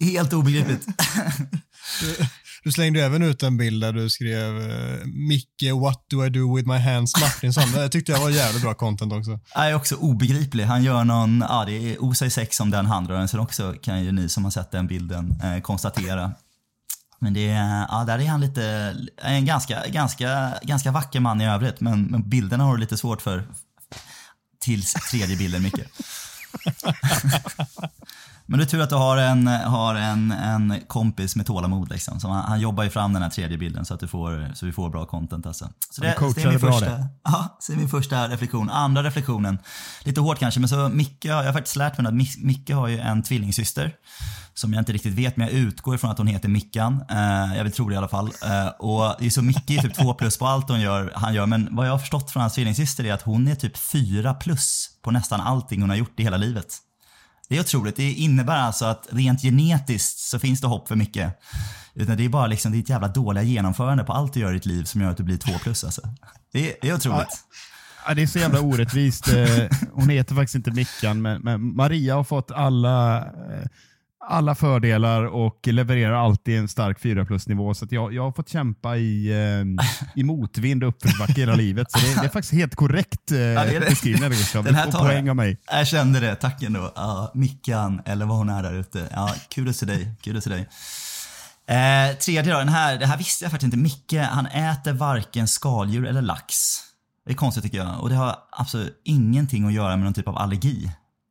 Helt 0.00 0.32
obegripligt. 0.32 0.86
Du 2.64 2.72
slängde 2.72 3.04
även 3.04 3.22
ut 3.22 3.42
en 3.42 3.56
bild 3.56 3.82
där 3.82 3.92
du 3.92 4.10
skrev 4.10 4.70
eh, 4.70 5.04
Micke, 5.04 5.72
what 5.80 6.04
do 6.10 6.24
I 6.24 6.30
do 6.30 6.56
with 6.56 6.68
my 6.68 6.78
hands 6.78 7.20
Martinsson. 7.20 7.72
Det 7.72 7.88
tyckte 7.88 8.12
jag 8.12 8.20
var 8.20 8.30
jävligt 8.30 8.62
bra 8.62 8.74
content 8.74 9.12
också. 9.12 9.40
Jag 9.54 9.70
är 9.70 9.74
också 9.74 9.96
obegriplig. 9.96 10.64
Han 10.64 10.82
gör 10.82 11.04
någon, 11.04 11.44
ja 11.48 11.64
det 11.64 11.72
är 11.72 12.04
osar 12.04 12.28
sex 12.28 12.60
om 12.60 12.70
den 12.70 12.86
handrörelsen 12.86 13.40
också 13.40 13.74
kan 13.82 14.04
ju 14.04 14.12
ni 14.12 14.28
som 14.28 14.44
har 14.44 14.50
sett 14.50 14.70
den 14.70 14.86
bilden 14.86 15.40
eh, 15.42 15.60
konstatera. 15.60 16.32
Men 17.18 17.34
det 17.34 17.48
är, 17.48 17.86
ja 17.88 18.04
där 18.06 18.18
är 18.18 18.26
han 18.26 18.40
lite, 18.40 18.96
en 19.22 19.44
ganska, 19.44 19.86
ganska, 19.86 20.54
ganska 20.62 20.90
vacker 20.90 21.20
man 21.20 21.40
i 21.40 21.46
övrigt 21.46 21.80
men, 21.80 22.04
men 22.04 22.28
bilderna 22.28 22.64
har 22.64 22.74
du 22.74 22.80
lite 22.80 22.96
svårt 22.96 23.22
för 23.22 23.44
tills 24.60 24.92
tredje 24.92 25.36
bilden 25.36 25.62
Micke. 25.62 25.74
Men 28.46 28.58
det 28.58 28.64
är 28.64 28.66
tur 28.66 28.80
att 28.80 28.90
du 28.90 28.94
har 28.96 29.16
en, 29.16 29.46
har 29.46 29.94
en, 29.94 30.32
en 30.32 30.80
kompis 30.86 31.36
med 31.36 31.46
tålamod. 31.46 31.90
Liksom. 31.90 32.20
Så 32.20 32.28
han, 32.28 32.44
han 32.44 32.60
jobbar 32.60 32.84
ju 32.84 32.90
fram 32.90 33.12
den 33.12 33.22
här 33.22 33.30
tredje 33.30 33.58
bilden 33.58 33.84
så 33.84 33.94
att 33.94 34.00
du 34.00 34.08
får, 34.08 34.54
så 34.54 34.66
vi 34.66 34.72
får 34.72 34.90
bra 34.90 35.06
content. 35.06 35.46
Alltså. 35.46 35.68
Så 35.90 36.00
det, 36.00 36.14
så 36.18 36.32
det 36.34 36.42
är 36.42 36.50
min 36.50 36.60
första, 36.60 36.86
det. 36.90 37.06
ja, 37.24 37.56
så 37.60 37.72
är 37.72 37.76
min 37.76 37.88
första 37.88 38.28
reflektion. 38.28 38.70
Andra 38.70 39.02
reflektionen, 39.02 39.58
lite 40.04 40.20
hårt 40.20 40.38
kanske, 40.38 40.60
men 40.60 40.68
så 40.68 40.88
Micke, 40.88 41.24
jag 41.24 41.44
har 41.44 41.52
faktiskt 41.52 41.76
lärt 41.76 41.98
mig 41.98 42.06
att 42.06 42.14
Mic- 42.14 42.38
Micke 42.44 42.70
har 42.70 42.88
ju 42.88 42.98
en 42.98 43.22
tvillingsyster 43.22 43.92
som 44.54 44.72
jag 44.72 44.80
inte 44.80 44.92
riktigt 44.92 45.14
vet, 45.14 45.36
men 45.36 45.46
jag 45.46 45.56
utgår 45.56 45.94
ifrån 45.94 46.10
att 46.10 46.18
hon 46.18 46.26
heter 46.26 46.48
Mickan. 46.48 47.04
Eh, 47.10 47.56
jag 47.56 47.64
vill 47.64 47.72
tro 47.72 47.88
det 47.88 47.94
i 47.94 47.98
alla 47.98 48.08
fall. 48.08 48.26
Eh, 48.26 48.66
och 48.66 49.14
det 49.18 49.26
är 49.26 49.30
så 49.30 49.42
Micke 49.42 49.70
är 49.70 49.82
typ 49.82 49.94
två 49.94 50.14
plus 50.14 50.38
på 50.38 50.46
allt 50.46 50.68
hon 50.68 50.80
gör, 50.80 51.12
han 51.14 51.34
gör, 51.34 51.46
men 51.46 51.68
vad 51.76 51.86
jag 51.86 51.92
har 51.92 51.98
förstått 51.98 52.30
från 52.30 52.40
hans 52.40 52.54
tvillingsyster 52.54 53.04
är 53.04 53.12
att 53.12 53.22
hon 53.22 53.48
är 53.48 53.54
typ 53.54 53.76
fyra 53.76 54.34
plus 54.34 54.90
på 55.02 55.10
nästan 55.10 55.40
allting 55.40 55.80
hon 55.80 55.90
har 55.90 55.96
gjort 55.96 56.20
i 56.20 56.22
hela 56.22 56.36
livet. 56.36 56.66
Det 57.48 57.56
är 57.56 57.60
otroligt. 57.60 57.96
Det 57.96 58.12
innebär 58.12 58.56
alltså 58.58 58.84
att 58.84 59.06
rent 59.10 59.42
genetiskt 59.42 60.18
så 60.18 60.38
finns 60.38 60.60
det 60.60 60.66
hopp 60.66 60.88
för 60.88 60.96
mycket. 60.96 61.40
Utan 61.94 62.16
det 62.16 62.24
är 62.24 62.28
bara 62.28 62.46
liksom 62.46 62.72
ditt 62.72 62.88
jävla 62.88 63.08
dåliga 63.08 63.44
genomförande 63.44 64.04
på 64.04 64.12
allt 64.12 64.32
du 64.32 64.40
gör 64.40 64.50
i 64.50 64.54
ditt 64.54 64.66
liv 64.66 64.84
som 64.84 65.00
gör 65.00 65.10
att 65.10 65.16
du 65.16 65.22
blir 65.22 65.36
två 65.36 65.52
plus 65.58 65.84
alltså. 65.84 66.00
Det 66.52 66.70
är, 66.70 66.76
det 66.82 66.88
är 66.88 66.94
otroligt. 66.94 67.44
Ja, 68.06 68.14
det 68.14 68.22
är 68.22 68.26
så 68.26 68.38
jävla 68.38 68.60
orättvist. 68.60 69.28
Eh, 69.34 69.68
Hon 69.92 70.08
heter 70.08 70.34
faktiskt 70.34 70.54
inte 70.54 70.70
Mickan, 70.70 71.22
men, 71.22 71.40
men 71.42 71.76
Maria 71.76 72.14
har 72.14 72.24
fått 72.24 72.50
alla, 72.50 73.18
eh, 73.18 73.66
alla 74.28 74.54
fördelar 74.54 75.24
och 75.24 75.66
levererar 75.66 76.24
alltid 76.24 76.58
en 76.58 76.68
stark 76.68 77.00
4 77.00 77.24
plus-nivå. 77.24 77.74
Så 77.74 77.84
att 77.84 77.92
jag, 77.92 78.14
jag 78.14 78.22
har 78.22 78.32
fått 78.32 78.48
kämpa 78.48 78.96
i, 78.96 79.30
eh, 79.30 79.84
i 80.20 80.22
motvind 80.24 80.82
och 80.84 80.88
uppförsbacke 80.88 81.32
hela 81.32 81.54
livet. 81.54 81.90
Så 81.90 81.98
det, 81.98 82.20
det 82.20 82.26
är 82.26 82.30
faktiskt 82.30 82.52
helt 82.52 82.74
korrekt 82.74 83.30
eh, 83.30 83.36
det 83.36 83.54
det. 83.54 83.80
beskrivning. 83.80 84.30
Gustav. 84.30 84.64
Den 84.64 84.74
här 84.74 84.90
tar 84.90 84.98
poäng 84.98 85.26
jag. 85.26 85.28
av 85.32 85.36
mig. 85.36 85.58
Jag 85.70 85.86
kände 85.86 86.20
det, 86.20 86.34
tack 86.34 86.62
ändå. 86.62 86.92
Ja, 86.96 87.30
Mickan, 87.34 88.02
eller 88.04 88.26
vad 88.26 88.36
hon 88.36 88.48
är 88.48 88.62
där 88.62 88.74
ute. 88.74 89.08
Ja, 89.10 89.34
kul 89.48 89.74
till 89.74 89.88
dig. 89.88 90.14
Kul 90.20 90.42
till 90.42 90.50
dig. 90.50 90.68
Eh, 91.68 92.16
tredje 92.16 92.52
då, 92.52 92.58
den 92.58 92.68
här, 92.68 92.98
det 92.98 93.06
här 93.06 93.18
visste 93.18 93.44
jag 93.44 93.52
faktiskt 93.52 93.74
inte. 93.74 93.76
Micke, 93.76 94.14
han 94.30 94.46
äter 94.46 94.92
varken 94.92 95.48
skaldjur 95.48 96.06
eller 96.06 96.22
lax. 96.22 96.54
Det 97.26 97.32
är 97.32 97.36
konstigt 97.36 97.64
tycker 97.64 97.78
jag. 97.78 98.00
Och 98.00 98.08
det 98.08 98.14
har 98.14 98.36
absolut 98.50 99.00
ingenting 99.04 99.66
att 99.66 99.72
göra 99.72 99.96
med 99.96 100.04
någon 100.04 100.14
typ 100.14 100.28
av 100.28 100.38
allergi. 100.38 100.90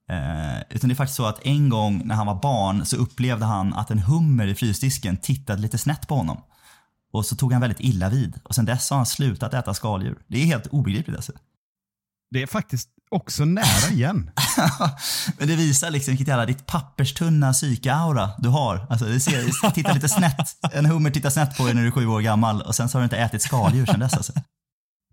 Eh, 0.09 0.61
utan 0.69 0.87
det 0.87 0.93
är 0.93 0.95
faktiskt 0.95 1.17
så 1.17 1.25
att 1.25 1.45
en 1.45 1.69
gång 1.69 2.01
när 2.05 2.15
han 2.15 2.27
var 2.27 2.41
barn 2.41 2.85
så 2.85 2.95
upplevde 2.95 3.45
han 3.45 3.73
att 3.73 3.91
en 3.91 3.99
hummer 3.99 4.47
i 4.47 4.55
frysdisken 4.55 5.17
tittade 5.17 5.61
lite 5.61 5.77
snett 5.77 6.07
på 6.07 6.15
honom. 6.15 6.41
Och 7.13 7.25
så 7.25 7.35
tog 7.35 7.51
han 7.51 7.61
väldigt 7.61 7.79
illa 7.79 8.09
vid. 8.09 8.39
Och 8.43 8.55
sen 8.55 8.65
dess 8.65 8.89
har 8.89 8.97
han 8.97 9.05
slutat 9.05 9.53
äta 9.53 9.73
skaldjur. 9.73 10.17
Det 10.27 10.41
är 10.41 10.45
helt 10.45 10.67
obegripligt 10.67 11.15
alltså. 11.15 11.31
Det 12.31 12.41
är 12.41 12.47
faktiskt 12.47 12.89
också 13.11 13.45
nära 13.45 13.91
igen. 13.91 14.31
Men 15.37 15.47
det 15.47 15.55
visar 15.55 15.91
liksom 15.91 16.11
vilket 16.11 16.27
jävla 16.27 16.45
ditt 16.45 16.65
papperstunna 16.65 17.51
psyke-aura 17.51 18.29
du 18.37 18.49
har. 18.49 18.87
Alltså 18.89 19.05
det 19.05 19.19
ser, 19.19 19.71
titta 19.71 19.93
lite 19.93 20.09
snett. 20.09 20.49
En 20.73 20.85
hummer 20.85 21.11
tittar 21.11 21.29
snett 21.29 21.57
på 21.57 21.65
dig 21.65 21.73
när 21.73 21.81
du 21.81 21.87
är 21.87 21.91
sju 21.91 22.07
år 22.07 22.21
gammal 22.21 22.61
och 22.61 22.75
sen 22.75 22.89
så 22.89 22.97
har 22.97 23.01
du 23.01 23.03
inte 23.03 23.17
ätit 23.17 23.41
skaldjur 23.41 23.85
sen 23.85 23.99
dess 23.99 24.13
alltså. 24.13 24.33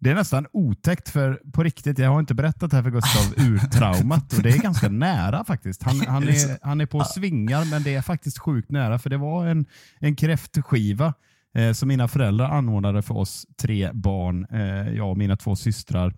Det 0.01 0.11
är 0.11 0.14
nästan 0.14 0.46
otäckt 0.53 1.09
för 1.09 1.40
på 1.53 1.62
riktigt, 1.62 1.98
jag 1.98 2.11
har 2.11 2.20
inte 2.20 2.34
berättat 2.34 2.70
det 2.70 2.76
här 2.76 2.82
för 2.82 2.90
Gustav 2.90 3.34
ur 3.46 3.59
traumat 3.59 4.32
och 4.32 4.42
det 4.42 4.51
är 4.51 4.59
ganska 4.59 4.88
nära 4.88 5.44
faktiskt. 5.44 5.82
Han, 5.82 6.01
han, 6.01 6.28
är, 6.28 6.66
han 6.66 6.80
är 6.80 6.86
på 6.86 7.05
svingar 7.05 7.64
men 7.70 7.82
det 7.82 7.94
är 7.94 8.03
faktiskt 8.03 8.38
sjukt 8.38 8.70
nära 8.70 8.98
för 8.98 9.11
det 9.11 9.16
var 9.16 9.46
en, 9.46 9.66
en 9.98 10.16
kräftskiva 10.16 11.14
eh, 11.55 11.72
som 11.72 11.88
mina 11.88 12.09
föräldrar 12.09 12.51
anordnade 12.51 13.03
för 13.03 13.16
oss 13.16 13.46
tre 13.62 13.90
barn, 13.92 14.46
eh, 14.51 14.94
jag 14.94 15.11
och 15.11 15.18
mina 15.18 15.36
två 15.36 15.57
systrar. 15.57 16.14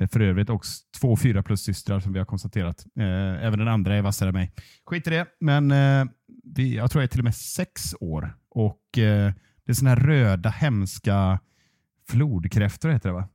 Eh, 0.00 0.08
för 0.08 0.20
övrigt 0.20 0.50
också 0.50 0.82
två 1.00 1.16
fyra 1.16 1.42
plus 1.42 1.62
systrar 1.62 2.00
som 2.00 2.12
vi 2.12 2.18
har 2.18 2.26
konstaterat. 2.26 2.86
Eh, 2.98 3.46
även 3.46 3.58
den 3.58 3.68
andra 3.68 3.96
är 3.96 4.02
vassare 4.02 4.28
än 4.28 4.34
mig. 4.34 4.52
Skit 4.86 5.06
i 5.06 5.10
det, 5.10 5.26
men 5.40 5.70
eh, 5.70 6.04
vi, 6.44 6.76
jag 6.76 6.90
tror 6.90 7.02
jag 7.02 7.04
är 7.04 7.10
till 7.10 7.20
och 7.20 7.24
med 7.24 7.36
sex 7.36 7.94
år 8.00 8.36
och 8.50 8.80
det 8.94 9.70
är 9.70 9.72
såna 9.72 9.90
här 9.90 9.96
röda 9.96 10.50
hemska 10.50 11.40
flodkräftor 12.10 12.88
heter 12.90 13.08
det 13.08 13.14
va? 13.14 13.28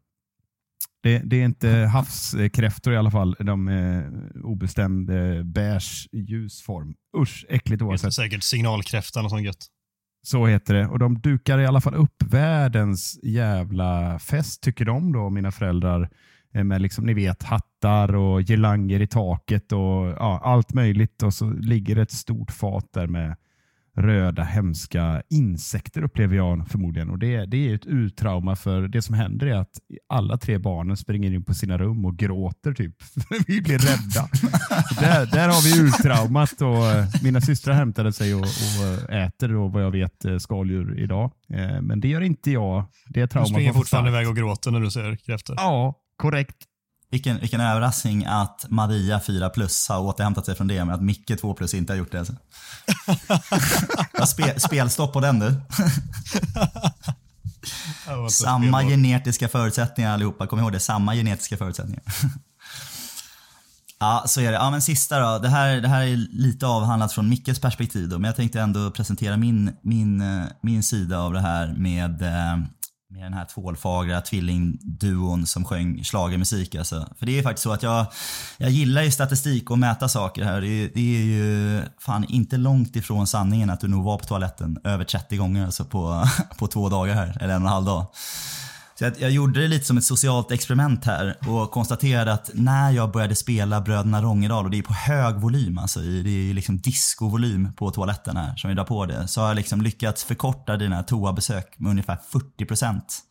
Det, 1.04 1.20
det 1.20 1.36
är 1.42 1.46
inte 1.46 1.70
havskräftor 1.70 2.94
i 2.94 2.98
alla 2.98 3.12
fall. 3.12 3.36
De 3.40 3.68
är 3.68 4.12
obestämd 4.44 5.10
eh, 5.10 5.44
beige 5.44 6.08
ljus 6.12 6.62
form. 6.62 6.96
Usch, 7.18 7.46
äckligt 7.50 7.80
Det 7.80 7.84
är 7.84 7.88
oavsett. 7.88 8.14
säkert 8.14 8.44
signalkräftan 8.44 9.26
och 9.26 9.32
sånt 9.32 9.44
gött. 9.46 9.66
Så 10.28 10.46
heter 10.48 10.74
det. 10.74 10.88
Och 10.88 11.00
de 11.00 11.20
dukar 11.20 11.60
i 11.60 11.66
alla 11.66 11.82
fall 11.82 11.96
upp 11.96 12.24
världens 12.26 13.20
jävla 13.24 14.20
fest, 14.20 14.62
tycker 14.64 14.86
de 14.86 15.12
då, 15.14 15.30
mina 15.30 15.52
föräldrar. 15.52 16.10
Eh, 16.54 16.64
Med 16.64 16.82
liksom, 16.82 17.06
ni 17.06 17.14
vet, 17.14 17.44
hattar 17.44 18.16
och 18.16 18.42
girlanger 18.42 19.02
i 19.02 19.08
taket 19.08 19.72
och 19.72 20.08
ja, 20.08 20.42
allt 20.44 20.74
möjligt. 20.74 21.24
Och 21.24 21.34
så 21.34 21.50
ligger 21.50 21.96
ett 21.96 22.12
stort 22.12 22.52
fat 22.52 22.86
där 22.94 23.08
med 23.08 23.36
röda 23.98 24.44
hemska 24.44 25.22
insekter 25.30 26.04
upplever 26.04 26.36
jag 26.36 26.68
förmodligen. 26.68 27.10
Och 27.10 27.20
det, 27.20 27.46
det 27.46 27.70
är 27.70 27.76
ett 27.76 27.86
urtrauma 27.86 28.56
för 28.56 28.88
det 28.88 29.02
som 29.02 29.16
händer 29.16 29.48
är 29.48 29.56
att 29.56 29.72
alla 30.10 30.38
tre 30.38 30.58
barnen 30.58 30.98
springer 30.98 31.32
in 31.34 31.44
på 31.44 31.54
sina 31.54 31.78
rum 31.78 32.06
och 32.06 32.18
gråter 32.18 32.74
typ. 32.74 32.96
vi 33.48 33.62
blir 33.62 33.78
rädda. 33.78 34.30
där, 35.00 35.26
där 35.26 35.48
har 35.48 35.64
vi 35.64 35.88
urtraumat 35.88 36.62
och 36.62 36.86
eh, 36.92 37.06
mina 37.24 37.42
systrar 37.42 37.74
hämtade 37.74 38.14
sig 38.14 38.36
och, 38.36 38.42
och 38.42 39.14
äter 39.14 39.48
då 39.48 39.68
vad 39.68 39.84
jag 39.84 39.92
vet 39.92 40.26
eh, 40.26 40.38
skaldjur 40.38 41.00
idag. 41.00 41.32
Eh, 41.54 41.82
Men 41.82 42.00
det 42.00 42.08
gör 42.08 42.22
inte 42.22 42.52
jag. 42.52 42.86
Det 43.08 43.22
Du 43.22 43.28
traumat 43.28 43.50
springer 43.50 43.70
var 43.70 43.74
för 43.74 43.80
fortfarande 43.80 44.10
iväg 44.10 44.30
och 44.30 44.36
gråter 44.36 44.72
när 44.72 44.80
du 44.80 44.92
ser 44.92 45.16
kräftor. 45.16 45.56
Ja, 45.60 45.94
korrekt. 46.18 46.58
Vilken, 47.12 47.40
vilken 47.40 47.62
överraskning 47.62 48.26
att 48.26 48.66
Maria 48.70 49.20
4 49.20 49.50
plus 49.50 49.90
har 49.90 50.00
återhämtat 50.00 50.46
sig 50.46 50.56
från 50.56 50.68
det 50.68 50.86
men 50.86 50.96
att 50.96 51.02
Micke 51.02 51.40
2 51.42 51.54
plus 51.54 51.74
inte 51.74 51.94
har 51.94 51.98
gjort 51.98 52.12
det. 52.12 52.18
Alltså. 54.20 54.36
Spe, 54.36 54.60
spelstopp 54.60 55.14
på 55.14 55.20
den 55.20 55.40
du. 55.40 55.62
Samma 58.30 58.84
genetiska 58.84 59.48
förutsättningar 59.48 60.14
allihopa. 60.14 60.48
Kom 60.48 60.60
ihåg 60.60 60.72
det, 60.72 60.80
samma 60.80 61.16
genetiska 61.16 61.58
förutsättningar. 61.58 62.04
Ja, 64.00 64.24
så 64.28 64.42
är 64.42 64.52
det. 64.52 64.58
Ja, 64.58 64.72
men 64.72 64.82
sista 64.82 65.20
då. 65.20 65.40
Det 65.40 65.50
här, 65.50 65.82
det 65.82 65.88
här 65.88 66.02
är 66.02 66.16
lite 66.32 66.68
avhandlat 66.68 67.14
från 67.14 67.30
Mickes 67.30 67.60
perspektiv 67.60 68.10
då, 68.10 68.20
men 68.20 68.28
jag 68.28 68.36
tänkte 68.36 68.62
ändå 68.62 68.92
presentera 68.92 69.38
min, 69.38 69.78
min, 69.82 70.22
eh, 70.22 70.46
min 70.62 70.84
sida 70.84 71.20
av 71.20 71.34
det 71.34 71.42
här 71.42 71.68
med, 71.78 72.22
eh, 72.22 72.58
med 73.18 73.26
den 73.26 73.34
här 73.34 73.46
tvålfagra 73.46 74.22
tvillingduon 74.22 75.46
som 75.46 75.66
sjöng 75.66 76.04
schlagermusik 76.04 76.76
alltså. 76.76 77.08
För 77.20 77.26
det 77.26 77.40
är 77.40 77.44
faktiskt 77.44 77.64
så 77.64 77.72
att 77.72 77.84
jag, 77.84 78.06
jag 78.58 78.70
gillar 78.70 79.02
ju 79.02 79.12
statistik 79.12 79.72
och 79.72 79.80
mäta 79.80 80.10
saker 80.10 80.44
här. 80.44 80.62
Det 80.62 80.68
är, 80.68 80.90
det 80.94 81.18
är 81.18 81.24
ju 81.24 81.82
fan 82.00 82.26
inte 82.30 82.58
långt 82.58 82.96
ifrån 82.96 83.28
sanningen 83.28 83.70
att 83.70 83.80
du 83.80 83.88
nog 83.88 84.04
var 84.04 84.18
på 84.18 84.26
toaletten 84.26 84.80
över 84.84 85.04
30 85.04 85.38
gånger 85.38 85.66
alltså 85.66 85.86
på, 85.86 86.28
på 86.58 86.68
två 86.68 86.90
dagar 86.90 87.14
här, 87.14 87.38
eller 87.42 87.54
en 87.54 87.62
och 87.62 87.68
en 87.68 87.74
halv 87.74 87.86
dag. 87.86 88.06
Så 88.98 89.04
jag, 89.04 89.14
jag 89.20 89.32
gjorde 89.32 89.62
det 89.62 89.68
lite 89.68 89.86
som 89.86 89.98
ett 89.98 90.04
socialt 90.04 90.52
experiment 90.52 91.06
här 91.06 91.38
och 91.48 91.72
konstaterade 91.72 92.34
att 92.34 92.50
när 92.54 92.92
jag 92.92 93.12
började 93.12 93.36
spela 93.36 93.82
Bröderna 93.82 94.22
Rångedal 94.22 94.66
och 94.66 94.72
det 94.72 94.78
är 94.78 94.82
på 94.82 94.94
hög 94.94 95.36
volym, 95.36 95.78
alltså 95.78 96.00
det 96.00 96.30
är 96.30 96.48
ju 96.48 96.54
liksom 96.54 96.78
discovolym 96.78 97.74
på 97.74 97.92
toaletten 97.92 98.38
här 98.38 98.56
som 98.56 98.70
vi 98.70 98.76
drar 98.76 98.84
på 98.84 99.06
det, 99.06 99.28
så 99.28 99.42
har 99.42 99.48
jag 99.48 99.56
liksom 99.56 99.82
lyckats 99.82 100.24
förkorta 100.24 100.78
dina 100.78 101.04
toabesök 101.04 101.80
med 101.80 101.90
ungefär 101.90 102.18
40 102.32 102.66
procent 102.66 103.24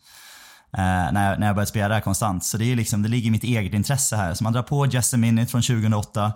när, 0.72 1.30
jag, 1.30 1.40
när 1.40 1.46
jag 1.46 1.56
började 1.56 1.70
spela 1.70 1.88
det 1.88 1.94
här 1.94 2.00
konstant. 2.00 2.44
Så 2.44 2.56
det, 2.56 2.72
är 2.72 2.76
liksom, 2.76 3.02
det 3.02 3.08
ligger 3.08 3.28
i 3.28 3.30
mitt 3.30 3.44
eget 3.44 3.74
intresse 3.74 4.16
här. 4.16 4.34
Så 4.34 4.44
man 4.44 4.52
drar 4.52 4.62
på 4.62 4.86
Just 4.86 5.14
a 5.14 5.16
minute 5.16 5.50
från 5.50 5.62
2008. 5.62 6.32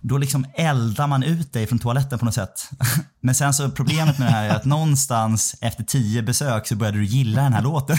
Då 0.00 0.18
liksom 0.18 0.46
eldar 0.54 1.06
man 1.06 1.22
ut 1.22 1.52
dig 1.52 1.66
från 1.66 1.78
toaletten 1.78 2.18
på 2.18 2.24
något 2.24 2.34
sätt. 2.34 2.70
Men 3.20 3.34
sen 3.34 3.54
så 3.54 3.70
problemet 3.70 4.18
med 4.18 4.28
det 4.28 4.32
här 4.32 4.44
är 4.44 4.56
att 4.56 4.64
någonstans 4.64 5.56
efter 5.60 5.84
tio 5.84 6.22
besök 6.22 6.66
så 6.66 6.76
började 6.76 6.98
du 6.98 7.04
gilla 7.04 7.42
den 7.42 7.52
här 7.52 7.62
låten. 7.62 7.96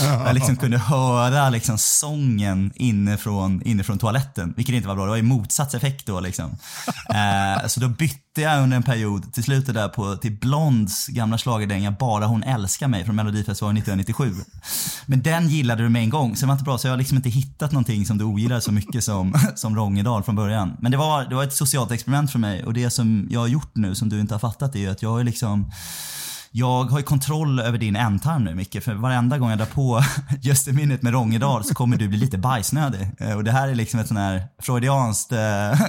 jag 0.02 0.34
liksom 0.34 0.56
kunde 0.56 0.78
höra 0.78 1.50
liksom 1.50 1.78
sången 1.78 2.72
inifrån, 2.74 3.62
inifrån 3.62 3.98
toaletten, 3.98 4.54
vilket 4.56 4.74
inte 4.74 4.88
var 4.88 4.94
bra. 4.94 5.04
Det 5.04 5.10
var 5.10 5.16
ju 5.16 5.22
motsatseffekt 5.22 6.06
då 6.06 6.20
liksom. 6.20 6.56
Eh, 7.08 7.66
så 7.66 7.80
då 7.80 7.88
bytte 7.88 8.40
jag 8.40 8.62
under 8.62 8.76
en 8.76 8.82
period 8.82 9.32
till 9.32 9.44
slutet 9.44 9.74
där 9.74 9.88
på, 9.88 10.16
till 10.16 10.32
Blonds 10.32 11.06
gamla 11.06 11.38
schlagerdänga 11.38 11.90
Bara 11.90 12.26
hon 12.26 12.42
älskar 12.42 12.88
mig 12.88 13.04
från 13.04 13.16
Melodifestivalen 13.16 13.76
1997. 13.76 14.34
Men 15.06 15.22
den 15.22 15.48
gillade 15.48 15.82
du 15.82 15.88
med 15.88 16.02
en 16.02 16.10
gång, 16.10 16.36
så 16.36 16.40
det 16.40 16.46
var 16.46 16.54
inte 16.54 16.64
bra. 16.64 16.78
Så 16.78 16.86
jag 16.86 16.92
har 16.92 16.98
liksom 16.98 17.16
inte 17.16 17.28
hittat 17.28 17.72
någonting 17.72 18.06
som 18.06 18.18
du 18.18 18.24
ogillar 18.24 18.60
så 18.60 18.72
mycket 18.72 19.04
som, 19.04 19.34
som 19.54 19.76
Rångedal 19.76 20.22
från 20.22 20.36
början. 20.36 20.76
Men 20.80 20.90
det 20.90 20.98
var, 20.98 21.24
det 21.24 21.34
var 21.34 21.44
ett 21.44 21.54
socialt 21.54 21.90
experiment 21.90 22.32
för 22.32 22.38
mig 22.38 22.64
och 22.64 22.74
det 22.74 22.90
som 22.90 23.28
jag 23.30 23.40
har 23.40 23.48
gjort 23.48 23.76
nu 23.76 23.94
som 23.94 24.08
du 24.08 24.20
inte 24.20 24.34
har 24.34 24.38
fattat 24.38 24.74
är 24.74 24.78
ju 24.78 24.90
att 24.90 25.02
jag 25.02 25.10
har 25.10 25.18
ju 25.18 25.24
liksom 25.24 25.70
jag 26.50 26.84
har 26.84 26.98
ju 26.98 27.04
kontroll 27.04 27.60
över 27.60 27.78
din 27.78 27.96
ändtarm 27.96 28.44
nu 28.44 28.54
Micke, 28.54 28.82
för 28.82 28.94
varenda 28.94 29.38
gång 29.38 29.50
jag 29.50 29.58
drar 29.58 29.66
på 29.66 30.02
Just 30.42 30.68
a 30.68 30.72
minute 30.72 31.04
med 31.04 31.12
Rångedal 31.12 31.64
så 31.64 31.74
kommer 31.74 31.96
du 31.96 32.08
bli 32.08 32.18
lite 32.18 32.38
bajsnödig. 32.38 33.10
Eh, 33.18 33.36
och 33.36 33.44
det 33.44 33.52
här 33.52 33.68
är 33.68 33.74
liksom 33.74 34.00
ett 34.00 34.08
sånt 34.08 34.20
här 34.20 34.42
freudianskt 34.58 35.32
eh, 35.32 35.80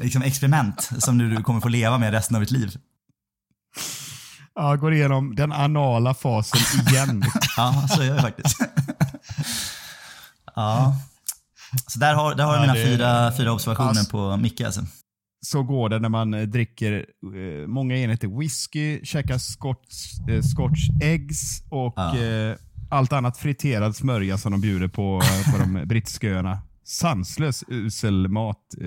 liksom 0.00 0.22
experiment 0.22 0.90
som 0.98 1.18
du 1.18 1.30
du 1.30 1.42
kommer 1.42 1.60
få 1.60 1.68
leva 1.68 1.98
med 1.98 2.12
resten 2.12 2.36
av 2.36 2.42
ditt 2.42 2.50
liv. 2.50 2.76
Ja, 4.60 4.76
går 4.76 4.94
igenom 4.94 5.34
den 5.34 5.52
anala 5.52 6.14
fasen 6.14 6.86
igen. 6.88 7.24
Ja, 7.56 7.86
så 7.96 8.02
gör 8.04 8.14
jag 8.14 8.20
faktiskt. 8.22 8.56
ja. 10.54 10.96
Så 11.86 11.98
där 11.98 12.14
har, 12.14 12.34
där 12.34 12.44
har 12.44 12.52
jag 12.54 12.62
Ja, 12.66 12.72
mina 12.72 12.74
det- 12.74 12.84
fyra, 12.86 13.32
fyra 13.36 13.52
observationer 13.52 13.88
Alltså- 13.88 14.10
på 14.10 14.36
Micke 14.36 14.60
alltså. 14.60 14.80
Så 15.46 15.62
går 15.62 15.88
det 15.88 15.98
när 15.98 16.08
man 16.08 16.34
eh, 16.34 16.42
dricker 16.42 17.06
eh, 17.62 17.66
många 17.68 17.96
enheter 17.96 18.38
whisky, 18.38 19.00
käkar 19.04 19.38
scotch, 19.38 20.28
eh, 20.28 20.42
scotch 20.42 20.88
eggs 21.02 21.62
och 21.70 21.94
Ja. 21.96 22.18
eh, 22.18 22.56
allt 22.90 23.12
annat 23.12 23.36
friterad 23.36 23.96
smörja 23.96 24.38
som 24.38 24.52
de 24.52 24.60
bjuder 24.60 24.88
på, 24.88 25.20
eh, 25.24 25.52
på 25.52 25.58
de 25.58 25.82
brittiska 25.88 26.28
öarna. 26.28 26.58
Sanslös 26.84 27.64
usel 27.68 28.28
mat, 28.28 28.58
eh, 28.80 28.86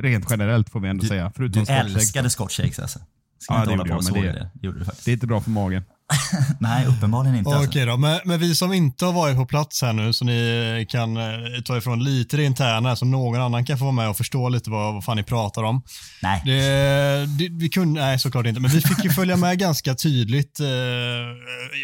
rent 0.00 0.26
generellt 0.30 0.70
får 0.70 0.80
vi 0.80 0.88
ändå 0.88 1.04
säga. 1.06 1.32
Förutom 1.36 1.64
Du 1.64 1.72
älskade 1.72 2.30
Scotch 2.30 2.60
eggs 2.60 2.78
alltså. 2.78 2.98
Ska 3.44 3.54
Ja, 3.54 3.58
inte 3.60 3.70
det 3.70 3.76
hålla 3.76 3.82
gjorde 3.82 3.90
på 3.92 3.96
och 3.96 4.04
såga 4.04 4.20
det- 4.22 4.32
det. 4.32 4.50
det 4.54 4.66
gjorde 4.66 4.78
du 4.78 4.84
faktiskt. 4.84 5.04
Det 5.04 5.10
är 5.10 5.12
inte 5.12 5.26
bra 5.26 5.40
för 5.40 5.50
magen. 5.50 5.82
Nej, 6.60 6.86
uppenbarligen 6.86 7.36
inte. 7.36 7.50
Alltså. 7.50 7.68
Okej 7.70 7.86
då, 7.86 7.96
men, 7.96 8.20
men 8.24 8.40
vi 8.40 8.54
som 8.54 8.72
inte 8.72 9.04
har 9.04 9.12
varit 9.12 9.36
på 9.36 9.46
plats 9.46 9.82
här 9.82 9.92
nu 9.92 10.12
så 10.12 10.24
ni 10.24 10.86
kan 10.88 11.16
eh, 11.16 11.22
ta 11.64 11.76
ifrån 11.76 12.04
lite 12.04 12.36
det 12.36 12.44
interna 12.44 12.96
så 12.96 13.04
någon 13.04 13.40
annan 13.40 13.64
kan 13.64 13.78
få 13.78 13.84
vara 13.84 13.92
med 13.92 14.08
och 14.08 14.16
förstå 14.16 14.48
lite 14.48 14.70
vad, 14.70 14.94
vad 14.94 15.04
fan 15.04 15.16
ni 15.16 15.22
pratar 15.22 15.62
om. 15.62 15.82
Nej. 16.22 16.42
Det, 16.44 17.26
det, 17.38 17.48
vi 17.50 17.68
kunde, 17.68 18.00
nej 18.00 18.18
såklart 18.18 18.46
inte, 18.46 18.60
men 18.60 18.70
vi 18.70 18.80
fick 18.80 19.04
ju 19.04 19.10
följa 19.20 19.36
med 19.36 19.58
ganska 19.58 19.94
tydligt 19.94 20.60
eh, 20.60 20.66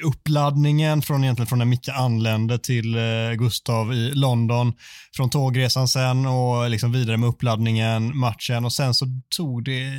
uppladdningen 0.08 1.02
från, 1.02 1.24
egentligen 1.24 1.46
från 1.46 1.58
när 1.58 1.66
Micke 1.66 1.88
anlände 1.88 2.58
till 2.58 2.94
eh, 2.96 3.32
Gustav 3.38 3.92
i 3.94 4.10
London, 4.14 4.72
från 5.16 5.30
tågresan 5.30 5.88
sen 5.88 6.26
och 6.26 6.70
liksom 6.70 6.92
vidare 6.92 7.16
med 7.16 7.28
uppladdningen, 7.28 8.16
matchen 8.18 8.64
och 8.64 8.72
sen 8.72 8.94
så 8.94 9.06
tog 9.36 9.64
det 9.64 9.90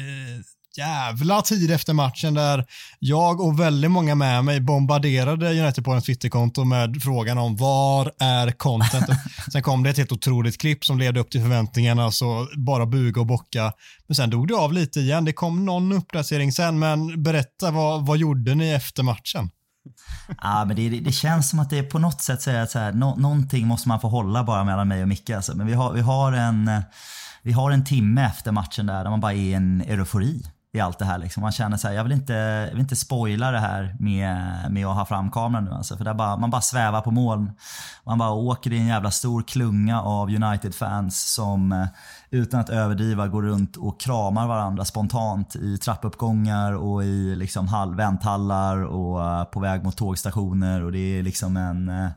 jävla 0.78 1.42
tid 1.42 1.72
efter 1.72 1.94
matchen 1.94 2.34
där 2.34 2.66
jag 3.00 3.42
och 3.42 3.60
väldigt 3.60 3.92
många 3.92 4.16
med 4.16 4.46
mig 4.46 4.62
bombarderade 4.62 5.62
United 5.62 5.86
på 5.86 5.92
en 5.92 6.02
Twitterkonto 6.02 6.64
med 6.64 7.02
frågan 7.04 7.38
om 7.38 7.56
var 7.56 8.12
är 8.20 8.52
contentet? 8.52 9.18
sen 9.52 9.62
kom 9.62 9.84
det 9.84 9.90
ett 9.90 9.98
helt 9.98 10.12
otroligt 10.12 10.62
klipp 10.62 10.86
som 10.86 11.00
ledde 11.00 11.20
upp 11.20 11.32
till 11.32 11.42
förväntningarna, 11.42 12.12
så 12.12 12.48
bara 12.58 12.86
buga 12.86 13.22
och 13.22 13.28
bocka. 13.28 13.74
Men 14.08 14.16
sen 14.16 14.30
dog 14.30 14.48
det 14.48 14.56
av 14.56 14.74
lite 14.74 15.00
igen. 15.00 15.26
Det 15.26 15.34
kom 15.34 15.66
någon 15.66 15.92
uppdatering 15.92 16.52
sen, 16.52 16.80
men 16.80 17.24
berätta, 17.24 17.72
vad, 17.72 18.06
vad 18.06 18.18
gjorde 18.18 18.56
ni 18.56 18.70
efter 18.70 19.04
matchen? 19.04 19.50
Ja, 20.42 20.66
men 20.66 20.76
det, 20.76 20.90
det, 20.90 21.12
känns 21.12 21.50
som 21.50 21.60
att 21.60 21.70
det 21.70 21.78
är 21.78 21.84
på 21.84 22.00
något 22.00 22.22
sätt 22.22 22.42
så 22.42 22.52
att 22.52 22.72
så 22.72 22.80
här, 22.80 22.92
no, 22.92 23.16
någonting 23.18 23.68
måste 23.68 23.88
man 23.88 24.00
få 24.00 24.10
hålla 24.10 24.44
bara 24.44 24.64
mellan 24.64 24.88
mig 24.88 25.02
och 25.02 25.08
Micke. 25.08 25.30
Alltså. 25.30 25.58
Men 25.58 25.68
vi 25.68 25.74
har, 25.74 25.94
vi, 25.94 26.02
har 26.02 26.34
en, 26.34 26.72
vi 27.44 27.52
har 27.52 27.72
en 27.72 27.86
timme 27.86 28.26
efter 28.26 28.52
matchen 28.52 28.86
där, 28.86 29.04
där 29.04 29.10
man 29.10 29.20
bara 29.20 29.34
är 29.34 29.38
i 29.38 29.54
en 29.54 29.82
eufori 29.82 30.44
i 30.74 30.80
allt 30.80 31.00
det 31.00 31.06
här. 31.06 31.18
Liksom. 31.18 31.42
Man 31.42 31.52
känner 31.52 31.78
så 31.78 31.88
här, 31.88 31.96
jag 31.96 32.04
vill 32.04 32.12
inte, 32.12 32.34
jag 32.34 32.72
vill 32.72 32.80
inte 32.80 32.96
spoila 32.96 33.52
det 33.52 33.60
här 33.60 33.96
med, 34.00 34.38
med 34.72 34.88
att 34.88 34.96
ha 34.96 35.06
fram 35.06 35.32
kameran 35.32 35.66
nu. 35.66 35.72
Alltså. 35.72 35.98
För 35.98 36.04
där 36.04 36.14
bara, 36.14 36.38
man 36.38 36.50
bara 36.50 36.62
svävar 36.62 37.02
på 37.02 37.12
moln. 37.12 37.52
Man 38.04 38.18
bara 38.18 38.32
åker 38.32 38.74
i 38.74 38.78
en 38.78 38.88
jävla 38.88 39.12
stor 39.12 39.42
klunga 39.42 40.02
av 40.02 40.30
United-fans 40.30 41.34
som 41.34 41.72
eh, 41.72 41.88
utan 42.30 42.60
att 42.60 42.70
överdriva 42.70 43.28
går 43.28 43.42
runt 43.42 43.78
och 43.78 44.00
kramar 44.00 44.48
varandra 44.48 44.86
spontant 44.86 45.56
i 45.56 45.78
trappuppgångar 45.78 46.74
och 46.74 47.04
i 47.04 47.36
liksom 47.36 47.68
hall, 47.68 47.96
vänthallar 47.96 48.84
och 48.84 49.26
eh, 49.26 49.44
på 49.44 49.60
väg 49.60 49.84
mot 49.84 49.98
tågstationer 49.98 50.84
och 50.84 50.92
det 50.92 51.20
är 51.20 51.24
liksom 51.24 51.58
en 51.58 51.90
eh, 51.90 52.10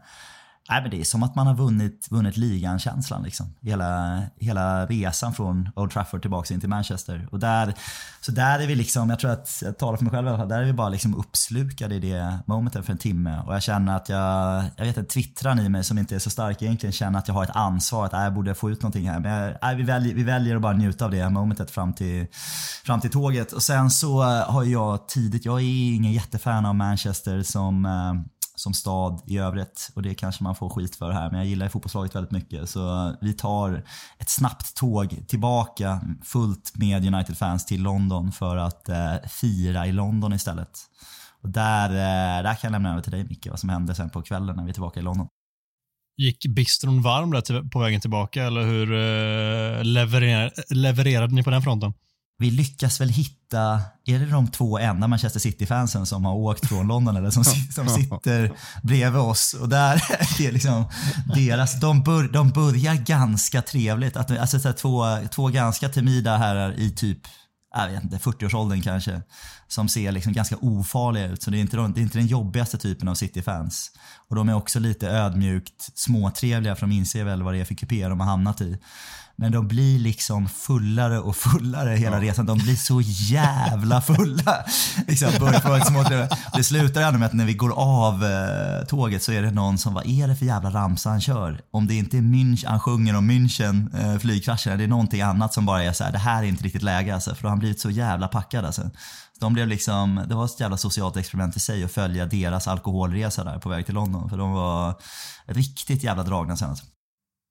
Nej, 0.70 0.82
men 0.82 0.90
det 0.90 1.00
är 1.00 1.04
som 1.04 1.22
att 1.22 1.34
man 1.34 1.46
har 1.46 1.54
vunnit, 1.54 2.08
vunnit 2.10 2.36
ligan-känslan. 2.36 3.22
Liksom. 3.22 3.54
Hela, 3.60 4.22
hela 4.36 4.86
resan 4.86 5.34
från 5.34 5.68
Old 5.76 5.90
Trafford 5.90 6.20
tillbaka 6.20 6.54
in 6.54 6.60
till 6.60 6.68
Manchester. 6.68 7.28
Och 7.30 7.38
där, 7.38 7.74
så 8.20 8.32
där 8.32 8.58
är 8.58 8.66
vi 8.66 8.74
liksom, 8.74 9.10
jag 9.10 9.18
tror 9.18 9.30
att, 9.30 9.62
jag 9.64 9.78
talar 9.78 9.96
för 9.96 10.04
mig 10.04 10.10
själv 10.10 10.26
i 10.26 10.30
alla 10.30 10.38
fall, 10.38 10.48
där 10.48 10.60
är 10.60 10.64
vi 10.64 10.72
bara 10.72 10.88
liksom 10.88 11.14
uppslukade 11.14 11.94
i 11.94 12.00
det 12.00 12.38
momentet 12.46 12.84
för 12.84 12.92
en 12.92 12.98
timme. 12.98 13.40
Och 13.46 13.54
jag 13.54 13.62
känner 13.62 13.96
att 13.96 14.08
jag, 14.08 14.64
jag 14.76 14.84
vet 14.84 14.98
att 14.98 15.08
twittran 15.08 15.58
i 15.58 15.68
mig 15.68 15.84
som 15.84 15.98
inte 15.98 16.14
är 16.14 16.18
så 16.18 16.30
stark 16.30 16.62
egentligen 16.62 16.92
känner 16.92 17.18
att 17.18 17.28
jag 17.28 17.34
har 17.34 17.44
ett 17.44 17.56
ansvar, 17.56 18.06
att 18.06 18.12
äh, 18.12 18.22
jag 18.22 18.34
borde 18.34 18.54
få 18.54 18.70
ut 18.70 18.82
någonting 18.82 19.10
här. 19.10 19.20
Men 19.20 19.32
jag, 19.32 19.56
nej, 19.62 19.76
vi, 19.76 19.82
väljer, 19.82 20.14
vi 20.14 20.22
väljer 20.22 20.56
att 20.56 20.62
bara 20.62 20.72
njuta 20.72 21.04
av 21.04 21.10
det 21.10 21.30
momentet 21.30 21.70
fram 21.70 21.92
till, 21.92 22.26
fram 22.84 23.00
till 23.00 23.10
tåget. 23.10 23.52
Och 23.52 23.62
sen 23.62 23.90
så 23.90 24.22
har 24.22 24.64
jag 24.64 25.08
tidigt, 25.08 25.44
jag 25.44 25.60
är 25.60 25.94
ingen 25.94 26.12
jättefan 26.12 26.66
av 26.66 26.74
Manchester 26.74 27.42
som 27.42 27.84
eh, 27.84 28.33
som 28.54 28.74
stad 28.74 29.22
i 29.26 29.38
övrigt 29.38 29.90
och 29.94 30.02
det 30.02 30.14
kanske 30.14 30.44
man 30.44 30.54
får 30.54 30.68
skit 30.68 30.96
för 30.96 31.10
här 31.10 31.30
men 31.30 31.38
jag 31.38 31.48
gillar 31.48 31.66
ju 31.66 31.70
fotbollslaget 31.70 32.14
väldigt 32.14 32.30
mycket 32.30 32.70
så 32.70 33.14
vi 33.20 33.32
tar 33.32 33.84
ett 34.18 34.30
snabbt 34.30 34.76
tåg 34.76 35.28
tillbaka 35.28 36.00
fullt 36.22 36.72
med 36.74 37.14
United-fans 37.14 37.66
till 37.66 37.82
London 37.82 38.32
för 38.32 38.56
att 38.56 38.88
eh, 38.88 39.14
fira 39.28 39.86
i 39.86 39.92
London 39.92 40.32
istället. 40.32 40.78
Och 41.42 41.48
där, 41.48 41.90
eh, 41.90 42.42
där 42.42 42.54
kan 42.54 42.68
jag 42.68 42.72
lämna 42.72 42.90
över 42.92 43.02
till 43.02 43.12
dig 43.12 43.24
Micke 43.24 43.46
vad 43.50 43.58
som 43.58 43.68
hände 43.68 43.94
sen 43.94 44.10
på 44.10 44.22
kvällen 44.22 44.56
när 44.56 44.64
vi 44.64 44.70
är 44.70 44.74
tillbaka 44.74 45.00
i 45.00 45.02
London. 45.02 45.26
Gick 46.16 46.46
bistron 46.46 47.02
varm 47.02 47.30
där 47.30 47.70
på 47.70 47.78
vägen 47.78 48.00
tillbaka 48.00 48.44
eller 48.44 48.62
hur 48.62 48.92
eh, 48.92 49.84
leverer, 49.84 50.52
levererade 50.74 51.34
ni 51.34 51.42
på 51.42 51.50
den 51.50 51.62
fronten? 51.62 51.92
Vi 52.38 52.50
lyckas 52.50 53.00
väl 53.00 53.08
hitta, 53.08 53.80
är 54.06 54.18
det 54.18 54.26
de 54.26 54.48
två 54.48 54.78
enda 54.78 55.08
Manchester 55.08 55.40
City-fansen 55.40 56.06
som 56.06 56.24
har 56.24 56.34
åkt 56.34 56.68
från 56.68 56.86
London 56.86 57.16
eller 57.16 57.30
som, 57.30 57.44
som 57.44 57.88
sitter 57.88 58.52
bredvid 58.82 59.20
oss? 59.20 59.54
Och 59.54 59.68
där 59.68 59.94
är 60.40 60.52
liksom 60.52 60.84
deras, 61.34 61.80
de, 61.80 62.02
bör, 62.02 62.28
de 62.28 62.50
börjar 62.50 62.94
ganska 62.94 63.62
trevligt. 63.62 64.16
Att, 64.16 64.30
alltså 64.30 64.60
så 64.60 64.68
här, 64.68 64.74
två, 64.74 65.18
två 65.30 65.48
ganska 65.48 65.88
timida 65.88 66.36
herrar 66.36 66.80
i 66.80 66.90
typ 66.90 67.18
jag 67.74 67.88
vet 67.88 68.04
inte, 68.04 68.16
40-årsåldern 68.16 68.82
kanske, 68.82 69.22
som 69.74 69.88
ser 69.88 70.12
liksom 70.12 70.32
ganska 70.32 70.56
ofarliga 70.60 71.26
ut. 71.26 71.42
Så 71.42 71.50
det 71.50 71.58
är, 71.58 71.60
inte, 71.60 71.76
de- 71.76 71.92
det 71.92 72.00
är 72.00 72.02
inte 72.02 72.18
den 72.18 72.26
jobbigaste 72.26 72.78
typen 72.78 73.08
av 73.08 73.14
City-fans. 73.14 73.90
Och 74.28 74.36
de 74.36 74.48
är 74.48 74.54
också 74.54 74.80
lite 74.80 75.08
ödmjukt 75.08 75.90
småtrevliga 75.94 76.74
för 76.74 76.80
de 76.86 76.92
inser 76.92 77.24
väl 77.24 77.42
vad 77.42 77.54
det 77.54 77.60
är 77.60 77.64
för 77.64 77.74
kupé 77.74 78.08
de 78.08 78.20
har 78.20 78.26
hamnat 78.26 78.60
i. 78.60 78.78
Men 79.36 79.52
de 79.52 79.68
blir 79.68 79.98
liksom 79.98 80.48
fullare 80.48 81.18
och 81.18 81.36
fullare 81.36 81.96
hela 81.96 82.20
resan. 82.20 82.46
De 82.46 82.58
blir 82.58 82.76
så 82.76 83.00
jävla 83.00 84.00
fulla. 84.00 84.64
liksom, 85.06 85.30
det 86.54 86.64
slutar 86.64 87.02
ändå 87.02 87.18
med 87.18 87.26
att 87.26 87.32
när 87.32 87.44
vi 87.44 87.54
går 87.54 87.72
av 87.76 88.24
eh, 88.24 88.86
tåget 88.86 89.22
så 89.22 89.32
är 89.32 89.42
det 89.42 89.50
någon 89.50 89.78
som, 89.78 89.94
vad 89.94 90.06
är 90.06 90.28
det 90.28 90.36
för 90.36 90.46
jävla 90.46 90.70
ramsa 90.70 91.10
han 91.10 91.20
kör? 91.20 91.60
Om 91.70 91.86
det 91.86 91.94
inte 91.94 92.16
är 92.16 92.20
München, 92.20 92.68
han 92.68 92.80
sjunger 92.80 93.16
om 93.16 93.30
München, 93.30 94.00
eh, 94.00 94.18
flygkraschen, 94.18 94.78
det 94.78 94.84
är 94.84 94.88
någonting 94.88 95.20
annat 95.20 95.54
som 95.54 95.66
bara 95.66 95.82
är 95.84 95.92
så 95.92 96.04
här, 96.04 96.12
det 96.12 96.18
här 96.18 96.42
är 96.42 96.46
inte 96.46 96.64
riktigt 96.64 96.82
läge 96.82 97.14
alltså, 97.14 97.34
för 97.34 97.42
då 97.42 97.46
har 97.46 97.50
han 97.50 97.58
blivit 97.58 97.80
så 97.80 97.90
jävla 97.90 98.28
packad 98.28 98.64
alltså. 98.64 98.90
De 99.44 99.52
blev 99.54 99.68
liksom, 99.68 100.24
det 100.28 100.34
var 100.34 100.44
ett 100.44 100.60
jävla 100.60 100.76
socialt 100.76 101.16
experiment 101.16 101.56
i 101.56 101.60
sig 101.60 101.84
att 101.84 101.92
följa 101.92 102.26
deras 102.26 102.68
alkoholresa 102.68 103.44
där 103.44 103.58
på 103.58 103.68
väg 103.68 103.86
till 103.86 103.94
London. 103.94 104.30
För 104.30 104.36
de 104.36 104.52
var 104.52 104.94
riktigt 105.46 106.02
jävla 106.02 106.22
dragna 106.22 106.56
sen 106.56 106.68
alltså. 106.68 106.84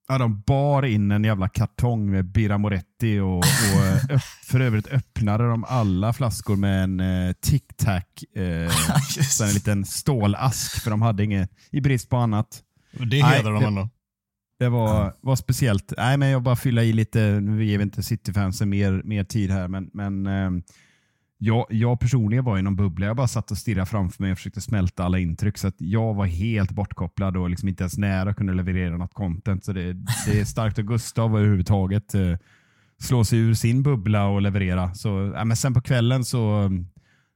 Ja, 0.07 0.17
de 0.17 0.41
bar 0.41 0.85
in 0.85 1.11
en 1.11 1.23
jävla 1.23 1.49
kartong 1.49 2.11
med 2.11 2.25
Birra 2.25 2.57
Moretti 2.57 3.19
och, 3.19 3.37
och 3.37 3.43
eh, 3.85 4.15
öpp, 4.15 4.21
för 4.43 4.59
övrigt 4.59 4.87
öppnade 4.87 5.47
de 5.49 5.63
alla 5.63 6.13
flaskor 6.13 6.55
med 6.55 6.83
en 6.83 6.99
eh, 6.99 7.33
Tic 7.41 7.63
Tac. 7.77 8.03
Eh, 8.35 9.41
en 9.47 9.53
liten 9.53 9.85
stålask 9.85 10.83
för 10.83 10.91
de 10.91 11.01
hade 11.01 11.23
inget, 11.23 11.49
i 11.71 11.81
brist 11.81 12.09
på 12.09 12.17
annat. 12.17 12.61
Det 12.91 13.21
hedrar 13.21 13.51
de 13.53 13.61
det- 13.61 13.67
ändå. 13.67 13.89
Det 14.59 14.69
var, 14.69 15.13
var 15.21 15.35
speciellt. 15.35 15.93
Nej, 15.97 16.17
men 16.17 16.29
jag 16.29 16.43
bara 16.43 16.55
fylla 16.55 16.83
i 16.83 16.93
lite, 16.93 17.39
nu 17.41 17.65
ger 17.65 17.77
vi 17.77 17.83
inte 17.83 18.03
City-fansen 18.03 18.69
mer, 18.69 19.01
mer 19.05 19.23
tid 19.23 19.51
här, 19.51 19.67
men, 19.67 19.89
men 19.93 20.27
eh, 20.27 20.63
jag, 21.45 21.65
jag 21.69 21.99
personligen 21.99 22.43
var 22.43 22.57
i 22.57 22.61
någon 22.61 22.75
bubbla. 22.75 23.05
Jag 23.05 23.15
bara 23.15 23.27
satt 23.27 23.51
och 23.51 23.57
stirrade 23.57 23.85
framför 23.85 24.23
mig 24.23 24.31
och 24.31 24.37
försökte 24.37 24.61
smälta 24.61 25.03
alla 25.03 25.19
intryck. 25.19 25.57
Så 25.57 25.67
att 25.67 25.75
jag 25.77 26.13
var 26.13 26.25
helt 26.25 26.71
bortkopplad 26.71 27.37
och 27.37 27.49
liksom 27.49 27.69
inte 27.69 27.83
ens 27.83 27.97
nära 27.97 28.33
kunde 28.33 28.53
leverera 28.53 28.97
något 28.97 29.13
content. 29.13 29.65
Så 29.65 29.73
det, 29.73 29.93
det 30.25 30.39
är 30.39 30.45
starkt 30.45 30.79
av 30.79 30.85
Gustav 30.85 31.37
överhuvudtaget 31.37 32.15
eh, 32.15 32.37
slå 32.99 33.23
sig 33.23 33.39
ur 33.39 33.53
sin 33.53 33.83
bubbla 33.83 34.27
och 34.27 34.41
leverera. 34.41 34.93
Så, 34.93 35.33
ja, 35.35 35.45
men 35.45 35.57
sen 35.57 35.73
på 35.73 35.81
kvällen 35.81 36.25
så 36.25 36.63
eh, 36.63 36.69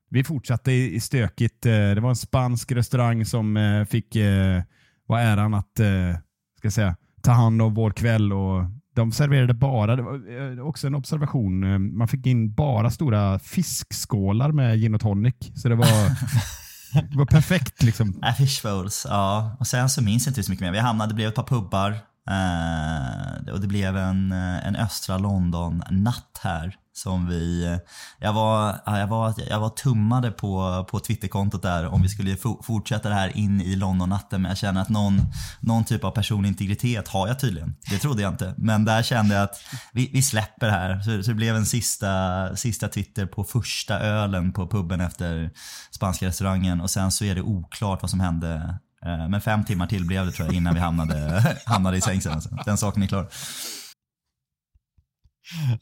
vi 0.10 0.24
fortsatte 0.24 0.72
i, 0.72 0.96
i 0.96 1.00
stökigt. 1.00 1.66
Eh, 1.66 1.72
det 1.72 2.02
var 2.02 2.10
en 2.10 2.16
spansk 2.16 2.72
restaurang 2.72 3.26
som 3.26 3.58
eh, 3.58 3.86
fick 3.86 4.16
eh, 4.16 4.62
var 5.06 5.20
äran 5.20 5.54
att 5.54 5.80
eh, 5.80 6.20
ska 6.58 6.72
säga, 6.72 6.96
ta 7.22 7.32
hand 7.32 7.62
om 7.62 7.74
vår 7.74 7.92
kväll. 7.92 8.34
Och 8.34 8.64
de 8.98 9.12
serverade 9.12 9.54
bara, 9.54 9.96
det 9.96 10.02
var 10.02 10.14
eh, 10.60 10.68
också 10.68 10.88
en 10.88 10.96
observation, 10.96 11.64
eh, 11.64 11.80
man 11.80 12.08
fick 12.08 12.26
in 12.26 12.54
bara 12.54 12.90
stora 12.90 13.40
fiskskålar 13.40 14.52
med 14.52 14.80
gin 14.80 14.96
och 14.96 15.02
tonic. 15.02 15.36
Så 15.56 15.70
det 15.70 15.76
var, 15.76 15.86
det 17.12 17.18
var 17.18 17.26
perfekt. 17.26 17.84
liksom. 17.84 18.24
Äh, 18.24 18.34
fish 18.34 18.64
bowls, 18.64 19.06
ja. 19.10 19.58
Och 19.60 19.68
sen 19.68 19.90
så 19.90 20.04
minns 20.04 20.26
jag 20.26 20.32
inte 20.32 20.44
så 20.44 20.52
mycket 20.52 20.66
mer. 20.66 20.72
Vi 20.72 20.80
hamnade, 20.80 21.12
det 21.12 21.16
blev 21.16 21.28
ett 21.28 21.36
par 21.36 21.44
pubbar. 21.44 21.92
Eh, 22.30 23.54
och 23.54 23.62
det 23.62 23.68
blev 23.68 23.98
en, 23.98 24.32
en 24.32 24.76
östra 24.76 25.18
London-natt 25.18 26.40
här. 26.44 26.76
Som 26.98 27.28
vi, 27.28 27.66
eh, 27.66 27.78
jag 28.20 28.34
var, 28.34 28.76
jag 28.86 29.08
var, 29.08 29.34
jag 29.50 29.60
var 29.60 29.70
tummade 29.70 30.32
på, 30.32 30.86
på 30.90 31.00
Twitterkontot 31.00 31.62
där 31.62 31.88
om 31.88 32.02
vi 32.02 32.10
skulle 32.10 32.38
fortsätta 32.64 33.10
det 33.10 33.16
här 33.16 33.38
in 33.38 33.62
i 33.62 33.76
London-natten. 33.76 34.42
Men 34.42 34.50
jag 34.50 34.58
känner 34.58 34.82
att 34.82 34.90
någon, 34.90 35.22
någon 35.60 35.86
typ 35.86 36.04
av 36.04 36.12
personlig 36.12 36.50
integritet 36.50 37.08
har 37.08 37.28
jag 37.28 37.40
tydligen. 37.40 37.76
Det 37.90 37.98
trodde 37.98 38.22
jag 38.22 38.34
inte. 38.34 38.54
Men 38.58 38.86
där 38.86 39.04
kände 39.04 39.36
jag 39.36 39.44
att 39.44 39.62
vi, 39.94 40.10
vi 40.14 40.22
släpper 40.22 40.70
här. 40.70 41.00
Så, 41.00 41.24
så 41.24 41.32
det 41.32 41.36
blev 41.36 41.56
en 41.56 41.66
sista, 41.66 42.56
sista 42.56 42.88
Twitter 42.88 43.26
på 43.26 43.44
första 43.44 44.00
ölen 44.00 44.54
på 44.54 44.68
puben 44.68 45.02
efter 45.02 45.52
spanska 45.92 46.28
restaurangen. 46.28 46.82
Och 46.82 46.90
sen 46.90 47.12
så 47.12 47.26
är 47.26 47.36
det 47.36 47.42
oklart 47.42 48.02
vad 48.02 48.12
som 48.12 48.20
hände 48.20 48.80
eh, 49.06 49.30
Men 49.30 49.42
fem 49.42 49.66
timmar 49.66 49.88
till 49.88 50.06
blev 50.06 50.26
det 50.26 50.32
tror 50.32 50.48
jag 50.48 50.56
innan 50.56 50.74
vi 50.74 50.80
hamnade, 50.80 51.44
hamnade 51.66 51.98
i 51.98 52.02
säng 52.02 52.22
sen. 52.22 52.34
Alltså. 52.34 52.50
Den 52.66 52.78
saken 52.78 53.04
är 53.04 53.08
klar. 53.08 53.28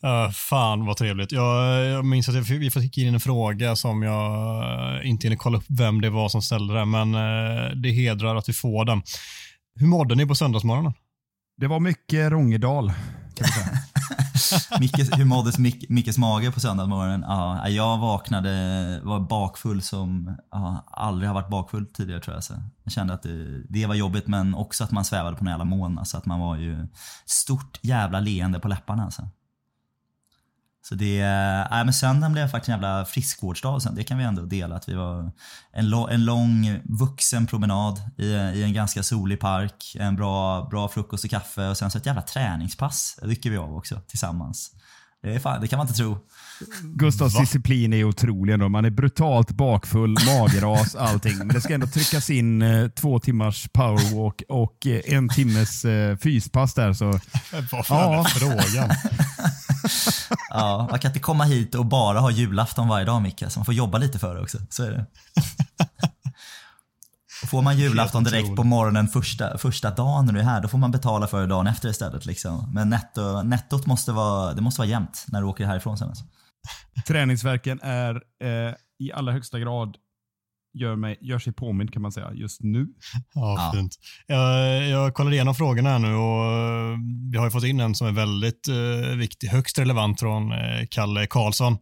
Uh, 0.03 0.31
fan 0.33 0.85
vad 0.85 0.97
trevligt. 0.97 1.31
Jag, 1.31 1.85
jag 1.85 2.05
minns 2.05 2.29
att 2.29 2.35
jag, 2.35 2.47
fick- 2.47 2.61
vi 2.61 2.71
fick 2.71 2.97
in 2.97 3.13
en 3.13 3.19
fråga 3.19 3.75
som 3.75 4.03
jag 4.03 5.03
inte 5.05 5.27
hinner 5.27 5.37
kolla 5.37 5.57
upp 5.57 5.65
vem 5.67 6.01
det 6.01 6.09
var 6.09 6.29
som 6.29 6.41
ställde 6.41 6.73
den, 6.73 6.89
men 6.89 7.15
eh, 7.15 7.69
det 7.75 7.91
hedrar 7.91 8.35
att 8.35 8.49
vi 8.49 8.53
får 8.53 8.85
den. 8.85 9.01
Hur 9.75 9.87
mådde 9.87 10.15
ni 10.15 10.25
på 10.25 10.35
söndagsmorgonen? 10.35 10.93
Det 11.57 11.67
var 11.67 11.79
mycket 11.79 12.31
Rångedal. 12.31 12.89
Kan 13.35 13.47
man 13.57 13.65
säga. 13.65 13.79
Micke, 14.79 15.17
hur 15.17 15.25
måddes 15.25 15.57
Mick, 15.57 15.89
Mickes 15.89 16.17
mage 16.17 16.51
på 16.51 16.59
söndagsmorgonen? 16.59 17.21
Ja, 17.27 17.69
jag 17.69 17.97
vaknade, 17.97 18.49
var 19.03 19.19
bakfull 19.19 19.81
som, 19.81 20.37
ja, 20.51 20.85
aldrig 20.91 21.29
har 21.29 21.33
varit 21.33 21.49
bakfull 21.49 21.85
tidigare 21.85 22.21
tror 22.21 22.35
jag. 22.35 22.43
Så 22.43 22.53
jag 22.83 22.93
kände 22.93 23.13
att 23.13 23.23
det, 23.23 23.63
det 23.69 23.85
var 23.85 23.95
jobbigt 23.95 24.27
men 24.27 24.55
också 24.55 24.83
att 24.83 24.91
man 24.91 25.05
svävade 25.05 25.35
på 25.35 25.43
några 25.43 25.53
jävla 25.53 25.65
moln. 25.65 25.97
Alltså 25.99 26.17
att 26.17 26.25
man 26.25 26.39
var 26.39 26.55
ju 26.55 26.87
stort 27.25 27.79
jävla 27.81 28.19
leende 28.19 28.59
på 28.59 28.67
läpparna 28.67 29.03
alltså. 29.05 29.29
Så 30.89 30.95
det, 30.95 31.21
nej 31.71 31.85
men 31.85 31.93
söndagen 31.93 32.33
blev 32.33 32.47
faktiskt 32.47 32.69
en 32.69 32.73
jävla 32.73 33.05
friskvårdsdag 33.05 33.81
sen. 33.81 33.95
Det 33.95 34.03
kan 34.03 34.17
vi 34.17 34.23
ändå 34.23 34.41
dela. 34.41 34.75
Att 34.75 34.89
vi 34.89 34.93
var 34.93 35.31
en, 35.73 35.89
lo, 35.89 36.07
en 36.07 36.25
lång 36.25 36.79
vuxen 36.83 37.47
promenad 37.47 38.01
i, 38.17 38.25
i 38.33 38.63
en 38.63 38.73
ganska 38.73 39.03
solig 39.03 39.39
park. 39.39 39.95
En 39.99 40.15
bra, 40.15 40.67
bra 40.71 40.87
frukost 40.89 41.23
och 41.23 41.29
kaffe 41.29 41.67
och 41.67 41.77
sen 41.77 41.91
så 41.91 41.97
ett 41.97 42.05
jävla 42.05 42.21
träningspass 42.21 43.19
rycker 43.21 43.49
vi 43.49 43.57
av 43.57 43.75
också 43.75 44.01
tillsammans. 44.07 44.71
Det, 45.23 45.35
är 45.35 45.39
fan, 45.39 45.61
det 45.61 45.67
kan 45.67 45.77
man 45.77 45.87
inte 45.87 45.97
tro. 45.97 46.17
Gustavs 46.83 47.37
disciplin 47.39 47.93
är 47.93 48.03
otrolig 48.03 48.53
ändå. 48.53 48.69
Man 48.69 48.85
är 48.85 48.89
brutalt 48.89 49.51
bakfull, 49.51 50.17
magras, 50.25 50.95
allting. 50.99 51.37
Men 51.37 51.47
det 51.47 51.61
ska 51.61 51.73
ändå 51.73 51.87
tryckas 51.87 52.29
in 52.29 52.61
eh, 52.61 52.87
två 52.87 53.19
timmars 53.19 53.67
powerwalk 53.73 54.41
och 54.49 54.87
eh, 54.87 55.01
en 55.15 55.29
timmes 55.29 55.85
eh, 55.85 56.17
fyspass 56.17 56.73
där. 56.73 56.93
Så 56.93 57.05
Vad 57.71 57.85
fan 57.85 58.11
Ja. 58.13 58.19
är 58.19 58.23
frågan? 58.23 58.89
Ja, 60.49 60.87
man 60.89 60.99
kan 60.99 61.09
inte 61.09 61.19
komma 61.19 61.43
hit 61.43 61.75
och 61.75 61.85
bara 61.85 62.19
ha 62.19 62.31
julafton 62.31 62.87
varje 62.87 63.05
dag 63.05 63.21
Micke. 63.21 63.43
Så 63.47 63.59
man 63.59 63.65
får 63.65 63.73
jobba 63.73 63.97
lite 63.97 64.19
för 64.19 64.35
det 64.35 64.41
också. 64.41 64.57
Så 64.69 64.83
är 64.83 64.91
det. 64.91 65.05
Och 67.43 67.49
får 67.49 67.61
man 67.61 67.77
julafton 67.77 68.23
direkt 68.23 68.55
på 68.55 68.63
morgonen 68.63 69.07
första, 69.07 69.57
första 69.57 69.91
dagen 69.91 70.25
när 70.25 70.33
du 70.33 70.39
är 70.39 70.43
här, 70.43 70.61
då 70.61 70.67
får 70.67 70.77
man 70.77 70.91
betala 70.91 71.27
för 71.27 71.41
det 71.41 71.47
dagen 71.47 71.67
efter 71.67 71.89
istället. 71.89 72.25
Liksom. 72.25 72.73
Men 72.73 72.89
netto, 72.89 73.41
nettot 73.41 73.85
måste 73.85 74.11
vara, 74.11 74.53
det 74.53 74.61
måste 74.61 74.81
vara 74.81 74.89
jämnt 74.89 75.25
när 75.27 75.41
du 75.41 75.47
åker 75.47 75.65
härifrån 75.65 75.97
sen. 75.97 76.09
Alltså. 76.09 76.23
träningsverken 77.07 77.79
är 77.81 78.15
eh, 78.43 78.73
i 78.99 79.11
allra 79.13 79.33
högsta 79.33 79.59
grad 79.59 79.97
gör, 80.75 80.95
mig, 80.95 81.17
gör 81.21 81.39
sig 81.39 81.53
påmind 81.53 81.93
kan 81.93 82.01
man 82.01 82.11
säga 82.11 82.33
just 82.33 82.61
nu. 82.63 82.87
Ja, 83.33 83.71
fint. 83.75 83.95
Jag, 84.27 84.87
jag 84.87 85.13
kollar 85.13 85.33
igenom 85.33 85.55
frågorna 85.55 85.89
här 85.89 85.99
nu 85.99 86.15
och 86.15 86.45
eh, 86.45 86.97
vi 87.31 87.37
har 87.37 87.45
ju 87.45 87.51
fått 87.51 87.63
in 87.63 87.79
en 87.79 87.95
som 87.95 88.07
är 88.07 88.11
väldigt 88.11 88.67
eh, 88.67 89.15
viktig, 89.17 89.47
högst 89.47 89.79
relevant 89.79 90.19
från 90.19 90.51
eh, 90.51 90.87
Kalle 90.89 91.27
Karlsson. 91.27 91.77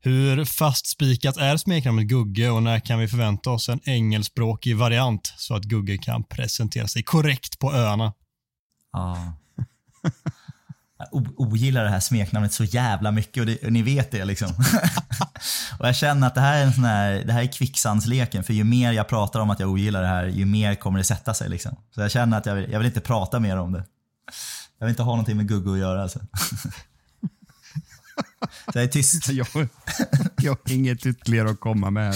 Hur 0.00 0.44
fastspikat 0.44 1.36
är 1.36 1.56
smeknamnet 1.56 2.06
Gugge 2.06 2.50
och 2.50 2.62
när 2.62 2.80
kan 2.80 2.98
vi 2.98 3.08
förvänta 3.08 3.50
oss 3.50 3.68
en 3.68 3.80
engelskspråkig 3.84 4.76
variant 4.76 5.34
så 5.36 5.54
att 5.54 5.62
Gugge 5.62 5.98
kan 5.98 6.24
presentera 6.24 6.88
sig 6.88 7.02
korrekt 7.02 7.58
på 7.58 7.72
öarna? 7.72 8.12
Ja. 8.92 9.16
Jag 10.98 11.40
ogillar 11.40 11.84
det 11.84 11.90
här 11.90 12.00
smeknamnet 12.00 12.52
så 12.52 12.64
jävla 12.64 13.10
mycket 13.10 13.40
och, 13.40 13.46
det, 13.46 13.64
och 13.64 13.72
ni 13.72 13.82
vet 13.82 14.10
det 14.10 14.24
liksom. 14.24 14.48
och 15.78 15.86
jag 15.86 15.96
känner 15.96 16.26
att 16.26 16.34
det 16.34 16.40
här 16.40 16.58
är 16.60 16.64
en 16.64 16.72
sån 16.72 16.84
här, 16.84 17.24
det 17.24 17.32
här 17.32 17.42
är 17.42 17.46
kvicksandsleken 17.46 18.44
för 18.44 18.52
ju 18.52 18.64
mer 18.64 18.92
jag 18.92 19.08
pratar 19.08 19.40
om 19.40 19.50
att 19.50 19.60
jag 19.60 19.70
ogillar 19.70 20.02
det 20.02 20.08
här 20.08 20.26
ju 20.26 20.44
mer 20.44 20.74
kommer 20.74 20.98
det 20.98 21.04
sätta 21.04 21.34
sig 21.34 21.48
liksom. 21.48 21.76
Så 21.94 22.00
jag 22.00 22.10
känner 22.10 22.38
att 22.38 22.46
jag 22.46 22.54
vill, 22.54 22.72
jag 22.72 22.78
vill 22.78 22.86
inte 22.86 23.00
prata 23.00 23.40
mer 23.40 23.56
om 23.56 23.72
det. 23.72 23.84
Jag 24.78 24.86
vill 24.86 24.92
inte 24.92 25.02
ha 25.02 25.12
någonting 25.12 25.36
med 25.36 25.48
Gugge 25.48 25.72
att 25.72 25.78
göra 25.78 26.02
alltså. 26.02 26.20
Så 28.72 28.78
jag 28.78 28.84
är 28.84 28.88
tyst. 28.88 29.28
Jag, 29.28 29.46
jag 30.36 30.52
har 30.52 30.72
inget 30.72 31.06
ytterligare 31.06 31.50
att 31.50 31.60
komma 31.60 31.90
med. 31.90 32.14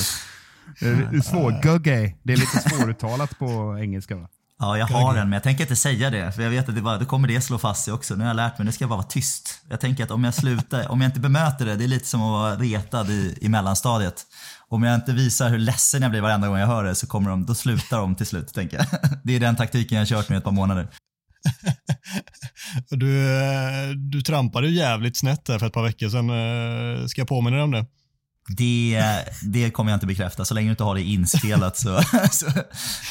här. 0.81 0.89
Är 0.89 1.21
svår, 1.21 1.63
Gugge. 1.63 2.15
Det 2.23 2.33
är 2.33 2.37
lite 2.37 2.71
svåruttalat 2.71 3.39
på 3.39 3.79
engelska 3.81 4.17
va? 4.17 4.29
Ja, 4.63 4.79
jag 4.79 4.87
har 4.87 5.15
den 5.15 5.29
men 5.29 5.33
jag 5.33 5.43
tänker 5.43 5.65
inte 5.65 5.77
säga 5.77 6.11
det 6.11 6.33
för 6.33 6.43
jag 6.43 6.51
vet 6.51 6.69
att 6.69 6.75
det 6.75 6.83
bara, 6.83 6.99
då 6.99 7.05
kommer 7.05 7.29
det 7.29 7.41
slå 7.41 7.59
fast 7.59 7.85
sig 7.85 7.95
också. 7.95 8.15
Nu 8.15 8.21
har 8.21 8.29
jag 8.29 8.37
lärt 8.37 8.59
mig, 8.59 8.65
nu 8.65 8.73
ska 8.73 8.83
jag 8.83 8.89
bara 8.89 8.97
vara 8.97 9.07
tyst. 9.07 9.61
Jag 9.69 9.81
tänker 9.81 10.05
att 10.05 10.11
om 10.11 10.25
jag 10.25 10.35
slutar, 10.35 10.89
om 10.91 11.01
jag 11.01 11.09
inte 11.09 11.21
bemöter 11.21 11.67
det, 11.67 11.77
det 11.77 11.85
är 11.85 11.89
lite 11.89 12.07
som 12.07 12.23
att 12.23 12.31
vara 12.31 12.55
retad 12.55 13.11
i, 13.11 13.39
i 13.41 13.49
mellanstadiet. 13.49 14.27
Om 14.69 14.83
jag 14.83 14.95
inte 14.95 15.13
visar 15.13 15.49
hur 15.51 15.59
ledsen 15.59 16.03
jag 16.03 16.11
blir 16.11 16.21
varenda 16.21 16.49
gång 16.49 16.59
jag 16.59 16.67
hör 16.67 16.85
det 16.85 16.95
så 16.95 17.07
kommer 17.07 17.31
de, 17.31 17.47
då 17.47 17.55
slutar 17.55 17.99
de 17.99 18.15
till 18.15 18.27
slut 18.27 18.55
tänker 18.55 18.77
jag. 18.77 18.87
Det 19.25 19.37
är 19.37 19.41
den 19.41 19.57
taktiken 19.57 19.99
jag 19.99 20.01
har 20.01 20.07
kört 20.07 20.29
med 20.29 20.37
i 20.37 20.39
ett 20.39 20.45
par 20.45 20.53
månader. 20.53 20.89
Du, 22.91 23.37
eh, 23.43 23.89
du 23.91 24.23
trampade 24.23 24.69
ju 24.69 24.75
jävligt 24.75 25.17
snett 25.17 25.45
där 25.45 25.59
för 25.59 25.67
ett 25.67 25.73
par 25.73 25.83
veckor 25.83 26.09
sedan. 26.09 26.31
Eh, 26.31 27.07
Ska 27.07 27.21
jag 27.21 27.29
påminna 27.29 27.57
dig 27.57 27.65
om 27.65 27.71
det? 27.71 27.87
Det, 28.57 29.05
det 29.43 29.71
kommer 29.71 29.91
jag 29.91 29.97
inte 29.97 30.07
bekräfta. 30.07 30.45
Så 30.45 30.55
länge 30.55 30.69
du 30.69 30.71
inte 30.71 30.85
har 30.85 30.95
det 30.95 31.03
inspelat 31.03 31.77
så, 31.77 32.01
så 32.33 32.47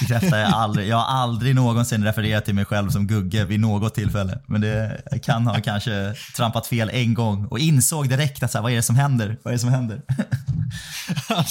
bekräftar 0.02 0.38
jag 0.38 0.54
aldrig. 0.54 0.88
Jag 0.88 0.98
har 0.98 1.22
aldrig 1.22 1.56
någonsin 1.56 2.04
refererat 2.04 2.46
till 2.46 2.56
mig 2.56 2.66
själv 2.66 2.90
som 2.90 3.08
Gugge 3.08 3.46
vid 3.46 3.60
något 3.60 3.96
tillfälle. 3.96 4.40
Men 4.46 4.62
det 4.62 5.02
jag 5.12 5.24
kan 5.24 5.48
ha 5.48 5.62
kanske 5.62 6.14
trampat 6.36 6.68
fel 6.68 6.90
en 6.94 7.14
gång 7.14 7.46
och 7.46 7.60
insåg 7.60 8.10
direkt 8.10 8.44
att 8.44 8.52
så 8.52 8.58
här, 8.58 8.64
vad 8.64 8.72
är 8.72 8.76
det 8.76 8.82
som 8.82 8.96
händer? 8.96 9.38
Vad 9.44 9.52
är 9.52 9.56
det 9.56 9.60
som 9.60 9.70
händer? 9.70 10.02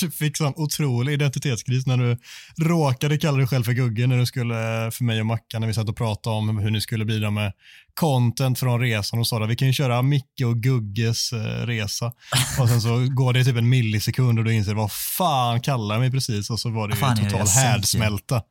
du 0.01 0.11
fick 0.19 0.37
sån 0.37 0.53
otrolig 0.57 1.13
identitetskris 1.13 1.87
när 1.87 1.97
du 1.97 2.19
råkade 2.65 3.19
kalla 3.19 3.39
dig 3.39 3.47
själv 3.47 3.65
för 3.65 3.73
Gugge 3.73 4.07
när 4.07 4.19
du 4.19 4.27
skulle, 4.27 4.91
för 4.93 5.05
mig 5.05 5.21
och 5.21 5.27
Mackan, 5.27 5.61
när 5.61 5.69
vi 5.69 5.75
satt 5.75 5.89
och 5.89 5.97
pratade 5.97 6.37
om 6.37 6.59
hur 6.59 6.71
ni 6.71 6.81
skulle 6.81 7.05
bidra 7.05 7.31
med 7.31 7.53
content 7.95 8.59
från 8.59 8.81
resan 8.81 9.21
och 9.21 9.43
att 9.43 9.51
vi 9.51 9.57
kan 9.57 9.69
ju 9.69 9.75
köra 9.75 10.03
Micke 10.03 10.43
och 10.47 10.57
Gugges 10.57 11.33
eh, 11.33 11.67
resa. 11.67 12.13
Och 12.61 12.69
sen 12.69 12.81
så 12.81 13.07
går 13.11 13.33
det 13.33 13.45
typ 13.45 13.57
en 13.57 13.69
millisekund 13.69 14.39
och 14.39 14.45
du 14.45 14.55
inser 14.55 14.75
vad 14.75 14.93
fan 14.93 15.61
kallar 15.61 15.95
jag 15.95 16.01
mig 16.01 16.11
precis 16.11 16.51
och 16.51 16.61
så 16.61 16.71
var 16.71 16.89
det 16.89 16.95
ju 16.95 17.01
fan 17.01 17.17
total 17.17 17.47
härdsmälta. 17.47 18.43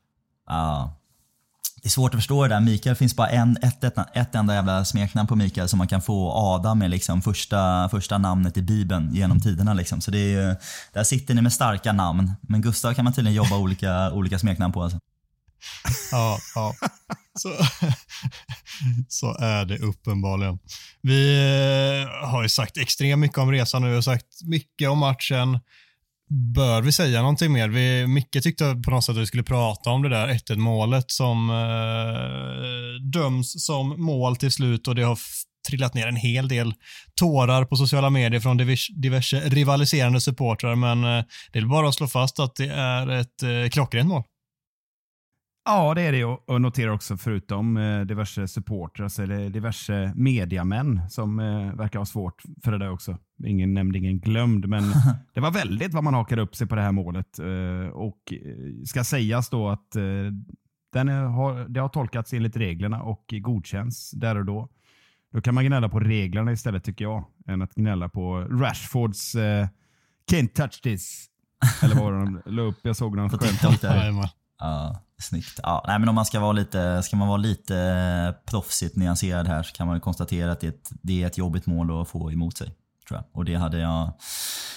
Ja. 0.47 0.99
Det 1.82 1.88
är 1.88 1.89
svårt 1.89 2.13
att 2.13 2.17
förstå 2.17 2.43
det 2.43 2.49
där. 2.49 2.59
Mikael 2.59 2.95
finns 2.95 3.15
bara 3.15 3.30
en, 3.30 3.57
ett, 3.61 3.84
ett, 3.84 3.97
ett 4.13 4.36
enda 4.36 4.53
jävla 4.53 4.86
smeknamn 4.86 5.27
på 5.27 5.36
Mikael 5.36 5.69
som 5.69 5.77
man 5.77 5.88
kan 5.88 6.01
få. 6.01 6.32
Adam 6.32 6.82
är 6.82 6.88
liksom 6.88 7.21
första, 7.21 7.89
första 7.89 8.17
namnet 8.17 8.57
i 8.57 8.61
Bibeln 8.61 9.15
genom 9.15 9.39
tiderna. 9.39 9.73
Liksom. 9.73 10.01
Så 10.01 10.11
det 10.11 10.34
är 10.34 10.55
där 10.93 11.03
sitter 11.03 11.34
ni 11.34 11.41
med 11.41 11.53
starka 11.53 11.93
namn. 11.93 12.32
Men 12.41 12.61
Gustav 12.61 12.93
kan 12.93 13.03
man 13.03 13.13
tydligen 13.13 13.36
jobba 13.36 13.57
olika, 13.63 14.11
olika 14.11 14.39
smeknamn 14.39 14.73
på. 14.73 14.84
Alltså. 14.84 14.99
Ja, 16.11 16.38
ja. 16.55 16.73
Så, 17.39 17.49
så 19.07 19.38
är 19.38 19.65
det 19.65 19.77
uppenbarligen. 19.77 20.59
Vi 21.01 21.36
eh, 22.01 22.30
har 22.30 22.43
ju 22.43 22.49
sagt 22.49 22.77
extremt 22.77 23.19
mycket 23.19 23.38
om 23.38 23.51
resan 23.51 23.84
och 23.84 23.89
vi 23.89 23.95
har 23.95 24.01
sagt 24.01 24.25
mycket 24.43 24.89
om 24.89 24.99
matchen. 24.99 25.59
Bör 26.30 26.82
vi 26.82 26.91
säga 26.91 27.21
någonting 27.21 27.51
mer? 27.51 27.69
Vi, 27.69 28.07
Micke 28.07 28.43
tyckte 28.43 28.75
på 28.86 28.91
något 28.91 29.03
sätt 29.03 29.15
att 29.15 29.21
vi 29.21 29.25
skulle 29.25 29.43
prata 29.43 29.89
om 29.89 30.01
det 30.01 30.09
där 30.09 30.27
1-1 30.27 30.57
målet 30.57 31.11
som 31.11 31.49
eh, 31.49 33.01
döms 33.11 33.65
som 33.65 34.03
mål 34.03 34.36
till 34.36 34.51
slut 34.51 34.88
och 34.88 34.95
det 34.95 35.03
har 35.03 35.17
trillat 35.69 35.93
ner 35.93 36.07
en 36.07 36.15
hel 36.15 36.47
del 36.47 36.73
tårar 37.15 37.65
på 37.65 37.75
sociala 37.75 38.09
medier 38.09 38.39
från 38.39 38.57
diverse 39.01 39.39
rivaliserande 39.39 40.21
supportrar 40.21 40.75
men 40.75 41.03
eh, 41.03 41.23
det 41.51 41.59
är 41.59 41.65
bara 41.65 41.89
att 41.89 41.95
slå 41.95 42.07
fast 42.07 42.39
att 42.39 42.55
det 42.55 42.69
är 42.69 43.07
ett 43.07 43.43
eh, 43.43 43.69
klockrent 43.69 44.09
mål. 44.09 44.23
Ja, 45.66 45.93
det 45.93 46.01
är 46.01 46.12
det. 46.12 46.24
Och 46.24 46.62
notera 46.62 46.93
också 46.93 47.18
förutom 47.18 47.78
eh, 47.78 48.01
diverse 48.01 48.47
supportrar 48.47 49.07
så 49.07 49.22
är 49.22 49.28
det 49.28 49.49
diverse 49.49 50.14
mediamän 50.16 51.01
som 51.10 51.39
eh, 51.39 51.76
verkar 51.76 51.99
ha 51.99 52.05
svårt 52.05 52.43
för 52.64 52.72
det 52.72 52.78
där 52.78 52.91
också. 52.91 53.18
Ingen 53.45 53.74
nämnd, 53.74 53.95
ingen 53.95 54.20
glömd, 54.20 54.68
men 54.68 54.84
det 55.34 55.39
var 55.39 55.51
väldigt 55.51 55.93
vad 55.93 56.03
man 56.03 56.14
hakade 56.14 56.41
upp 56.41 56.55
sig 56.55 56.68
på 56.68 56.76
det 56.76 56.82
här 56.82 56.91
målet. 56.91 57.39
Eh, 57.39 57.89
och 57.93 58.34
ska 58.86 59.03
sägas 59.03 59.49
då 59.49 59.70
att 59.70 59.91
den 60.93 61.07
har, 61.07 61.70
det 61.70 61.80
har 61.80 61.89
tolkats 61.89 62.34
enligt 62.34 62.57
reglerna 62.57 63.01
och 63.01 63.26
godkänns 63.41 64.12
där 64.12 64.36
och 64.38 64.45
då. 64.45 64.70
Då 65.32 65.41
kan 65.41 65.55
man 65.55 65.66
gnälla 65.66 65.89
på 65.89 65.99
reglerna 65.99 66.51
istället 66.51 66.84
tycker 66.84 67.05
jag, 67.05 67.26
än 67.47 67.62
att 67.62 67.76
gnälla 67.76 68.10
på 68.10 68.39
Rashfords 68.39 69.36
eh, 69.36 69.68
“Can't 70.32 70.53
touch 70.53 70.82
this”. 70.82 71.26
Eller 71.84 71.95
vad 71.95 72.14
de 72.14 72.41
la 72.45 72.62
upp? 72.62 72.78
Jag 72.82 72.95
såg 72.95 73.16
någon 73.16 73.30
skämt. 73.30 73.84
Ja, 74.60 75.03
snyggt. 75.22 75.60
Ja, 75.64 75.84
nej, 75.88 75.99
men 75.99 76.10
om 76.10 76.16
man 76.16 76.26
ska 76.26 76.39
vara 76.39 76.51
lite, 76.51 77.03
ska 77.03 77.16
man 77.16 77.28
vara 77.28 77.38
lite 77.38 77.78
eh, 77.78 78.51
proffsigt 78.51 78.95
nyanserad 78.95 79.47
här 79.47 79.64
så 79.64 79.74
kan 79.74 79.88
man 79.88 79.99
konstatera 79.99 80.51
att 80.51 80.60
det 80.60 80.68
är, 80.68 80.72
ett, 80.72 80.89
det 81.01 81.24
är 81.24 81.28
ett 81.28 81.38
jobbigt 81.38 81.66
mål 81.66 82.01
att 82.01 82.10
få 82.10 82.32
emot 82.32 82.57
sig. 82.57 82.76
Tror 83.07 83.18
jag. 83.18 83.26
Och 83.32 83.45
det 83.45 83.55
hade 83.55 83.80
jag, 83.80 84.14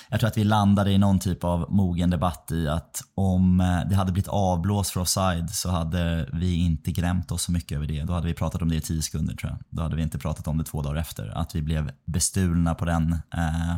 jag 0.08 0.20
tror 0.20 0.28
att 0.28 0.36
vi 0.36 0.44
landade 0.44 0.90
i 0.90 0.98
någon 0.98 1.18
typ 1.18 1.44
av 1.44 1.66
mogen 1.68 2.10
debatt 2.10 2.52
i 2.52 2.68
att 2.68 3.02
om 3.14 3.60
eh, 3.60 3.80
det 3.88 3.94
hade 3.94 4.12
blivit 4.12 4.28
avblåst 4.28 4.90
för 4.90 5.00
offside 5.00 5.50
så 5.50 5.70
hade 5.70 6.28
vi 6.32 6.54
inte 6.54 6.92
grämt 6.92 7.32
oss 7.32 7.42
så 7.42 7.52
mycket 7.52 7.76
över 7.76 7.86
det. 7.86 8.02
Då 8.02 8.12
hade 8.12 8.26
vi 8.26 8.34
pratat 8.34 8.62
om 8.62 8.68
det 8.68 8.76
i 8.76 8.80
tio 8.80 9.02
sekunder 9.02 9.34
tror 9.34 9.50
jag. 9.50 9.58
Då 9.70 9.82
hade 9.82 9.96
vi 9.96 10.02
inte 10.02 10.18
pratat 10.18 10.48
om 10.48 10.58
det 10.58 10.64
två 10.64 10.82
dagar 10.82 11.00
efter. 11.00 11.38
Att 11.38 11.54
vi 11.54 11.62
blev 11.62 11.90
bestulna 12.04 12.74
på 12.74 12.84
den 12.84 13.12
eh, 13.12 13.76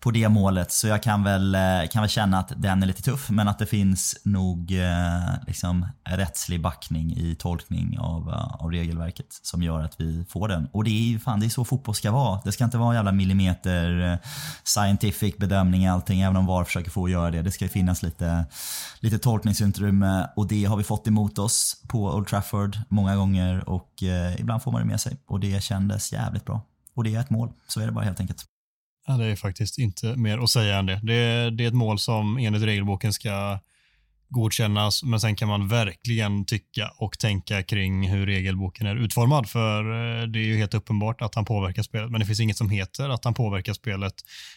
på 0.00 0.10
det 0.10 0.28
målet. 0.28 0.72
Så 0.72 0.86
jag 0.86 1.02
kan 1.02 1.24
väl, 1.24 1.54
eh, 1.54 1.60
kan 1.90 2.02
väl 2.02 2.08
känna 2.08 2.38
att 2.38 2.52
den 2.56 2.82
är 2.82 2.86
lite 2.86 3.02
tuff 3.02 3.30
men 3.30 3.48
att 3.48 3.58
det 3.58 3.66
finns 3.66 4.16
nog 4.22 4.72
eh, 4.72 5.20
liksom, 5.46 5.86
rättslig 6.04 6.62
backning 6.62 7.16
i 7.16 7.34
tolkning 7.34 7.98
av, 7.98 8.28
eh, 8.28 8.64
av 8.64 8.70
regelverket 8.70 9.26
som 9.42 9.62
gör 9.62 9.82
att 9.82 10.00
vi 10.00 10.24
får 10.28 10.48
den. 10.48 10.68
Och 10.72 10.84
det 10.84 10.90
är 10.90 11.02
ju 11.02 11.18
fan 11.18 11.40
det 11.40 11.46
är 11.46 11.50
så 11.50 11.64
fotboll 11.64 11.94
ska 11.94 12.12
vara. 12.12 12.40
Det 12.44 12.52
ska 12.52 12.64
inte 12.64 12.78
vara 12.78 12.88
en 12.88 12.94
jävla 12.94 13.12
millimeter-scientific 13.12 15.34
eh, 15.34 15.38
bedömning 15.38 15.84
i 15.84 15.88
allting 15.88 16.20
även 16.20 16.36
om 16.36 16.46
VAR 16.46 16.64
försöker 16.64 16.90
få 16.90 17.08
göra 17.08 17.30
det. 17.30 17.42
Det 17.42 17.50
ska 17.50 17.64
ju 17.64 17.68
finnas 17.68 18.02
lite, 18.02 18.44
lite 19.00 19.18
tolkningsutrymme 19.18 20.28
och 20.36 20.48
det 20.48 20.64
har 20.64 20.76
vi 20.76 20.84
fått 20.84 21.08
emot 21.08 21.38
oss 21.38 21.82
på 21.88 22.04
Old 22.04 22.26
Trafford 22.26 22.78
många 22.88 23.16
gånger 23.16 23.68
och 23.68 24.02
eh, 24.02 24.40
ibland 24.40 24.62
får 24.62 24.72
man 24.72 24.80
det 24.80 24.86
med 24.86 25.00
sig 25.00 25.16
och 25.26 25.40
det 25.40 25.62
kändes 25.62 26.12
jävligt 26.12 26.44
bra. 26.44 26.62
Och 26.94 27.04
det 27.04 27.14
är 27.14 27.20
ett 27.20 27.30
mål, 27.30 27.52
så 27.68 27.80
är 27.80 27.86
det 27.86 27.92
bara 27.92 28.04
helt 28.04 28.20
enkelt. 28.20 28.44
Ja, 29.06 29.12
det 29.16 29.26
är 29.26 29.36
faktiskt 29.36 29.78
inte 29.78 30.16
mer 30.16 30.38
att 30.38 30.50
säga 30.50 30.78
än 30.78 30.86
det. 30.86 31.00
Det 31.02 31.14
är, 31.14 31.50
det 31.50 31.64
är 31.64 31.68
ett 31.68 31.74
mål 31.74 31.98
som 31.98 32.38
enligt 32.38 32.62
regelboken 32.62 33.12
ska 33.12 33.58
godkännas, 34.30 35.02
men 35.02 35.20
sen 35.20 35.36
kan 35.36 35.48
man 35.48 35.68
verkligen 35.68 36.44
tycka 36.44 36.90
och 36.96 37.18
tänka 37.18 37.62
kring 37.62 38.08
hur 38.08 38.26
regelboken 38.26 38.86
är 38.86 38.96
utformad, 38.96 39.48
för 39.48 39.80
eh, 39.80 40.26
det 40.26 40.38
är 40.38 40.44
ju 40.44 40.56
helt 40.56 40.74
uppenbart 40.74 41.22
att 41.22 41.34
han 41.34 41.44
påverkar 41.44 41.82
spelet, 41.82 42.10
men 42.10 42.20
det 42.20 42.26
finns 42.26 42.40
inget 42.40 42.56
som 42.56 42.70
heter 42.70 43.08
att 43.08 43.24
han 43.24 43.34
påverkar 43.34 43.72
spelet 43.72 44.14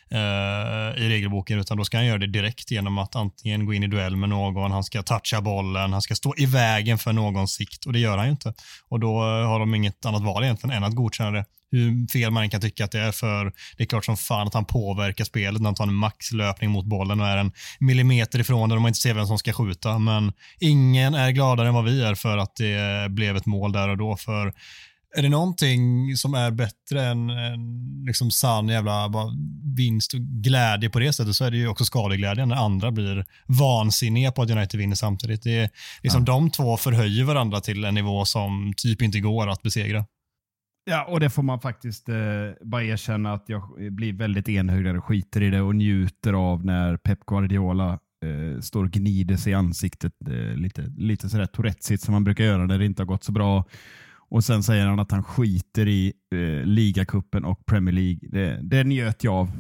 eh, 0.10 1.04
i 1.04 1.10
regelboken, 1.10 1.60
utan 1.60 1.78
då 1.78 1.86
ska 1.86 1.98
han 1.98 2.06
göra 2.06 2.18
det 2.18 2.28
direkt 2.28 2.72
genom 2.72 2.98
att 2.98 3.16
antingen 3.16 3.66
gå 3.66 3.74
in 3.74 3.84
i 3.84 3.88
duell 3.88 4.16
med 4.16 4.30
någon, 4.30 4.72
han 4.72 4.84
ska 4.84 5.04
toucha 5.04 5.42
bollen, 5.42 5.94
han 5.94 6.02
ska 6.02 6.16
stå 6.16 6.34
i 6.38 6.46
vägen 6.46 6.98
för 6.98 7.14
någons 7.14 7.54
sikt 7.54 7.86
och 7.86 7.94
det 7.94 8.00
gör 8.00 8.18
han 8.18 8.26
ju 8.26 8.32
inte. 8.32 8.54
Och 8.90 9.00
då 9.00 9.16
eh, 9.16 9.48
har 9.48 9.60
de 9.60 9.76
inget 9.76 10.06
annat 10.06 10.24
val 10.24 10.44
egentligen 10.44 10.78
än 10.78 10.84
att 10.84 10.96
godkänna 10.96 11.32
det 11.32 11.46
hur 11.74 12.08
fel 12.08 12.32
man 12.32 12.50
kan 12.50 12.62
tycka 12.62 12.86
att 12.86 12.92
det 12.92 13.00
är 13.00 13.12
för 13.12 13.54
det 13.78 13.84
är 13.84 13.88
klart 13.88 14.06
som 14.06 14.18
fan 14.18 14.48
att 14.48 14.54
han 14.54 14.66
påverkar 14.66 15.26
spelet 15.26 15.62
när 15.62 15.68
han 15.68 15.76
tar 15.76 15.88
en 15.88 15.94
maxlöpning 15.94 16.72
mot 16.72 16.86
bollen 16.86 17.22
och 17.22 17.28
är 17.28 17.38
en 17.38 17.52
millimeter 17.80 18.40
ifrån 18.40 18.70
den 18.70 18.78
och 18.78 18.82
man 18.82 18.90
inte 18.90 19.00
ser 19.00 19.14
vem 19.14 19.28
som 19.28 19.38
ska 19.38 19.54
skjuta. 19.54 20.00
Men 20.00 20.34
ingen 20.60 21.14
är 21.14 21.32
gladare 21.32 21.68
än 21.68 21.74
vad 21.74 21.86
vi 21.86 22.04
är 22.04 22.16
för 22.16 22.38
att 22.38 22.56
det 22.56 23.12
blev 23.12 23.38
ett 23.38 23.46
mål 23.46 23.72
där 23.72 23.90
och 23.90 23.98
då. 23.98 24.18
För 24.18 24.54
är 25.16 25.22
det 25.22 25.30
någonting 25.30 26.18
som 26.18 26.34
är 26.34 26.52
bättre 26.52 27.06
än, 27.06 27.30
än 27.30 28.04
liksom 28.06 28.32
sann 28.32 28.68
jävla 28.68 29.12
vinst 29.78 30.14
och 30.14 30.20
glädje 30.20 30.90
på 30.90 31.00
det 31.00 31.14
sättet 31.14 31.36
så 31.36 31.46
är 31.46 31.52
det 31.52 31.58
ju 31.58 31.68
också 31.68 31.86
skadeglädjen 31.86 32.50
när 32.50 32.56
andra 32.56 32.92
blir 32.92 33.26
vansinniga 33.46 34.32
på 34.32 34.42
att 34.42 34.50
United 34.50 34.80
vinner 34.80 34.96
samtidigt. 34.96 35.44
Det 35.44 35.58
är 35.58 35.70
liksom 36.04 36.26
De 36.26 36.52
två 36.52 36.78
förhöjer 36.78 37.24
varandra 37.24 37.62
till 37.62 37.86
en 37.86 37.96
nivå 37.96 38.26
som 38.26 38.74
typ 38.78 39.02
inte 39.02 39.20
går 39.20 39.50
att 39.50 39.62
besegra. 39.62 40.06
Ja, 40.86 41.06
och 41.06 41.20
det 41.20 41.30
får 41.30 41.44
man 41.44 41.60
faktiskt 41.60 42.10
eh, 42.10 42.16
bara 42.62 42.84
erkänna 42.84 43.34
att 43.34 43.50
jag 43.50 43.94
blir 43.94 44.14
väldigt 44.14 44.50
enögd 44.50 44.98
och 44.98 45.06
skiter 45.06 45.44
i 45.44 45.50
det 45.50 45.62
och 45.62 45.76
njuter 45.76 46.34
av 46.34 46.66
när 46.66 46.98
Pep 46.98 47.26
Guardiola 47.26 48.00
eh, 48.26 48.62
står 48.62 48.84
och 48.84 48.92
gnider 48.92 49.38
sig 49.38 49.52
i 49.52 49.56
ansiktet 49.56 50.14
eh, 50.30 50.56
lite, 50.58 50.82
lite 50.98 51.30
sådär 51.30 51.46
touretsigt 51.46 52.04
som 52.04 52.12
man 52.12 52.24
brukar 52.24 52.44
göra 52.44 52.66
när 52.66 52.80
det 52.80 52.86
inte 52.86 53.02
har 53.02 53.08
gått 53.08 53.24
så 53.24 53.32
bra. 53.32 53.66
Och 54.30 54.44
sen 54.44 54.64
säger 54.64 54.88
han 54.88 55.00
att 55.00 55.12
han 55.12 55.24
skiter 55.24 55.88
i 55.88 56.14
eh, 56.36 56.66
ligacupen 56.66 57.46
och 57.46 57.66
Premier 57.66 57.94
League. 57.94 58.20
Det, 58.22 58.60
det 58.64 58.84
njöt 58.84 59.24
jag 59.24 59.34
av 59.34 59.52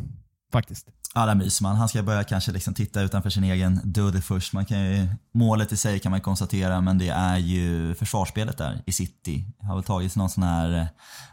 faktiskt. 0.51 0.89
Ja, 1.15 1.25
där 1.25 1.35
myser 1.35 1.63
man. 1.63 1.75
Han 1.75 1.89
ska 1.89 2.03
börja 2.03 2.23
kanske 2.23 2.51
liksom 2.51 2.73
titta 2.73 3.01
utanför 3.01 3.29
sin 3.29 3.43
egen 3.43 3.79
dörr 3.83 4.21
först. 4.21 4.53
Man 4.53 4.65
kan 4.65 4.79
ju, 4.79 5.07
målet 5.33 5.71
i 5.71 5.77
sig 5.77 5.99
kan 5.99 6.11
man 6.11 6.21
konstatera, 6.21 6.81
men 6.81 6.97
det 6.97 7.09
är 7.09 7.37
ju 7.37 7.95
försvarsspelet 7.95 8.57
där 8.57 8.81
i 8.85 8.91
City. 8.91 9.45
Det 9.59 9.65
har 9.65 9.75
väl 9.75 9.83
tagits 9.83 10.15
någon 10.15 10.29
sån 10.29 10.43
här 10.43 10.79
eh, 10.79 10.85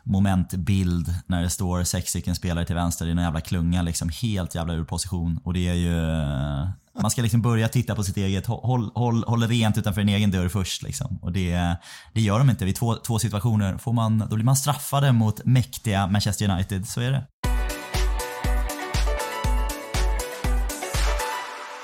momentbild 0.05 1.15
när 1.27 1.43
det 1.43 1.51
står 1.51 1.85
sex 1.85 2.11
stycken 2.11 2.35
spelare 2.35 2.65
till 2.65 2.75
vänster 2.75 3.07
i 3.07 3.15
någon 3.15 3.25
jävla 3.25 3.41
klunga, 3.41 3.83
liksom 3.83 4.11
helt 4.23 4.55
jävla 4.55 4.75
ur 4.75 4.85
position. 4.85 5.41
Och 5.45 5.55
det 5.55 5.69
är 5.69 5.75
ju... 5.75 6.11
Eh, 6.11 6.69
man 7.01 7.11
ska 7.11 7.23
liksom 7.23 7.43
börja 7.43 7.69
titta 7.69 7.95
på 7.95 8.03
sitt 8.03 8.17
eget, 8.17 8.47
håll, 8.47 8.91
håll, 8.95 9.25
håll 9.25 9.49
rent 9.49 9.79
utanför 9.79 10.01
din 10.01 10.15
egen 10.15 10.31
dörr 10.31 10.49
först. 10.49 10.83
Liksom. 10.83 11.19
Och 11.23 11.33
det, 11.33 11.77
det 12.13 12.21
gör 12.21 12.39
de 12.39 12.51
inte. 12.51 12.65
Vid 12.65 12.77
två, 12.77 12.95
två 12.95 13.19
situationer 13.19 13.79
får 13.79 13.93
man, 13.93 14.19
då 14.19 14.35
blir 14.35 14.45
man 14.45 14.57
straffade 14.57 15.13
mot 15.13 15.45
mäktiga 15.45 16.07
Manchester 16.07 16.51
United. 16.51 16.89
Så 16.89 17.01
är 17.01 17.11
det. 17.11 17.27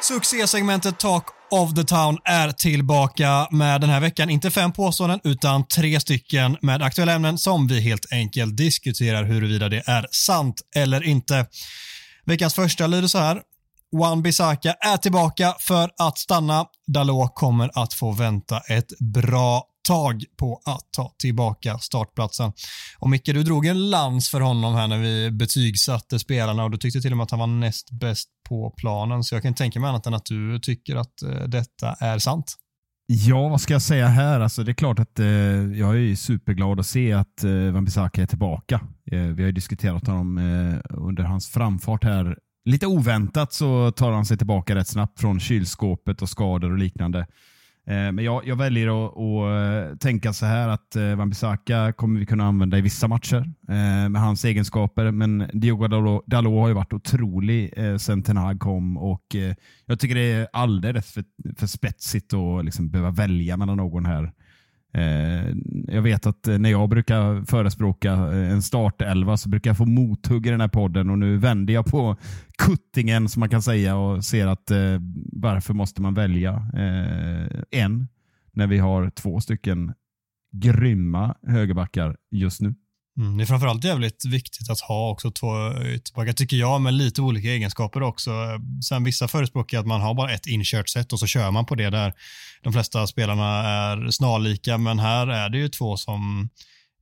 Succésegmentet 0.09 0.99
Talk 0.99 1.25
of 1.51 1.75
the 1.75 1.85
Town 1.85 2.19
är 2.25 2.53
tillbaka 2.53 3.49
med 3.51 3.81
den 3.81 3.91
här 3.91 4.01
veckan 4.01 4.31
inte 4.31 4.51
fem 4.51 4.73
påståenden 4.73 5.21
utan 5.25 5.69
tre 5.69 6.01
stycken 6.01 6.57
med 6.63 6.83
aktuella 6.83 7.13
ämnen 7.13 7.39
som 7.39 7.67
vi 7.67 7.81
helt 7.81 8.13
enkelt 8.13 8.57
diskuterar 8.57 9.25
huruvida 9.25 9.69
det 9.69 9.83
är 9.87 10.07
sant 10.11 10.61
eller 10.77 11.05
inte. 11.05 11.47
Veckans 12.25 12.55
första 12.55 12.87
lyder 12.87 13.09
så 13.09 13.19
här. 13.19 13.43
Wan 13.93 14.23
Bissaka 14.23 14.73
är 14.73 14.97
tillbaka 14.97 15.55
för 15.61 15.91
att 15.99 16.19
stanna. 16.19 16.67
Dalot 16.87 17.35
kommer 17.35 17.71
att 17.75 17.95
få 17.95 18.13
vänta 18.13 18.59
ett 18.59 18.99
bra 18.99 19.65
tag 19.87 20.25
på 20.39 20.61
att 20.65 20.93
ta 20.97 21.15
tillbaka 21.19 21.79
startplatsen. 21.79 22.53
Och 22.99 23.11
Micke, 23.11 23.25
du 23.25 23.43
drog 23.43 23.67
en 23.67 23.91
lans 23.91 24.29
för 24.29 24.41
honom 24.41 24.75
här 24.75 24.89
när 24.89 24.99
vi 24.99 25.31
betygsatte 25.31 26.19
spelarna 26.19 26.65
och 26.65 26.71
du 26.71 26.77
tyckte 26.77 27.01
till 27.01 27.11
och 27.11 27.17
med 27.17 27.25
att 27.25 27.31
han 27.31 27.41
var 27.41 27.47
näst 27.47 27.91
bäst 27.91 28.29
på 28.49 28.75
planen. 28.77 29.25
Så 29.25 29.35
jag 29.35 29.43
kan 29.43 29.49
inte 29.49 29.63
tänka 29.63 29.81
mig 29.81 29.89
annat 29.89 30.07
än 30.07 30.15
att 30.15 30.27
du 30.27 30.59
tycker 30.59 30.97
att 30.97 31.23
eh, 31.23 31.49
detta 31.49 31.93
är 31.93 32.19
sant. 32.19 32.57
Ja, 33.09 33.49
vad 33.49 33.61
ska 33.61 33.73
jag 33.73 33.83
säga 33.83 34.07
här? 34.07 34.41
Alltså, 34.41 34.63
det 34.63 34.73
är 34.73 34.75
klart 34.75 34.99
att 34.99 35.19
eh, 35.19 35.27
jag 35.27 35.99
är 35.99 36.17
superglad 36.17 36.81
att 36.81 36.87
se 36.87 37.13
att 37.13 37.45
eh, 37.45 37.51
Wan-Bissaka 37.51 38.23
är 38.23 38.27
tillbaka. 38.27 38.81
Eh, 39.13 39.19
vi 39.19 39.43
har 39.43 39.47
ju 39.47 39.53
diskuterat 39.53 40.07
honom 40.07 40.39
eh, 40.39 40.97
under 40.99 41.23
hans 41.23 41.49
framfart 41.49 42.05
här 42.05 42.37
lite 42.67 42.87
oväntat 42.87 43.53
så 43.53 43.93
tar 43.93 44.13
han 44.13 44.27
sig 44.27 44.37
tillbaka 44.37 44.75
rätt 44.75 44.89
snabbt 44.89 45.21
från 45.21 45.41
kylskåpet 45.41 46.23
och 46.23 46.29
skador 46.29 46.73
och 46.73 46.79
liknande. 46.79 47.27
Eh, 47.89 48.13
men 48.13 48.19
jag, 48.19 48.47
jag 48.47 48.57
väljer 48.57 49.07
att, 49.07 49.17
att 49.17 49.93
eh, 49.93 49.99
tänka 49.99 50.33
så 50.33 50.47
här 50.47 50.69
att 50.69 50.97
eh, 50.97 51.03
Wan-Bissaka 51.03 51.93
kommer 51.93 52.21
vi 52.21 52.27
kunna 52.27 52.45
använda 52.45 52.79
i 52.79 52.81
vissa 52.81 53.09
matcher 53.09 53.53
eh, 53.69 54.09
med 54.09 54.17
hans 54.17 54.45
egenskaper. 54.45 55.11
Men 55.11 55.51
Diogo 55.53 55.89
Dalot, 55.89 56.25
har 56.33 56.69
ju 56.69 56.75
varit 56.75 56.93
otrolig 56.93 57.75
sen 57.99 58.23
Ten 58.23 58.37
Hag 58.37 58.61
kom 58.61 58.97
och 58.97 59.37
jag 59.87 60.01
tycker 60.01 60.15
det 60.15 60.33
är 60.33 60.49
alldeles 60.53 61.13
för, 61.13 61.25
för 61.57 61.67
spetsigt 61.67 62.35
att 62.35 62.65
liksom 62.65 62.91
behöva 62.91 63.11
välja 63.11 63.57
mellan 63.57 63.77
någon 63.77 64.07
här. 64.07 64.33
Eh, 64.97 65.55
jag 65.87 66.03
vet 66.03 66.27
att 66.27 66.49
eh, 66.49 66.59
när 66.59 66.71
jag 66.71 66.89
brukar 66.89 67.45
förespråka 67.45 68.13
eh, 68.13 68.53
en 68.53 68.63
startelva 68.63 69.37
så 69.37 69.49
brukar 69.49 69.71
jag 69.71 69.77
få 69.77 69.87
mothugg 69.87 70.47
i 70.47 70.51
den 70.51 70.61
här 70.61 70.69
podden 70.69 71.11
och 71.11 71.19
nu 71.19 71.37
vänder 71.37 71.75
jag 71.75 71.87
på 71.87 72.17
kuttingen 72.59 73.29
som 73.29 73.41
man 73.41 73.49
kan 73.49 73.63
säga 73.63 73.97
och 73.97 74.25
ser 74.25 74.47
att 74.47 74.71
varför 75.33 75.75
måste 75.75 76.03
man 76.03 76.15
välja 76.15 76.67
en 77.71 78.09
när 78.53 78.67
vi 78.67 78.79
har 78.79 79.11
två 79.11 79.41
stycken 79.41 79.93
grymma 80.53 81.35
högerbackar 81.47 82.17
just 82.31 82.61
nu. 82.61 82.75
Mm, 83.19 83.37
det 83.37 83.45
är 83.45 83.47
framförallt 83.47 83.85
jävligt 83.85 84.25
viktigt 84.25 84.71
att 84.71 84.81
ha 84.81 85.11
också 85.11 85.31
två 85.31 85.71
eh, 85.71 85.95
ytterbackar, 85.95 86.33
tycker 86.33 86.57
jag, 86.57 86.81
med 86.81 86.95
lite 86.95 87.23
olika 87.23 87.49
egenskaper 87.49 88.03
också. 88.03 88.31
Eh, 88.31 88.59
sen 88.89 89.05
vissa 89.05 89.29
förespråkar 89.29 89.79
att 89.79 89.87
man 89.87 90.01
har 90.01 90.15
bara 90.15 90.35
ett 90.35 90.47
inkört 90.47 90.89
sätt 90.89 91.13
och 91.13 91.19
så 91.19 91.27
kör 91.27 91.51
man 91.51 91.67
på 91.67 91.75
det 91.75 91.91
där 91.91 92.13
de 92.63 92.73
flesta 92.73 93.07
spelarna 93.07 93.65
är 93.69 94.11
snarlika, 94.11 94.79
men 94.79 94.99
här 94.99 95.27
är 95.27 95.49
det 95.49 95.59
ju 95.59 95.69
två 95.69 95.97
som 95.97 96.49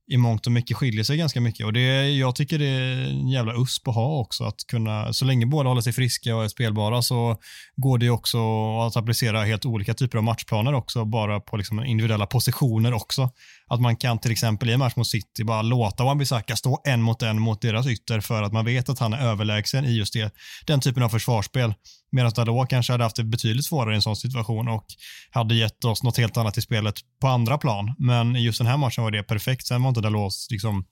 i 0.07 0.17
mångt 0.17 0.45
och 0.45 0.51
mycket 0.51 0.77
skiljer 0.77 1.03
sig 1.03 1.17
ganska 1.17 1.41
mycket 1.41 1.65
och 1.65 1.73
det, 1.73 2.09
jag 2.11 2.35
tycker 2.35 2.59
det 2.59 2.65
är 2.65 3.09
en 3.09 3.27
jävla 3.27 3.53
USP 3.53 3.87
att 3.87 3.95
ha 3.95 4.19
också 4.19 4.43
att 4.43 4.55
kunna, 4.67 5.13
så 5.13 5.25
länge 5.25 5.45
båda 5.45 5.69
håller 5.69 5.81
sig 5.81 5.93
friska 5.93 6.35
och 6.35 6.43
är 6.43 6.47
spelbara 6.47 7.01
så 7.01 7.37
går 7.75 7.97
det 7.97 8.05
ju 8.05 8.11
också 8.11 8.39
att 8.79 8.97
applicera 8.97 9.43
helt 9.43 9.65
olika 9.65 9.93
typer 9.93 10.17
av 10.17 10.23
matchplaner 10.23 10.73
också 10.73 11.05
bara 11.05 11.39
på 11.39 11.57
liksom 11.57 11.83
individuella 11.85 12.25
positioner 12.25 12.93
också. 12.93 13.29
Att 13.67 13.81
man 13.81 13.95
kan 13.95 14.19
till 14.19 14.31
exempel 14.31 14.69
i 14.69 14.73
en 14.73 14.79
match 14.79 14.95
mot 14.95 15.07
City 15.07 15.43
bara 15.43 15.61
låta 15.61 16.03
Wan-Bissaka 16.03 16.55
stå 16.55 16.81
en 16.85 17.01
mot 17.01 17.21
en 17.21 17.41
mot 17.41 17.61
deras 17.61 17.87
ytter 17.87 18.19
för 18.19 18.43
att 18.43 18.53
man 18.53 18.65
vet 18.65 18.89
att 18.89 18.99
han 18.99 19.13
är 19.13 19.17
överlägsen 19.17 19.85
i 19.85 19.97
just 19.97 20.13
det, 20.13 20.33
den 20.67 20.79
typen 20.79 21.03
av 21.03 21.09
försvarsspel. 21.09 21.73
Medan 22.11 22.31
Dalot 22.35 22.69
kanske 22.69 22.93
hade 22.93 23.03
haft 23.03 23.15
det 23.15 23.23
betydligt 23.23 23.65
svårare 23.65 23.93
i 23.93 23.95
en 23.95 24.01
sån 24.01 24.15
situation 24.15 24.67
och 24.67 24.85
hade 25.31 25.55
gett 25.55 25.85
oss 25.85 26.03
något 26.03 26.17
helt 26.17 26.37
annat 26.37 26.57
i 26.57 26.61
spelet 26.61 26.95
på 27.21 27.27
andra 27.27 27.57
plan. 27.57 27.95
Men 27.97 28.35
i 28.35 28.43
just 28.43 28.57
den 28.57 28.67
här 28.67 28.77
matchen 28.77 29.03
var 29.03 29.11
det 29.11 29.23
perfekt. 29.23 29.67
Sen 29.67 29.83
var 29.83 29.89
inte 29.89 30.01
Dalots 30.01 30.51
liksom 30.51 30.85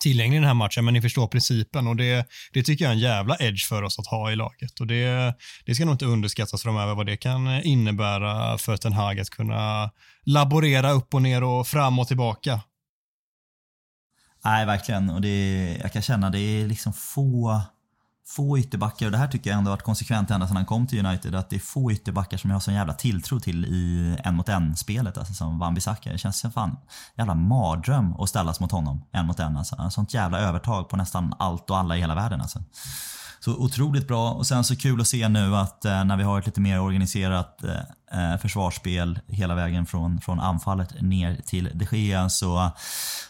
tillgänglig 0.00 0.36
i 0.36 0.40
den 0.40 0.48
här 0.48 0.54
matchen, 0.54 0.84
men 0.84 0.94
ni 0.94 1.02
förstår 1.02 1.26
principen 1.26 1.86
och 1.86 1.96
det, 1.96 2.26
det 2.52 2.62
tycker 2.62 2.84
jag 2.84 2.90
är 2.90 2.94
en 2.94 3.00
jävla 3.00 3.36
edge 3.40 3.68
för 3.68 3.82
oss 3.82 3.98
att 3.98 4.06
ha 4.06 4.32
i 4.32 4.36
laget 4.36 4.80
och 4.80 4.86
det, 4.86 5.34
det 5.64 5.74
ska 5.74 5.84
nog 5.84 5.94
inte 5.94 6.06
underskattas 6.06 6.62
framöver 6.62 6.94
vad 6.94 7.06
det 7.06 7.16
kan 7.16 7.62
innebära 7.62 8.58
för 8.58 8.76
Ten 8.76 8.92
Hag 8.92 9.20
att 9.20 9.30
kunna 9.30 9.90
laborera 10.24 10.90
upp 10.90 11.14
och 11.14 11.22
ner 11.22 11.42
och 11.42 11.66
fram 11.66 11.98
och 11.98 12.08
tillbaka. 12.08 12.60
Nej, 14.44 14.66
verkligen. 14.66 15.10
Och 15.10 15.20
det, 15.20 15.78
jag 15.82 15.92
kan 15.92 16.02
känna 16.02 16.30
det 16.30 16.38
är 16.38 16.66
liksom 16.66 16.92
få, 16.92 17.60
få 18.26 18.58
ytterbackar 18.58 19.06
och 19.06 19.12
det 19.12 19.18
här 19.18 19.28
tycker 19.28 19.50
jag 19.50 19.58
ändå 19.58 19.70
varit 19.70 19.82
konsekvent 19.82 20.30
ända 20.30 20.46
sedan 20.46 20.56
han 20.56 20.66
kom 20.66 20.86
till 20.86 21.06
United. 21.06 21.34
Att 21.34 21.50
det 21.50 21.56
är 21.56 21.60
få 21.60 21.92
ytterbackar 21.92 22.36
som 22.36 22.50
jag 22.50 22.54
har 22.54 22.60
sån 22.60 22.74
jävla 22.74 22.94
tilltro 22.94 23.40
till 23.40 23.64
i 23.64 24.16
en 24.24 24.34
mot 24.34 24.48
en-spelet. 24.48 25.18
Alltså 25.18 25.34
som 25.34 25.62
Wan-Bissaka. 25.62 26.12
Det 26.12 26.18
känns 26.18 26.38
som 26.38 26.52
fan 26.52 26.76
jävla 27.16 27.34
mardröm 27.34 28.20
att 28.20 28.28
ställas 28.28 28.60
mot 28.60 28.72
honom 28.72 29.04
en 29.12 29.26
mot 29.26 29.40
en. 29.40 29.56
Alltså. 29.56 29.90
Sånt 29.90 30.14
jävla 30.14 30.38
övertag 30.38 30.88
på 30.88 30.96
nästan 30.96 31.34
allt 31.38 31.70
och 31.70 31.78
alla 31.78 31.96
i 31.96 32.00
hela 32.00 32.14
världen. 32.14 32.40
Alltså. 32.40 32.62
Så 33.44 33.52
otroligt 33.52 34.08
bra 34.08 34.30
och 34.30 34.46
sen 34.46 34.64
så 34.64 34.76
kul 34.76 35.00
att 35.00 35.08
se 35.08 35.28
nu 35.28 35.56
att 35.56 35.84
eh, 35.84 36.04
när 36.04 36.16
vi 36.16 36.22
har 36.22 36.38
ett 36.38 36.46
lite 36.46 36.60
mer 36.60 36.80
organiserat 36.80 37.64
eh, 37.64 38.32
eh, 38.32 38.38
försvarsspel 38.38 39.20
hela 39.26 39.54
vägen 39.54 39.86
från, 39.86 40.20
från 40.20 40.40
anfallet 40.40 41.00
ner 41.00 41.40
till 41.46 41.70
de 41.74 41.98
Gea 41.98 42.28
så, 42.28 42.70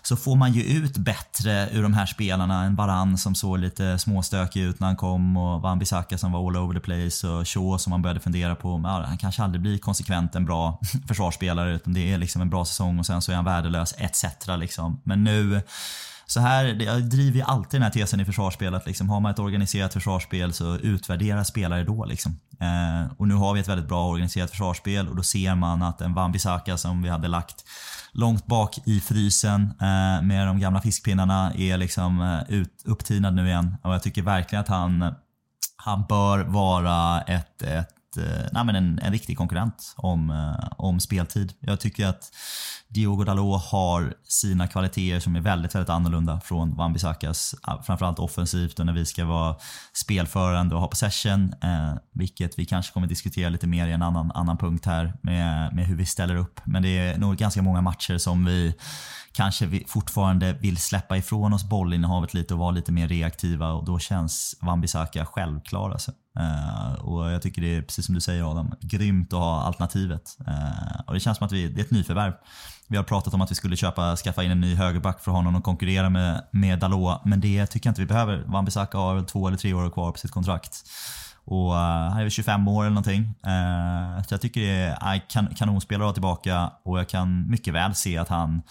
så 0.02 0.16
får 0.16 0.36
man 0.36 0.52
ju 0.52 0.62
ut 0.62 0.96
bättre 0.96 1.68
ur 1.72 1.82
de 1.82 1.94
här 1.94 2.06
spelarna. 2.06 2.64
En 2.64 2.76
Varann 2.76 3.18
som 3.18 3.34
såg 3.34 3.58
lite 3.58 3.98
småstökig 3.98 4.60
ut 4.62 4.80
när 4.80 4.86
han 4.86 4.96
kom 4.96 5.36
och 5.36 5.62
Wan-Bissaka 5.62 6.16
som 6.16 6.32
var 6.32 6.48
all 6.48 6.56
over 6.56 6.74
the 6.74 6.80
place 6.80 7.28
och 7.28 7.48
Shaw 7.48 7.78
som 7.78 7.90
man 7.90 8.02
började 8.02 8.20
fundera 8.20 8.54
på. 8.54 8.78
Men, 8.78 8.90
ja, 8.90 9.04
han 9.06 9.18
kanske 9.18 9.42
aldrig 9.42 9.62
blir 9.62 9.78
konsekvent 9.78 10.34
en 10.34 10.44
bra 10.44 10.78
försvarsspelare 11.08 11.74
utan 11.74 11.92
det 11.92 12.12
är 12.12 12.18
liksom 12.18 12.42
en 12.42 12.50
bra 12.50 12.64
säsong 12.64 12.98
och 12.98 13.06
sen 13.06 13.22
så 13.22 13.32
är 13.32 13.36
han 13.36 13.44
värdelös 13.44 13.94
etc. 13.98 14.24
Liksom. 14.58 15.00
Men 15.04 15.24
nu 15.24 15.62
så 16.30 16.40
här, 16.40 16.82
jag 16.82 17.02
driver 17.04 17.36
ju 17.36 17.42
alltid 17.42 17.80
den 17.80 17.82
här 17.82 17.90
tesen 17.90 18.20
i 18.20 18.24
försvarsspelet. 18.24 18.86
Liksom, 18.86 19.08
har 19.08 19.20
man 19.20 19.30
ett 19.30 19.38
organiserat 19.38 19.92
försvarsspel 19.92 20.52
så 20.52 20.76
utvärdera 20.76 21.44
spelare 21.44 21.84
då. 21.84 22.04
Liksom. 22.04 22.40
Eh, 22.60 23.12
och 23.16 23.28
nu 23.28 23.34
har 23.34 23.54
vi 23.54 23.60
ett 23.60 23.68
väldigt 23.68 23.88
bra 23.88 24.08
organiserat 24.08 24.50
försvarsspel 24.50 25.08
och 25.08 25.16
då 25.16 25.22
ser 25.22 25.54
man 25.54 25.82
att 25.82 26.00
en 26.00 26.14
Wan-Bissaka 26.14 26.76
som 26.76 27.02
vi 27.02 27.08
hade 27.08 27.28
lagt 27.28 27.64
långt 28.12 28.46
bak 28.46 28.78
i 28.84 29.00
frysen 29.00 29.62
eh, 29.62 30.22
med 30.22 30.46
de 30.46 30.60
gamla 30.60 30.80
fiskpinnarna 30.80 31.52
är 31.54 31.76
liksom 31.76 32.20
eh, 32.20 32.54
ut, 32.54 32.82
upptinad 32.84 33.34
nu 33.34 33.46
igen. 33.46 33.76
Och 33.82 33.94
jag 33.94 34.02
tycker 34.02 34.22
verkligen 34.22 34.60
att 34.60 34.68
han, 34.68 35.14
han 35.76 36.04
bör 36.08 36.38
vara 36.38 37.20
ett, 37.20 37.62
ett 37.62 38.16
eh, 38.16 38.46
nej 38.52 38.64
men 38.64 38.76
en, 38.76 38.98
en 38.98 39.12
riktig 39.12 39.38
konkurrent 39.38 39.94
om, 39.96 40.30
eh, 40.30 40.68
om 40.76 41.00
speltid. 41.00 41.52
Jag 41.60 41.80
tycker 41.80 42.06
att 42.06 42.30
Diogo 42.90 43.24
Dalot 43.24 43.62
har 43.62 44.14
sina 44.24 44.68
kvaliteter 44.68 45.20
som 45.20 45.36
är 45.36 45.40
väldigt, 45.40 45.74
väldigt 45.74 45.90
annorlunda 45.90 46.40
från 46.40 46.74
Wan-Bissakas. 46.74 47.54
Ah, 47.62 47.82
framförallt 47.82 48.18
offensivt 48.18 48.78
och 48.78 48.86
när 48.86 48.92
vi 48.92 49.06
ska 49.06 49.24
vara 49.24 49.56
spelförande 49.92 50.74
och 50.74 50.80
ha 50.80 50.88
possession. 50.88 51.54
Eh, 51.62 51.94
vilket 52.12 52.58
vi 52.58 52.64
kanske 52.64 52.92
kommer 52.92 53.06
diskutera 53.06 53.48
lite 53.48 53.66
mer 53.66 53.86
i 53.86 53.92
en 53.92 54.02
annan, 54.02 54.30
annan 54.30 54.58
punkt 54.58 54.86
här 54.86 55.12
med, 55.22 55.74
med 55.74 55.86
hur 55.86 55.96
vi 55.96 56.06
ställer 56.06 56.36
upp. 56.36 56.60
Men 56.64 56.82
det 56.82 56.98
är 56.98 57.18
nog 57.18 57.36
ganska 57.36 57.62
många 57.62 57.80
matcher 57.80 58.18
som 58.18 58.44
vi 58.44 58.74
kanske 59.32 59.66
vi 59.66 59.84
fortfarande 59.88 60.52
vill 60.52 60.76
släppa 60.76 61.16
ifrån 61.16 61.52
oss 61.52 61.64
bollinnehavet 61.64 62.34
lite 62.34 62.54
och 62.54 62.60
vara 62.60 62.70
lite 62.70 62.92
mer 62.92 63.08
reaktiva 63.08 63.72
och 63.72 63.84
då 63.84 63.98
känns 63.98 64.56
Wan-Bissaka 64.60 65.24
självklar. 65.24 65.90
Alltså. 65.90 66.12
Uh, 66.38 66.92
och 66.92 67.30
jag 67.30 67.42
tycker 67.42 67.62
det 67.62 67.76
är, 67.76 67.82
precis 67.82 68.06
som 68.06 68.14
du 68.14 68.20
säger 68.20 68.50
Adam, 68.50 68.74
grymt 68.80 69.32
att 69.32 69.38
ha 69.38 69.62
alternativet. 69.62 70.36
Uh, 70.48 71.00
och 71.06 71.14
det 71.14 71.20
känns 71.20 71.38
som 71.38 71.46
att 71.46 71.52
vi, 71.52 71.68
det 71.68 71.80
är 71.80 71.84
ett 71.84 71.90
nyförvärv. 71.90 72.32
Vi 72.90 72.96
har 72.96 73.04
pratat 73.04 73.34
om 73.34 73.40
att 73.40 73.50
vi 73.50 73.54
skulle 73.54 73.76
köpa, 73.76 74.16
skaffa 74.16 74.44
in 74.44 74.50
en 74.50 74.60
ny 74.60 74.74
högerback 74.74 75.20
för 75.20 75.30
honom 75.30 75.56
och 75.56 75.64
konkurrera 75.64 76.10
med, 76.10 76.44
med 76.50 76.78
Dalot, 76.78 77.24
men 77.24 77.40
det 77.40 77.66
tycker 77.66 77.88
jag 77.88 77.90
inte 77.90 78.00
vi 78.00 78.06
behöver. 78.06 78.42
Van 78.46 78.64
Bissaka 78.64 78.98
har 78.98 79.14
väl 79.14 79.24
två 79.24 79.48
eller 79.48 79.56
tre 79.56 79.74
år 79.74 79.90
kvar 79.90 80.12
på 80.12 80.18
sitt 80.18 80.30
kontrakt. 80.30 80.84
Och 81.44 81.70
uh, 81.70 81.78
han 81.78 82.18
är 82.18 82.22
väl 82.22 82.30
25 82.30 82.68
år 82.68 82.82
eller 82.82 82.90
någonting. 82.90 83.22
Uh, 83.22 84.22
så 84.22 84.34
jag 84.34 84.40
tycker 84.40 84.60
det 84.60 84.68
är 84.68 85.14
uh, 85.14 85.22
kan, 85.28 85.54
kanonspelare 85.54 86.04
att 86.04 86.08
ha 86.08 86.14
tillbaka 86.14 86.70
och 86.82 86.98
jag 86.98 87.08
kan 87.08 87.50
mycket 87.50 87.74
väl 87.74 87.94
se 87.94 88.18
att 88.18 88.28
han 88.28 88.62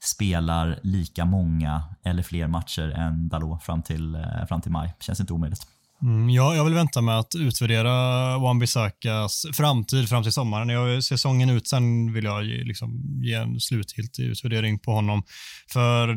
spelar 0.00 0.78
lika 0.82 1.24
många 1.24 1.82
eller 2.02 2.22
fler 2.22 2.46
matcher 2.46 2.90
än 2.90 3.28
Dalot 3.28 3.62
fram 3.62 3.82
till, 3.82 4.16
uh, 4.16 4.46
fram 4.48 4.60
till 4.60 4.72
maj. 4.72 4.94
Känns 5.00 5.20
inte 5.20 5.32
omöjligt. 5.32 5.77
Mm, 6.02 6.30
ja, 6.30 6.56
jag 6.56 6.64
vill 6.64 6.74
vänta 6.74 7.00
med 7.00 7.18
att 7.18 7.34
utvärdera 7.34 7.90
Wan-Bissakas 8.38 9.52
framtid 9.52 10.08
fram 10.08 10.22
till 10.22 10.32
sommaren. 10.32 10.66
När 10.66 10.74
jag 10.74 11.04
säsongen 11.04 11.50
ut 11.50 11.68
sen 11.68 12.12
vill 12.12 12.24
jag 12.24 12.44
ge, 12.44 12.64
liksom, 12.64 13.20
ge 13.22 13.34
en 13.34 13.60
slutgiltig 13.60 14.24
utvärdering 14.24 14.78
på 14.78 14.92
honom. 14.92 15.22
För 15.72 16.14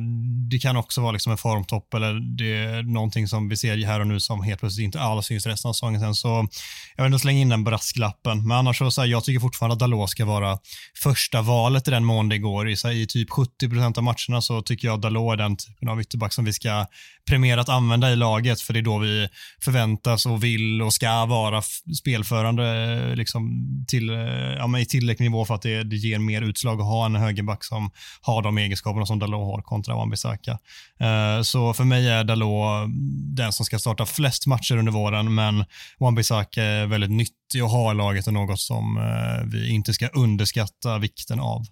det 0.49 0.59
kan 0.59 0.77
också 0.77 1.01
vara 1.01 1.11
liksom 1.11 1.32
en 1.32 1.38
formtopp 1.38 1.93
eller 1.93 2.38
det 2.38 2.57
är 2.57 2.84
någonting 2.84 3.27
som 3.27 3.49
vi 3.49 3.57
ser 3.57 3.86
här 3.86 3.99
och 3.99 4.07
nu 4.07 4.19
som 4.19 4.43
helt 4.43 4.59
plötsligt 4.59 4.86
inte 4.86 5.01
alls 5.01 5.25
syns 5.25 5.45
resten 5.45 5.69
av 5.69 5.73
säsongen 5.73 6.01
sen. 6.01 6.15
Så 6.15 6.47
jag 6.95 7.03
vill 7.09 7.19
slänga 7.19 7.39
in 7.39 7.49
den 7.49 7.63
brasklappen. 7.63 8.47
Men 8.47 8.57
annars 8.57 8.77
så, 8.77 8.91
så 8.91 9.01
här, 9.01 9.07
jag 9.07 9.23
tycker 9.23 9.39
fortfarande 9.39 9.73
att 9.73 9.79
Dalot 9.79 10.09
ska 10.09 10.25
vara 10.25 10.57
första 11.03 11.41
valet 11.41 11.88
i 11.88 11.91
den 11.91 12.05
mån 12.05 12.29
det 12.29 12.38
går. 12.38 12.69
I, 12.69 12.75
så 12.75 12.88
här, 12.88 12.95
i 12.95 13.07
typ 13.07 13.29
70% 13.29 13.97
av 13.97 14.03
matcherna 14.03 14.41
så 14.41 14.61
tycker 14.61 14.88
jag 14.88 14.95
att 14.95 15.01
Dalot 15.01 15.34
är 15.34 15.38
den 15.38 15.57
typen 15.57 15.89
av 15.89 16.01
ytterback 16.01 16.34
som 16.34 16.45
vi 16.45 16.53
ska 16.53 16.86
premiera 17.29 17.61
att 17.61 17.69
använda 17.69 18.11
i 18.11 18.15
laget 18.15 18.61
för 18.61 18.73
det 18.73 18.79
är 18.79 18.84
då 18.84 18.97
vi 18.97 19.27
förväntas 19.72 20.26
och 20.26 20.43
vill 20.43 20.82
och 20.82 20.93
ska 20.93 21.26
vara 21.26 21.61
spelförande 21.99 23.15
liksom, 23.15 23.65
till, 23.88 24.09
eh, 24.09 24.17
ja, 24.57 24.67
men 24.67 24.82
i 24.82 24.86
tillräcklig 24.86 25.30
nivå 25.30 25.45
för 25.45 25.55
att 25.55 25.61
det, 25.61 25.84
det 25.84 25.95
ger 25.95 26.19
mer 26.19 26.41
utslag 26.41 26.82
att 26.82 26.88
ha 26.88 27.05
en 27.05 27.15
högerback 27.15 27.63
som 27.63 27.91
har 28.22 28.41
de 28.41 28.57
egenskaperna 28.57 29.05
som 29.05 29.19
Dalot 29.19 29.55
har 29.55 29.61
kontra 29.61 29.95
Wan-Bissaka. 29.95 30.57
Uh, 31.01 31.07
eh, 31.07 31.41
Så 31.41 31.74
för 31.74 31.84
mig 31.84 32.09
är 32.09 32.24
Dalot 32.24 32.89
den 33.36 33.53
som 33.53 33.65
ska 33.65 33.80
starta 33.80 34.05
flest 34.05 34.47
matcher 34.47 34.78
under 34.78 34.91
våren, 34.91 35.36
men 35.36 35.65
Wan-Bissaka 35.99 36.61
är 36.61 36.86
väldigt 36.86 37.11
nyttig 37.11 37.61
att 37.63 37.72
ha 37.72 37.91
i 37.91 37.95
laget 37.95 38.28
och 38.28 38.34
något 38.34 38.59
som 38.59 38.97
uh, 38.97 39.51
vi 39.51 39.69
inte 39.69 39.93
ska 39.93 40.07
underskatta 40.07 40.97
vikten 40.97 41.39
av. 41.39 41.65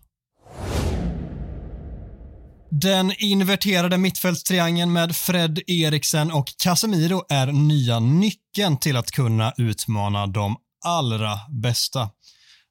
Den 2.71 3.11
inverterade 3.17 3.97
mittfältstriangeln 3.97 4.93
med 4.93 5.15
Fred 5.15 5.59
Eriksen 5.67 6.31
och 6.31 6.53
Casemiro 6.63 7.25
är 7.29 7.47
nya 7.47 7.99
nyckeln 7.99 8.77
till 8.77 8.97
att 8.97 9.11
kunna 9.11 9.53
utmana 9.57 10.27
de 10.27 10.55
allra 10.85 11.39
bästa. 11.49 11.99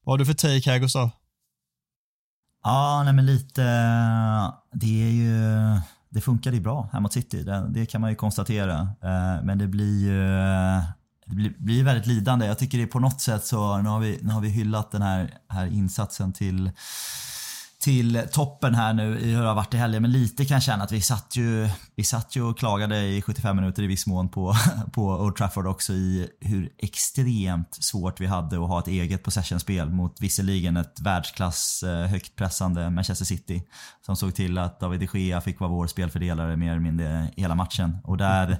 Vad 0.03 0.13
har 0.13 0.17
du 0.17 0.25
för 0.25 0.33
take 0.33 0.71
här, 0.71 0.79
Gustav? 0.79 1.09
Ja, 2.63 3.03
nej 3.03 3.13
men 3.13 3.25
lite. 3.25 3.63
Eh, 3.63 4.53
det 4.73 5.03
är 5.03 5.11
ju... 5.11 5.41
Det 6.09 6.21
funkade 6.21 6.55
ju 6.55 6.61
bra 6.61 6.89
här 6.93 6.99
mot 6.99 7.13
City. 7.13 7.43
Det, 7.43 7.67
det 7.69 7.85
kan 7.85 8.01
man 8.01 8.09
ju 8.09 8.15
konstatera. 8.15 8.79
Eh, 8.79 9.43
men 9.43 9.57
det 9.57 9.67
blir 9.67 9.99
ju... 9.99 10.39
Eh, 10.39 10.83
det 11.25 11.35
blir, 11.35 11.53
blir 11.57 11.83
väldigt 11.83 12.07
lidande. 12.07 12.45
Jag 12.45 12.59
tycker 12.59 12.77
det 12.77 12.83
är 12.83 12.87
på 12.87 12.99
något 12.99 13.21
sätt 13.21 13.45
så, 13.45 13.77
nu 13.77 13.89
har 13.89 13.99
vi, 13.99 14.19
nu 14.21 14.33
har 14.33 14.41
vi 14.41 14.49
hyllat 14.49 14.91
den 14.91 15.01
här, 15.01 15.33
här 15.49 15.67
insatsen 15.67 16.33
till 16.33 16.71
till 17.83 18.21
toppen 18.31 18.75
här 18.75 18.93
nu 18.93 19.19
i 19.19 19.31
hur 19.31 19.41
det 19.41 19.47
har 19.47 19.55
varit 19.55 19.73
i 19.73 19.77
helgen. 19.77 20.01
Men 20.01 20.11
lite 20.11 20.45
kan 20.45 20.55
jag 20.55 20.63
känna 20.63 20.83
att 20.83 20.91
vi 20.91 21.01
satt 21.01 21.35
ju, 21.35 21.69
vi 21.95 22.03
satt 22.03 22.35
ju 22.35 22.43
och 22.43 22.57
klagade 22.57 23.01
i 23.01 23.21
75 23.21 23.55
minuter 23.55 23.83
i 23.83 23.87
viss 23.87 24.07
mån 24.07 24.29
på, 24.29 24.55
på 24.91 25.03
Old 25.03 25.35
Trafford 25.35 25.67
också 25.67 25.93
i 25.93 26.29
hur 26.41 26.69
extremt 26.77 27.83
svårt 27.83 28.21
vi 28.21 28.25
hade 28.25 28.63
att 28.63 28.69
ha 28.69 28.79
ett 28.79 28.87
eget 28.87 29.23
possessionspel 29.23 29.89
mot 29.89 30.21
visserligen 30.21 30.77
ett 30.77 30.99
världsklass 30.99 31.83
eh, 31.83 32.05
högt 32.05 32.35
pressande 32.35 32.89
Manchester 32.89 33.25
City. 33.25 33.63
Som 34.05 34.15
såg 34.15 34.35
till 34.35 34.57
att 34.57 34.79
David 34.79 34.99
de 34.99 35.19
Gea 35.19 35.41
fick 35.41 35.59
vara 35.59 35.71
vår 35.71 35.87
spelfördelare 35.87 36.57
mer 36.57 36.71
eller 36.71 36.81
mindre 36.81 37.31
hela 37.37 37.55
matchen. 37.55 37.97
Och 38.03 38.17
där, 38.17 38.59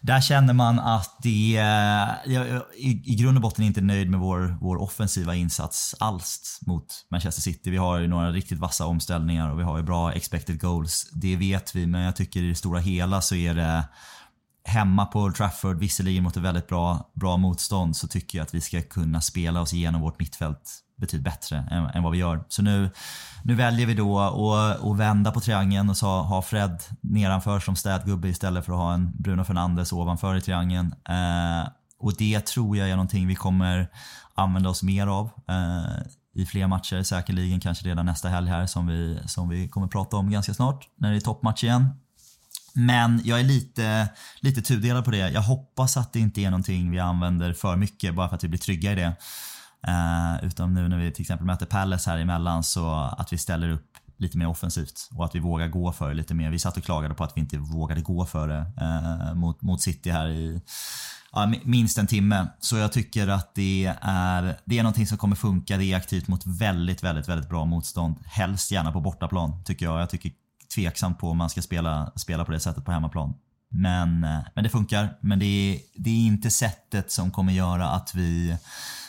där 0.00 0.20
känner 0.20 0.52
man 0.52 0.78
att 0.78 1.16
det... 1.22 1.56
Eh, 1.56 2.32
jag, 2.32 2.62
i, 2.76 3.02
I 3.04 3.14
grund 3.14 3.36
och 3.38 3.42
botten 3.42 3.64
inte 3.64 3.80
nöjd 3.80 4.10
med 4.10 4.20
vår, 4.20 4.56
vår 4.60 4.76
offensiva 4.76 5.34
insats 5.34 5.94
alls 5.98 6.58
mot 6.66 7.06
Manchester 7.10 7.42
City. 7.42 7.70
Vi 7.70 7.76
har 7.76 7.98
ju 7.98 8.06
några 8.06 8.30
riktigt 8.42 8.58
vassa 8.58 8.86
omställningar 8.86 9.50
och 9.50 9.58
vi 9.58 9.62
har 9.62 9.76
ju 9.76 9.82
bra 9.82 10.12
expected 10.12 10.60
goals. 10.60 11.10
Det 11.12 11.36
vet 11.36 11.76
vi, 11.76 11.86
men 11.86 12.00
jag 12.00 12.16
tycker 12.16 12.42
i 12.42 12.48
det 12.48 12.54
stora 12.54 12.80
hela 12.80 13.20
så 13.20 13.34
är 13.34 13.54
det 13.54 13.84
hemma 14.64 15.06
på 15.06 15.20
Old 15.20 15.34
Trafford, 15.34 15.78
visserligen 15.78 16.24
mot 16.24 16.36
ett 16.36 16.42
väldigt 16.42 16.68
bra, 16.68 17.10
bra 17.14 17.36
motstånd, 17.36 17.96
så 17.96 18.08
tycker 18.08 18.38
jag 18.38 18.44
att 18.44 18.54
vi 18.54 18.60
ska 18.60 18.82
kunna 18.82 19.20
spela 19.20 19.60
oss 19.60 19.72
igenom 19.72 20.00
vårt 20.00 20.18
mittfält 20.18 20.78
betydligt 20.96 21.24
bättre 21.24 21.58
än, 21.70 21.86
än 21.86 22.02
vad 22.02 22.12
vi 22.12 22.18
gör. 22.18 22.44
Så 22.48 22.62
nu, 22.62 22.90
nu 23.44 23.54
väljer 23.54 23.86
vi 23.86 23.94
då 23.94 24.20
att, 24.20 24.84
att 24.84 24.96
vända 24.96 25.32
på 25.32 25.40
triangeln 25.40 25.90
och 25.90 25.96
så 25.96 26.06
ha 26.06 26.42
Fred 26.42 26.82
nedanför 27.00 27.60
som 27.60 27.76
städgubbe 27.76 28.28
istället 28.28 28.64
för 28.64 28.72
att 28.72 28.78
ha 28.78 28.94
en 28.94 29.12
Bruno 29.14 29.44
Fernandes 29.44 29.92
ovanför 29.92 30.36
i 30.36 30.40
triangeln. 30.40 30.94
Eh, 31.08 31.68
och 31.98 32.16
det 32.16 32.46
tror 32.46 32.76
jag 32.76 32.88
är 32.88 32.96
någonting 32.96 33.26
vi 33.26 33.34
kommer 33.34 33.88
använda 34.34 34.68
oss 34.70 34.82
mer 34.82 35.06
av 35.06 35.30
eh, 35.48 36.02
i 36.34 36.46
fler 36.46 36.66
matcher, 36.66 37.02
säkerligen 37.02 37.60
kanske 37.60 37.88
redan 37.88 38.06
nästa 38.06 38.28
helg 38.28 38.48
här 38.48 38.66
som 38.66 38.86
vi, 38.86 39.18
som 39.26 39.48
vi 39.48 39.68
kommer 39.68 39.86
prata 39.86 40.16
om 40.16 40.30
ganska 40.30 40.54
snart 40.54 40.88
när 40.96 41.10
det 41.10 41.16
är 41.16 41.20
toppmatch 41.20 41.64
igen. 41.64 41.88
Men 42.74 43.20
jag 43.24 43.40
är 43.40 43.44
lite, 43.44 44.08
lite 44.40 44.62
tudelad 44.62 45.04
på 45.04 45.10
det. 45.10 45.30
Jag 45.30 45.42
hoppas 45.42 45.96
att 45.96 46.12
det 46.12 46.20
inte 46.20 46.40
är 46.40 46.50
någonting 46.50 46.90
vi 46.90 46.98
använder 46.98 47.52
för 47.52 47.76
mycket 47.76 48.14
bara 48.14 48.28
för 48.28 48.36
att 48.36 48.44
vi 48.44 48.48
blir 48.48 48.60
trygga 48.60 48.92
i 48.92 48.94
det. 48.94 49.16
Eh, 49.86 50.44
utan 50.44 50.74
nu 50.74 50.88
när 50.88 50.98
vi 50.98 51.12
till 51.12 51.22
exempel 51.22 51.46
möter 51.46 51.66
Palace 51.66 52.10
här 52.10 52.18
emellan 52.18 52.64
så 52.64 52.94
att 53.18 53.32
vi 53.32 53.38
ställer 53.38 53.68
upp 53.68 53.88
lite 54.16 54.38
mer 54.38 54.48
offensivt 54.48 55.08
och 55.14 55.24
att 55.24 55.34
vi 55.34 55.38
vågar 55.38 55.68
gå 55.68 55.92
för 55.92 56.08
det 56.08 56.14
lite 56.14 56.34
mer. 56.34 56.50
Vi 56.50 56.58
satt 56.58 56.76
och 56.76 56.84
klagade 56.84 57.14
på 57.14 57.24
att 57.24 57.36
vi 57.36 57.40
inte 57.40 57.58
vågade 57.58 58.00
gå 58.00 58.24
för 58.24 58.48
det 58.48 58.66
eh, 58.80 59.34
mot, 59.34 59.62
mot 59.62 59.80
City 59.80 60.10
här 60.10 60.28
i 60.28 60.60
ja, 61.32 61.54
minst 61.64 61.98
en 61.98 62.06
timme. 62.06 62.46
Så 62.60 62.76
jag 62.76 62.92
tycker 62.92 63.28
att 63.28 63.54
det 63.54 63.94
är, 64.00 64.56
det 64.64 64.78
är 64.78 64.82
någonting 64.82 65.06
som 65.06 65.18
kommer 65.18 65.36
funka. 65.36 65.78
reaktivt 65.78 66.28
mot 66.28 66.46
väldigt, 66.46 67.02
väldigt, 67.02 67.28
väldigt 67.28 67.48
bra 67.48 67.64
motstånd. 67.64 68.16
Helst 68.24 68.70
gärna 68.70 68.92
på 68.92 69.00
bortaplan 69.00 69.64
tycker 69.64 69.86
jag. 69.86 70.00
Jag 70.00 70.10
tycker 70.10 70.32
tveksamt 70.74 71.18
på 71.18 71.30
om 71.30 71.38
man 71.38 71.50
ska 71.50 71.62
spela, 71.62 72.12
spela 72.16 72.44
på 72.44 72.52
det 72.52 72.60
sättet 72.60 72.84
på 72.84 72.92
hemmaplan. 72.92 73.34
Men, 73.68 74.24
eh, 74.24 74.38
men 74.54 74.64
det 74.64 74.70
funkar. 74.70 75.18
Men 75.20 75.38
det 75.38 75.44
är, 75.46 75.78
det 75.94 76.10
är 76.10 76.26
inte 76.26 76.50
sättet 76.50 77.12
som 77.12 77.30
kommer 77.30 77.52
göra 77.52 77.88
att 77.88 78.14
vi, 78.14 78.56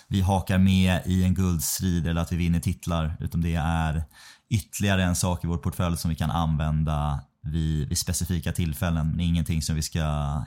vi 0.07 0.21
hakar 0.21 0.57
med 0.57 1.01
i 1.05 1.23
en 1.23 1.33
guldstrid 1.33 2.07
eller 2.07 2.21
att 2.21 2.31
vi 2.31 2.35
vinner 2.35 2.59
titlar. 2.59 3.17
Utan 3.19 3.41
det 3.41 3.55
är 3.55 4.03
ytterligare 4.49 5.03
en 5.03 5.15
sak 5.15 5.43
i 5.43 5.47
vår 5.47 5.57
portfölj 5.57 5.97
som 5.97 6.09
vi 6.09 6.15
kan 6.15 6.31
använda 6.31 7.19
vid, 7.43 7.89
vid 7.89 7.97
specifika 7.97 8.51
tillfällen. 8.51 9.07
Men 9.07 9.17
det 9.17 9.23
är 9.23 9.25
ingenting 9.25 9.61
som 9.61 9.75
vi 9.75 9.81
ska 9.81 10.03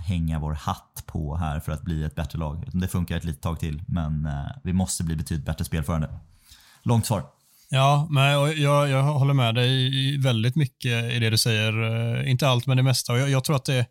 hänga 0.07 0.39
vår 0.39 0.53
hatt 0.53 1.03
på 1.07 1.37
här 1.37 1.61
för 1.61 1.73
att 1.73 1.83
bli 1.83 2.05
ett 2.05 2.15
bättre 2.15 2.39
lag. 2.39 2.65
Det 2.73 2.89
funkar 2.89 3.17
ett 3.17 3.25
litet 3.25 3.43
tag 3.43 3.61
till, 3.61 3.83
men 3.89 4.27
eh, 4.27 4.47
vi 4.65 4.73
måste 4.73 5.05
bli 5.05 5.17
betydligt 5.17 5.47
bättre 5.47 5.65
spelförande. 5.65 6.09
Långt 6.83 7.07
svar. 7.07 7.25
Ja, 7.69 8.07
men 8.11 8.25
jag, 8.63 8.89
jag, 8.89 9.03
håller 9.03 9.35
med 9.35 9.55
dig 9.55 10.19
väldigt 10.19 10.57
mycket 10.57 11.13
i 11.13 11.19
det 11.19 11.31
du 11.31 11.39
säger. 11.39 11.83
Eh, 12.23 12.31
inte 12.31 12.49
allt, 12.49 12.67
men 12.67 12.77
det 12.77 12.83
mesta. 12.83 13.19
Jag, 13.19 13.31
jag 13.31 13.45
tror 13.45 13.57
att 13.57 13.65
det 13.65 13.87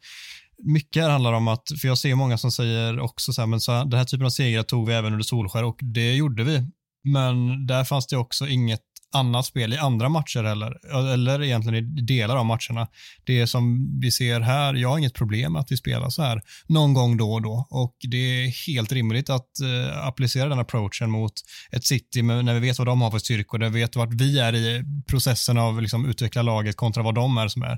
mycket 0.63 1.03
här 1.03 1.09
handlar 1.09 1.33
om 1.33 1.47
att, 1.47 1.63
för 1.81 1.87
jag 1.87 1.97
ser 1.97 2.15
många 2.15 2.37
som 2.37 2.51
säger 2.51 2.99
också 2.99 3.33
så 3.33 3.41
här, 3.41 3.47
men 3.47 3.59
så 3.59 3.71
här, 3.71 3.85
den 3.85 3.99
här 3.99 4.05
typen 4.05 4.25
av 4.25 4.29
segrar 4.29 4.63
tog 4.63 4.87
vi 4.87 4.93
även 4.93 5.13
under 5.13 5.23
Solskär 5.23 5.63
och 5.63 5.79
det 5.81 6.13
gjorde 6.13 6.43
vi. 6.43 6.71
Men 7.03 7.67
där 7.67 7.83
fanns 7.83 8.07
det 8.07 8.17
också 8.17 8.47
inget 8.47 8.81
annat 9.15 9.45
spel 9.45 9.73
i 9.73 9.77
andra 9.77 10.09
matcher 10.09 10.43
eller, 10.43 10.95
eller 11.13 11.43
egentligen 11.43 11.97
i 11.97 12.01
delar 12.01 12.35
av 12.35 12.45
matcherna. 12.45 12.87
Det 13.23 13.47
som 13.47 13.89
vi 13.99 14.11
ser 14.11 14.39
här, 14.39 14.73
jag 14.73 14.89
har 14.89 14.97
inget 14.97 15.13
problem 15.13 15.53
med 15.53 15.59
att 15.59 15.71
vi 15.71 15.77
spelar 15.77 16.09
så 16.09 16.21
här 16.21 16.41
någon 16.67 16.93
gång 16.93 17.17
då 17.17 17.33
och 17.33 17.41
då 17.41 17.67
och 17.69 17.95
det 18.01 18.17
är 18.17 18.67
helt 18.67 18.91
rimligt 18.91 19.29
att 19.29 19.59
eh, 19.59 20.07
applicera 20.07 20.49
den 20.49 20.59
approachen 20.59 21.11
mot 21.11 21.33
ett 21.71 21.85
City 21.85 22.21
när 22.21 22.53
vi 22.53 22.59
vet 22.59 22.77
vad 22.77 22.87
de 22.87 23.01
har 23.01 23.11
för 23.11 23.19
styrkor, 23.19 23.57
när 23.57 23.69
vi 23.69 23.79
vet 23.79 23.95
vart 23.95 24.13
vi 24.13 24.39
är 24.39 24.55
i 24.55 24.83
processen 25.07 25.57
av 25.57 25.81
liksom 25.81 26.09
utveckla 26.09 26.41
laget 26.41 26.75
kontra 26.75 27.03
vad 27.03 27.15
de 27.15 27.37
är 27.37 27.47
som 27.47 27.63
är 27.63 27.77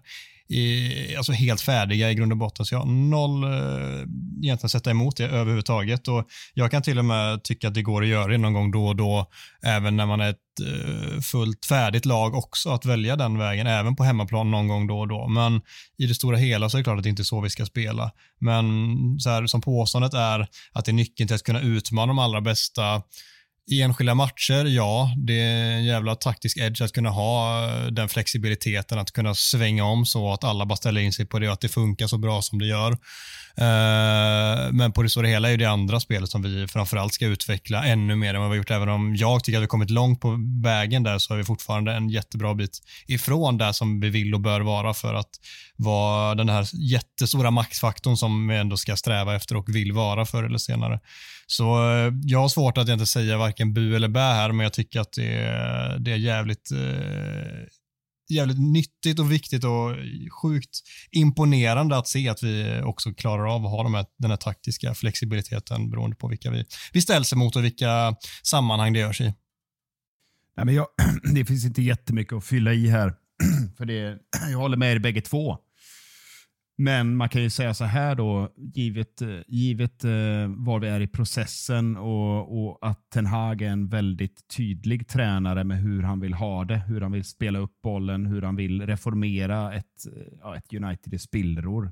i, 0.49 1.15
alltså 1.15 1.31
helt 1.31 1.61
färdiga 1.61 2.11
i 2.11 2.15
grund 2.15 2.31
och 2.31 2.37
botten. 2.37 2.65
Så 2.65 2.75
jag 2.75 2.79
har 2.79 2.85
noll 2.85 3.43
eh, 3.43 3.99
egentligen 4.43 4.69
sätta 4.69 4.91
emot 4.91 5.17
det 5.17 5.27
överhuvudtaget. 5.27 6.07
Och 6.07 6.27
jag 6.53 6.71
kan 6.71 6.81
till 6.81 6.99
och 6.99 7.05
med 7.05 7.43
tycka 7.43 7.67
att 7.67 7.73
det 7.73 7.81
går 7.81 8.01
att 8.01 8.07
göra 8.07 8.27
det 8.27 8.37
någon 8.37 8.53
gång 8.53 8.71
då 8.71 8.87
och 8.87 8.95
då, 8.95 9.29
även 9.61 9.97
när 9.97 10.05
man 10.05 10.21
är 10.21 10.29
ett 10.29 10.37
eh, 10.65 11.21
fullt 11.21 11.65
färdigt 11.65 12.05
lag 12.05 12.35
också, 12.35 12.69
att 12.69 12.85
välja 12.85 13.15
den 13.15 13.37
vägen, 13.37 13.67
även 13.67 13.95
på 13.95 14.03
hemmaplan 14.03 14.51
någon 14.51 14.67
gång 14.67 14.87
då 14.87 14.99
och 14.99 15.07
då. 15.07 15.27
Men 15.27 15.61
i 15.97 16.05
det 16.05 16.15
stora 16.15 16.37
hela 16.37 16.69
så 16.69 16.77
är 16.77 16.79
det 16.79 16.83
klart 16.83 16.97
att 16.97 17.03
det 17.03 17.09
inte 17.09 17.21
är 17.21 17.23
så 17.23 17.41
vi 17.41 17.49
ska 17.49 17.65
spela. 17.65 18.11
Men 18.39 18.65
så 19.19 19.29
här, 19.29 19.47
som 19.47 19.61
påståendet 19.61 20.13
är 20.13 20.47
att 20.71 20.85
det 20.85 20.91
är 20.91 20.93
nyckeln 20.93 21.27
till 21.27 21.35
att 21.35 21.43
kunna 21.43 21.61
utmana 21.61 22.07
de 22.07 22.19
allra 22.19 22.41
bästa 22.41 23.01
i 23.67 23.81
enskilda 23.81 24.15
matcher, 24.15 24.65
ja, 24.65 25.13
det 25.17 25.41
är 25.41 25.71
en 25.71 25.85
jävla 25.85 26.15
taktisk 26.15 26.57
edge 26.57 26.81
att 26.81 26.91
kunna 26.91 27.09
ha 27.09 27.65
eh, 27.65 27.85
den 27.85 28.09
flexibiliteten, 28.09 28.99
att 28.99 29.11
kunna 29.11 29.35
svänga 29.35 29.83
om 29.83 30.05
så 30.05 30.33
att 30.33 30.43
alla 30.43 30.65
bara 30.65 30.75
ställer 30.75 31.01
in 31.01 31.13
sig 31.13 31.25
på 31.25 31.39
det 31.39 31.47
och 31.47 31.53
att 31.53 31.61
det 31.61 31.69
funkar 31.69 32.07
så 32.07 32.17
bra 32.17 32.41
som 32.41 32.59
det 32.59 32.65
gör. 32.65 32.97
Eh, 33.61 34.71
men 34.71 34.91
på 34.91 35.03
det 35.03 35.09
stora 35.09 35.27
hela 35.27 35.51
är 35.51 35.57
det 35.57 35.65
andra 35.65 35.99
spelet 35.99 36.29
som 36.29 36.41
vi 36.41 36.67
framförallt 36.67 37.13
ska 37.13 37.25
utveckla 37.25 37.85
ännu 37.85 38.15
mer 38.15 38.33
än 38.33 38.41
vad 38.41 38.49
vi 38.49 38.53
har 38.53 38.57
gjort. 38.57 38.71
Även 38.71 38.89
om 38.89 39.15
jag 39.15 39.43
tycker 39.43 39.57
att 39.57 39.63
vi 39.63 39.67
kommit 39.67 39.89
långt 39.89 40.21
på 40.21 40.37
vägen 40.63 41.03
där 41.03 41.17
så 41.17 41.33
är 41.33 41.37
vi 41.37 41.43
fortfarande 41.43 41.93
en 41.93 42.09
jättebra 42.09 42.53
bit 42.55 42.79
ifrån 43.07 43.57
där 43.57 43.71
som 43.71 43.99
vi 43.99 44.09
vill 44.09 44.33
och 44.33 44.41
bör 44.41 44.61
vara 44.61 44.93
för 44.93 45.13
att 45.13 45.29
vara 45.75 46.35
den 46.35 46.49
här 46.49 46.67
jättestora 46.73 47.51
maxfaktorn 47.51 48.17
som 48.17 48.47
vi 48.47 48.55
ändå 48.55 48.77
ska 48.77 48.95
sträva 48.95 49.35
efter 49.35 49.57
och 49.57 49.75
vill 49.75 49.91
vara 49.91 50.25
förr 50.25 50.43
eller 50.43 50.57
senare. 50.57 50.99
Så 51.47 51.91
eh, 51.91 52.13
jag 52.23 52.39
har 52.39 52.49
svårt 52.49 52.77
att 52.77 52.89
inte 52.89 53.05
säga 53.05 53.37
varken 53.37 53.73
bu 53.73 53.95
eller 53.95 54.07
bä 54.07 54.19
här, 54.19 54.51
men 54.51 54.63
jag 54.63 54.73
tycker 54.73 54.99
att 54.99 55.13
det 55.13 55.33
är, 55.33 55.99
det 55.99 56.11
är 56.11 56.17
jävligt, 56.17 56.71
eh, 56.71 56.77
jävligt 58.29 58.59
nyttigt 58.59 59.19
och 59.19 59.31
viktigt 59.31 59.63
och 59.63 59.95
sjukt 60.41 60.79
imponerande 61.11 61.97
att 61.97 62.07
se 62.07 62.29
att 62.29 62.43
vi 62.43 62.81
också 62.83 63.13
klarar 63.13 63.55
av 63.55 63.65
att 63.65 63.71
ha 63.71 63.83
de 63.83 63.93
här, 63.93 64.05
den 64.17 64.29
här 64.29 64.37
taktiska 64.37 64.93
flexibiliteten 64.93 65.89
beroende 65.89 66.15
på 66.15 66.27
vilka 66.27 66.51
vi, 66.51 66.65
vi 66.93 67.01
ställs 67.01 67.33
emot 67.33 67.55
och 67.55 67.63
vilka 67.63 68.15
sammanhang 68.43 68.93
det 68.93 68.99
görs 68.99 69.21
i. 69.21 69.33
Nej, 70.57 70.65
men 70.65 70.75
jag, 70.75 70.87
det 71.35 71.45
finns 71.45 71.65
inte 71.65 71.81
jättemycket 71.81 72.33
att 72.33 72.45
fylla 72.45 72.73
i 72.73 72.87
här. 72.87 73.13
För 73.77 73.85
det, 73.85 74.17
jag 74.51 74.57
håller 74.57 74.77
med 74.77 74.91
er 74.91 74.99
bägge 74.99 75.21
två. 75.21 75.57
Men 76.79 77.15
man 77.15 77.29
kan 77.29 77.41
ju 77.41 77.49
säga 77.49 77.73
så 77.73 77.85
här 77.85 78.15
då, 78.15 78.53
givet, 78.55 79.21
eh, 79.21 79.39
givet 79.47 80.03
eh, 80.03 80.47
var 80.47 80.79
vi 80.79 80.87
är 80.87 80.99
i 80.99 81.07
processen 81.07 81.97
och, 81.97 82.67
och 82.67 82.77
att 82.81 83.09
Ten 83.09 83.25
Hag 83.25 83.61
är 83.61 83.69
en 83.69 83.87
väldigt 83.87 84.47
tydlig 84.47 85.07
tränare 85.07 85.63
med 85.63 85.77
hur 85.77 86.03
han 86.03 86.19
vill 86.19 86.33
ha 86.33 86.65
det, 86.65 86.77
hur 86.77 87.01
han 87.01 87.11
vill 87.11 87.23
spela 87.23 87.59
upp 87.59 87.81
bollen, 87.81 88.25
hur 88.25 88.41
han 88.41 88.55
vill 88.55 88.85
reformera 88.85 89.73
ett, 89.73 90.05
eh, 90.15 90.33
ja, 90.41 90.57
ett 90.57 90.73
United 90.73 91.13
i 91.13 91.19
spillror. 91.19 91.91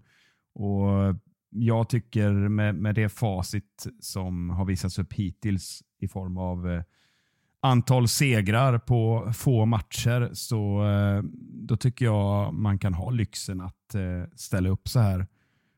Och 0.56 1.16
jag 1.50 1.90
tycker 1.90 2.32
med, 2.32 2.76
med 2.76 2.96
det 2.96 3.10
facit 3.10 3.88
som 4.00 4.50
har 4.50 4.66
visats 4.66 5.00
upp 5.00 5.14
hittills 5.14 5.84
i 6.00 6.08
form 6.08 6.38
av 6.38 6.70
eh, 6.72 6.84
antal 7.66 8.08
segrar 8.08 8.78
på 8.78 9.32
få 9.34 9.66
matcher 9.66 10.30
så 10.34 10.88
eh, 10.88 11.24
då 11.68 11.78
tycker 11.78 12.06
jag 12.06 12.54
man 12.54 12.80
kan 12.80 12.94
ha 12.94 13.10
lyxen 13.10 13.62
att 13.62 13.96
eh, 13.96 14.02
ställa 14.36 14.70
upp 14.70 14.88
så 14.88 15.00
här 15.00 15.28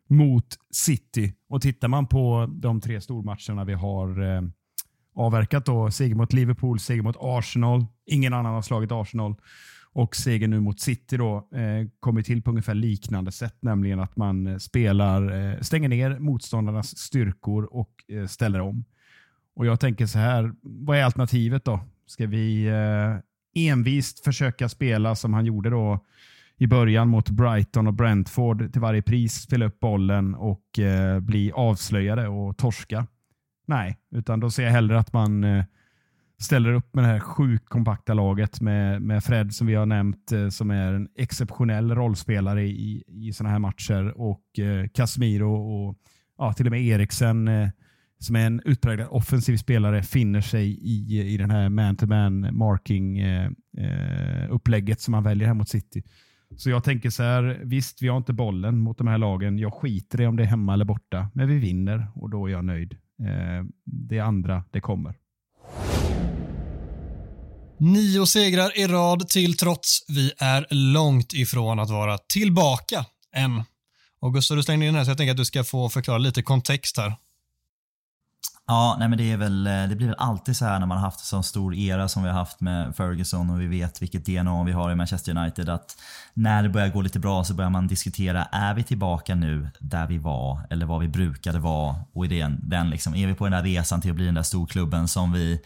mot 0.09 0.47
City. 0.71 1.33
Och 1.49 1.61
tittar 1.61 1.87
man 1.87 2.07
på 2.07 2.49
de 2.51 2.81
tre 2.81 3.01
stormatcherna 3.01 3.65
vi 3.65 3.73
har 3.73 4.35
eh, 4.35 4.41
avverkat 5.15 5.65
då, 5.65 5.91
seger 5.91 6.15
mot 6.15 6.33
Liverpool, 6.33 6.79
seger 6.79 7.01
mot 7.01 7.17
Arsenal, 7.19 7.85
ingen 8.05 8.33
annan 8.33 8.53
har 8.53 8.61
slagit 8.61 8.91
Arsenal 8.91 9.35
och 9.93 10.15
seger 10.15 10.47
nu 10.47 10.59
mot 10.59 10.79
City 10.79 11.17
då 11.17 11.35
eh, 11.37 11.87
kommer 11.99 12.21
till 12.21 12.41
på 12.41 12.49
ungefär 12.49 12.75
liknande 12.75 13.31
sätt, 13.31 13.57
nämligen 13.59 13.99
att 13.99 14.15
man 14.15 14.47
eh, 14.47 14.57
spelar, 14.57 15.51
eh, 15.51 15.59
stänger 15.61 15.89
ner 15.89 16.19
motståndarnas 16.19 16.97
styrkor 16.97 17.63
och 17.71 17.91
eh, 18.07 18.27
ställer 18.27 18.59
om. 18.61 18.85
Och 19.57 19.65
jag 19.65 19.79
tänker 19.79 20.05
så 20.05 20.19
här, 20.19 20.53
vad 20.61 20.97
är 20.97 21.03
alternativet 21.03 21.65
då? 21.65 21.79
Ska 22.05 22.27
vi 22.27 22.65
eh, 22.67 23.67
envist 23.67 24.23
försöka 24.23 24.69
spela 24.69 25.15
som 25.15 25.33
han 25.33 25.45
gjorde 25.45 25.69
då 25.69 26.05
i 26.57 26.67
början 26.67 27.07
mot 27.07 27.29
Brighton 27.29 27.87
och 27.87 27.93
Brentford 27.93 28.71
till 28.71 28.81
varje 28.81 29.01
pris 29.01 29.33
spela 29.33 29.65
upp 29.65 29.79
bollen 29.79 30.35
och 30.35 30.79
eh, 30.79 31.19
bli 31.19 31.51
avslöjade 31.51 32.27
och 32.27 32.57
torska. 32.57 33.07
Nej, 33.67 33.97
utan 34.11 34.39
då 34.39 34.49
ser 34.49 34.63
jag 34.63 34.71
hellre 34.71 34.99
att 34.99 35.13
man 35.13 35.43
eh, 35.43 35.65
ställer 36.39 36.73
upp 36.73 36.95
med 36.95 37.03
det 37.03 37.07
här 37.07 37.19
sjukt 37.19 37.69
kompakta 37.69 38.13
laget 38.13 38.61
med, 38.61 39.01
med 39.01 39.23
Fred 39.23 39.53
som 39.53 39.67
vi 39.67 39.75
har 39.75 39.85
nämnt 39.85 40.31
eh, 40.31 40.49
som 40.49 40.71
är 40.71 40.93
en 40.93 41.09
exceptionell 41.17 41.95
rollspelare 41.95 42.63
i, 42.63 43.03
i 43.07 43.33
sådana 43.33 43.51
här 43.51 43.59
matcher 43.59 44.13
och 44.17 44.59
eh, 44.59 44.87
Casemiro 44.87 45.53
och 45.53 45.97
ja, 46.37 46.53
till 46.53 46.65
och 46.65 46.71
med 46.71 46.81
Eriksen 46.81 47.47
eh, 47.47 47.69
som 48.19 48.35
är 48.35 48.45
en 48.45 48.61
utpräglad 48.65 49.07
offensiv 49.11 49.57
spelare 49.57 50.03
finner 50.03 50.41
sig 50.41 50.69
i, 50.69 51.21
i 51.33 51.37
den 51.37 51.51
här 51.51 51.69
man-to-man 51.69 52.57
marking 52.57 53.19
eh, 53.19 53.49
eh 53.77 54.51
upplägget 54.51 55.01
som 55.01 55.11
man 55.11 55.23
väljer 55.23 55.47
här 55.47 55.53
mot 55.53 55.69
City. 55.69 56.03
Så 56.55 56.69
jag 56.69 56.83
tänker 56.83 57.09
så 57.09 57.23
här, 57.23 57.61
visst 57.63 58.01
vi 58.01 58.07
har 58.07 58.17
inte 58.17 58.33
bollen 58.33 58.77
mot 58.79 58.97
de 58.97 59.07
här 59.07 59.17
lagen. 59.17 59.57
Jag 59.57 59.73
skiter 59.73 60.21
i 60.21 60.27
om 60.27 60.35
det 60.35 60.43
är 60.43 60.47
hemma 60.47 60.73
eller 60.73 60.85
borta, 60.85 61.29
men 61.33 61.47
vi 61.47 61.59
vinner 61.59 62.07
och 62.15 62.29
då 62.29 62.47
är 62.47 62.51
jag 62.51 62.65
nöjd. 62.65 62.93
Eh, 63.19 63.65
det 63.85 64.19
andra, 64.19 64.63
det 64.71 64.81
kommer. 64.81 65.15
Nio 67.79 68.25
segrar 68.25 68.77
i 68.77 68.87
rad 68.87 69.29
till 69.29 69.57
trots. 69.57 70.05
Vi 70.07 70.31
är 70.37 70.67
långt 70.69 71.33
ifrån 71.33 71.79
att 71.79 71.89
vara 71.89 72.17
tillbaka 72.17 73.05
än. 73.35 73.63
Och 74.19 74.33
Gustav, 74.33 74.57
du 74.57 74.63
slängde 74.63 74.85
in 74.85 74.95
här 74.95 75.03
så 75.03 75.11
jag 75.11 75.17
tänker 75.17 75.31
att 75.31 75.37
du 75.37 75.45
ska 75.45 75.63
få 75.63 75.89
förklara 75.89 76.17
lite 76.17 76.41
kontext 76.41 76.97
här. 76.97 77.13
Ja, 78.69 78.95
nej 78.99 79.07
men 79.07 79.17
det, 79.17 79.31
är 79.31 79.37
väl, 79.37 79.67
eh, 79.67 79.83
det 79.89 79.95
blir 79.95 80.07
väl 80.07 80.15
alltid 80.17 80.57
så 80.57 80.65
här 80.65 80.79
när 80.79 80.85
man 80.85 80.97
har 80.97 81.05
haft 81.05 81.19
en 81.19 81.25
sån 81.25 81.43
stor 81.43 81.75
era 81.75 82.07
som 82.07 82.23
vi 82.23 82.29
har 82.29 82.35
haft 82.35 82.61
med 82.61 82.95
Ferguson 82.95 83.49
och 83.49 83.61
vi 83.61 83.67
vet 83.67 84.01
vilket 84.01 84.25
DNA 84.25 84.63
vi 84.63 84.71
har 84.71 84.91
i 84.91 84.95
Manchester 84.95 85.37
United 85.37 85.69
att 85.69 85.97
när 86.33 86.63
det 86.63 86.69
börjar 86.69 86.89
gå 86.89 87.01
lite 87.01 87.19
bra 87.19 87.43
så 87.43 87.53
börjar 87.53 87.69
man 87.69 87.87
diskutera, 87.87 88.43
är 88.45 88.73
vi 88.73 88.83
tillbaka 88.83 89.35
nu 89.35 89.69
där 89.79 90.07
vi 90.07 90.17
var 90.17 90.59
eller 90.69 90.85
vad 90.85 91.01
vi 91.01 91.07
brukade 91.07 91.59
vara? 91.59 91.95
Och 92.13 92.25
i 92.25 92.27
den, 92.27 92.59
den 92.63 92.89
liksom, 92.89 93.15
är 93.15 93.27
vi 93.27 93.33
på 93.33 93.45
den 93.45 93.51
där 93.51 93.63
resan 93.63 94.01
till 94.01 94.11
att 94.11 94.15
bli 94.15 94.25
den 94.25 94.35
där 94.35 94.43
storklubben 94.43 95.07
som 95.07 95.31
vi, 95.31 95.61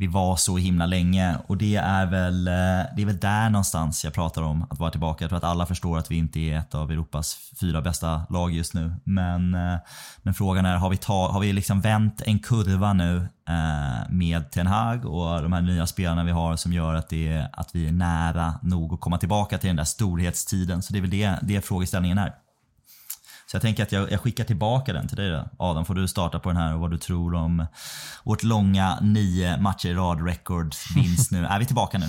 vi 0.00 0.06
var 0.06 0.36
så 0.36 0.56
himla 0.56 0.86
länge? 0.86 1.36
Och 1.46 1.56
det 1.56 1.76
är, 1.76 2.06
väl, 2.06 2.48
eh, 2.48 2.52
det 2.96 3.02
är 3.02 3.06
väl 3.06 3.18
där 3.18 3.50
någonstans 3.50 4.04
jag 4.04 4.12
pratar 4.14 4.42
om 4.42 4.66
att 4.70 4.78
vara 4.78 4.90
tillbaka. 4.90 5.24
Jag 5.24 5.28
tror 5.30 5.36
att 5.36 5.44
alla 5.44 5.66
förstår 5.66 5.98
att 5.98 6.10
vi 6.10 6.16
inte 6.16 6.40
är 6.40 6.58
ett 6.58 6.74
av 6.74 6.90
Europas 6.92 7.36
fyra 7.60 7.82
bästa 7.82 8.22
lag 8.30 8.52
just 8.52 8.74
nu. 8.74 8.94
Men, 9.04 9.54
eh, 9.54 9.76
men 10.22 10.34
frågan 10.34 10.66
är, 10.66 10.76
har 10.76 10.90
vi, 10.90 10.96
ta, 10.96 11.28
har 11.32 11.40
vi 11.40 11.52
liksom 11.52 11.80
vänt 11.80 12.22
en 12.26 12.38
kurva 12.38 12.92
nu 12.92 13.16
eh, 13.48 14.10
med 14.10 14.50
Ten 14.50 14.66
Hag 14.66 15.04
och 15.04 15.42
de 15.42 15.52
här 15.52 15.62
nya 15.62 15.86
spelarna 15.86 16.24
vi 16.24 16.30
har 16.32 16.56
som 16.56 16.72
gör 16.72 16.94
att, 16.94 17.08
det, 17.08 17.28
är- 17.28 17.48
att 17.52 17.74
vi 17.74 17.88
är 17.88 17.92
nära 17.92 18.54
nog 18.62 18.94
att 18.94 19.00
komma 19.00 19.18
tillbaka 19.18 19.58
till 19.58 19.68
den 19.68 19.76
där 19.76 19.84
storhetstiden. 19.84 20.82
Så 20.82 20.92
det 20.92 20.98
är 20.98 21.00
väl 21.00 21.10
det, 21.10 21.38
det 21.42 21.64
frågeställningen 21.66 22.18
är. 22.18 22.32
Så 23.50 23.54
jag 23.56 23.62
tänker 23.62 23.82
att 23.82 23.92
jag, 23.92 24.12
jag 24.12 24.20
skickar 24.20 24.44
tillbaka 24.44 24.92
den 24.92 25.08
till 25.08 25.16
dig 25.16 25.30
då. 25.30 25.48
Adam, 25.58 25.84
får 25.84 25.94
du 25.94 26.08
starta 26.08 26.38
på 26.38 26.48
den 26.48 26.56
här 26.56 26.74
och 26.74 26.80
vad 26.80 26.90
du 26.90 26.98
tror 26.98 27.34
om 27.34 27.66
vårt 28.24 28.42
långa 28.42 28.98
nio 29.00 29.60
matcher 29.60 29.88
i 29.88 29.94
rad 29.94 30.26
record 30.26 30.74
vinst 30.94 31.32
nu. 31.32 31.44
Är 31.50 31.58
vi 31.58 31.66
tillbaka 31.66 31.98
nu? 31.98 32.06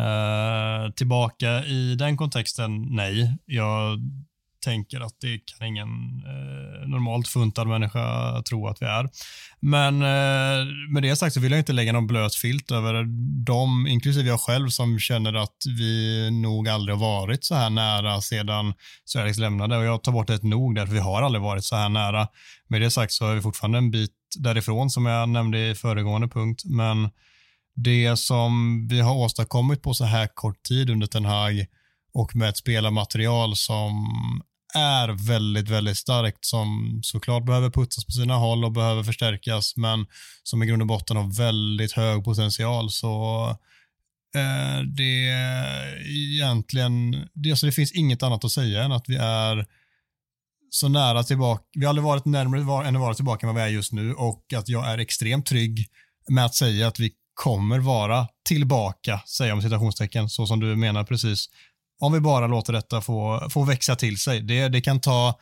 Eh, 0.00 0.92
tillbaka 0.92 1.64
i 1.64 1.94
den 1.94 2.16
kontexten, 2.16 2.82
nej. 2.96 3.38
Jag 3.46 3.98
tänker 4.60 5.00
att 5.00 5.20
det 5.20 5.38
kan 5.38 5.66
ingen 5.66 5.88
eh, 6.26 6.88
normalt 6.88 7.28
funtad 7.28 7.68
människa 7.68 8.42
tro 8.42 8.66
att 8.66 8.82
vi 8.82 8.86
är. 8.86 9.08
Men 9.60 9.94
eh, 9.94 10.66
med 10.92 11.02
det 11.02 11.16
sagt 11.16 11.34
så 11.34 11.40
vill 11.40 11.52
jag 11.52 11.60
inte 11.60 11.72
lägga 11.72 11.92
någon 11.92 12.06
blöt 12.06 12.34
filt 12.34 12.70
över 12.70 13.04
dem, 13.44 13.86
inklusive 13.86 14.28
jag 14.28 14.40
själv, 14.40 14.68
som 14.68 14.98
känner 14.98 15.34
att 15.34 15.56
vi 15.78 16.28
nog 16.30 16.68
aldrig 16.68 16.96
har 16.96 17.00
varit 17.00 17.44
så 17.44 17.54
här 17.54 17.70
nära 17.70 18.20
sedan 18.20 18.74
Sveriges 19.04 19.38
lämnade. 19.38 19.76
Och 19.76 19.84
jag 19.84 20.02
tar 20.02 20.12
bort 20.12 20.30
ett 20.30 20.42
nog 20.42 20.74
därför 20.74 20.92
vi 20.92 21.00
har 21.00 21.22
aldrig 21.22 21.42
varit 21.42 21.64
så 21.64 21.76
här 21.76 21.88
nära. 21.88 22.28
Med 22.68 22.80
det 22.80 22.90
sagt 22.90 23.12
så 23.12 23.26
är 23.26 23.34
vi 23.34 23.40
fortfarande 23.40 23.78
en 23.78 23.90
bit 23.90 24.10
därifrån 24.38 24.90
som 24.90 25.06
jag 25.06 25.28
nämnde 25.28 25.70
i 25.70 25.74
föregående 25.74 26.28
punkt. 26.28 26.62
Men 26.64 27.10
det 27.74 28.16
som 28.16 28.86
vi 28.88 29.00
har 29.00 29.14
åstadkommit 29.14 29.82
på 29.82 29.94
så 29.94 30.04
här 30.04 30.28
kort 30.34 30.62
tid 30.62 30.90
under 30.90 31.06
Ten 31.06 31.24
Hag 31.24 31.66
och 32.12 32.36
med 32.36 32.48
ett 32.48 32.56
spelarmaterial 32.56 33.56
som 33.56 33.92
är 34.74 35.26
väldigt, 35.26 35.68
väldigt 35.68 35.96
starkt 35.96 36.44
som 36.44 37.00
såklart 37.02 37.44
behöver 37.44 37.70
putsas 37.70 38.04
på 38.04 38.12
sina 38.12 38.34
håll 38.34 38.64
och 38.64 38.72
behöver 38.72 39.02
förstärkas 39.02 39.76
men 39.76 40.06
som 40.42 40.62
i 40.62 40.66
grund 40.66 40.82
och 40.82 40.88
botten 40.88 41.16
har 41.16 41.36
väldigt 41.36 41.92
hög 41.92 42.24
potential 42.24 42.90
så 42.90 43.46
eh, 44.36 44.82
det 44.96 45.28
är 45.28 46.08
egentligen, 46.08 47.10
det, 47.34 47.50
alltså 47.50 47.66
det 47.66 47.72
finns 47.72 47.92
inget 47.92 48.22
annat 48.22 48.44
att 48.44 48.50
säga 48.50 48.84
än 48.84 48.92
att 48.92 49.08
vi 49.08 49.16
är 49.16 49.66
så 50.70 50.88
nära 50.88 51.22
tillbaka, 51.22 51.64
vi 51.74 51.84
har 51.84 51.88
aldrig 51.88 52.04
varit 52.04 52.24
närmare 52.24 52.60
var, 52.60 52.84
än 52.84 52.96
att 52.96 53.02
vara 53.02 53.14
tillbaka 53.14 53.46
än 53.46 53.54
vad 53.54 53.62
vi 53.62 53.70
är 53.70 53.74
just 53.74 53.92
nu 53.92 54.14
och 54.14 54.52
att 54.56 54.68
jag 54.68 54.88
är 54.88 54.98
extremt 54.98 55.46
trygg 55.46 55.86
med 56.28 56.44
att 56.44 56.54
säga 56.54 56.88
att 56.88 57.00
vi 57.00 57.12
kommer 57.34 57.78
vara 57.78 58.28
tillbaka, 58.44 59.20
säger 59.26 59.50
jag 59.50 59.56
med 59.56 59.64
citationstecken, 59.64 60.28
så 60.28 60.46
som 60.46 60.60
du 60.60 60.76
menar 60.76 61.04
precis. 61.04 61.46
Om 62.00 62.12
vi 62.12 62.20
bara 62.20 62.46
låter 62.46 62.72
detta 62.72 63.00
få, 63.00 63.48
få 63.50 63.64
växa 63.64 63.96
till 63.96 64.18
sig. 64.18 64.40
Det, 64.40 64.68
det 64.68 64.80
kan 64.80 65.00
ta 65.00 65.38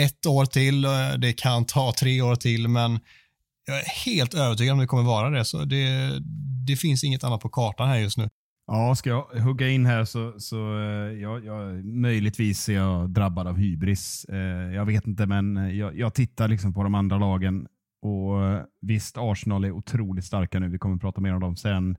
ett 0.00 0.26
år 0.26 0.44
till, 0.44 0.84
eh, 0.84 0.90
det 1.18 1.32
kan 1.32 1.64
ta 1.64 1.92
tre 1.98 2.22
år 2.22 2.36
till, 2.36 2.68
men 2.68 3.00
jag 3.66 3.78
är 3.78 3.84
helt 4.04 4.34
övertygad 4.34 4.72
om 4.72 4.78
det 4.78 4.86
kommer 4.86 5.02
vara 5.02 5.30
det. 5.30 5.44
Så 5.44 5.64
det, 5.64 6.12
det 6.66 6.76
finns 6.76 7.04
inget 7.04 7.24
annat 7.24 7.40
på 7.40 7.48
kartan 7.48 7.88
här 7.88 7.98
just 7.98 8.18
nu. 8.18 8.28
Ja, 8.66 8.94
ska 8.94 9.10
jag 9.10 9.40
hugga 9.40 9.68
in 9.68 9.86
här 9.86 10.04
så, 10.04 10.34
så 10.38 10.56
eh, 10.56 11.20
jag, 11.20 11.44
jag, 11.44 11.84
möjligtvis 11.84 12.68
är 12.68 12.74
jag 12.74 13.10
drabbad 13.10 13.46
av 13.46 13.56
hybris. 13.56 14.24
Eh, 14.24 14.74
jag 14.74 14.84
vet 14.84 15.06
inte, 15.06 15.26
men 15.26 15.76
jag, 15.76 15.98
jag 15.98 16.14
tittar 16.14 16.48
liksom 16.48 16.74
på 16.74 16.82
de 16.82 16.94
andra 16.94 17.18
lagen 17.18 17.66
och 18.02 18.66
visst, 18.80 19.16
Arsenal 19.18 19.64
är 19.64 19.70
otroligt 19.70 20.24
starka 20.24 20.58
nu. 20.58 20.68
Vi 20.68 20.78
kommer 20.78 20.94
att 20.94 21.00
prata 21.00 21.20
mer 21.20 21.34
om 21.34 21.40
dem 21.40 21.56
sen. 21.56 21.96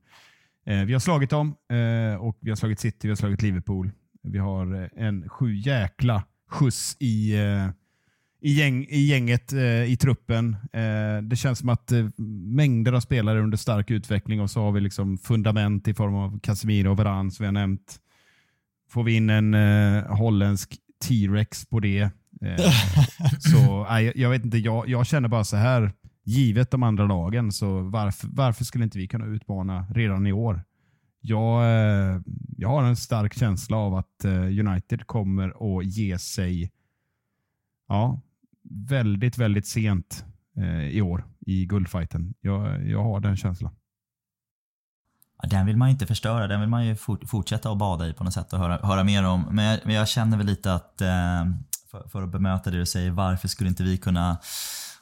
Eh, 0.68 0.86
vi 0.86 0.94
har 0.94 1.00
slagit 1.00 1.30
dem 1.30 1.56
eh, 1.72 2.16
och 2.22 2.38
vi 2.42 2.50
har 2.52 2.56
slagit 2.56 2.80
City, 2.80 2.98
vi 3.02 3.10
har 3.10 3.16
slagit 3.16 3.42
Liverpool. 3.42 3.92
Vi 4.24 4.38
har 4.38 4.82
eh, 4.84 5.06
en 5.06 5.30
sju 5.30 5.56
jäkla 5.56 6.24
skjuts 6.50 6.98
i, 7.00 7.36
i, 8.42 8.52
gäng, 8.54 8.86
i 8.90 9.00
gänget, 9.00 9.54
i 9.88 9.98
truppen. 10.02 10.56
Det 11.24 11.36
känns 11.36 11.60
som 11.60 11.70
att 11.70 11.92
mängder 12.56 12.94
av 12.94 13.00
spelare 13.00 13.38
är 13.40 13.44
under 13.44 13.58
stark 13.58 13.92
utveckling 13.92 14.42
och 14.42 14.52
så 14.52 14.62
har 14.62 14.72
vi 14.72 14.82
liksom 14.82 15.18
fundament 15.18 15.88
i 15.88 15.94
form 15.94 16.16
av 16.16 16.40
Casemiro 16.40 16.90
och 16.92 16.98
Varane 16.98 17.32
som 17.32 17.44
vi 17.44 17.48
har 17.48 17.54
nämnt. 17.54 17.96
Får 18.90 19.04
vi 19.04 19.16
in 19.16 19.30
en 19.30 19.54
holländsk 20.04 20.76
T-Rex 21.08 21.66
på 21.66 21.80
det. 21.80 22.10
Så 23.40 23.86
jag- 23.90 24.16
jag 24.18 24.30
vet 24.30 24.46
inte, 24.46 24.58
jag, 24.58 24.90
jag 24.90 25.06
känner 25.08 25.30
bara 25.30 25.44
så 25.44 25.58
här, 25.58 25.92
givet 26.28 26.72
de 26.72 26.84
andra 26.84 27.06
lagen, 27.06 27.52
så 27.52 27.82
varför, 27.82 28.28
varför 28.32 28.64
skulle 28.64 28.84
inte 28.84 28.98
vi 28.98 29.08
kunna 29.08 29.26
utmana 29.26 29.86
redan 29.90 30.28
i 30.28 30.34
år? 30.34 30.64
Jag, 31.22 31.64
eh, 31.64 32.22
jag 32.58 32.70
har 32.70 32.84
en 32.84 32.96
stark 32.96 33.34
känsla 33.34 33.78
av 33.78 33.96
att 33.96 34.26
eh, 34.26 34.32
United 34.32 35.08
kommer 35.08 35.78
att 35.78 35.86
ge 35.86 36.20
sig 36.20 36.72
ja, 37.88 38.22
väldigt, 38.70 39.38
väldigt 39.38 39.68
sent 39.68 40.26
eh, 40.58 40.88
i 40.88 41.02
år 41.02 41.26
i 41.40 41.66
guldfighten. 41.66 42.34
Jag, 42.42 42.88
jag 42.88 43.04
har 43.04 43.20
den 43.20 43.38
känslan. 43.38 43.76
Den 45.44 45.66
vill 45.66 45.78
man 45.78 45.90
inte 45.90 46.06
förstöra, 46.06 46.48
den 46.48 46.60
vill 46.60 46.70
man 46.70 46.88
ju 46.88 46.96
fort, 46.96 47.30
fortsätta 47.30 47.72
att 47.72 47.78
bada 47.78 48.08
i 48.08 48.14
på 48.14 48.24
något 48.24 48.34
sätt 48.34 48.54
och 48.54 48.60
höra, 48.60 48.78
höra 48.88 49.04
mer 49.04 49.26
om. 49.26 49.46
Men 49.52 49.66
jag, 49.66 49.80
men 49.86 49.96
jag 49.96 50.08
känner 50.08 50.38
väl 50.38 50.46
lite 50.46 50.74
att, 50.74 50.96
för, 51.92 52.10
för 52.10 52.24
att 52.24 52.30
bemöta 52.30 52.72
det 52.72 52.78
du 52.78 52.86
säger, 52.86 53.12
varför 53.12 53.48
skulle 53.48 53.70
inte 53.70 53.84
vi 53.84 53.98
kunna 53.98 54.38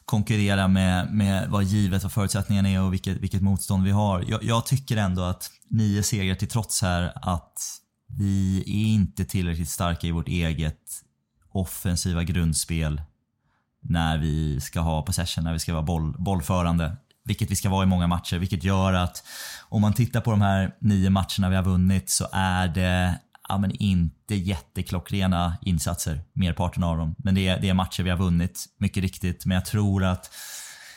konkurrera 0.05 0.67
med, 0.67 1.13
med 1.13 1.49
vad 1.49 1.63
givet 1.63 2.03
vad 2.03 2.11
förutsättningarna 2.11 2.69
är 2.69 2.81
och 2.81 2.93
vilket, 2.93 3.17
vilket 3.17 3.41
motstånd 3.41 3.83
vi 3.83 3.91
har. 3.91 4.25
Jag, 4.27 4.43
jag 4.43 4.65
tycker 4.65 4.97
ändå 4.97 5.21
att 5.21 5.49
nio 5.69 6.03
segrar 6.03 6.35
till 6.35 6.47
trots 6.47 6.81
här 6.81 7.11
att 7.21 7.61
vi 8.07 8.63
är 8.67 8.93
inte 8.93 9.25
tillräckligt 9.25 9.69
starka 9.69 10.07
i 10.07 10.11
vårt 10.11 10.27
eget 10.27 11.01
offensiva 11.51 12.23
grundspel 12.23 13.01
när 13.81 14.17
vi 14.17 14.61
ska 14.61 14.79
ha 14.79 15.01
possession, 15.01 15.43
när 15.43 15.53
vi 15.53 15.59
ska 15.59 15.73
vara 15.73 15.83
boll, 15.83 16.15
bollförande. 16.17 16.97
Vilket 17.25 17.51
vi 17.51 17.55
ska 17.55 17.69
vara 17.69 17.83
i 17.83 17.87
många 17.87 18.07
matcher, 18.07 18.37
vilket 18.37 18.63
gör 18.63 18.93
att 18.93 19.23
om 19.69 19.81
man 19.81 19.93
tittar 19.93 20.21
på 20.21 20.31
de 20.31 20.41
här 20.41 20.75
nio 20.79 21.09
matcherna 21.09 21.49
vi 21.49 21.55
har 21.55 21.63
vunnit 21.63 22.09
så 22.09 22.27
är 22.31 22.67
det 22.67 23.19
ja, 23.49 23.57
men 23.57 23.71
inte 23.71 24.35
jätteklockrena 24.35 25.57
insatser, 25.61 26.21
merparten 26.33 26.83
av 26.83 26.97
dem. 26.97 27.15
Men 27.17 27.35
det 27.35 27.47
är, 27.47 27.61
det 27.61 27.69
är 27.69 27.73
matcher 27.73 28.03
vi 28.03 28.09
har 28.09 28.17
vunnit, 28.17 28.65
mycket 28.77 29.03
riktigt. 29.03 29.45
Men 29.45 29.55
jag 29.55 29.65
tror 29.65 30.03
att 30.03 30.29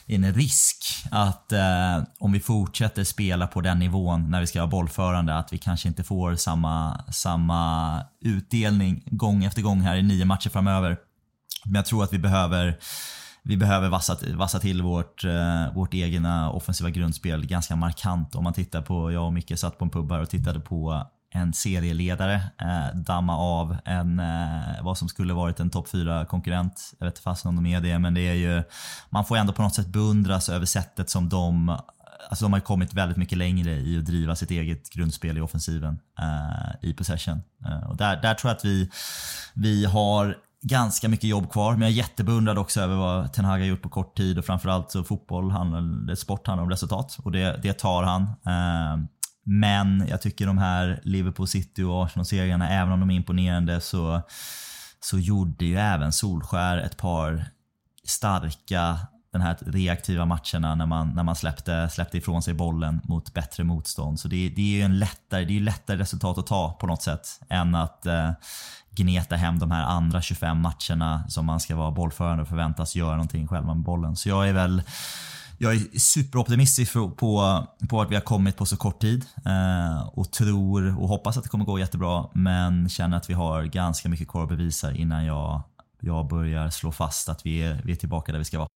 det 0.06 0.14
är 0.14 0.18
en 0.18 0.34
risk 0.34 0.84
att 1.10 1.52
eh, 1.52 2.02
om 2.18 2.32
vi 2.32 2.40
fortsätter 2.40 3.04
spela 3.04 3.46
på 3.46 3.60
den 3.60 3.78
nivån 3.78 4.30
när 4.30 4.40
vi 4.40 4.46
ska 4.46 4.58
vara 4.58 4.70
bollförande, 4.70 5.34
att 5.38 5.52
vi 5.52 5.58
kanske 5.58 5.88
inte 5.88 6.04
får 6.04 6.34
samma, 6.34 7.04
samma 7.12 8.02
utdelning 8.20 9.02
gång 9.06 9.44
efter 9.44 9.62
gång 9.62 9.80
här 9.80 9.96
i 9.96 10.02
nio 10.02 10.24
matcher 10.24 10.50
framöver. 10.50 10.96
Men 11.64 11.74
jag 11.74 11.86
tror 11.86 12.04
att 12.04 12.12
vi 12.12 12.18
behöver 12.18 12.78
vi 13.42 13.56
behöver 13.56 13.88
vassa, 13.88 14.16
vassa 14.34 14.58
till 14.58 14.82
vårt, 14.82 15.24
eh, 15.24 15.74
vårt 15.74 15.94
egna 15.94 16.50
offensiva 16.50 16.90
grundspel 16.90 17.46
ganska 17.46 17.76
markant. 17.76 18.34
Om 18.34 18.44
man 18.44 18.52
tittar 18.52 18.82
på, 18.82 19.12
jag 19.12 19.26
och 19.26 19.32
Micke 19.32 19.58
satt 19.58 19.78
på 19.78 19.84
en 19.84 19.90
pub 19.90 20.12
här 20.12 20.20
och 20.20 20.30
tittade 20.30 20.60
på 20.60 21.06
en 21.30 21.52
serieledare 21.52 22.34
eh, 22.60 22.96
damma 22.96 23.36
av 23.36 23.76
en, 23.84 24.20
eh, 24.20 24.82
vad 24.82 24.98
som 24.98 25.08
skulle 25.08 25.34
varit 25.34 25.60
en 25.60 25.70
topp 25.70 25.88
4-konkurrent. 25.88 26.94
Jag 26.98 27.06
vet 27.06 27.14
inte 27.14 27.22
fast 27.22 27.46
om 27.46 27.56
de 27.56 27.66
är 27.66 27.80
det, 27.80 27.98
men 27.98 28.14
det 28.14 28.20
är 28.20 28.34
ju, 28.34 28.62
man 29.10 29.24
får 29.24 29.36
ändå 29.36 29.52
på 29.52 29.62
något 29.62 29.74
sätt 29.74 29.86
beundras 29.86 30.48
över 30.48 30.66
sättet 30.66 31.10
som 31.10 31.28
de 31.28 31.78
Alltså 32.30 32.44
de 32.44 32.52
har 32.52 32.58
ju 32.58 32.64
kommit 32.64 32.94
väldigt 32.94 33.16
mycket 33.16 33.38
längre 33.38 33.70
i 33.70 33.98
att 33.98 34.04
driva 34.04 34.36
sitt 34.36 34.50
eget 34.50 34.90
grundspel 34.90 35.38
i 35.38 35.40
offensiven 35.40 35.98
eh, 36.18 36.88
i 36.88 36.94
possession. 36.94 37.42
Eh, 37.66 37.90
och 37.90 37.96
där, 37.96 38.22
där 38.22 38.34
tror 38.34 38.50
jag 38.50 38.56
att 38.56 38.64
vi, 38.64 38.90
vi 39.54 39.84
har 39.84 40.36
ganska 40.62 41.08
mycket 41.08 41.30
jobb 41.30 41.52
kvar, 41.52 41.72
men 41.72 41.80
jag 41.82 41.90
är 41.90 41.94
jättebeundrad 41.94 42.58
också 42.58 42.80
över 42.80 42.96
vad 42.96 43.32
Ten 43.32 43.44
Hag 43.44 43.58
har 43.58 43.66
gjort 43.66 43.82
på 43.82 43.88
kort 43.88 44.16
tid 44.16 44.38
och 44.38 44.44
framförallt 44.44 44.90
så 44.90 45.04
fotboll, 45.04 45.50
handlar, 45.50 46.14
sport 46.14 46.46
handlar 46.46 46.64
om 46.64 46.70
resultat 46.70 47.18
och 47.22 47.32
det, 47.32 47.60
det 47.62 47.72
tar 47.72 48.02
han. 48.02 48.22
Eh, 48.22 49.04
men 49.50 50.06
jag 50.08 50.22
tycker 50.22 50.46
de 50.46 50.58
här 50.58 51.00
Liverpool 51.02 51.48
City 51.48 51.82
och 51.82 52.04
Arsenal-serierna, 52.04 52.68
även 52.68 52.92
om 52.92 53.00
de 53.00 53.10
är 53.10 53.14
imponerande 53.14 53.80
så, 53.80 54.22
så 55.00 55.18
gjorde 55.18 55.64
ju 55.64 55.76
även 55.76 56.12
Solskär 56.12 56.78
ett 56.78 56.96
par 56.96 57.44
starka 58.04 58.98
den 59.32 59.40
här 59.40 59.56
reaktiva 59.60 60.24
matcherna 60.24 60.74
när 60.74 60.86
man, 60.86 61.08
när 61.14 61.22
man 61.22 61.36
släppte, 61.36 61.88
släppte 61.88 62.18
ifrån 62.18 62.42
sig 62.42 62.54
bollen 62.54 63.00
mot 63.04 63.34
bättre 63.34 63.64
motstånd. 63.64 64.20
Så 64.20 64.28
det, 64.28 64.48
det 64.48 64.62
är 64.62 64.76
ju 64.76 64.82
en 64.82 64.98
lättare, 64.98 65.44
det 65.44 65.56
är 65.56 65.60
lättare 65.60 65.96
resultat 65.96 66.38
att 66.38 66.46
ta 66.46 66.72
på 66.80 66.86
något 66.86 67.02
sätt 67.02 67.40
än 67.48 67.74
att 67.74 68.06
eh, 68.06 68.30
gneta 68.90 69.36
hem 69.36 69.58
de 69.58 69.70
här 69.70 69.82
andra 69.82 70.22
25 70.22 70.60
matcherna 70.60 71.28
som 71.28 71.46
man 71.46 71.60
ska 71.60 71.76
vara 71.76 71.90
bollförande 71.90 72.42
och 72.42 72.48
förväntas 72.48 72.96
göra 72.96 73.12
någonting 73.12 73.48
själva 73.48 73.74
med 73.74 73.84
bollen. 73.84 74.16
Så 74.16 74.28
jag 74.28 74.48
är 74.48 74.52
väl 74.52 74.82
jag 75.58 75.74
är 75.74 75.98
superoptimistisk 75.98 76.92
på, 76.92 77.10
på, 77.10 77.64
på 77.88 78.00
att 78.00 78.10
vi 78.10 78.14
har 78.14 78.22
kommit 78.22 78.56
på 78.56 78.66
så 78.66 78.76
kort 78.76 79.00
tid 79.00 79.24
eh, 79.46 80.08
och 80.08 80.30
tror 80.30 81.00
och 81.00 81.08
hoppas 81.08 81.36
att 81.36 81.42
det 81.42 81.48
kommer 81.48 81.64
gå 81.64 81.78
jättebra 81.78 82.28
men 82.32 82.88
känner 82.88 83.16
att 83.16 83.30
vi 83.30 83.34
har 83.34 83.64
ganska 83.64 84.08
mycket 84.08 84.28
kvar 84.28 84.42
att 84.42 84.48
bevisa 84.48 84.92
innan 84.92 85.24
jag, 85.24 85.62
jag 86.00 86.28
börjar 86.28 86.70
slå 86.70 86.92
fast 86.92 87.28
att 87.28 87.46
vi 87.46 87.62
är, 87.62 87.82
vi 87.84 87.92
är 87.92 87.96
tillbaka 87.96 88.32
där 88.32 88.38
vi 88.38 88.44
ska 88.44 88.58
vara. 88.58 88.68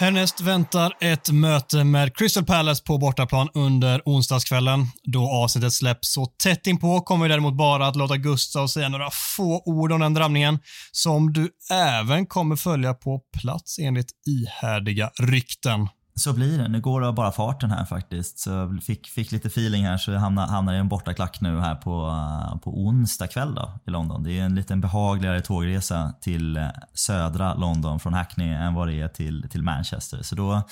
Härnäst 0.00 0.40
väntar 0.40 0.92
ett 1.00 1.30
möte 1.30 1.84
med 1.84 2.16
Crystal 2.16 2.44
Palace 2.44 2.84
på 2.84 2.98
bortaplan 2.98 3.48
under 3.54 4.02
onsdagskvällen. 4.04 4.86
Då 5.04 5.30
avsnittet 5.30 5.72
släpps 5.72 6.12
så 6.12 6.26
tätt 6.26 6.66
inpå 6.66 7.00
kommer 7.00 7.24
vi 7.24 7.28
däremot 7.28 7.56
bara 7.56 7.86
att 7.86 7.96
låta 7.96 8.16
Gustav 8.16 8.66
säga 8.66 8.88
några 8.88 9.10
få 9.36 9.62
ord 9.64 9.92
om 9.92 10.00
den 10.00 10.14
drabbningen 10.14 10.58
som 10.92 11.32
du 11.32 11.50
även 11.72 12.26
kommer 12.26 12.56
följa 12.56 12.94
på 12.94 13.20
plats 13.40 13.78
enligt 13.78 14.10
ihärdiga 14.26 15.10
rykten. 15.20 15.88
Så 16.14 16.32
blir 16.32 16.58
det. 16.58 16.68
Nu 16.68 16.80
går 16.80 17.00
det 17.00 17.08
av 17.08 17.14
bara 17.14 17.32
farten 17.32 17.70
här 17.70 17.84
faktiskt. 17.84 18.38
Så 18.38 18.50
jag 18.50 18.82
fick, 18.82 19.08
fick 19.08 19.32
lite 19.32 19.48
feeling 19.48 19.86
här 19.86 19.96
så 19.96 20.10
jag 20.10 20.20
hamnar, 20.20 20.46
hamnar 20.46 20.74
i 20.74 20.76
en 20.76 20.88
bortaklack 20.88 21.40
nu 21.40 21.60
här 21.60 21.74
på, 21.74 22.16
på 22.64 22.70
onsdag 22.70 23.26
kväll 23.26 23.54
då, 23.54 23.72
i 23.86 23.90
London. 23.90 24.22
Det 24.22 24.38
är 24.38 24.44
en 24.44 24.54
liten 24.54 24.80
behagligare 24.80 25.40
tågresa 25.40 26.14
till 26.20 26.56
eh, 26.56 26.68
södra 26.94 27.54
London 27.54 28.00
från 28.00 28.14
Hackney 28.14 28.48
än 28.48 28.74
vad 28.74 28.88
det 28.88 29.00
är 29.00 29.08
till, 29.08 29.48
till 29.50 29.62
Manchester. 29.62 30.22
Så 30.22 30.34
då, 30.34 30.62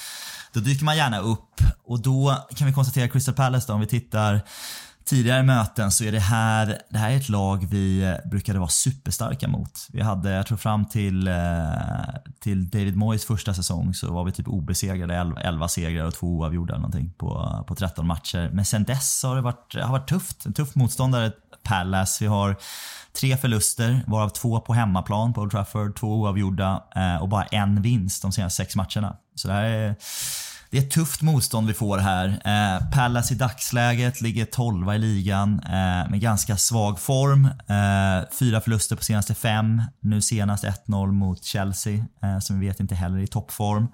då 0.52 0.60
dyker 0.60 0.85
man 0.85 0.97
gärna 0.97 1.19
upp 1.19 1.60
och 1.85 2.02
då 2.02 2.36
kan 2.56 2.66
vi 2.66 2.73
konstatera 2.73 3.09
Crystal 3.09 3.35
Palace 3.35 3.66
då, 3.69 3.74
om 3.74 3.81
vi 3.81 3.86
tittar 3.86 4.43
tidigare 5.09 5.43
möten 5.43 5.91
så 5.91 6.05
är 6.05 6.13
det 6.13 6.21
här, 6.21 6.79
det 6.89 6.99
här 6.99 7.11
är 7.11 7.17
ett 7.17 7.29
lag 7.29 7.67
vi 7.71 8.03
eh, 8.03 8.29
brukade 8.31 8.59
vara 8.59 8.69
superstarka 8.69 9.49
mot. 9.49 9.87
Vi 9.93 10.01
hade, 10.01 10.31
jag 10.31 10.47
tror 10.47 10.59
fram 10.59 10.85
till, 10.85 11.29
eh, 11.29 11.35
till 12.41 12.69
David 12.69 12.97
Moyes 12.97 13.25
första 13.25 13.55
säsong 13.55 13.95
så 13.95 14.13
var 14.13 14.25
vi 14.25 14.33
typ 14.33 14.49
obesegrade, 14.49 15.15
11, 15.15 15.41
11 15.41 15.69
segrar 15.69 16.07
och 16.07 16.15
två 16.15 16.27
oavgjorda 16.27 16.75
eller 16.75 16.83
någonting 16.83 17.13
på, 17.19 17.65
på 17.67 17.75
13 17.75 18.07
matcher. 18.07 18.51
Men 18.53 18.65
sen 18.65 18.85
dess 18.85 19.23
har 19.23 19.37
det 19.37 19.43
varit, 19.43 19.75
har 19.75 19.93
varit 19.93 20.09
tufft. 20.09 20.47
En 20.47 20.53
tuff 20.53 20.75
motståndare, 20.75 21.33
Palace. 21.63 22.25
Vi 22.25 22.29
har 22.29 22.57
tre 23.21 23.37
förluster, 23.37 24.01
varav 24.07 24.29
två 24.29 24.61
på 24.61 24.75
hemmaplan 24.75 25.33
på 25.33 25.41
Old 25.41 25.51
Trafford, 25.51 25.97
två 25.97 26.15
oavgjorda 26.15 26.83
eh, 26.97 27.17
och 27.17 27.29
bara 27.29 27.45
en 27.45 27.83
vinst 27.83 28.23
de 28.23 28.33
senaste 28.33 28.57
sex 28.63 28.77
matcherna. 28.77 29.17
Så 29.35 29.49
det 29.49 29.55
här 29.55 29.65
är 29.65 29.95
det 30.70 30.78
är 30.78 30.82
ett 30.82 30.90
tufft 30.90 31.23
motstånd 31.23 31.66
vi 31.66 31.74
får 31.74 31.99
här. 31.99 32.28
Eh, 32.28 32.90
Palace 32.90 33.35
i 33.35 33.36
dagsläget 33.36 34.20
ligger 34.20 34.45
12 34.45 34.95
i 34.95 34.99
ligan 34.99 35.61
eh, 35.65 36.11
med 36.11 36.20
ganska 36.20 36.57
svag 36.57 37.01
form. 37.01 37.45
Eh, 37.45 38.28
fyra 38.39 38.61
förluster 38.61 38.97
på 38.97 39.05
senaste 39.05 39.35
fem. 39.35 39.82
Nu 40.01 40.23
senast 40.23 40.65
1-0 40.65 41.12
mot 41.12 41.45
Chelsea 41.45 42.05
eh, 42.23 42.39
som 42.39 42.61
vi 42.61 42.66
vet 42.66 42.81
inte 42.81 42.95
heller 42.95 43.19
är 43.19 43.23
i 43.23 43.27
toppform. 43.27 43.89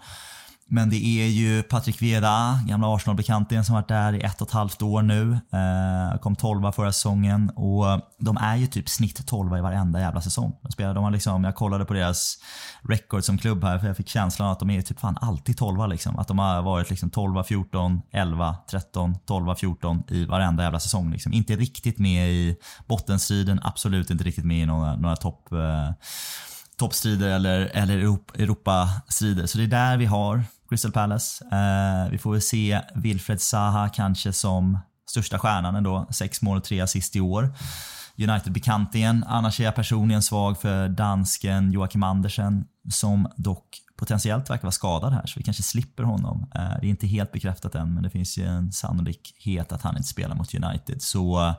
Men 0.67 0.91
det 0.91 0.97
är 0.97 1.27
ju 1.27 1.63
Patrick 1.63 2.03
Vieira, 2.03 2.59
gamla 2.67 2.95
Arsenal-bekantingen 2.95 3.65
som 3.65 3.75
varit 3.75 3.89
där 3.89 4.13
i 4.13 4.21
ett 4.21 4.41
och 4.41 4.49
ett 4.49 4.55
halvt 4.55 4.83
år 4.83 5.03
nu. 5.03 5.33
Eh, 5.33 6.19
kom 6.21 6.37
12 6.37 6.73
förra 6.73 6.93
säsongen 6.93 7.51
och 7.51 7.85
de 8.19 8.37
är 8.37 8.57
ju 8.57 8.67
typ 8.67 8.89
snitt 8.89 9.27
12 9.27 9.57
i 9.57 9.61
varenda 9.61 10.01
jävla 10.01 10.21
säsong. 10.21 10.57
De 10.63 10.73
spelar, 10.73 10.95
de 10.95 11.05
har 11.05 11.11
liksom, 11.11 11.45
jag 11.45 11.55
kollade 11.55 11.85
på 11.85 11.95
deras 11.95 12.39
record 12.83 13.25
som 13.25 13.39
klubb 13.39 13.65
här 13.65 13.79
för 13.79 13.87
jag 13.87 13.97
fick 13.97 14.09
känslan 14.09 14.51
att 14.51 14.59
de 14.59 14.71
är 14.71 14.83
typ 14.83 15.01
fan 15.01 15.19
alltid 15.21 15.57
12 15.57 15.89
liksom. 15.89 16.19
Att 16.19 16.29
de 16.29 16.39
har 16.39 16.63
varit 16.63 16.91
liksom 16.91 17.11
12, 17.11 17.43
14, 17.43 18.03
11, 18.13 18.57
13, 18.71 19.17
12, 19.27 19.55
14 19.55 20.03
i 20.09 20.25
varenda 20.25 20.63
jävla 20.63 20.81
säsong. 20.81 21.11
Liksom. 21.11 21.33
Inte 21.33 21.57
riktigt 21.57 21.99
med 21.99 22.31
i 22.31 22.57
bottenstriden, 22.87 23.61
absolut 23.63 24.11
inte 24.11 24.25
riktigt 24.25 24.45
med 24.45 24.63
i 24.63 24.67
några, 24.67 24.97
några 24.97 25.17
topp 25.17 25.53
eh, 25.53 25.91
toppstrider 26.77 27.29
eller, 27.29 27.61
eller 27.61 27.99
Europa, 27.99 28.35
Europastrider. 28.39 29.47
Så 29.47 29.59
det 29.59 29.65
är 29.65 29.69
där 29.69 29.97
vi 29.97 30.07
har 30.07 30.45
Crystal 30.69 30.93
Palace. 30.93 31.45
Eh, 31.45 32.11
vi 32.11 32.19
får 32.19 32.33
väl 32.33 32.43
se 32.43 32.81
Wilfred 32.95 33.41
Zaha 33.41 33.89
kanske 33.89 34.33
som 34.33 34.79
största 35.11 35.39
stjärnan 35.39 35.75
ändå. 35.75 36.07
Sex 36.11 36.43
mål 36.43 36.57
och 36.57 36.65
tre 36.65 36.81
assist 36.81 37.17
i 37.17 37.21
år. 37.21 37.55
United-bekantingen. 38.19 39.25
Annars 39.29 39.61
är 39.61 39.65
jag 39.65 39.75
personligen 39.75 40.23
svag 40.23 40.61
för 40.61 40.89
dansken 40.89 41.73
Joakim 41.73 42.03
Andersen 42.03 42.65
som 42.91 43.29
dock 43.37 43.81
potentiellt 43.97 44.51
verkar 44.51 44.63
vara 44.63 44.73
skadad 44.73 45.13
här 45.13 45.27
så 45.27 45.39
vi 45.41 45.45
kanske 45.45 45.63
slipper 45.63 46.03
honom. 46.03 46.51
Eh, 46.55 46.61
Det 46.81 46.87
är 46.87 46.91
inte 46.91 47.07
helt 47.07 47.33
bekräftat 47.33 47.75
än 47.75 47.95
men 47.95 48.03
det 48.03 48.11
finns 48.11 48.39
ju 48.39 48.47
en 48.47 48.73
sannolikhet 48.73 49.73
att 49.73 49.83
han 49.83 49.97
inte 49.97 50.09
spelar 50.09 50.37
mot 50.37 50.55
United. 50.55 51.03
Så 51.03 51.47
eh, 51.47 51.55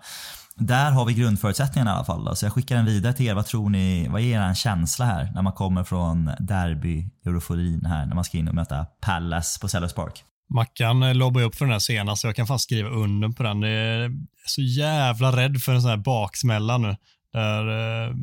där 0.59 0.91
har 0.91 1.05
vi 1.05 1.13
grundförutsättningarna 1.13 1.91
i 1.91 1.93
alla 1.93 2.05
fall. 2.05 2.25
Då. 2.25 2.35
Så 2.35 2.45
jag 2.45 2.53
skickar 2.53 2.75
den 2.75 2.85
vidare 2.85 3.13
till 3.13 3.27
er. 3.27 3.33
Vad 3.33 3.45
tror 3.45 3.69
ni, 3.69 4.07
vad 4.07 4.21
är 4.21 4.49
er 4.49 4.53
känsla 4.53 5.05
här 5.05 5.31
när 5.33 5.41
man 5.41 5.53
kommer 5.53 5.83
från 5.83 6.31
derby-euroforin 6.39 7.85
här, 7.85 8.05
när 8.05 8.15
man 8.15 8.23
ska 8.23 8.37
in 8.37 8.47
och 8.47 8.55
möta 8.55 8.85
Palace 9.01 9.59
på 9.59 9.67
Sellers 9.67 9.93
Park? 9.93 10.23
Mackan 10.49 11.03
eh, 11.03 11.15
lobbar 11.15 11.41
upp 11.41 11.55
för 11.55 11.65
den 11.65 11.71
här 11.71 11.79
senast, 11.79 12.21
så 12.21 12.27
jag 12.27 12.35
kan 12.35 12.47
fan 12.47 12.59
skriva 12.59 12.89
under 12.89 13.29
på 13.29 13.43
den. 13.43 13.63
Eh, 13.63 13.69
jag 13.69 14.03
är 14.03 14.11
så 14.45 14.61
jävla 14.61 15.37
rädd 15.37 15.61
för 15.61 15.73
en 15.73 15.81
sån 15.81 15.89
här 15.89 15.97
baksmälla 15.97 16.77
nu. 16.77 16.95
Där 17.33 17.69
eh, 18.07 18.15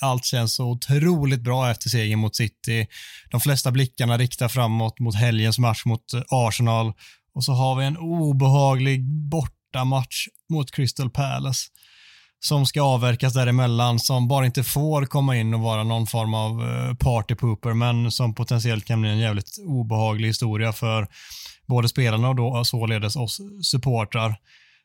allt 0.00 0.24
känns 0.24 0.54
så 0.54 0.70
otroligt 0.70 1.40
bra 1.40 1.70
efter 1.70 1.88
segern 1.88 2.18
mot 2.18 2.36
City. 2.36 2.86
De 3.30 3.40
flesta 3.40 3.70
blickarna 3.70 4.18
riktar 4.18 4.48
framåt 4.48 4.98
mot 4.98 5.14
helgens 5.14 5.58
match 5.58 5.84
mot 5.84 6.04
Arsenal. 6.28 6.92
Och 7.34 7.44
så 7.44 7.52
har 7.52 7.76
vi 7.76 7.84
en 7.84 7.96
obehaglig 7.96 9.04
bortamatch 9.72 10.26
mot 10.50 10.70
Crystal 10.70 11.10
Palace 11.10 11.60
som 12.40 12.66
ska 12.66 12.82
avverkas 12.82 13.34
däremellan, 13.34 13.98
som 13.98 14.28
bara 14.28 14.46
inte 14.46 14.62
får 14.62 15.06
komma 15.06 15.36
in 15.36 15.54
och 15.54 15.60
vara 15.60 15.84
någon 15.84 16.06
form 16.06 16.34
av 16.34 16.62
eh, 16.62 16.94
partypooper, 16.94 17.74
men 17.74 18.10
som 18.10 18.34
potentiellt 18.34 18.84
kan 18.84 19.00
bli 19.00 19.10
en 19.10 19.18
jävligt 19.18 19.58
obehaglig 19.66 20.28
historia 20.28 20.72
för 20.72 21.08
både 21.66 21.88
spelarna 21.88 22.28
och 22.28 22.36
då 22.36 22.64
således 22.64 23.16
oss 23.16 23.40
supportrar. 23.62 24.36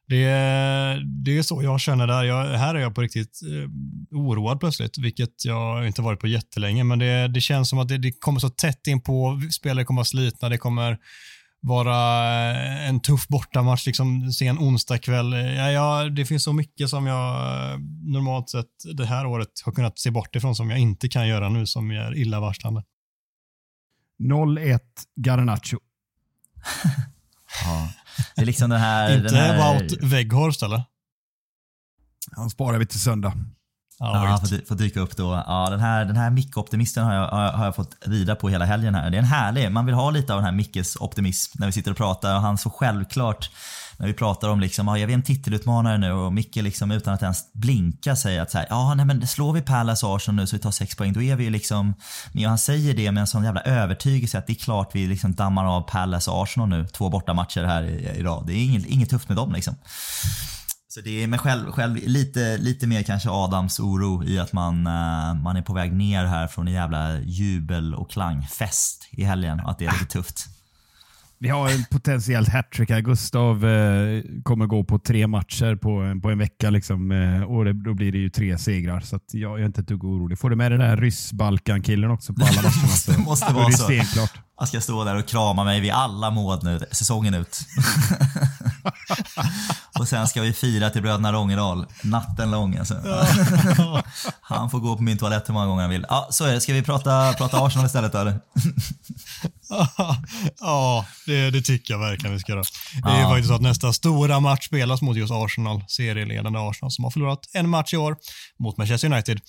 Det, 0.08 0.26
det 1.26 1.38
är 1.38 1.42
så 1.42 1.64
jag 1.64 1.80
känner 1.80 2.08
där. 2.08 2.24
Jag, 2.24 2.58
här 2.58 2.76
är 2.76 2.80
jag 2.80 2.96
på 2.96 3.02
riktigt 3.02 3.40
eh, 3.44 3.70
oroad 4.18 4.60
plötsligt, 4.60 4.98
vilket 4.98 5.46
jag 5.46 5.88
inte 5.88 6.02
varit 6.02 6.20
på 6.20 6.28
jättelänge, 6.28 6.84
men 6.84 7.00
det, 7.00 7.28
det 7.28 7.42
känns 7.42 7.70
som 7.70 7.80
att 7.80 7.88
det, 7.88 7.98
det 7.98 8.12
kommer 8.12 8.40
så 8.40 8.50
tätt 8.50 8.88
in 8.88 9.02
på. 9.02 9.42
spelare 9.52 9.86
kommer 9.86 10.00
vara 10.00 10.06
slitna, 10.06 10.50
det 10.50 10.58
kommer 10.58 10.98
vara 11.64 12.52
eh, 12.52 12.90
en 12.90 13.00
tuff 13.00 13.28
bortamatch, 13.28 13.86
liksom 13.86 14.32
sen 14.32 14.58
onsdag 14.58 14.98
kväll. 14.98 15.34
Ja, 15.34 15.72
ja, 15.72 16.10
det 16.10 16.26
finns 16.26 16.44
så 16.44 16.54
mycket 16.54 16.90
som 16.90 17.08
jag 17.08 17.36
eh, 17.72 17.80
normalt 18.02 18.50
sett 18.50 18.68
det 18.94 19.06
här 19.06 19.26
året 19.26 19.50
har 19.66 19.72
kunnat 19.72 20.00
se 20.00 20.12
bort 20.12 20.36
ifrån 20.36 20.56
som 20.56 20.70
jag 20.70 20.80
inte 20.80 21.10
kan 21.10 21.28
göra 21.28 21.50
nu 21.50 21.66
som 21.66 21.92
är 21.92 22.16
illavarslande. 22.16 22.84
0-1 24.24 24.80
Garnacho. 25.16 25.78
Ja. 27.66 27.90
Det 28.36 28.42
är 28.42 28.46
liksom 28.46 28.70
den 28.70 28.80
här... 28.80 29.16
Inte 29.18 29.36
den 29.36 29.38
här 29.38 29.80
Wout 29.80 30.04
Weghorst 30.04 30.64
eller? 30.64 30.84
Han 32.32 32.50
sparar 32.50 32.78
vi 32.78 32.86
till 32.86 33.00
söndag. 33.00 33.34
Ja, 34.00 34.38
får, 34.42 34.48
dy- 34.48 34.66
får 34.68 34.76
dyka 34.76 35.00
upp 35.00 35.18
då. 35.18 35.44
Ja, 35.48 35.68
den 35.70 35.80
här, 35.80 36.06
den 36.06 36.16
här 36.18 36.30
Micke-optimisten 36.30 37.04
har 37.04 37.14
jag, 37.14 37.28
har 37.52 37.66
jag 37.66 37.76
fått 37.76 37.96
rida 38.06 38.36
på 38.36 38.50
hela 38.50 38.66
helgen 38.66 38.96
här. 38.96 39.10
Det 39.10 39.18
är 39.18 39.20
en 39.20 39.26
härlig, 39.26 39.72
man 39.72 39.86
vill 39.86 39.96
ha 39.96 40.10
lite 40.10 40.34
av 40.34 40.38
den 40.38 40.46
här 40.46 40.52
Mickes 40.52 40.96
optimism 40.96 41.58
när 41.60 41.68
vi 41.68 41.74
sitter 41.74 41.92
och 41.92 41.98
pratar 41.98 42.36
och 42.36 42.42
han 42.42 42.58
så 42.58 42.70
självklart 42.70 43.50
när 43.98 44.08
vi 44.08 44.14
pratar 44.14 44.50
om 44.50 44.60
liksom, 44.60 44.88
ja, 44.88 44.98
jag 44.98 45.10
är 45.10 45.14
en 45.14 45.22
titelutmanare 45.24 45.98
nu 45.98 46.12
och 46.12 46.34
Micke 46.34 46.56
liksom 46.56 46.92
utan 46.92 47.14
att 47.14 47.22
ens 47.22 47.54
blinka 47.54 48.16
säger 48.16 48.42
att 48.42 48.52
så 48.52 48.58
här, 48.58 48.68
ja 48.70 48.94
nej 48.94 49.06
men 49.06 49.28
slår 49.28 49.54
vi 49.54 49.62
Palace 49.62 50.06
Arsenal 50.08 50.36
nu 50.36 50.48
så 50.48 50.56
vi 50.56 50.62
tar 50.62 50.72
sex 50.72 50.96
poäng, 50.96 51.14
då 51.14 51.22
är 51.22 51.36
vi 51.36 51.44
ju 51.44 51.50
liksom, 51.50 51.94
men 52.32 52.46
han 52.46 52.58
säger 52.58 52.94
det 52.94 53.12
med 53.12 53.22
en 53.22 53.28
sån 53.28 53.44
jävla 53.44 53.62
övertygelse 53.62 54.38
att 54.38 54.48
det 54.48 54.54
är 54.54 54.56
klart 54.56 54.90
vi 54.94 55.08
liksom 55.08 55.34
dammar 55.34 55.66
av 55.66 55.82
Palace 55.82 56.32
Arsenal 56.34 56.70
nu, 56.70 56.88
två 56.88 57.10
bortamatcher 57.10 57.64
här 57.64 57.84
i, 57.84 58.20
i 58.20 58.24
rad. 58.24 58.44
Det 58.48 58.54
är 58.54 58.64
inget, 58.66 58.86
inget 58.86 59.10
tufft 59.10 59.30
med 59.30 59.38
dem 59.38 59.54
liksom. 59.54 59.76
Så 60.94 61.02
det 61.02 61.24
är 61.24 61.28
med 61.28 61.42
själv, 61.42 61.72
själv 61.72 61.96
lite, 61.96 62.58
lite 62.58 62.88
mer 62.88 63.04
kanske 63.04 63.30
Adams 63.30 63.80
oro 63.80 64.24
i 64.24 64.40
att 64.40 64.54
man, 64.54 64.88
eh, 64.88 65.36
man 65.44 65.56
är 65.56 65.62
på 65.62 65.74
väg 65.74 65.94
ner 65.94 66.26
här 66.26 66.48
från 66.48 66.68
en 66.68 66.74
jävla 66.74 67.20
jubel 67.20 67.96
och 67.96 68.12
klangfest 68.12 69.10
i 69.12 69.24
helgen 69.24 69.60
och 69.60 69.72
att 69.72 69.80
det 69.80 69.86
är 69.86 69.92
lite 69.92 70.06
tufft. 70.06 70.46
Vi 71.38 71.50
har 71.50 71.70
en 71.70 71.86
potentiellt 71.92 72.50
hattrick 72.50 72.90
här. 72.90 73.02
Gustav 73.02 73.66
eh, 73.66 74.24
kommer 74.44 74.66
gå 74.66 74.84
på 74.84 75.00
tre 75.00 75.28
matcher 75.28 75.76
på, 75.76 76.22
på 76.22 76.30
en 76.30 76.38
vecka. 76.38 76.70
Liksom, 76.70 77.12
eh, 77.12 77.44
och 77.44 77.66
det, 77.66 77.74
då 77.74 77.94
blir 77.94 78.12
det 78.12 78.18
ju 78.18 78.30
tre 78.30 78.58
segrar. 78.58 79.00
Så 79.00 79.16
att 79.16 79.34
jag, 79.34 79.52
jag 79.52 79.62
är 79.62 79.66
inte 79.66 79.82
ett 79.82 79.88
dugg 79.88 80.04
orolig. 80.04 80.40
Får 80.40 80.50
du 80.50 80.56
med 80.56 80.72
den 80.72 80.80
där 80.80 80.98
ryss-Balkan-killen 80.98 82.12
också 82.12 82.34
på 82.34 82.46
alla 82.46 82.62
matcherna 82.62 82.88
så 82.88 83.12
Det 83.18 83.18
måste 83.18 83.54
vara 83.54 83.68
det 83.68 83.74
så. 83.74 83.84
stenklart. 83.84 84.34
Jag 84.60 84.68
ska 84.68 84.82
stå 84.82 85.04
där 85.04 85.16
och 85.16 85.28
krama 85.28 85.64
mig 85.64 85.80
vid 85.80 85.92
alla 85.92 86.30
mål 86.32 86.60
nu, 86.64 86.80
säsongen 86.92 87.34
ut. 87.34 87.60
och 90.00 90.08
sen 90.08 90.28
ska 90.28 90.42
vi 90.42 90.54
fira 90.54 90.90
till 90.90 91.02
bröderna 91.02 91.34
Rångedal, 91.34 91.86
natten 92.04 92.52
lång 92.52 92.78
alltså. 92.78 92.94
Han 94.42 94.70
får 94.70 94.80
gå 94.80 94.96
på 94.96 95.04
min 95.04 95.18
toalett 95.18 95.50
hur 95.50 95.54
många 95.54 95.66
gånger 95.66 95.82
han 95.82 95.90
vill. 95.90 96.06
Ja, 96.10 96.28
så 96.32 96.46
är 96.46 96.54
det. 96.54 96.62
Ska 96.62 96.74
vi 96.74 96.82
prata, 96.84 97.34
prata 97.34 97.66
Arsenal 97.66 97.86
istället 97.86 98.16
eller? 98.16 98.40
ja, 100.60 101.06
det, 101.26 101.50
det 101.50 101.62
tycker 101.62 101.94
jag 101.94 102.00
verkligen 102.00 102.34
vi 102.34 102.40
ska 102.40 102.52
göra. 102.52 102.64
Det 103.04 103.10
är 103.10 103.16
ju 103.16 103.22
Ja. 103.22 103.30
faktiskt 103.30 103.48
så 103.50 103.56
att 103.56 103.62
nästa 103.62 103.94
stora 103.94 104.40
match 104.40 104.66
spelas 104.68 105.02
mot 105.02 105.18
just 105.18 105.34
Arsenal, 105.34 105.84
serieledande 105.88 106.60
Arsenal, 106.60 106.92
som 106.92 107.04
har 107.04 107.12
förlorat 107.12 107.40
en 107.54 107.70
match 107.70 107.94
i 107.94 107.98
år 107.98 108.16
mot 108.60 108.78
Manchester 108.78 109.12
United. 109.14 109.40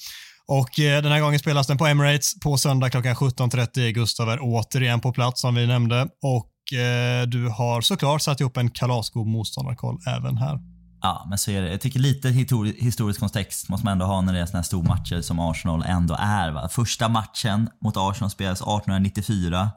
Och 0.49 0.81
eh, 0.81 1.03
Den 1.03 1.13
här 1.13 1.21
gången 1.21 1.39
spelas 1.39 1.67
den 1.67 1.79
på 1.79 1.87
Emirates 1.87 2.41
på 2.41 2.57
söndag 2.57 2.91
klockan 2.91 3.15
17.30. 3.15 3.91
Gustav 3.91 4.29
är 4.29 4.39
återigen 4.43 5.01
på 5.01 5.13
plats 5.13 5.41
som 5.41 5.55
vi 5.55 5.67
nämnde 5.67 6.09
och 6.23 6.79
eh, 6.79 7.27
du 7.27 7.49
har 7.49 7.81
såklart 7.81 8.23
satt 8.23 8.41
ihop 8.41 8.57
en 8.57 8.71
kalasgod 8.71 9.27
motståndarkoll 9.27 9.99
även 10.07 10.37
här. 10.37 10.59
Ja, 11.03 11.27
men 11.29 11.39
så 11.39 11.51
är 11.51 11.63
det. 11.63 11.71
Jag 11.71 11.81
tycker 11.81 12.01
lite 12.01 12.29
histori- 12.29 12.83
historisk 12.83 13.21
kontext 13.21 13.69
måste 13.69 13.85
man 13.87 13.93
ändå 13.93 14.05
ha 14.05 14.21
när 14.21 14.33
det 14.33 14.41
är 14.41 14.47
såna 14.47 14.59
här 14.59 14.65
stormatcher 14.65 15.21
som 15.21 15.39
Arsenal 15.39 15.83
ändå 15.83 16.17
är. 16.21 16.51
Va? 16.51 16.69
Första 16.69 17.09
matchen 17.09 17.69
mot 17.81 17.97
Arsenal 17.97 18.31
spelades 18.31 18.61
1894. 18.61 19.71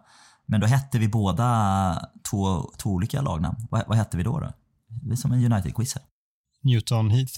Men 0.46 0.62
då 0.62 0.68
hette 0.68 1.00
vi 1.00 1.08
båda 1.08 2.08
två, 2.30 2.72
två 2.78 2.90
olika 2.90 3.22
lagnamn. 3.22 3.68
Vad, 3.70 3.84
vad 3.88 3.98
hette 3.98 4.18
vi 4.18 4.24
då? 4.24 4.40
då? 4.40 4.52
Vi 5.04 5.12
är 5.12 5.16
som 5.16 5.32
en 5.32 5.52
United-quiz 5.54 5.96
här. 5.96 6.04
Newton 6.64 7.10
Heath. 7.10 7.34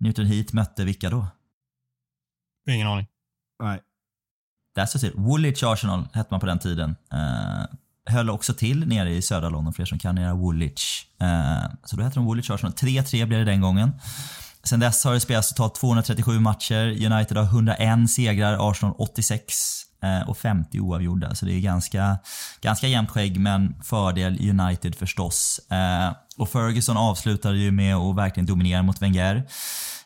Newton 0.00 0.26
Heath 0.26 0.54
mötte 0.54 0.84
vilka 0.84 1.10
då? 1.10 1.26
Ingen 2.70 2.86
aning. 2.86 3.06
Nej. 3.62 3.80
Där 4.74 4.86
står 4.86 4.98
det. 4.98 5.12
Woolwich 5.14 5.62
Arsenal 5.62 6.08
hette 6.12 6.28
man 6.30 6.40
på 6.40 6.46
den 6.46 6.58
tiden. 6.58 6.96
Eh, 7.12 7.64
höll 8.06 8.30
också 8.30 8.54
till 8.54 8.88
nere 8.88 9.10
i 9.10 9.22
södra 9.22 9.48
London 9.48 9.72
för 9.72 9.82
er 9.82 9.86
som 9.86 9.98
kan 9.98 10.14
nere 10.14 10.32
Woolwich. 10.32 11.06
Eh, 11.20 11.70
så 11.84 11.96
då 11.96 12.02
hette 12.02 12.14
de 12.14 12.24
Woolwich 12.24 12.50
Arsenal. 12.50 12.72
3-3 12.72 13.26
blev 13.26 13.38
det 13.44 13.50
den 13.50 13.60
gången. 13.60 13.92
Sen 14.64 14.80
dess 14.80 15.04
har 15.04 15.14
det 15.14 15.20
spelats 15.20 15.48
totalt 15.48 15.74
237 15.74 16.40
matcher. 16.40 17.06
United 17.12 17.36
har 17.36 17.44
101 17.44 18.10
segrar, 18.10 18.70
Arsenal 18.70 18.94
86 18.98 19.42
eh, 19.42 19.91
Eh, 20.02 20.28
och 20.28 20.38
50 20.38 20.80
oavgjorda. 20.80 21.34
Så 21.34 21.46
det 21.46 21.52
är 21.52 21.60
ganska, 21.60 22.18
ganska 22.60 22.86
jämnt 22.86 23.10
skägg, 23.10 23.40
men 23.40 23.74
fördel 23.82 24.50
United 24.50 24.94
förstås. 24.94 25.60
Eh, 25.70 26.12
och 26.36 26.48
Ferguson 26.48 26.96
avslutade 26.96 27.58
ju 27.58 27.70
med 27.70 27.96
att 27.96 28.16
verkligen 28.16 28.46
dominera 28.46 28.82
mot 28.82 29.02
Wenger. 29.02 29.46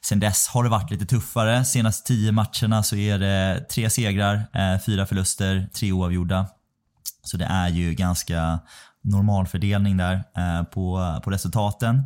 Sen 0.03 0.21
dess 0.21 0.49
har 0.49 0.65
det 0.65 0.71
varit 0.71 0.91
lite 0.91 1.07
tuffare. 1.07 1.65
Senaste 1.65 2.07
10 2.07 2.33
matcherna 2.33 2.83
så 2.83 2.97
är 2.97 3.19
det 3.19 3.67
tre 3.71 3.91
segrar, 3.91 4.35
eh, 4.53 4.81
fyra 4.87 5.07
förluster, 5.07 5.69
tre 5.75 5.93
oavgjorda. 5.93 6.47
Så 7.23 7.37
det 7.37 7.45
är 7.45 7.69
ju 7.69 7.95
ganska 7.95 8.59
normalfördelning 9.07 9.97
där 9.97 10.15
eh, 10.15 10.63
på, 10.63 11.21
på 11.25 11.31
resultaten. 11.31 12.03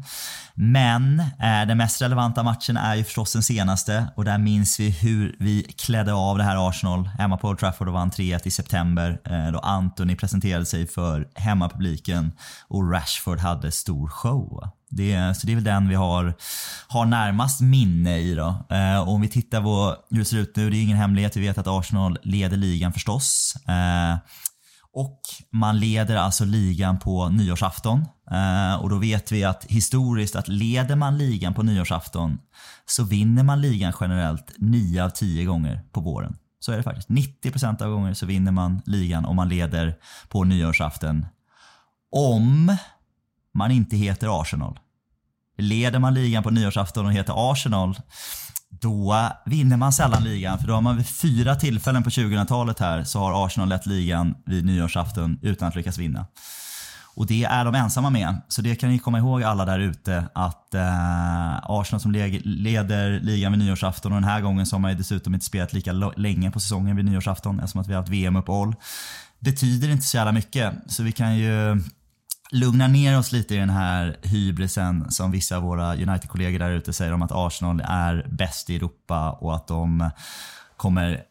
Men 0.54 1.20
eh, 1.20 1.66
den 1.66 1.78
mest 1.78 2.02
relevanta 2.02 2.42
matchen 2.42 2.76
är 2.76 2.94
ju 2.94 3.04
förstås 3.04 3.32
den 3.32 3.42
senaste 3.42 4.06
och 4.14 4.24
där 4.24 4.38
minns 4.38 4.80
vi 4.80 4.90
hur 4.90 5.36
vi 5.38 5.62
klädde 5.62 6.12
av 6.12 6.38
det 6.38 6.44
här 6.44 6.68
Arsenal 6.68 7.06
hemma 7.18 7.36
på 7.36 7.48
Old 7.48 7.58
Trafford 7.58 7.88
och 7.88 7.94
vann 7.94 8.10
3-1 8.10 8.40
i 8.44 8.50
september 8.50 9.20
eh, 9.24 9.52
då 9.52 9.58
Anthony 9.58 10.16
presenterade 10.16 10.66
sig 10.66 10.86
för 10.86 11.28
hemmapubliken 11.34 12.32
och 12.68 12.92
Rashford 12.92 13.38
hade 13.38 13.72
stor 13.72 14.08
show. 14.08 14.70
Det, 14.90 15.36
så 15.36 15.46
det 15.46 15.52
är 15.52 15.54
väl 15.54 15.64
den 15.64 15.88
vi 15.88 15.94
har, 15.94 16.34
har 16.88 17.04
närmast 17.04 17.60
minne 17.60 18.18
i 18.18 18.34
då. 18.34 18.66
Eh, 18.70 19.00
och 19.00 19.12
om 19.12 19.20
vi 19.20 19.28
tittar 19.28 19.62
på 19.62 19.96
hur 20.10 20.18
det 20.18 20.24
ser 20.24 20.36
ut 20.36 20.56
nu, 20.56 20.70
det 20.70 20.76
är 20.76 20.82
ingen 20.82 20.96
hemlighet, 20.96 21.36
vi 21.36 21.40
vet 21.40 21.58
att 21.58 21.66
Arsenal 21.66 22.18
leder 22.22 22.56
ligan 22.56 22.92
förstås. 22.92 23.56
Eh, 23.68 24.16
och 24.92 25.20
man 25.50 25.78
leder 25.78 26.16
alltså 26.16 26.44
ligan 26.44 26.98
på 26.98 27.28
nyårsafton. 27.28 28.04
Eh, 28.30 28.74
och 28.74 28.90
då 28.90 28.96
vet 28.96 29.32
vi 29.32 29.44
att 29.44 29.64
historiskt 29.64 30.36
att 30.36 30.48
leder 30.48 30.96
man 30.96 31.18
ligan 31.18 31.54
på 31.54 31.62
nyårsafton 31.62 32.38
så 32.86 33.04
vinner 33.04 33.42
man 33.42 33.60
ligan 33.60 33.92
generellt 34.00 34.52
9 34.58 35.04
av 35.04 35.10
10 35.10 35.44
gånger 35.44 35.80
på 35.92 36.00
våren. 36.00 36.36
Så 36.60 36.72
är 36.72 36.76
det 36.76 36.82
faktiskt. 36.82 37.08
90% 37.08 37.82
av 37.82 37.90
gånger 37.90 38.14
så 38.14 38.26
vinner 38.26 38.52
man 38.52 38.82
ligan 38.86 39.24
om 39.24 39.36
man 39.36 39.48
leder 39.48 39.94
på 40.28 40.44
nyårsafton. 40.44 41.26
Om 42.10 42.76
man 43.54 43.70
inte 43.70 43.96
heter 43.96 44.40
Arsenal. 44.40 44.78
Leder 45.58 45.98
man 45.98 46.14
ligan 46.14 46.42
på 46.42 46.50
nyårsafton 46.50 47.06
och 47.06 47.12
heter 47.12 47.52
Arsenal 47.52 47.96
då 48.70 49.28
vinner 49.46 49.76
man 49.76 49.92
sällan 49.92 50.24
ligan 50.24 50.58
för 50.58 50.66
då 50.66 50.74
har 50.74 50.80
man 50.80 50.96
vid 50.96 51.06
fyra 51.06 51.54
tillfällen 51.54 52.02
på 52.02 52.10
2000-talet 52.10 52.78
här 52.78 53.04
så 53.04 53.18
har 53.18 53.46
Arsenal 53.46 53.68
lett 53.68 53.86
ligan 53.86 54.34
vid 54.46 54.64
nyårsafton 54.64 55.38
utan 55.42 55.68
att 55.68 55.74
lyckas 55.74 55.98
vinna. 55.98 56.26
Och 57.14 57.26
det 57.26 57.44
är 57.44 57.64
de 57.64 57.74
ensamma 57.74 58.10
med. 58.10 58.40
Så 58.48 58.62
det 58.62 58.76
kan 58.76 58.90
ni 58.90 58.98
komma 58.98 59.18
ihåg 59.18 59.42
alla 59.42 59.64
där 59.64 59.78
ute 59.78 60.24
att 60.34 60.74
eh, 60.74 61.70
Arsenal 61.70 62.00
som 62.00 62.12
leder 62.44 63.20
ligan 63.20 63.52
vid 63.52 63.58
nyårsafton 63.58 64.12
och 64.12 64.20
den 64.20 64.30
här 64.30 64.40
gången 64.40 64.66
så 64.66 64.76
har 64.76 64.80
man 64.80 64.90
ju 64.90 64.96
dessutom 64.96 65.34
inte 65.34 65.46
spelat 65.46 65.72
lika 65.72 65.92
länge 66.16 66.50
på 66.50 66.60
säsongen 66.60 66.96
vid 66.96 67.04
nyårsafton 67.04 67.60
eftersom 67.60 67.80
att 67.80 67.88
vi 67.88 67.92
har 67.92 68.00
haft 68.00 68.12
VM-uppehåll. 68.12 68.74
Betyder 69.38 69.88
inte 69.88 70.06
så 70.06 70.16
jävla 70.16 70.32
mycket. 70.32 70.74
Så 70.86 71.02
vi 71.02 71.12
kan 71.12 71.36
ju 71.36 71.82
lugna 72.50 72.86
ner 72.86 73.18
oss 73.18 73.32
lite 73.32 73.54
i 73.54 73.58
den 73.58 73.70
här 73.70 74.16
hybrisen 74.22 75.10
som 75.10 75.30
vissa 75.30 75.56
av 75.56 75.62
våra 75.62 75.94
United-kollegor 75.94 76.58
där 76.58 76.70
ute 76.70 76.92
säger 76.92 77.12
om 77.12 77.22
att 77.22 77.32
Arsenal 77.32 77.82
är 77.84 78.26
bäst 78.30 78.70
i 78.70 78.76
Europa 78.76 79.30
och 79.30 79.54
att 79.54 79.66
de 79.66 80.10
kommer 80.76 81.22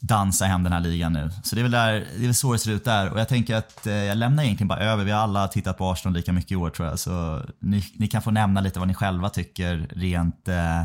dansa 0.00 0.44
hem 0.44 0.62
den 0.62 0.72
här 0.72 0.80
ligan 0.80 1.12
nu. 1.12 1.30
Så 1.42 1.54
det 1.54 1.60
är 1.60 1.62
väl, 1.62 1.72
där, 1.72 1.92
det 1.92 2.22
är 2.22 2.26
väl 2.26 2.34
så 2.34 2.52
det 2.52 2.58
ser 2.58 2.70
ut 2.70 2.84
där. 2.84 3.12
Och 3.12 3.20
jag 3.20 3.28
tänker 3.28 3.56
att 3.56 3.86
eh, 3.86 3.94
jag 3.94 4.18
lämnar 4.18 4.42
egentligen 4.42 4.68
bara 4.68 4.80
över. 4.80 5.04
Vi 5.04 5.10
har 5.10 5.20
alla 5.20 5.48
tittat 5.48 5.78
på 5.78 5.90
Arsenal 5.90 6.14
lika 6.14 6.32
mycket 6.32 6.52
i 6.52 6.56
år 6.56 6.70
tror 6.70 6.88
jag. 6.88 6.98
Så 6.98 7.42
ni, 7.58 7.84
ni 7.94 8.08
kan 8.08 8.22
få 8.22 8.30
nämna 8.30 8.60
lite 8.60 8.78
vad 8.78 8.88
ni 8.88 8.94
själva 8.94 9.28
tycker 9.28 9.88
rent 9.90 10.48
eh, 10.48 10.82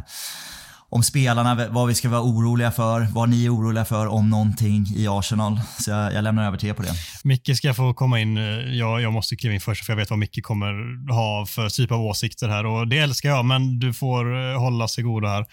om 0.92 1.04
spelarna, 1.04 1.68
vad 1.70 1.88
vi 1.88 1.96
ska 1.96 2.10
vara 2.10 2.22
oroliga 2.22 2.72
för, 2.72 3.08
vad 3.14 3.30
ni 3.30 3.46
är 3.46 3.56
oroliga 3.56 3.86
för 3.86 4.08
om 4.08 4.30
någonting 4.30 4.86
i 4.96 5.08
Arsenal. 5.08 5.60
Så 5.80 5.92
jag, 5.92 6.14
jag 6.14 6.24
lämnar 6.24 6.48
över 6.48 6.58
till 6.58 6.70
er 6.70 6.74
på 6.74 6.82
det. 6.82 6.94
Micke 7.24 7.58
ska 7.58 7.74
få 7.74 7.94
komma 7.94 8.20
in. 8.20 8.38
Jag, 8.78 9.02
jag 9.02 9.14
måste 9.14 9.36
kliva 9.36 9.54
in 9.54 9.62
först 9.62 9.86
för 9.86 9.94
jag 9.94 9.98
vet 9.98 10.10
vad 10.10 10.20
Micke 10.20 10.44
kommer 10.44 10.74
ha 11.14 11.46
för 11.46 11.70
typ 11.70 11.92
av 11.92 12.02
åsikter 12.02 12.48
här 12.48 12.66
och 12.66 12.88
det 12.88 12.98
älskar 12.98 13.30
jag 13.30 13.46
men 13.46 13.80
du 13.80 13.94
får 13.94 14.52
eh, 14.52 14.60
hålla 14.60 14.88
sig 14.88 15.04
goda 15.04 15.28
här. 15.28 15.46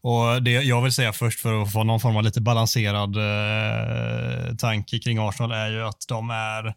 Och 0.00 0.42
det 0.42 0.50
jag 0.50 0.82
vill 0.82 0.92
säga 0.92 1.12
först 1.12 1.40
för 1.40 1.62
att 1.62 1.72
få 1.72 1.84
någon 1.84 2.00
form 2.00 2.16
av 2.16 2.22
lite 2.22 2.40
balanserad 2.40 3.16
eh, 3.16 4.56
tanke 4.56 4.98
kring 4.98 5.18
Arsenal 5.18 5.52
är 5.52 5.70
ju 5.70 5.82
att 5.82 6.04
de 6.08 6.30
är 6.30 6.74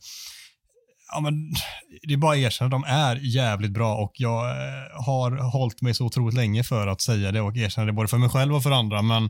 Ja, 1.11 1.19
men 1.19 1.53
det 2.03 2.13
är 2.13 2.17
bara 2.17 2.31
att 2.31 2.37
erkänna, 2.37 2.69
de 2.69 2.83
är 2.87 3.15
jävligt 3.15 3.71
bra 3.71 3.95
och 3.95 4.11
jag 4.15 4.49
eh, 4.49 5.05
har 5.05 5.51
hållit 5.51 5.81
mig 5.81 5.93
så 5.93 6.05
otroligt 6.05 6.35
länge 6.35 6.63
för 6.63 6.87
att 6.87 7.01
säga 7.01 7.31
det 7.31 7.41
och 7.41 7.57
erkänna 7.57 7.85
det 7.85 7.93
både 7.93 8.07
för 8.07 8.17
mig 8.17 8.29
själv 8.29 8.55
och 8.55 8.63
för 8.63 8.71
andra. 8.71 9.01
Men 9.01 9.29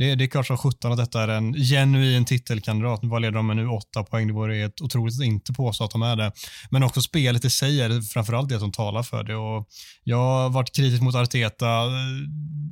det, 0.00 0.14
det 0.14 0.24
är 0.24 0.28
klart 0.28 0.46
som 0.46 0.56
sjutton 0.56 0.92
att 0.92 0.98
detta 0.98 1.22
är 1.22 1.28
en 1.28 1.54
genuin 1.54 2.24
titelkandidat. 2.24 3.00
Vad 3.02 3.22
leder 3.22 3.32
de 3.32 3.46
med 3.46 3.56
nu? 3.56 3.68
Åtta 3.68 4.02
poäng. 4.02 4.26
Det 4.26 4.32
vore 4.32 4.54
helt 4.54 4.80
otroligt 4.80 5.20
att 5.20 5.26
inte 5.26 5.52
påstå 5.52 5.84
att 5.84 5.90
de 5.90 6.02
är 6.02 6.16
det. 6.16 6.32
Men 6.70 6.82
också 6.82 7.02
spelet 7.02 7.44
i 7.44 7.50
sig 7.50 7.80
är 7.80 7.88
det 7.88 8.02
framförallt 8.02 8.48
det 8.48 8.58
som 8.58 8.72
talar 8.72 9.02
för 9.02 9.24
det. 9.24 9.36
Och 9.36 9.68
jag 10.04 10.16
har 10.16 10.50
varit 10.50 10.76
kritisk 10.76 11.02
mot 11.02 11.14
Arteta 11.14 11.84
eh, 11.84 11.90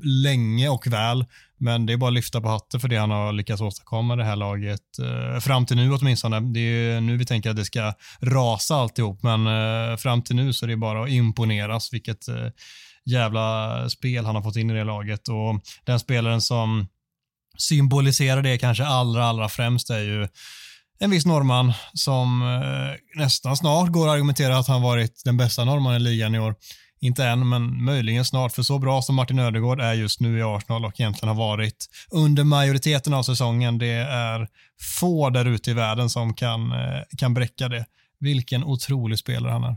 länge 0.05 0.69
och 0.69 0.87
väl. 0.87 1.25
Men 1.59 1.87
det 1.87 1.93
är 1.93 1.97
bara 1.97 2.09
att 2.09 2.15
lyfta 2.15 2.41
på 2.41 2.49
hatten 2.49 2.81
för 2.81 2.89
det 2.89 2.97
han 2.97 3.11
har 3.11 3.33
lyckats 3.33 3.63
åstadkomma 3.63 4.17
det 4.17 4.25
här 4.25 4.37
laget. 4.37 4.99
Eh, 4.99 5.41
fram 5.41 5.67
till 5.67 5.77
nu 5.77 5.93
åtminstone. 5.93 6.41
Det 6.41 6.61
är 6.61 7.01
nu 7.01 7.17
vi 7.17 7.27
tänker 7.27 7.51
att 7.51 7.57
det 7.57 7.65
ska 7.65 7.93
rasa 8.21 8.75
alltihop. 8.75 9.23
Men 9.23 9.47
eh, 9.47 9.97
fram 9.97 10.23
till 10.23 10.37
nu 10.37 10.53
så 10.53 10.67
är 10.67 10.69
det 10.69 10.77
bara 10.77 11.03
att 11.03 11.11
imponeras. 11.11 11.93
Vilket 11.93 12.27
jävla 13.07 13.89
spel 13.89 14.25
han 14.25 14.35
har 14.35 14.43
fått 14.43 14.57
in 14.57 14.71
i 14.71 14.75
det 14.75 14.85
laget. 14.85 15.29
Och 15.29 15.61
Den 15.85 16.01
spelaren 16.01 16.41
som 16.41 16.87
symboliserar 17.59 18.43
det 18.43 18.59
kanske 18.59 18.85
allra, 18.85 19.25
allra 19.25 19.49
främst 19.49 19.91
är 19.91 20.01
ju 20.01 20.29
en 20.99 21.11
viss 21.11 21.27
norrman 21.27 21.73
som 21.95 22.43
eh, 22.43 23.21
nästan 23.21 23.57
snart 23.57 23.89
går 23.89 24.09
att 24.09 24.15
argumentera 24.15 24.59
att 24.59 24.69
han 24.69 24.83
varit 24.83 25.23
den 25.25 25.37
bästa 25.37 25.65
norrmannen 25.65 26.01
i 26.01 26.05
ligan 26.05 26.35
i 26.35 26.39
år. 26.39 26.55
Inte 27.01 27.25
än, 27.25 27.49
men 27.49 27.85
möjligen 27.85 28.25
snart. 28.25 28.53
För 28.53 28.63
så 28.63 28.79
bra 28.79 29.03
som 29.03 29.15
Martin 29.15 29.39
Ödegård 29.39 29.81
är 29.81 29.93
just 29.93 30.21
nu 30.21 30.39
i 30.39 30.43
Arsenal 30.43 30.85
och 30.85 31.01
egentligen 31.01 31.29
har 31.29 31.45
varit 31.47 31.87
under 32.11 32.45
majoriteten 32.45 33.15
av 33.15 33.23
säsongen, 33.23 33.79
det 33.79 33.93
är 34.11 34.49
få 34.99 35.31
där 35.31 35.45
ute 35.45 35.71
i 35.71 35.75
världen 35.75 36.11
som 36.11 36.35
kan, 36.35 36.73
eh, 36.73 37.01
kan 37.19 37.35
bräcka 37.35 37.69
det. 37.69 37.87
Vilken 38.21 38.65
otrolig 38.65 39.19
spelare 39.19 39.53
han 39.53 39.65
är. 39.65 39.77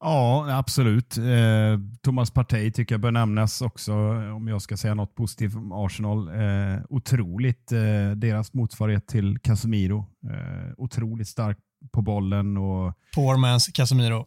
Ja, 0.00 0.46
absolut. 0.58 1.18
Eh, 1.18 1.78
Thomas 2.02 2.30
Partey 2.30 2.70
tycker 2.72 2.94
jag 2.94 3.00
bör 3.00 3.10
nämnas 3.10 3.62
också 3.62 3.94
om 4.36 4.48
jag 4.48 4.62
ska 4.62 4.76
säga 4.76 4.94
något 4.94 5.14
positivt 5.14 5.54
om 5.54 5.72
Arsenal. 5.72 6.28
Eh, 6.28 6.78
otroligt 6.88 7.72
eh, 7.72 8.10
deras 8.16 8.54
motsvarighet 8.54 9.06
till 9.06 9.38
Casemiro. 9.38 10.06
Eh, 10.30 10.72
otroligt 10.76 11.28
stark 11.28 11.58
på 11.92 12.02
bollen 12.02 12.56
och 12.56 12.94
Poor 13.14 13.36
man's 13.36 13.72
Casemiro. 13.74 14.26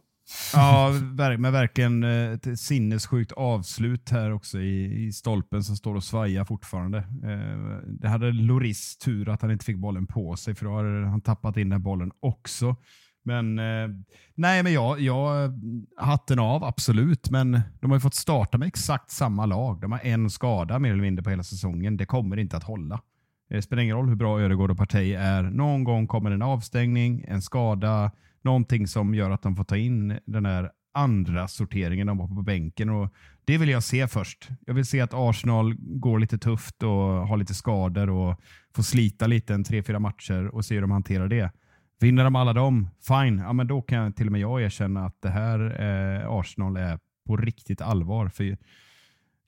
ja, 0.54 0.90
med 1.38 1.52
verkligen 1.52 2.04
eh, 2.04 2.32
ett 2.32 2.60
sinnessjukt 2.60 3.32
avslut 3.32 4.10
här 4.10 4.32
också 4.32 4.58
i, 4.58 5.06
i 5.06 5.12
stolpen 5.12 5.64
som 5.64 5.76
står 5.76 5.94
och 5.94 6.04
svajar 6.04 6.44
fortfarande. 6.44 6.98
Eh, 6.98 7.88
det 8.00 8.08
hade 8.08 8.32
Loris 8.32 8.98
tur 8.98 9.28
att 9.28 9.42
han 9.42 9.50
inte 9.50 9.64
fick 9.64 9.76
bollen 9.76 10.06
på 10.06 10.36
sig 10.36 10.54
för 10.54 10.66
då 10.66 10.76
hade 10.76 11.06
han 11.06 11.20
tappat 11.20 11.56
in 11.56 11.68
den 11.68 11.82
bollen 11.82 12.10
också. 12.20 12.76
Men 13.24 13.58
eh, 13.58 13.88
nej, 14.34 14.62
men 14.62 14.72
jag, 14.72 15.00
jag 15.00 15.52
hatten 15.96 16.38
av 16.38 16.64
absolut, 16.64 17.30
men 17.30 17.60
de 17.80 17.90
har 17.90 17.96
ju 17.96 18.00
fått 18.00 18.14
starta 18.14 18.58
med 18.58 18.68
exakt 18.68 19.10
samma 19.10 19.46
lag. 19.46 19.80
De 19.80 19.92
har 19.92 20.00
en 20.02 20.30
skada 20.30 20.78
mer 20.78 20.92
eller 20.92 21.02
mindre 21.02 21.22
på 21.22 21.30
hela 21.30 21.42
säsongen. 21.42 21.96
Det 21.96 22.06
kommer 22.06 22.36
inte 22.36 22.56
att 22.56 22.64
hålla. 22.64 23.00
Det 23.48 23.62
spelar 23.62 23.82
ingen 23.82 23.96
roll 23.96 24.08
hur 24.08 24.16
bra 24.16 24.40
Öregård 24.40 24.70
och 24.70 24.78
Partey 24.78 25.14
är. 25.14 25.42
Någon 25.42 25.84
gång 25.84 26.06
kommer 26.06 26.30
en 26.30 26.42
avstängning, 26.42 27.24
en 27.28 27.42
skada, 27.42 28.10
någonting 28.42 28.86
som 28.86 29.14
gör 29.14 29.30
att 29.30 29.42
de 29.42 29.56
får 29.56 29.64
ta 29.64 29.76
in 29.76 30.18
den 30.26 30.46
här 30.46 30.70
andra 30.94 31.48
sorteringen 31.48 32.06
de 32.06 32.18
var 32.18 32.28
på 32.28 32.42
bänken. 32.42 32.90
Och 32.90 33.14
det 33.44 33.58
vill 33.58 33.68
jag 33.68 33.82
se 33.82 34.08
först. 34.08 34.48
Jag 34.66 34.74
vill 34.74 34.86
se 34.86 35.00
att 35.00 35.14
Arsenal 35.14 35.74
går 35.78 36.18
lite 36.18 36.38
tufft 36.38 36.82
och 36.82 37.28
har 37.28 37.36
lite 37.36 37.54
skador 37.54 38.10
och 38.10 38.40
får 38.74 38.82
slita 38.82 39.26
lite 39.26 39.54
en 39.54 39.64
tre, 39.64 39.82
fyra 39.82 39.98
matcher 39.98 40.46
och 40.46 40.64
se 40.64 40.74
hur 40.74 40.82
de 40.82 40.90
hanterar 40.90 41.28
det. 41.28 41.50
Vinner 42.00 42.24
de 42.24 42.36
alla 42.36 42.52
dem, 42.52 42.88
fine. 43.00 43.38
Ja, 43.38 43.52
men 43.52 43.66
då 43.66 43.82
kan 43.82 44.12
till 44.12 44.26
och 44.26 44.32
med 44.32 44.40
jag 44.40 44.62
erkänna 44.62 45.06
att 45.06 45.22
det 45.22 45.30
här 45.30 45.80
eh, 45.80 46.30
Arsenal 46.30 46.76
är 46.76 46.98
på 47.26 47.36
riktigt 47.36 47.80
allvar. 47.80 48.28
För 48.28 48.56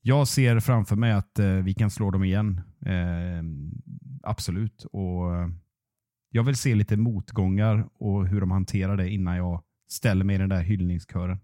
jag 0.02 0.28
ser 0.28 0.60
framför 0.60 0.96
mig 0.96 1.12
att 1.12 1.38
eh, 1.38 1.46
vi 1.48 1.74
kan 1.74 1.90
slå 1.90 2.10
dem 2.10 2.24
igen. 2.24 2.60
Eh, 2.86 3.42
absolut. 4.22 4.84
Och 4.92 5.34
eh, 5.34 5.48
Jag 6.30 6.44
vill 6.44 6.56
se 6.56 6.74
lite 6.74 6.96
motgångar 6.96 7.88
och 7.94 8.26
hur 8.28 8.40
de 8.40 8.50
hanterar 8.50 8.96
det 8.96 9.10
innan 9.10 9.36
jag 9.36 9.62
ställer 9.88 10.24
mig 10.24 10.36
i 10.36 10.38
den 10.38 10.48
där 10.48 10.62
hyllningskören. 10.62 11.38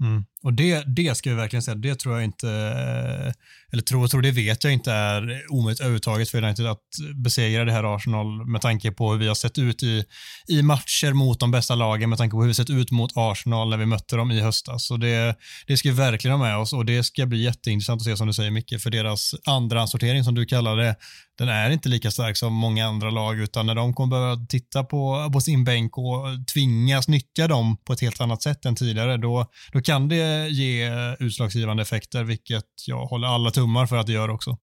Mm. 0.00 0.24
Och 0.46 0.52
det, 0.52 0.84
det 0.86 1.16
ska 1.16 1.30
vi 1.30 1.36
verkligen 1.36 1.62
säga, 1.62 1.74
det 1.74 1.94
tror 1.94 2.14
jag 2.14 2.24
inte, 2.24 2.48
eh, 2.48 3.32
eller 3.72 3.82
tror, 3.82 4.04
och 4.04 4.10
tror 4.10 4.22
det 4.22 4.30
vet 4.30 4.64
jag 4.64 4.72
inte 4.72 4.92
är 4.92 5.42
omöjligt 5.48 5.80
överhuvudtaget 5.80 6.30
för 6.30 6.44
United 6.44 6.66
att 6.66 6.80
besegra 7.14 7.64
det 7.64 7.72
här 7.72 7.96
Arsenal 7.96 8.46
med 8.46 8.60
tanke 8.60 8.90
på 8.90 9.12
hur 9.12 9.18
vi 9.18 9.28
har 9.28 9.34
sett 9.34 9.58
ut 9.58 9.82
i, 9.82 10.04
i 10.48 10.62
matcher 10.62 11.12
mot 11.12 11.40
de 11.40 11.50
bästa 11.50 11.74
lagen, 11.74 12.10
med 12.10 12.18
tanke 12.18 12.34
på 12.34 12.40
hur 12.40 12.48
vi 12.48 12.54
sett 12.54 12.70
ut 12.70 12.90
mot 12.90 13.12
Arsenal 13.14 13.70
när 13.70 13.76
vi 13.76 13.86
mötte 13.86 14.16
dem 14.16 14.30
i 14.30 14.40
höstas. 14.40 14.86
Så 14.86 14.96
det, 14.96 15.36
det 15.66 15.76
ska 15.76 15.88
vi 15.88 15.96
verkligen 15.96 16.38
ha 16.38 16.46
med 16.46 16.56
oss 16.56 16.72
och 16.72 16.84
det 16.84 17.02
ska 17.02 17.26
bli 17.26 17.42
jätteintressant 17.42 18.00
att 18.00 18.04
se 18.04 18.16
som 18.16 18.26
du 18.26 18.32
säger 18.32 18.50
Micke, 18.50 18.82
för 18.82 18.90
deras 18.90 19.34
andra 19.46 19.86
sortering 19.86 20.24
som 20.24 20.34
du 20.34 20.46
kallar 20.46 20.76
det, 20.76 20.96
den 21.38 21.48
är 21.48 21.70
inte 21.70 21.88
lika 21.88 22.10
stark 22.10 22.36
som 22.36 22.52
många 22.52 22.86
andra 22.86 23.10
lag 23.10 23.40
utan 23.40 23.66
när 23.66 23.74
de 23.74 23.94
kommer 23.94 24.16
behöva 24.16 24.46
titta 24.48 24.84
på, 24.84 25.30
på 25.32 25.40
sin 25.40 25.64
bänk 25.64 25.98
och 25.98 26.24
tvingas 26.54 27.08
nyttja 27.08 27.48
dem 27.48 27.76
på 27.84 27.92
ett 27.92 28.00
helt 28.00 28.20
annat 28.20 28.42
sätt 28.42 28.64
än 28.64 28.76
tidigare, 28.76 29.16
då, 29.16 29.46
då 29.72 29.82
kan 29.82 30.08
det 30.08 30.35
ge 30.48 30.90
utslagsgivande 31.18 31.82
effekter, 31.82 32.24
vilket 32.24 32.64
jag 32.86 33.06
håller 33.06 33.28
alla 33.28 33.50
tummar 33.50 33.86
för 33.86 33.96
att 33.96 34.06
det 34.06 34.12
gör 34.12 34.30
också. 34.30 34.58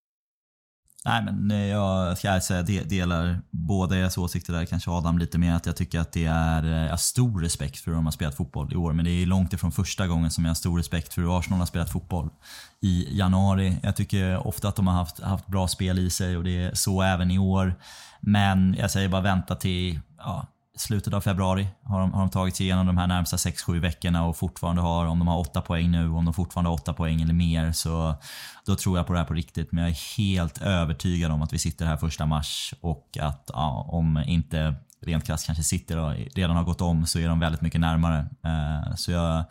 Nej 1.05 1.23
men 1.23 1.51
eh, 1.51 1.65
jag 1.67 2.17
ska 2.17 2.41
säga, 2.41 2.65
jag 2.67 2.87
delar 2.87 3.41
båda 3.51 3.95
deras 3.95 4.17
åsikter 4.17 4.53
där. 4.53 4.65
Kanske 4.65 4.91
Adam 4.91 5.17
lite 5.17 5.37
mer 5.37 5.53
att 5.53 5.65
jag 5.65 5.75
tycker 5.75 5.99
att 5.99 6.11
det 6.11 6.25
är, 6.25 6.63
eh, 6.63 6.83
jag 6.83 6.89
har 6.89 6.97
stor 6.97 7.41
respekt 7.41 7.77
för 7.77 7.91
hur 7.91 7.95
de 7.95 8.05
har 8.05 8.11
spelat 8.11 8.35
fotboll 8.35 8.73
i 8.73 8.75
år. 8.75 8.93
Men 8.93 9.05
det 9.05 9.11
är 9.11 9.25
långt 9.25 9.53
ifrån 9.53 9.71
första 9.71 10.07
gången 10.07 10.31
som 10.31 10.45
jag 10.45 10.49
har 10.49 10.55
stor 10.55 10.77
respekt 10.77 11.13
för 11.13 11.21
hur 11.21 11.39
Arsenal 11.39 11.59
har 11.59 11.65
spelat 11.65 11.91
fotboll 11.91 12.29
i 12.81 13.17
januari. 13.17 13.77
Jag 13.83 13.95
tycker 13.95 14.47
ofta 14.47 14.67
att 14.67 14.75
de 14.75 14.87
har 14.87 14.93
haft, 14.93 15.19
haft 15.19 15.47
bra 15.47 15.67
spel 15.67 15.99
i 15.99 16.09
sig 16.09 16.37
och 16.37 16.43
det 16.43 16.63
är 16.63 16.73
så 16.73 17.01
även 17.01 17.31
i 17.31 17.39
år. 17.39 17.75
Men 18.21 18.75
jag 18.79 18.91
säger 18.91 19.09
bara 19.09 19.21
vänta 19.21 19.55
till 19.55 19.99
ja, 20.17 20.47
slutet 20.77 21.13
av 21.13 21.21
februari 21.21 21.67
har 21.83 21.99
de, 21.99 22.13
har 22.13 22.19
de 22.19 22.29
tagit 22.29 22.55
sig 22.55 22.65
igenom 22.65 22.85
de 22.87 22.97
här 22.97 23.07
närmsta 23.07 23.37
6-7 23.37 23.79
veckorna 23.79 24.25
och 24.25 24.37
fortfarande 24.37 24.81
har, 24.81 25.05
om 25.05 25.19
de 25.19 25.27
har 25.27 25.39
8 25.39 25.61
poäng 25.61 25.91
nu, 25.91 26.09
om 26.09 26.25
de 26.25 26.33
fortfarande 26.33 26.69
har 26.69 26.75
8 26.75 26.93
poäng 26.93 27.21
eller 27.21 27.33
mer 27.33 27.71
så 27.71 28.15
då 28.65 28.75
tror 28.75 28.97
jag 28.97 29.07
på 29.07 29.13
det 29.13 29.19
här 29.19 29.25
på 29.25 29.33
riktigt. 29.33 29.71
Men 29.71 29.83
jag 29.83 29.91
är 29.91 30.17
helt 30.17 30.57
övertygad 30.57 31.31
om 31.31 31.41
att 31.41 31.53
vi 31.53 31.59
sitter 31.59 31.85
här 31.85 31.97
första 31.97 32.25
mars 32.25 32.73
och 32.81 33.17
att 33.21 33.49
ja, 33.53 33.85
om 33.89 34.23
inte 34.25 34.75
rent 35.01 35.25
krasst 35.25 35.45
kanske 35.45 35.63
sitter 35.63 35.97
och 35.97 36.13
redan 36.35 36.55
har 36.55 36.63
gått 36.63 36.81
om 36.81 37.05
så 37.05 37.19
är 37.19 37.27
de 37.27 37.39
väldigt 37.39 37.61
mycket 37.61 37.81
närmare. 37.81 38.27
Eh, 38.45 38.95
så 38.95 39.11
jag, 39.11 39.43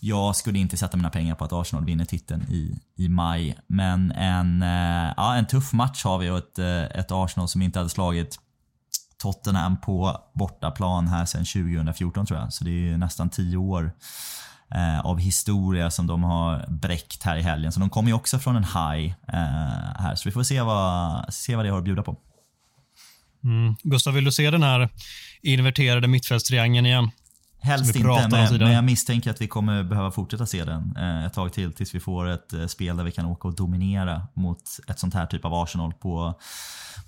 jag 0.00 0.36
skulle 0.36 0.58
inte 0.58 0.76
sätta 0.76 0.96
mina 0.96 1.10
pengar 1.10 1.34
på 1.34 1.44
att 1.44 1.52
Arsenal 1.52 1.84
vinner 1.84 2.04
titeln 2.04 2.42
i, 2.42 2.80
i 2.96 3.08
maj. 3.08 3.58
Men 3.66 4.12
en, 4.12 4.62
eh, 4.62 5.12
ja, 5.16 5.36
en 5.36 5.46
tuff 5.46 5.72
match 5.72 6.04
har 6.04 6.18
vi 6.18 6.30
och 6.30 6.38
ett, 6.38 6.58
eh, 6.58 7.00
ett 7.00 7.12
Arsenal 7.12 7.48
som 7.48 7.62
inte 7.62 7.78
hade 7.78 7.90
slagit 7.90 8.38
Tottenham 9.18 9.80
på 9.80 10.20
bortaplan 10.34 11.08
här 11.08 11.24
sedan 11.24 11.44
2014 11.44 12.26
tror 12.26 12.40
jag. 12.40 12.52
Så 12.52 12.64
det 12.64 12.90
är 12.90 12.98
nästan 12.98 13.30
10 13.30 13.56
år 13.56 13.92
eh, 14.74 15.00
av 15.00 15.18
historia 15.18 15.90
som 15.90 16.06
de 16.06 16.22
har 16.22 16.66
bräckt 16.68 17.22
här 17.22 17.36
i 17.36 17.42
helgen. 17.42 17.72
Så 17.72 17.80
de 17.80 17.90
kommer 17.90 18.08
ju 18.08 18.14
också 18.14 18.38
från 18.38 18.56
en 18.56 18.64
high 18.64 19.14
eh, 19.28 20.02
här. 20.02 20.14
Så 20.14 20.28
vi 20.28 20.32
får 20.32 20.42
se 20.42 20.60
vad, 20.60 21.34
se 21.34 21.56
vad 21.56 21.64
det 21.64 21.70
har 21.70 21.78
att 21.78 21.84
bjuda 21.84 22.02
på. 22.02 22.16
Mm. 23.44 23.76
Gustav, 23.82 24.14
vill 24.14 24.24
du 24.24 24.32
se 24.32 24.50
den 24.50 24.62
här 24.62 24.88
inverterade 25.42 26.08
mittfältstriangeln 26.08 26.86
igen? 26.86 27.10
Helst 27.60 27.96
inte, 27.96 28.28
men, 28.30 28.58
men 28.58 28.72
jag 28.72 28.84
misstänker 28.84 29.30
att 29.30 29.40
vi 29.40 29.48
kommer 29.48 29.82
behöva 29.82 30.10
fortsätta 30.10 30.46
se 30.46 30.64
den 30.64 30.96
eh, 30.96 31.24
ett 31.24 31.32
tag 31.32 31.52
till 31.52 31.72
tills 31.72 31.94
vi 31.94 32.00
får 32.00 32.28
ett 32.28 32.52
eh, 32.52 32.66
spel 32.66 32.96
där 32.96 33.04
vi 33.04 33.10
kan 33.10 33.26
åka 33.26 33.48
och 33.48 33.54
dominera 33.54 34.22
mot 34.34 34.62
ett 34.88 34.98
sånt 34.98 35.14
här 35.14 35.26
typ 35.26 35.44
av 35.44 35.54
Arsenal 35.54 35.92
på, 35.92 36.40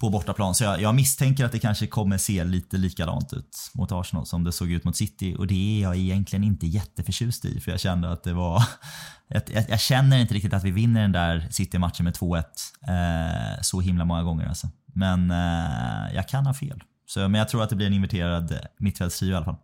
på 0.01 0.11
bortaplan. 0.11 0.55
Så 0.55 0.65
jag, 0.65 0.81
jag 0.81 0.95
misstänker 0.95 1.45
att 1.45 1.53
det 1.53 1.59
kanske 1.59 1.87
kommer 1.87 2.19
se 2.19 2.45
lite 2.45 2.77
likadant 2.77 3.33
ut 3.33 3.71
mot 3.75 3.93
Arsenal 3.93 4.27
som 4.27 4.45
det 4.45 4.53
såg 4.53 4.71
ut 4.71 4.85
mot 4.85 4.97
City 4.97 5.37
och 5.39 5.47
det 5.47 5.79
är 5.79 5.83
jag 5.83 5.97
egentligen 5.97 6.45
inte 6.45 6.67
jätteförtjust 6.67 7.45
i 7.45 7.61
för 7.61 7.71
jag 7.71 7.81
kände 7.81 8.13
att 8.13 8.25
det 8.25 8.33
var 8.33 8.65
jag, 9.29 9.43
jag, 9.55 9.65
jag 9.69 9.81
känner 9.81 10.19
inte 10.19 10.35
riktigt 10.35 10.55
att 10.55 10.65
vi 10.65 10.71
vinner 10.71 11.01
den 11.01 11.13
där 11.13 11.49
City-matchen 11.51 12.05
med 12.05 12.15
2-1 12.15 12.43
eh, 12.89 13.61
så 13.63 13.81
himla 13.81 14.05
många 14.05 14.23
gånger 14.23 14.47
alltså. 14.47 14.69
Men 14.95 15.31
eh, 15.31 16.15
jag 16.15 16.29
kan 16.29 16.47
ha 16.47 16.55
fel. 16.55 16.83
Så, 17.07 17.21
men 17.21 17.35
jag 17.35 17.49
tror 17.49 17.63
att 17.63 17.71
det 17.71 17.77
blir 17.77 17.87
en 17.87 17.93
inverterad 17.93 18.59
mittfältstrio 18.79 19.31
i 19.31 19.35
alla 19.35 19.45
fall. 19.45 19.57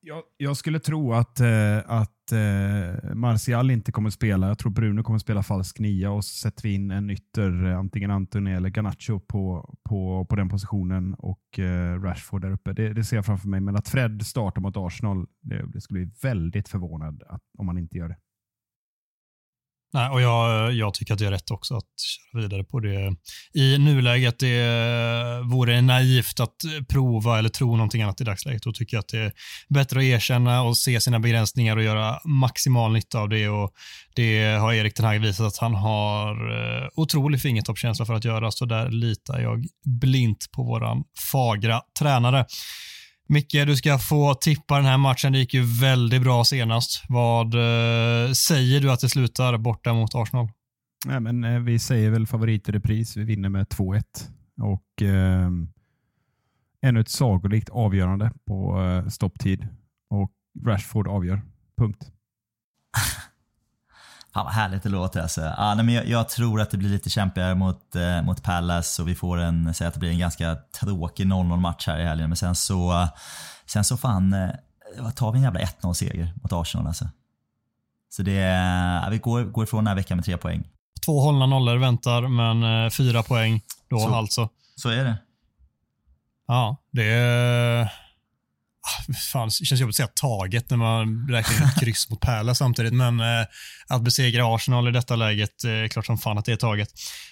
Jag, 0.00 0.22
jag 0.36 0.56
skulle 0.56 0.80
tro 0.80 1.12
att, 1.12 1.40
eh, 1.40 1.78
att 1.86 2.32
eh, 2.32 3.14
Martial 3.14 3.70
inte 3.70 3.92
kommer 3.92 4.10
spela. 4.10 4.48
Jag 4.48 4.58
tror 4.58 4.72
Bruno 4.72 5.02
kommer 5.02 5.18
spela 5.18 5.42
falsk 5.42 5.78
nia 5.78 6.10
och 6.10 6.24
så 6.24 6.34
sätter 6.34 6.62
vi 6.62 6.74
in 6.74 6.90
en 6.90 7.10
ytter, 7.10 7.66
eh, 7.66 7.78
antingen 7.78 8.10
Antoni 8.10 8.52
eller 8.52 8.70
Garnacho 8.70 9.20
på, 9.20 9.74
på, 9.88 10.26
på 10.30 10.36
den 10.36 10.48
positionen 10.48 11.14
och 11.14 11.58
eh, 11.58 12.02
Rashford 12.02 12.42
där 12.42 12.50
uppe. 12.50 12.72
Det, 12.72 12.92
det 12.92 13.04
ser 13.04 13.16
jag 13.16 13.26
framför 13.26 13.48
mig. 13.48 13.60
Men 13.60 13.76
att 13.76 13.88
Fred 13.88 14.26
startar 14.26 14.60
mot 14.60 14.76
Arsenal, 14.76 15.26
det, 15.40 15.66
det 15.72 15.80
skulle 15.80 16.06
bli 16.06 16.14
väldigt 16.22 16.68
förvånad 16.68 17.22
att, 17.28 17.42
om 17.58 17.68
han 17.68 17.78
inte 17.78 17.98
gör 17.98 18.08
det. 18.08 18.16
Nej, 19.92 20.08
och 20.08 20.20
jag, 20.20 20.72
jag 20.72 20.94
tycker 20.94 21.12
att 21.12 21.18
det 21.18 21.26
är 21.26 21.30
rätt 21.30 21.50
också 21.50 21.76
att 21.76 21.84
köra 22.32 22.42
vidare 22.42 22.64
på 22.64 22.80
det. 22.80 23.16
I 23.54 23.78
nuläget 23.78 24.38
det 24.38 25.42
vore 25.44 25.80
naivt 25.80 26.40
att 26.40 26.56
prova 26.88 27.38
eller 27.38 27.48
tro 27.48 27.76
någonting 27.76 28.02
annat 28.02 28.20
i 28.20 28.24
dagsläget. 28.24 28.62
Då 28.62 28.72
tycker 28.72 28.96
jag 28.96 29.00
att 29.00 29.08
det 29.08 29.18
är 29.18 29.32
bättre 29.68 29.98
att 29.98 30.04
erkänna 30.04 30.62
och 30.62 30.76
se 30.76 31.00
sina 31.00 31.20
begränsningar 31.20 31.76
och 31.76 31.82
göra 31.82 32.20
maximal 32.24 32.92
nytta 32.92 33.18
av 33.18 33.28
det. 33.28 33.48
Och 33.48 33.72
det 34.14 34.44
har 34.44 34.72
Erik 34.72 34.96
den 34.96 35.06
här 35.06 35.18
visat 35.18 35.46
att 35.46 35.58
han 35.58 35.74
har 35.74 36.30
eh, 36.32 36.88
otrolig 36.94 37.40
fingertoppskänsla 37.40 38.06
för 38.06 38.14
att 38.14 38.24
göra, 38.24 38.50
så 38.50 38.64
där 38.64 38.90
litar 38.90 39.40
jag 39.40 39.64
blint 40.00 40.46
på 40.52 40.62
våran 40.62 41.04
fagra 41.32 41.80
tränare. 41.98 42.46
Micke, 43.28 43.52
du 43.66 43.76
ska 43.76 43.98
få 43.98 44.34
tippa 44.34 44.76
den 44.76 44.84
här 44.84 44.98
matchen. 44.98 45.32
Det 45.32 45.38
gick 45.38 45.54
ju 45.54 45.62
väldigt 45.80 46.22
bra 46.22 46.44
senast. 46.44 47.04
Vad 47.08 47.54
eh, 47.54 48.32
säger 48.32 48.80
du 48.80 48.92
att 48.92 49.00
det 49.00 49.08
slutar 49.08 49.58
borta 49.58 49.94
mot 49.94 50.14
Arsenal? 50.14 50.48
Nej, 51.06 51.20
men, 51.20 51.44
eh, 51.44 51.60
vi 51.60 51.78
säger 51.78 52.10
väl 52.10 52.26
favorit 52.26 52.68
i 52.68 52.72
repris. 52.72 53.16
Vi 53.16 53.24
vinner 53.24 53.48
med 53.48 53.66
2-1. 53.66 54.02
Och 54.60 55.02
eh, 55.02 55.50
ännu 56.82 57.00
ett 57.00 57.08
sagolikt 57.08 57.68
avgörande 57.68 58.32
på 58.46 58.82
eh, 58.82 59.08
stopptid. 59.08 59.68
Och 60.10 60.32
Rashford 60.66 61.08
avgör. 61.08 61.42
Punkt. 61.76 62.12
Fan 64.38 64.44
vad 64.44 64.54
härligt 64.54 64.82
det 64.82 64.88
låter 64.88 65.20
alltså. 65.20 65.40
Ja, 65.40 65.74
nej, 65.74 65.84
men 65.84 65.94
jag, 65.94 66.08
jag 66.08 66.28
tror 66.28 66.60
att 66.60 66.70
det 66.70 66.76
blir 66.76 66.88
lite 66.88 67.10
kämpigare 67.10 67.54
mot, 67.54 67.94
eh, 67.96 68.22
mot 68.22 68.42
Palace 68.42 69.02
och 69.02 69.08
vi 69.08 69.14
får 69.14 69.38
en, 69.38 69.74
säg 69.74 69.86
att 69.86 69.94
det 69.94 70.00
blir 70.00 70.10
en 70.10 70.18
ganska 70.18 70.56
tråkig 70.80 71.26
0-0 71.26 71.56
match 71.56 71.86
här 71.86 71.98
i 71.98 72.04
helgen. 72.04 72.30
Men 72.30 72.36
sen 72.36 72.54
så, 72.54 73.08
sen 73.66 73.84
så 73.84 73.96
fan, 73.96 74.32
eh, 74.32 75.10
tar 75.14 75.32
vi 75.32 75.38
en 75.38 75.42
jävla 75.42 75.60
1-0 75.60 75.94
seger 75.94 76.32
mot 76.42 76.52
Arsenal 76.52 76.86
alltså. 76.86 77.08
Så 78.08 78.22
det, 78.22 78.32
ja, 79.04 79.08
vi 79.10 79.18
går, 79.18 79.44
går 79.44 79.64
ifrån 79.64 79.84
den 79.84 79.86
här 79.86 79.94
veckan 79.94 80.16
med 80.16 80.24
tre 80.24 80.36
poäng. 80.36 80.68
Två 81.04 81.20
hållna 81.20 81.46
nollor 81.46 81.76
väntar, 81.76 82.28
men 82.28 82.84
eh, 82.84 82.90
fyra 82.90 83.22
poäng 83.22 83.60
då 83.90 83.98
Så. 83.98 84.14
alltså. 84.14 84.48
Så 84.76 84.88
är 84.88 85.04
det. 85.04 85.16
Ja, 86.46 86.76
det 86.90 87.04
är... 87.04 87.92
Fan, 89.32 89.50
det 89.60 89.64
känns 89.64 89.80
jobbigt 89.80 89.92
att 89.92 89.96
säga 89.96 90.08
taget 90.08 90.70
när 90.70 90.76
man 90.76 91.28
räknar 91.28 91.56
in 91.56 91.62
ett 91.62 91.80
kryss 91.80 92.10
mot 92.10 92.20
Pärla 92.20 92.54
samtidigt, 92.54 92.94
men 92.94 93.20
eh, 93.20 93.46
att 93.88 94.02
besegra 94.02 94.54
Arsenal 94.54 94.88
i 94.88 94.90
detta 94.90 95.16
läget, 95.16 95.64
eh, 95.64 95.88
klart 95.90 96.06
som 96.06 96.18
fan 96.18 96.38
att 96.38 96.44
det 96.44 96.52
är 96.52 96.56
taget. 96.56 96.88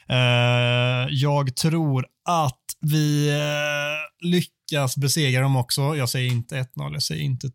Eh, 0.08 1.14
jag 1.14 1.56
tror 1.56 2.06
att 2.28 2.60
vi 2.80 3.28
eh, 3.28 4.28
lyckas 4.28 4.96
besegra 4.96 5.40
dem 5.40 5.56
också. 5.56 5.96
Jag 5.96 6.08
säger 6.08 6.30
inte 6.30 6.56
1-0, 6.56 6.66
jag 6.92 7.02
säger 7.02 7.22
inte 7.22 7.46
2-1. 7.46 7.52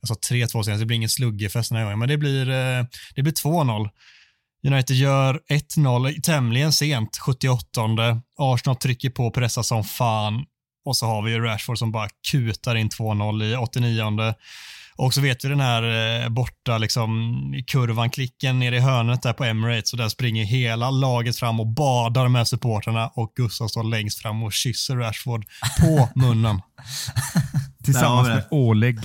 Jag 0.00 0.08
sa 0.08 0.14
3-2 0.30 0.62
senast, 0.62 0.80
det 0.80 0.86
blir 0.86 0.96
ingen 0.96 1.08
sluggefest 1.08 1.70
den 1.70 1.78
här 1.78 1.84
gången, 1.84 1.98
men 1.98 2.08
det 2.08 2.18
blir, 2.18 2.50
eh, 2.50 2.84
det 3.14 3.22
blir 3.22 3.32
2-0. 3.32 3.88
United 4.66 4.96
gör 4.96 5.40
1-0 5.48 6.20
tämligen 6.22 6.72
sent, 6.72 7.18
78. 7.18 8.22
Arsenal 8.38 8.76
trycker 8.76 9.10
på 9.10 9.26
och 9.26 9.34
pressar 9.34 9.62
som 9.62 9.84
fan. 9.84 10.44
Och 10.84 10.96
så 10.96 11.06
har 11.06 11.22
vi 11.22 11.38
Rashford 11.38 11.78
som 11.78 11.92
bara 11.92 12.08
kutar 12.30 12.74
in 12.74 12.88
2-0 12.88 13.44
i 13.44 13.56
89. 13.56 14.34
Och 14.96 15.14
så 15.14 15.20
vet 15.20 15.44
vi 15.44 15.48
den 15.48 15.60
här 15.60 16.22
eh, 16.22 16.28
borta 16.28 16.78
liksom, 16.78 17.62
kurvan, 17.66 18.10
klicken 18.10 18.58
nere 18.58 18.76
i 18.76 18.80
hörnet 18.80 19.22
där 19.22 19.32
på 19.32 19.44
Emirates 19.44 19.92
och 19.92 19.98
där 19.98 20.08
springer 20.08 20.44
hela 20.44 20.90
laget 20.90 21.36
fram 21.36 21.60
och 21.60 21.66
badar 21.66 22.28
med 22.28 22.48
supporterna 22.48 23.08
och 23.08 23.32
Gustav 23.36 23.68
står 23.68 23.84
längst 23.84 24.22
fram 24.22 24.42
och 24.42 24.52
kysser 24.52 24.96
Rashford 24.96 25.44
på 25.80 26.08
munnen. 26.20 26.62
Tillsammans 27.84 28.28
med 28.28 28.44
Oleg. 28.50 28.98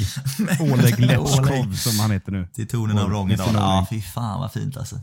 Oleg 0.59 0.99
Letchkov 0.99 1.73
som 1.73 1.99
han 1.99 2.11
heter 2.11 2.31
nu. 2.31 2.47
Till 2.53 2.67
tonen 2.67 2.97
av 2.97 3.27
missionär. 3.27 3.59
Ja, 3.59 3.87
fy 3.89 4.01
fan 4.01 4.39
vad 4.39 4.51
fint 4.51 4.77
alltså. 4.77 4.99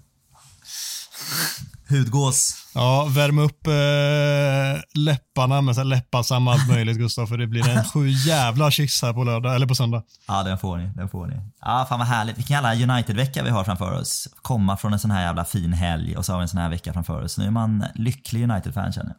Hudgås. 1.88 2.54
Ja, 2.74 3.06
värm 3.10 3.38
upp 3.38 3.66
eh, 3.66 4.82
läpparna 4.94 5.60
med 5.60 5.74
så 5.74 5.80
här 5.80 5.84
läppbalsam 5.84 6.48
och 6.48 6.54
allt 6.54 6.68
möjligt 6.68 6.98
Gustav, 6.98 7.26
för 7.26 7.38
det 7.38 7.46
blir 7.46 7.68
en 7.68 7.84
sju 7.84 8.08
jävla 8.08 8.70
kyss 8.70 9.02
här 9.02 9.12
på 9.12 9.24
lördag, 9.24 9.54
eller 9.54 9.66
på 9.66 9.74
söndag. 9.74 10.02
Ja, 10.28 10.42
den 10.42 10.58
får 10.58 10.76
ni. 10.76 10.90
Den 10.96 11.08
får 11.08 11.26
ni. 11.26 11.34
Ja, 11.60 11.86
fan 11.88 11.98
vad 11.98 12.08
härligt. 12.08 12.38
Vilken 12.38 12.54
jävla 12.54 12.94
United-vecka 12.94 13.42
vi 13.42 13.50
har 13.50 13.64
framför 13.64 14.00
oss. 14.00 14.28
Komma 14.42 14.76
från 14.76 14.92
en 14.92 14.98
sån 14.98 15.10
här 15.10 15.22
jävla 15.22 15.44
fin 15.44 15.72
helg 15.72 16.16
och 16.16 16.24
så 16.24 16.32
har 16.32 16.38
vi 16.38 16.42
en 16.42 16.48
sån 16.48 16.60
här 16.60 16.68
vecka 16.68 16.92
framför 16.92 17.22
oss. 17.22 17.38
Nu 17.38 17.46
är 17.46 17.50
man 17.50 17.84
lycklig 17.94 18.42
United-fan 18.42 18.92
känner 18.92 19.10
jag. 19.10 19.16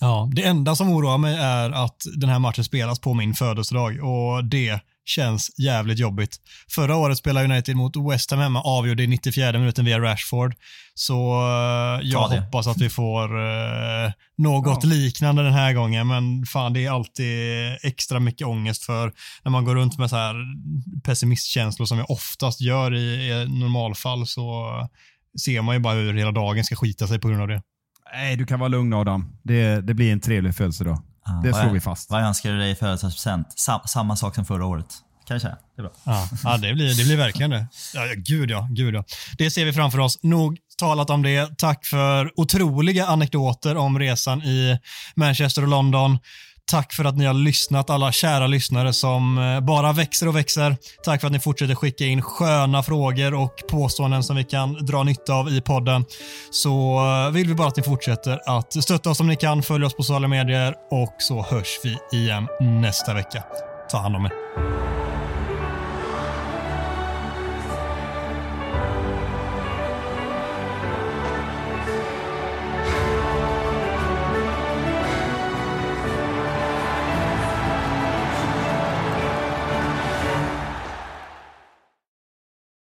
Ja, 0.00 0.30
det 0.32 0.44
enda 0.44 0.74
som 0.76 0.92
oroar 0.92 1.18
mig 1.18 1.36
är 1.36 1.70
att 1.70 2.02
den 2.16 2.28
här 2.28 2.38
matchen 2.38 2.64
spelas 2.64 2.98
på 2.98 3.14
min 3.14 3.34
födelsedag 3.34 4.04
och 4.04 4.44
det 4.44 4.80
känns 5.04 5.50
jävligt 5.58 5.98
jobbigt. 5.98 6.36
Förra 6.70 6.96
året 6.96 7.18
spelade 7.18 7.46
United 7.46 7.76
mot 7.76 7.96
West 8.12 8.30
Ham 8.30 8.40
hemma, 8.40 8.62
avgjorde 8.62 9.02
i 9.02 9.06
94 9.06 9.58
minuten 9.58 9.84
via 9.84 10.00
Rashford. 10.00 10.54
Så 10.94 11.14
eh, 11.14 12.00
jag 12.02 12.28
hoppas 12.28 12.66
att 12.66 12.80
vi 12.80 12.90
får 12.90 13.24
eh, 13.24 14.12
något 14.38 14.84
liknande 14.84 15.42
den 15.42 15.52
här 15.52 15.72
gången, 15.72 16.06
men 16.06 16.46
fan 16.46 16.72
det 16.72 16.84
är 16.84 16.90
alltid 16.90 17.28
extra 17.82 18.20
mycket 18.20 18.46
ångest 18.46 18.84
för 18.84 19.12
när 19.42 19.50
man 19.50 19.64
går 19.64 19.74
runt 19.74 19.98
med 19.98 20.10
så 20.10 20.16
här 20.16 20.34
pessimistkänslor 21.04 21.86
som 21.86 21.98
jag 21.98 22.10
oftast 22.10 22.60
gör 22.60 22.94
i, 22.94 23.30
i 23.30 23.60
normalfall 23.60 24.26
så 24.26 24.70
ser 25.44 25.62
man 25.62 25.74
ju 25.74 25.80
bara 25.80 25.94
hur 25.94 26.14
hela 26.14 26.32
dagen 26.32 26.64
ska 26.64 26.76
skita 26.76 27.06
sig 27.06 27.18
på 27.18 27.28
grund 27.28 27.42
av 27.42 27.48
det. 27.48 27.62
Nej, 28.14 28.36
du 28.36 28.46
kan 28.46 28.60
vara 28.60 28.68
lugn 28.68 28.92
Adam. 28.92 29.36
Det, 29.42 29.80
det 29.80 29.94
blir 29.94 30.12
en 30.12 30.20
trevlig 30.20 30.54
födelsedag. 30.54 31.02
Ja, 31.24 31.40
det 31.42 31.50
vad 31.50 31.60
slår 31.60 31.72
vi 31.72 31.80
fast. 31.80 32.10
Vad 32.10 32.22
önskar 32.22 32.52
du 32.52 32.58
dig 32.58 32.70
i 32.70 32.74
födelsedagspresent? 32.74 33.58
Sam, 33.58 33.80
samma 33.84 34.16
sak 34.16 34.34
som 34.34 34.44
förra 34.44 34.66
året. 34.66 34.86
Kan 35.26 35.34
jag 35.34 35.42
säga. 35.42 35.56
Det 35.76 35.80
är 35.80 35.82
bra. 35.82 35.92
Ja, 36.04 36.28
ja 36.44 36.56
det, 36.56 36.74
blir, 36.74 36.98
det 36.98 37.04
blir 37.04 37.16
verkligen 37.16 37.50
det. 37.50 37.66
Ja, 37.94 38.06
ja, 38.06 38.14
gud 38.16 38.50
ja, 38.50 38.68
gud 38.70 38.94
ja. 38.94 39.04
Det 39.38 39.50
ser 39.50 39.64
vi 39.64 39.72
framför 39.72 39.98
oss. 39.98 40.18
Nog 40.22 40.58
talat 40.78 41.10
om 41.10 41.22
det. 41.22 41.58
Tack 41.58 41.86
för 41.86 42.40
otroliga 42.40 43.06
anekdoter 43.06 43.76
om 43.76 43.98
resan 43.98 44.42
i 44.42 44.78
Manchester 45.14 45.62
och 45.62 45.68
London. 45.68 46.18
Tack 46.70 46.92
för 46.92 47.04
att 47.04 47.16
ni 47.16 47.24
har 47.24 47.34
lyssnat, 47.34 47.90
alla 47.90 48.12
kära 48.12 48.46
lyssnare 48.46 48.92
som 48.92 49.38
eh, 49.38 49.60
bara 49.60 49.92
växer 49.92 50.28
och 50.28 50.36
växer. 50.36 50.76
Tack 51.04 51.20
för 51.20 51.26
att 51.26 51.32
ni 51.32 51.40
fortsätter 51.40 51.74
skicka 51.74 52.04
in 52.04 52.22
sköna 52.22 52.82
frågor 52.82 53.34
och 53.34 53.54
påståenden 53.70 54.22
som 54.22 54.36
vi 54.36 54.44
kan 54.44 54.86
dra 54.86 55.02
nytta 55.02 55.34
av 55.34 55.48
i 55.48 55.60
podden. 55.60 56.04
Så 56.50 56.98
eh, 57.26 57.32
vill 57.32 57.48
vi 57.48 57.54
bara 57.54 57.68
att 57.68 57.76
ni 57.76 57.82
fortsätter 57.82 58.40
att 58.46 58.82
stötta 58.82 59.10
oss 59.10 59.20
om 59.20 59.26
ni 59.26 59.36
kan. 59.36 59.62
Följ 59.62 59.84
oss 59.84 59.94
på 59.94 60.02
sociala 60.02 60.28
medier 60.28 60.74
och 60.90 61.14
så 61.18 61.42
hörs 61.42 61.80
vi 61.84 62.18
igen 62.18 62.48
nästa 62.60 63.14
vecka. 63.14 63.44
Ta 63.90 63.98
hand 63.98 64.16
om 64.16 64.24
er. 64.24 65.03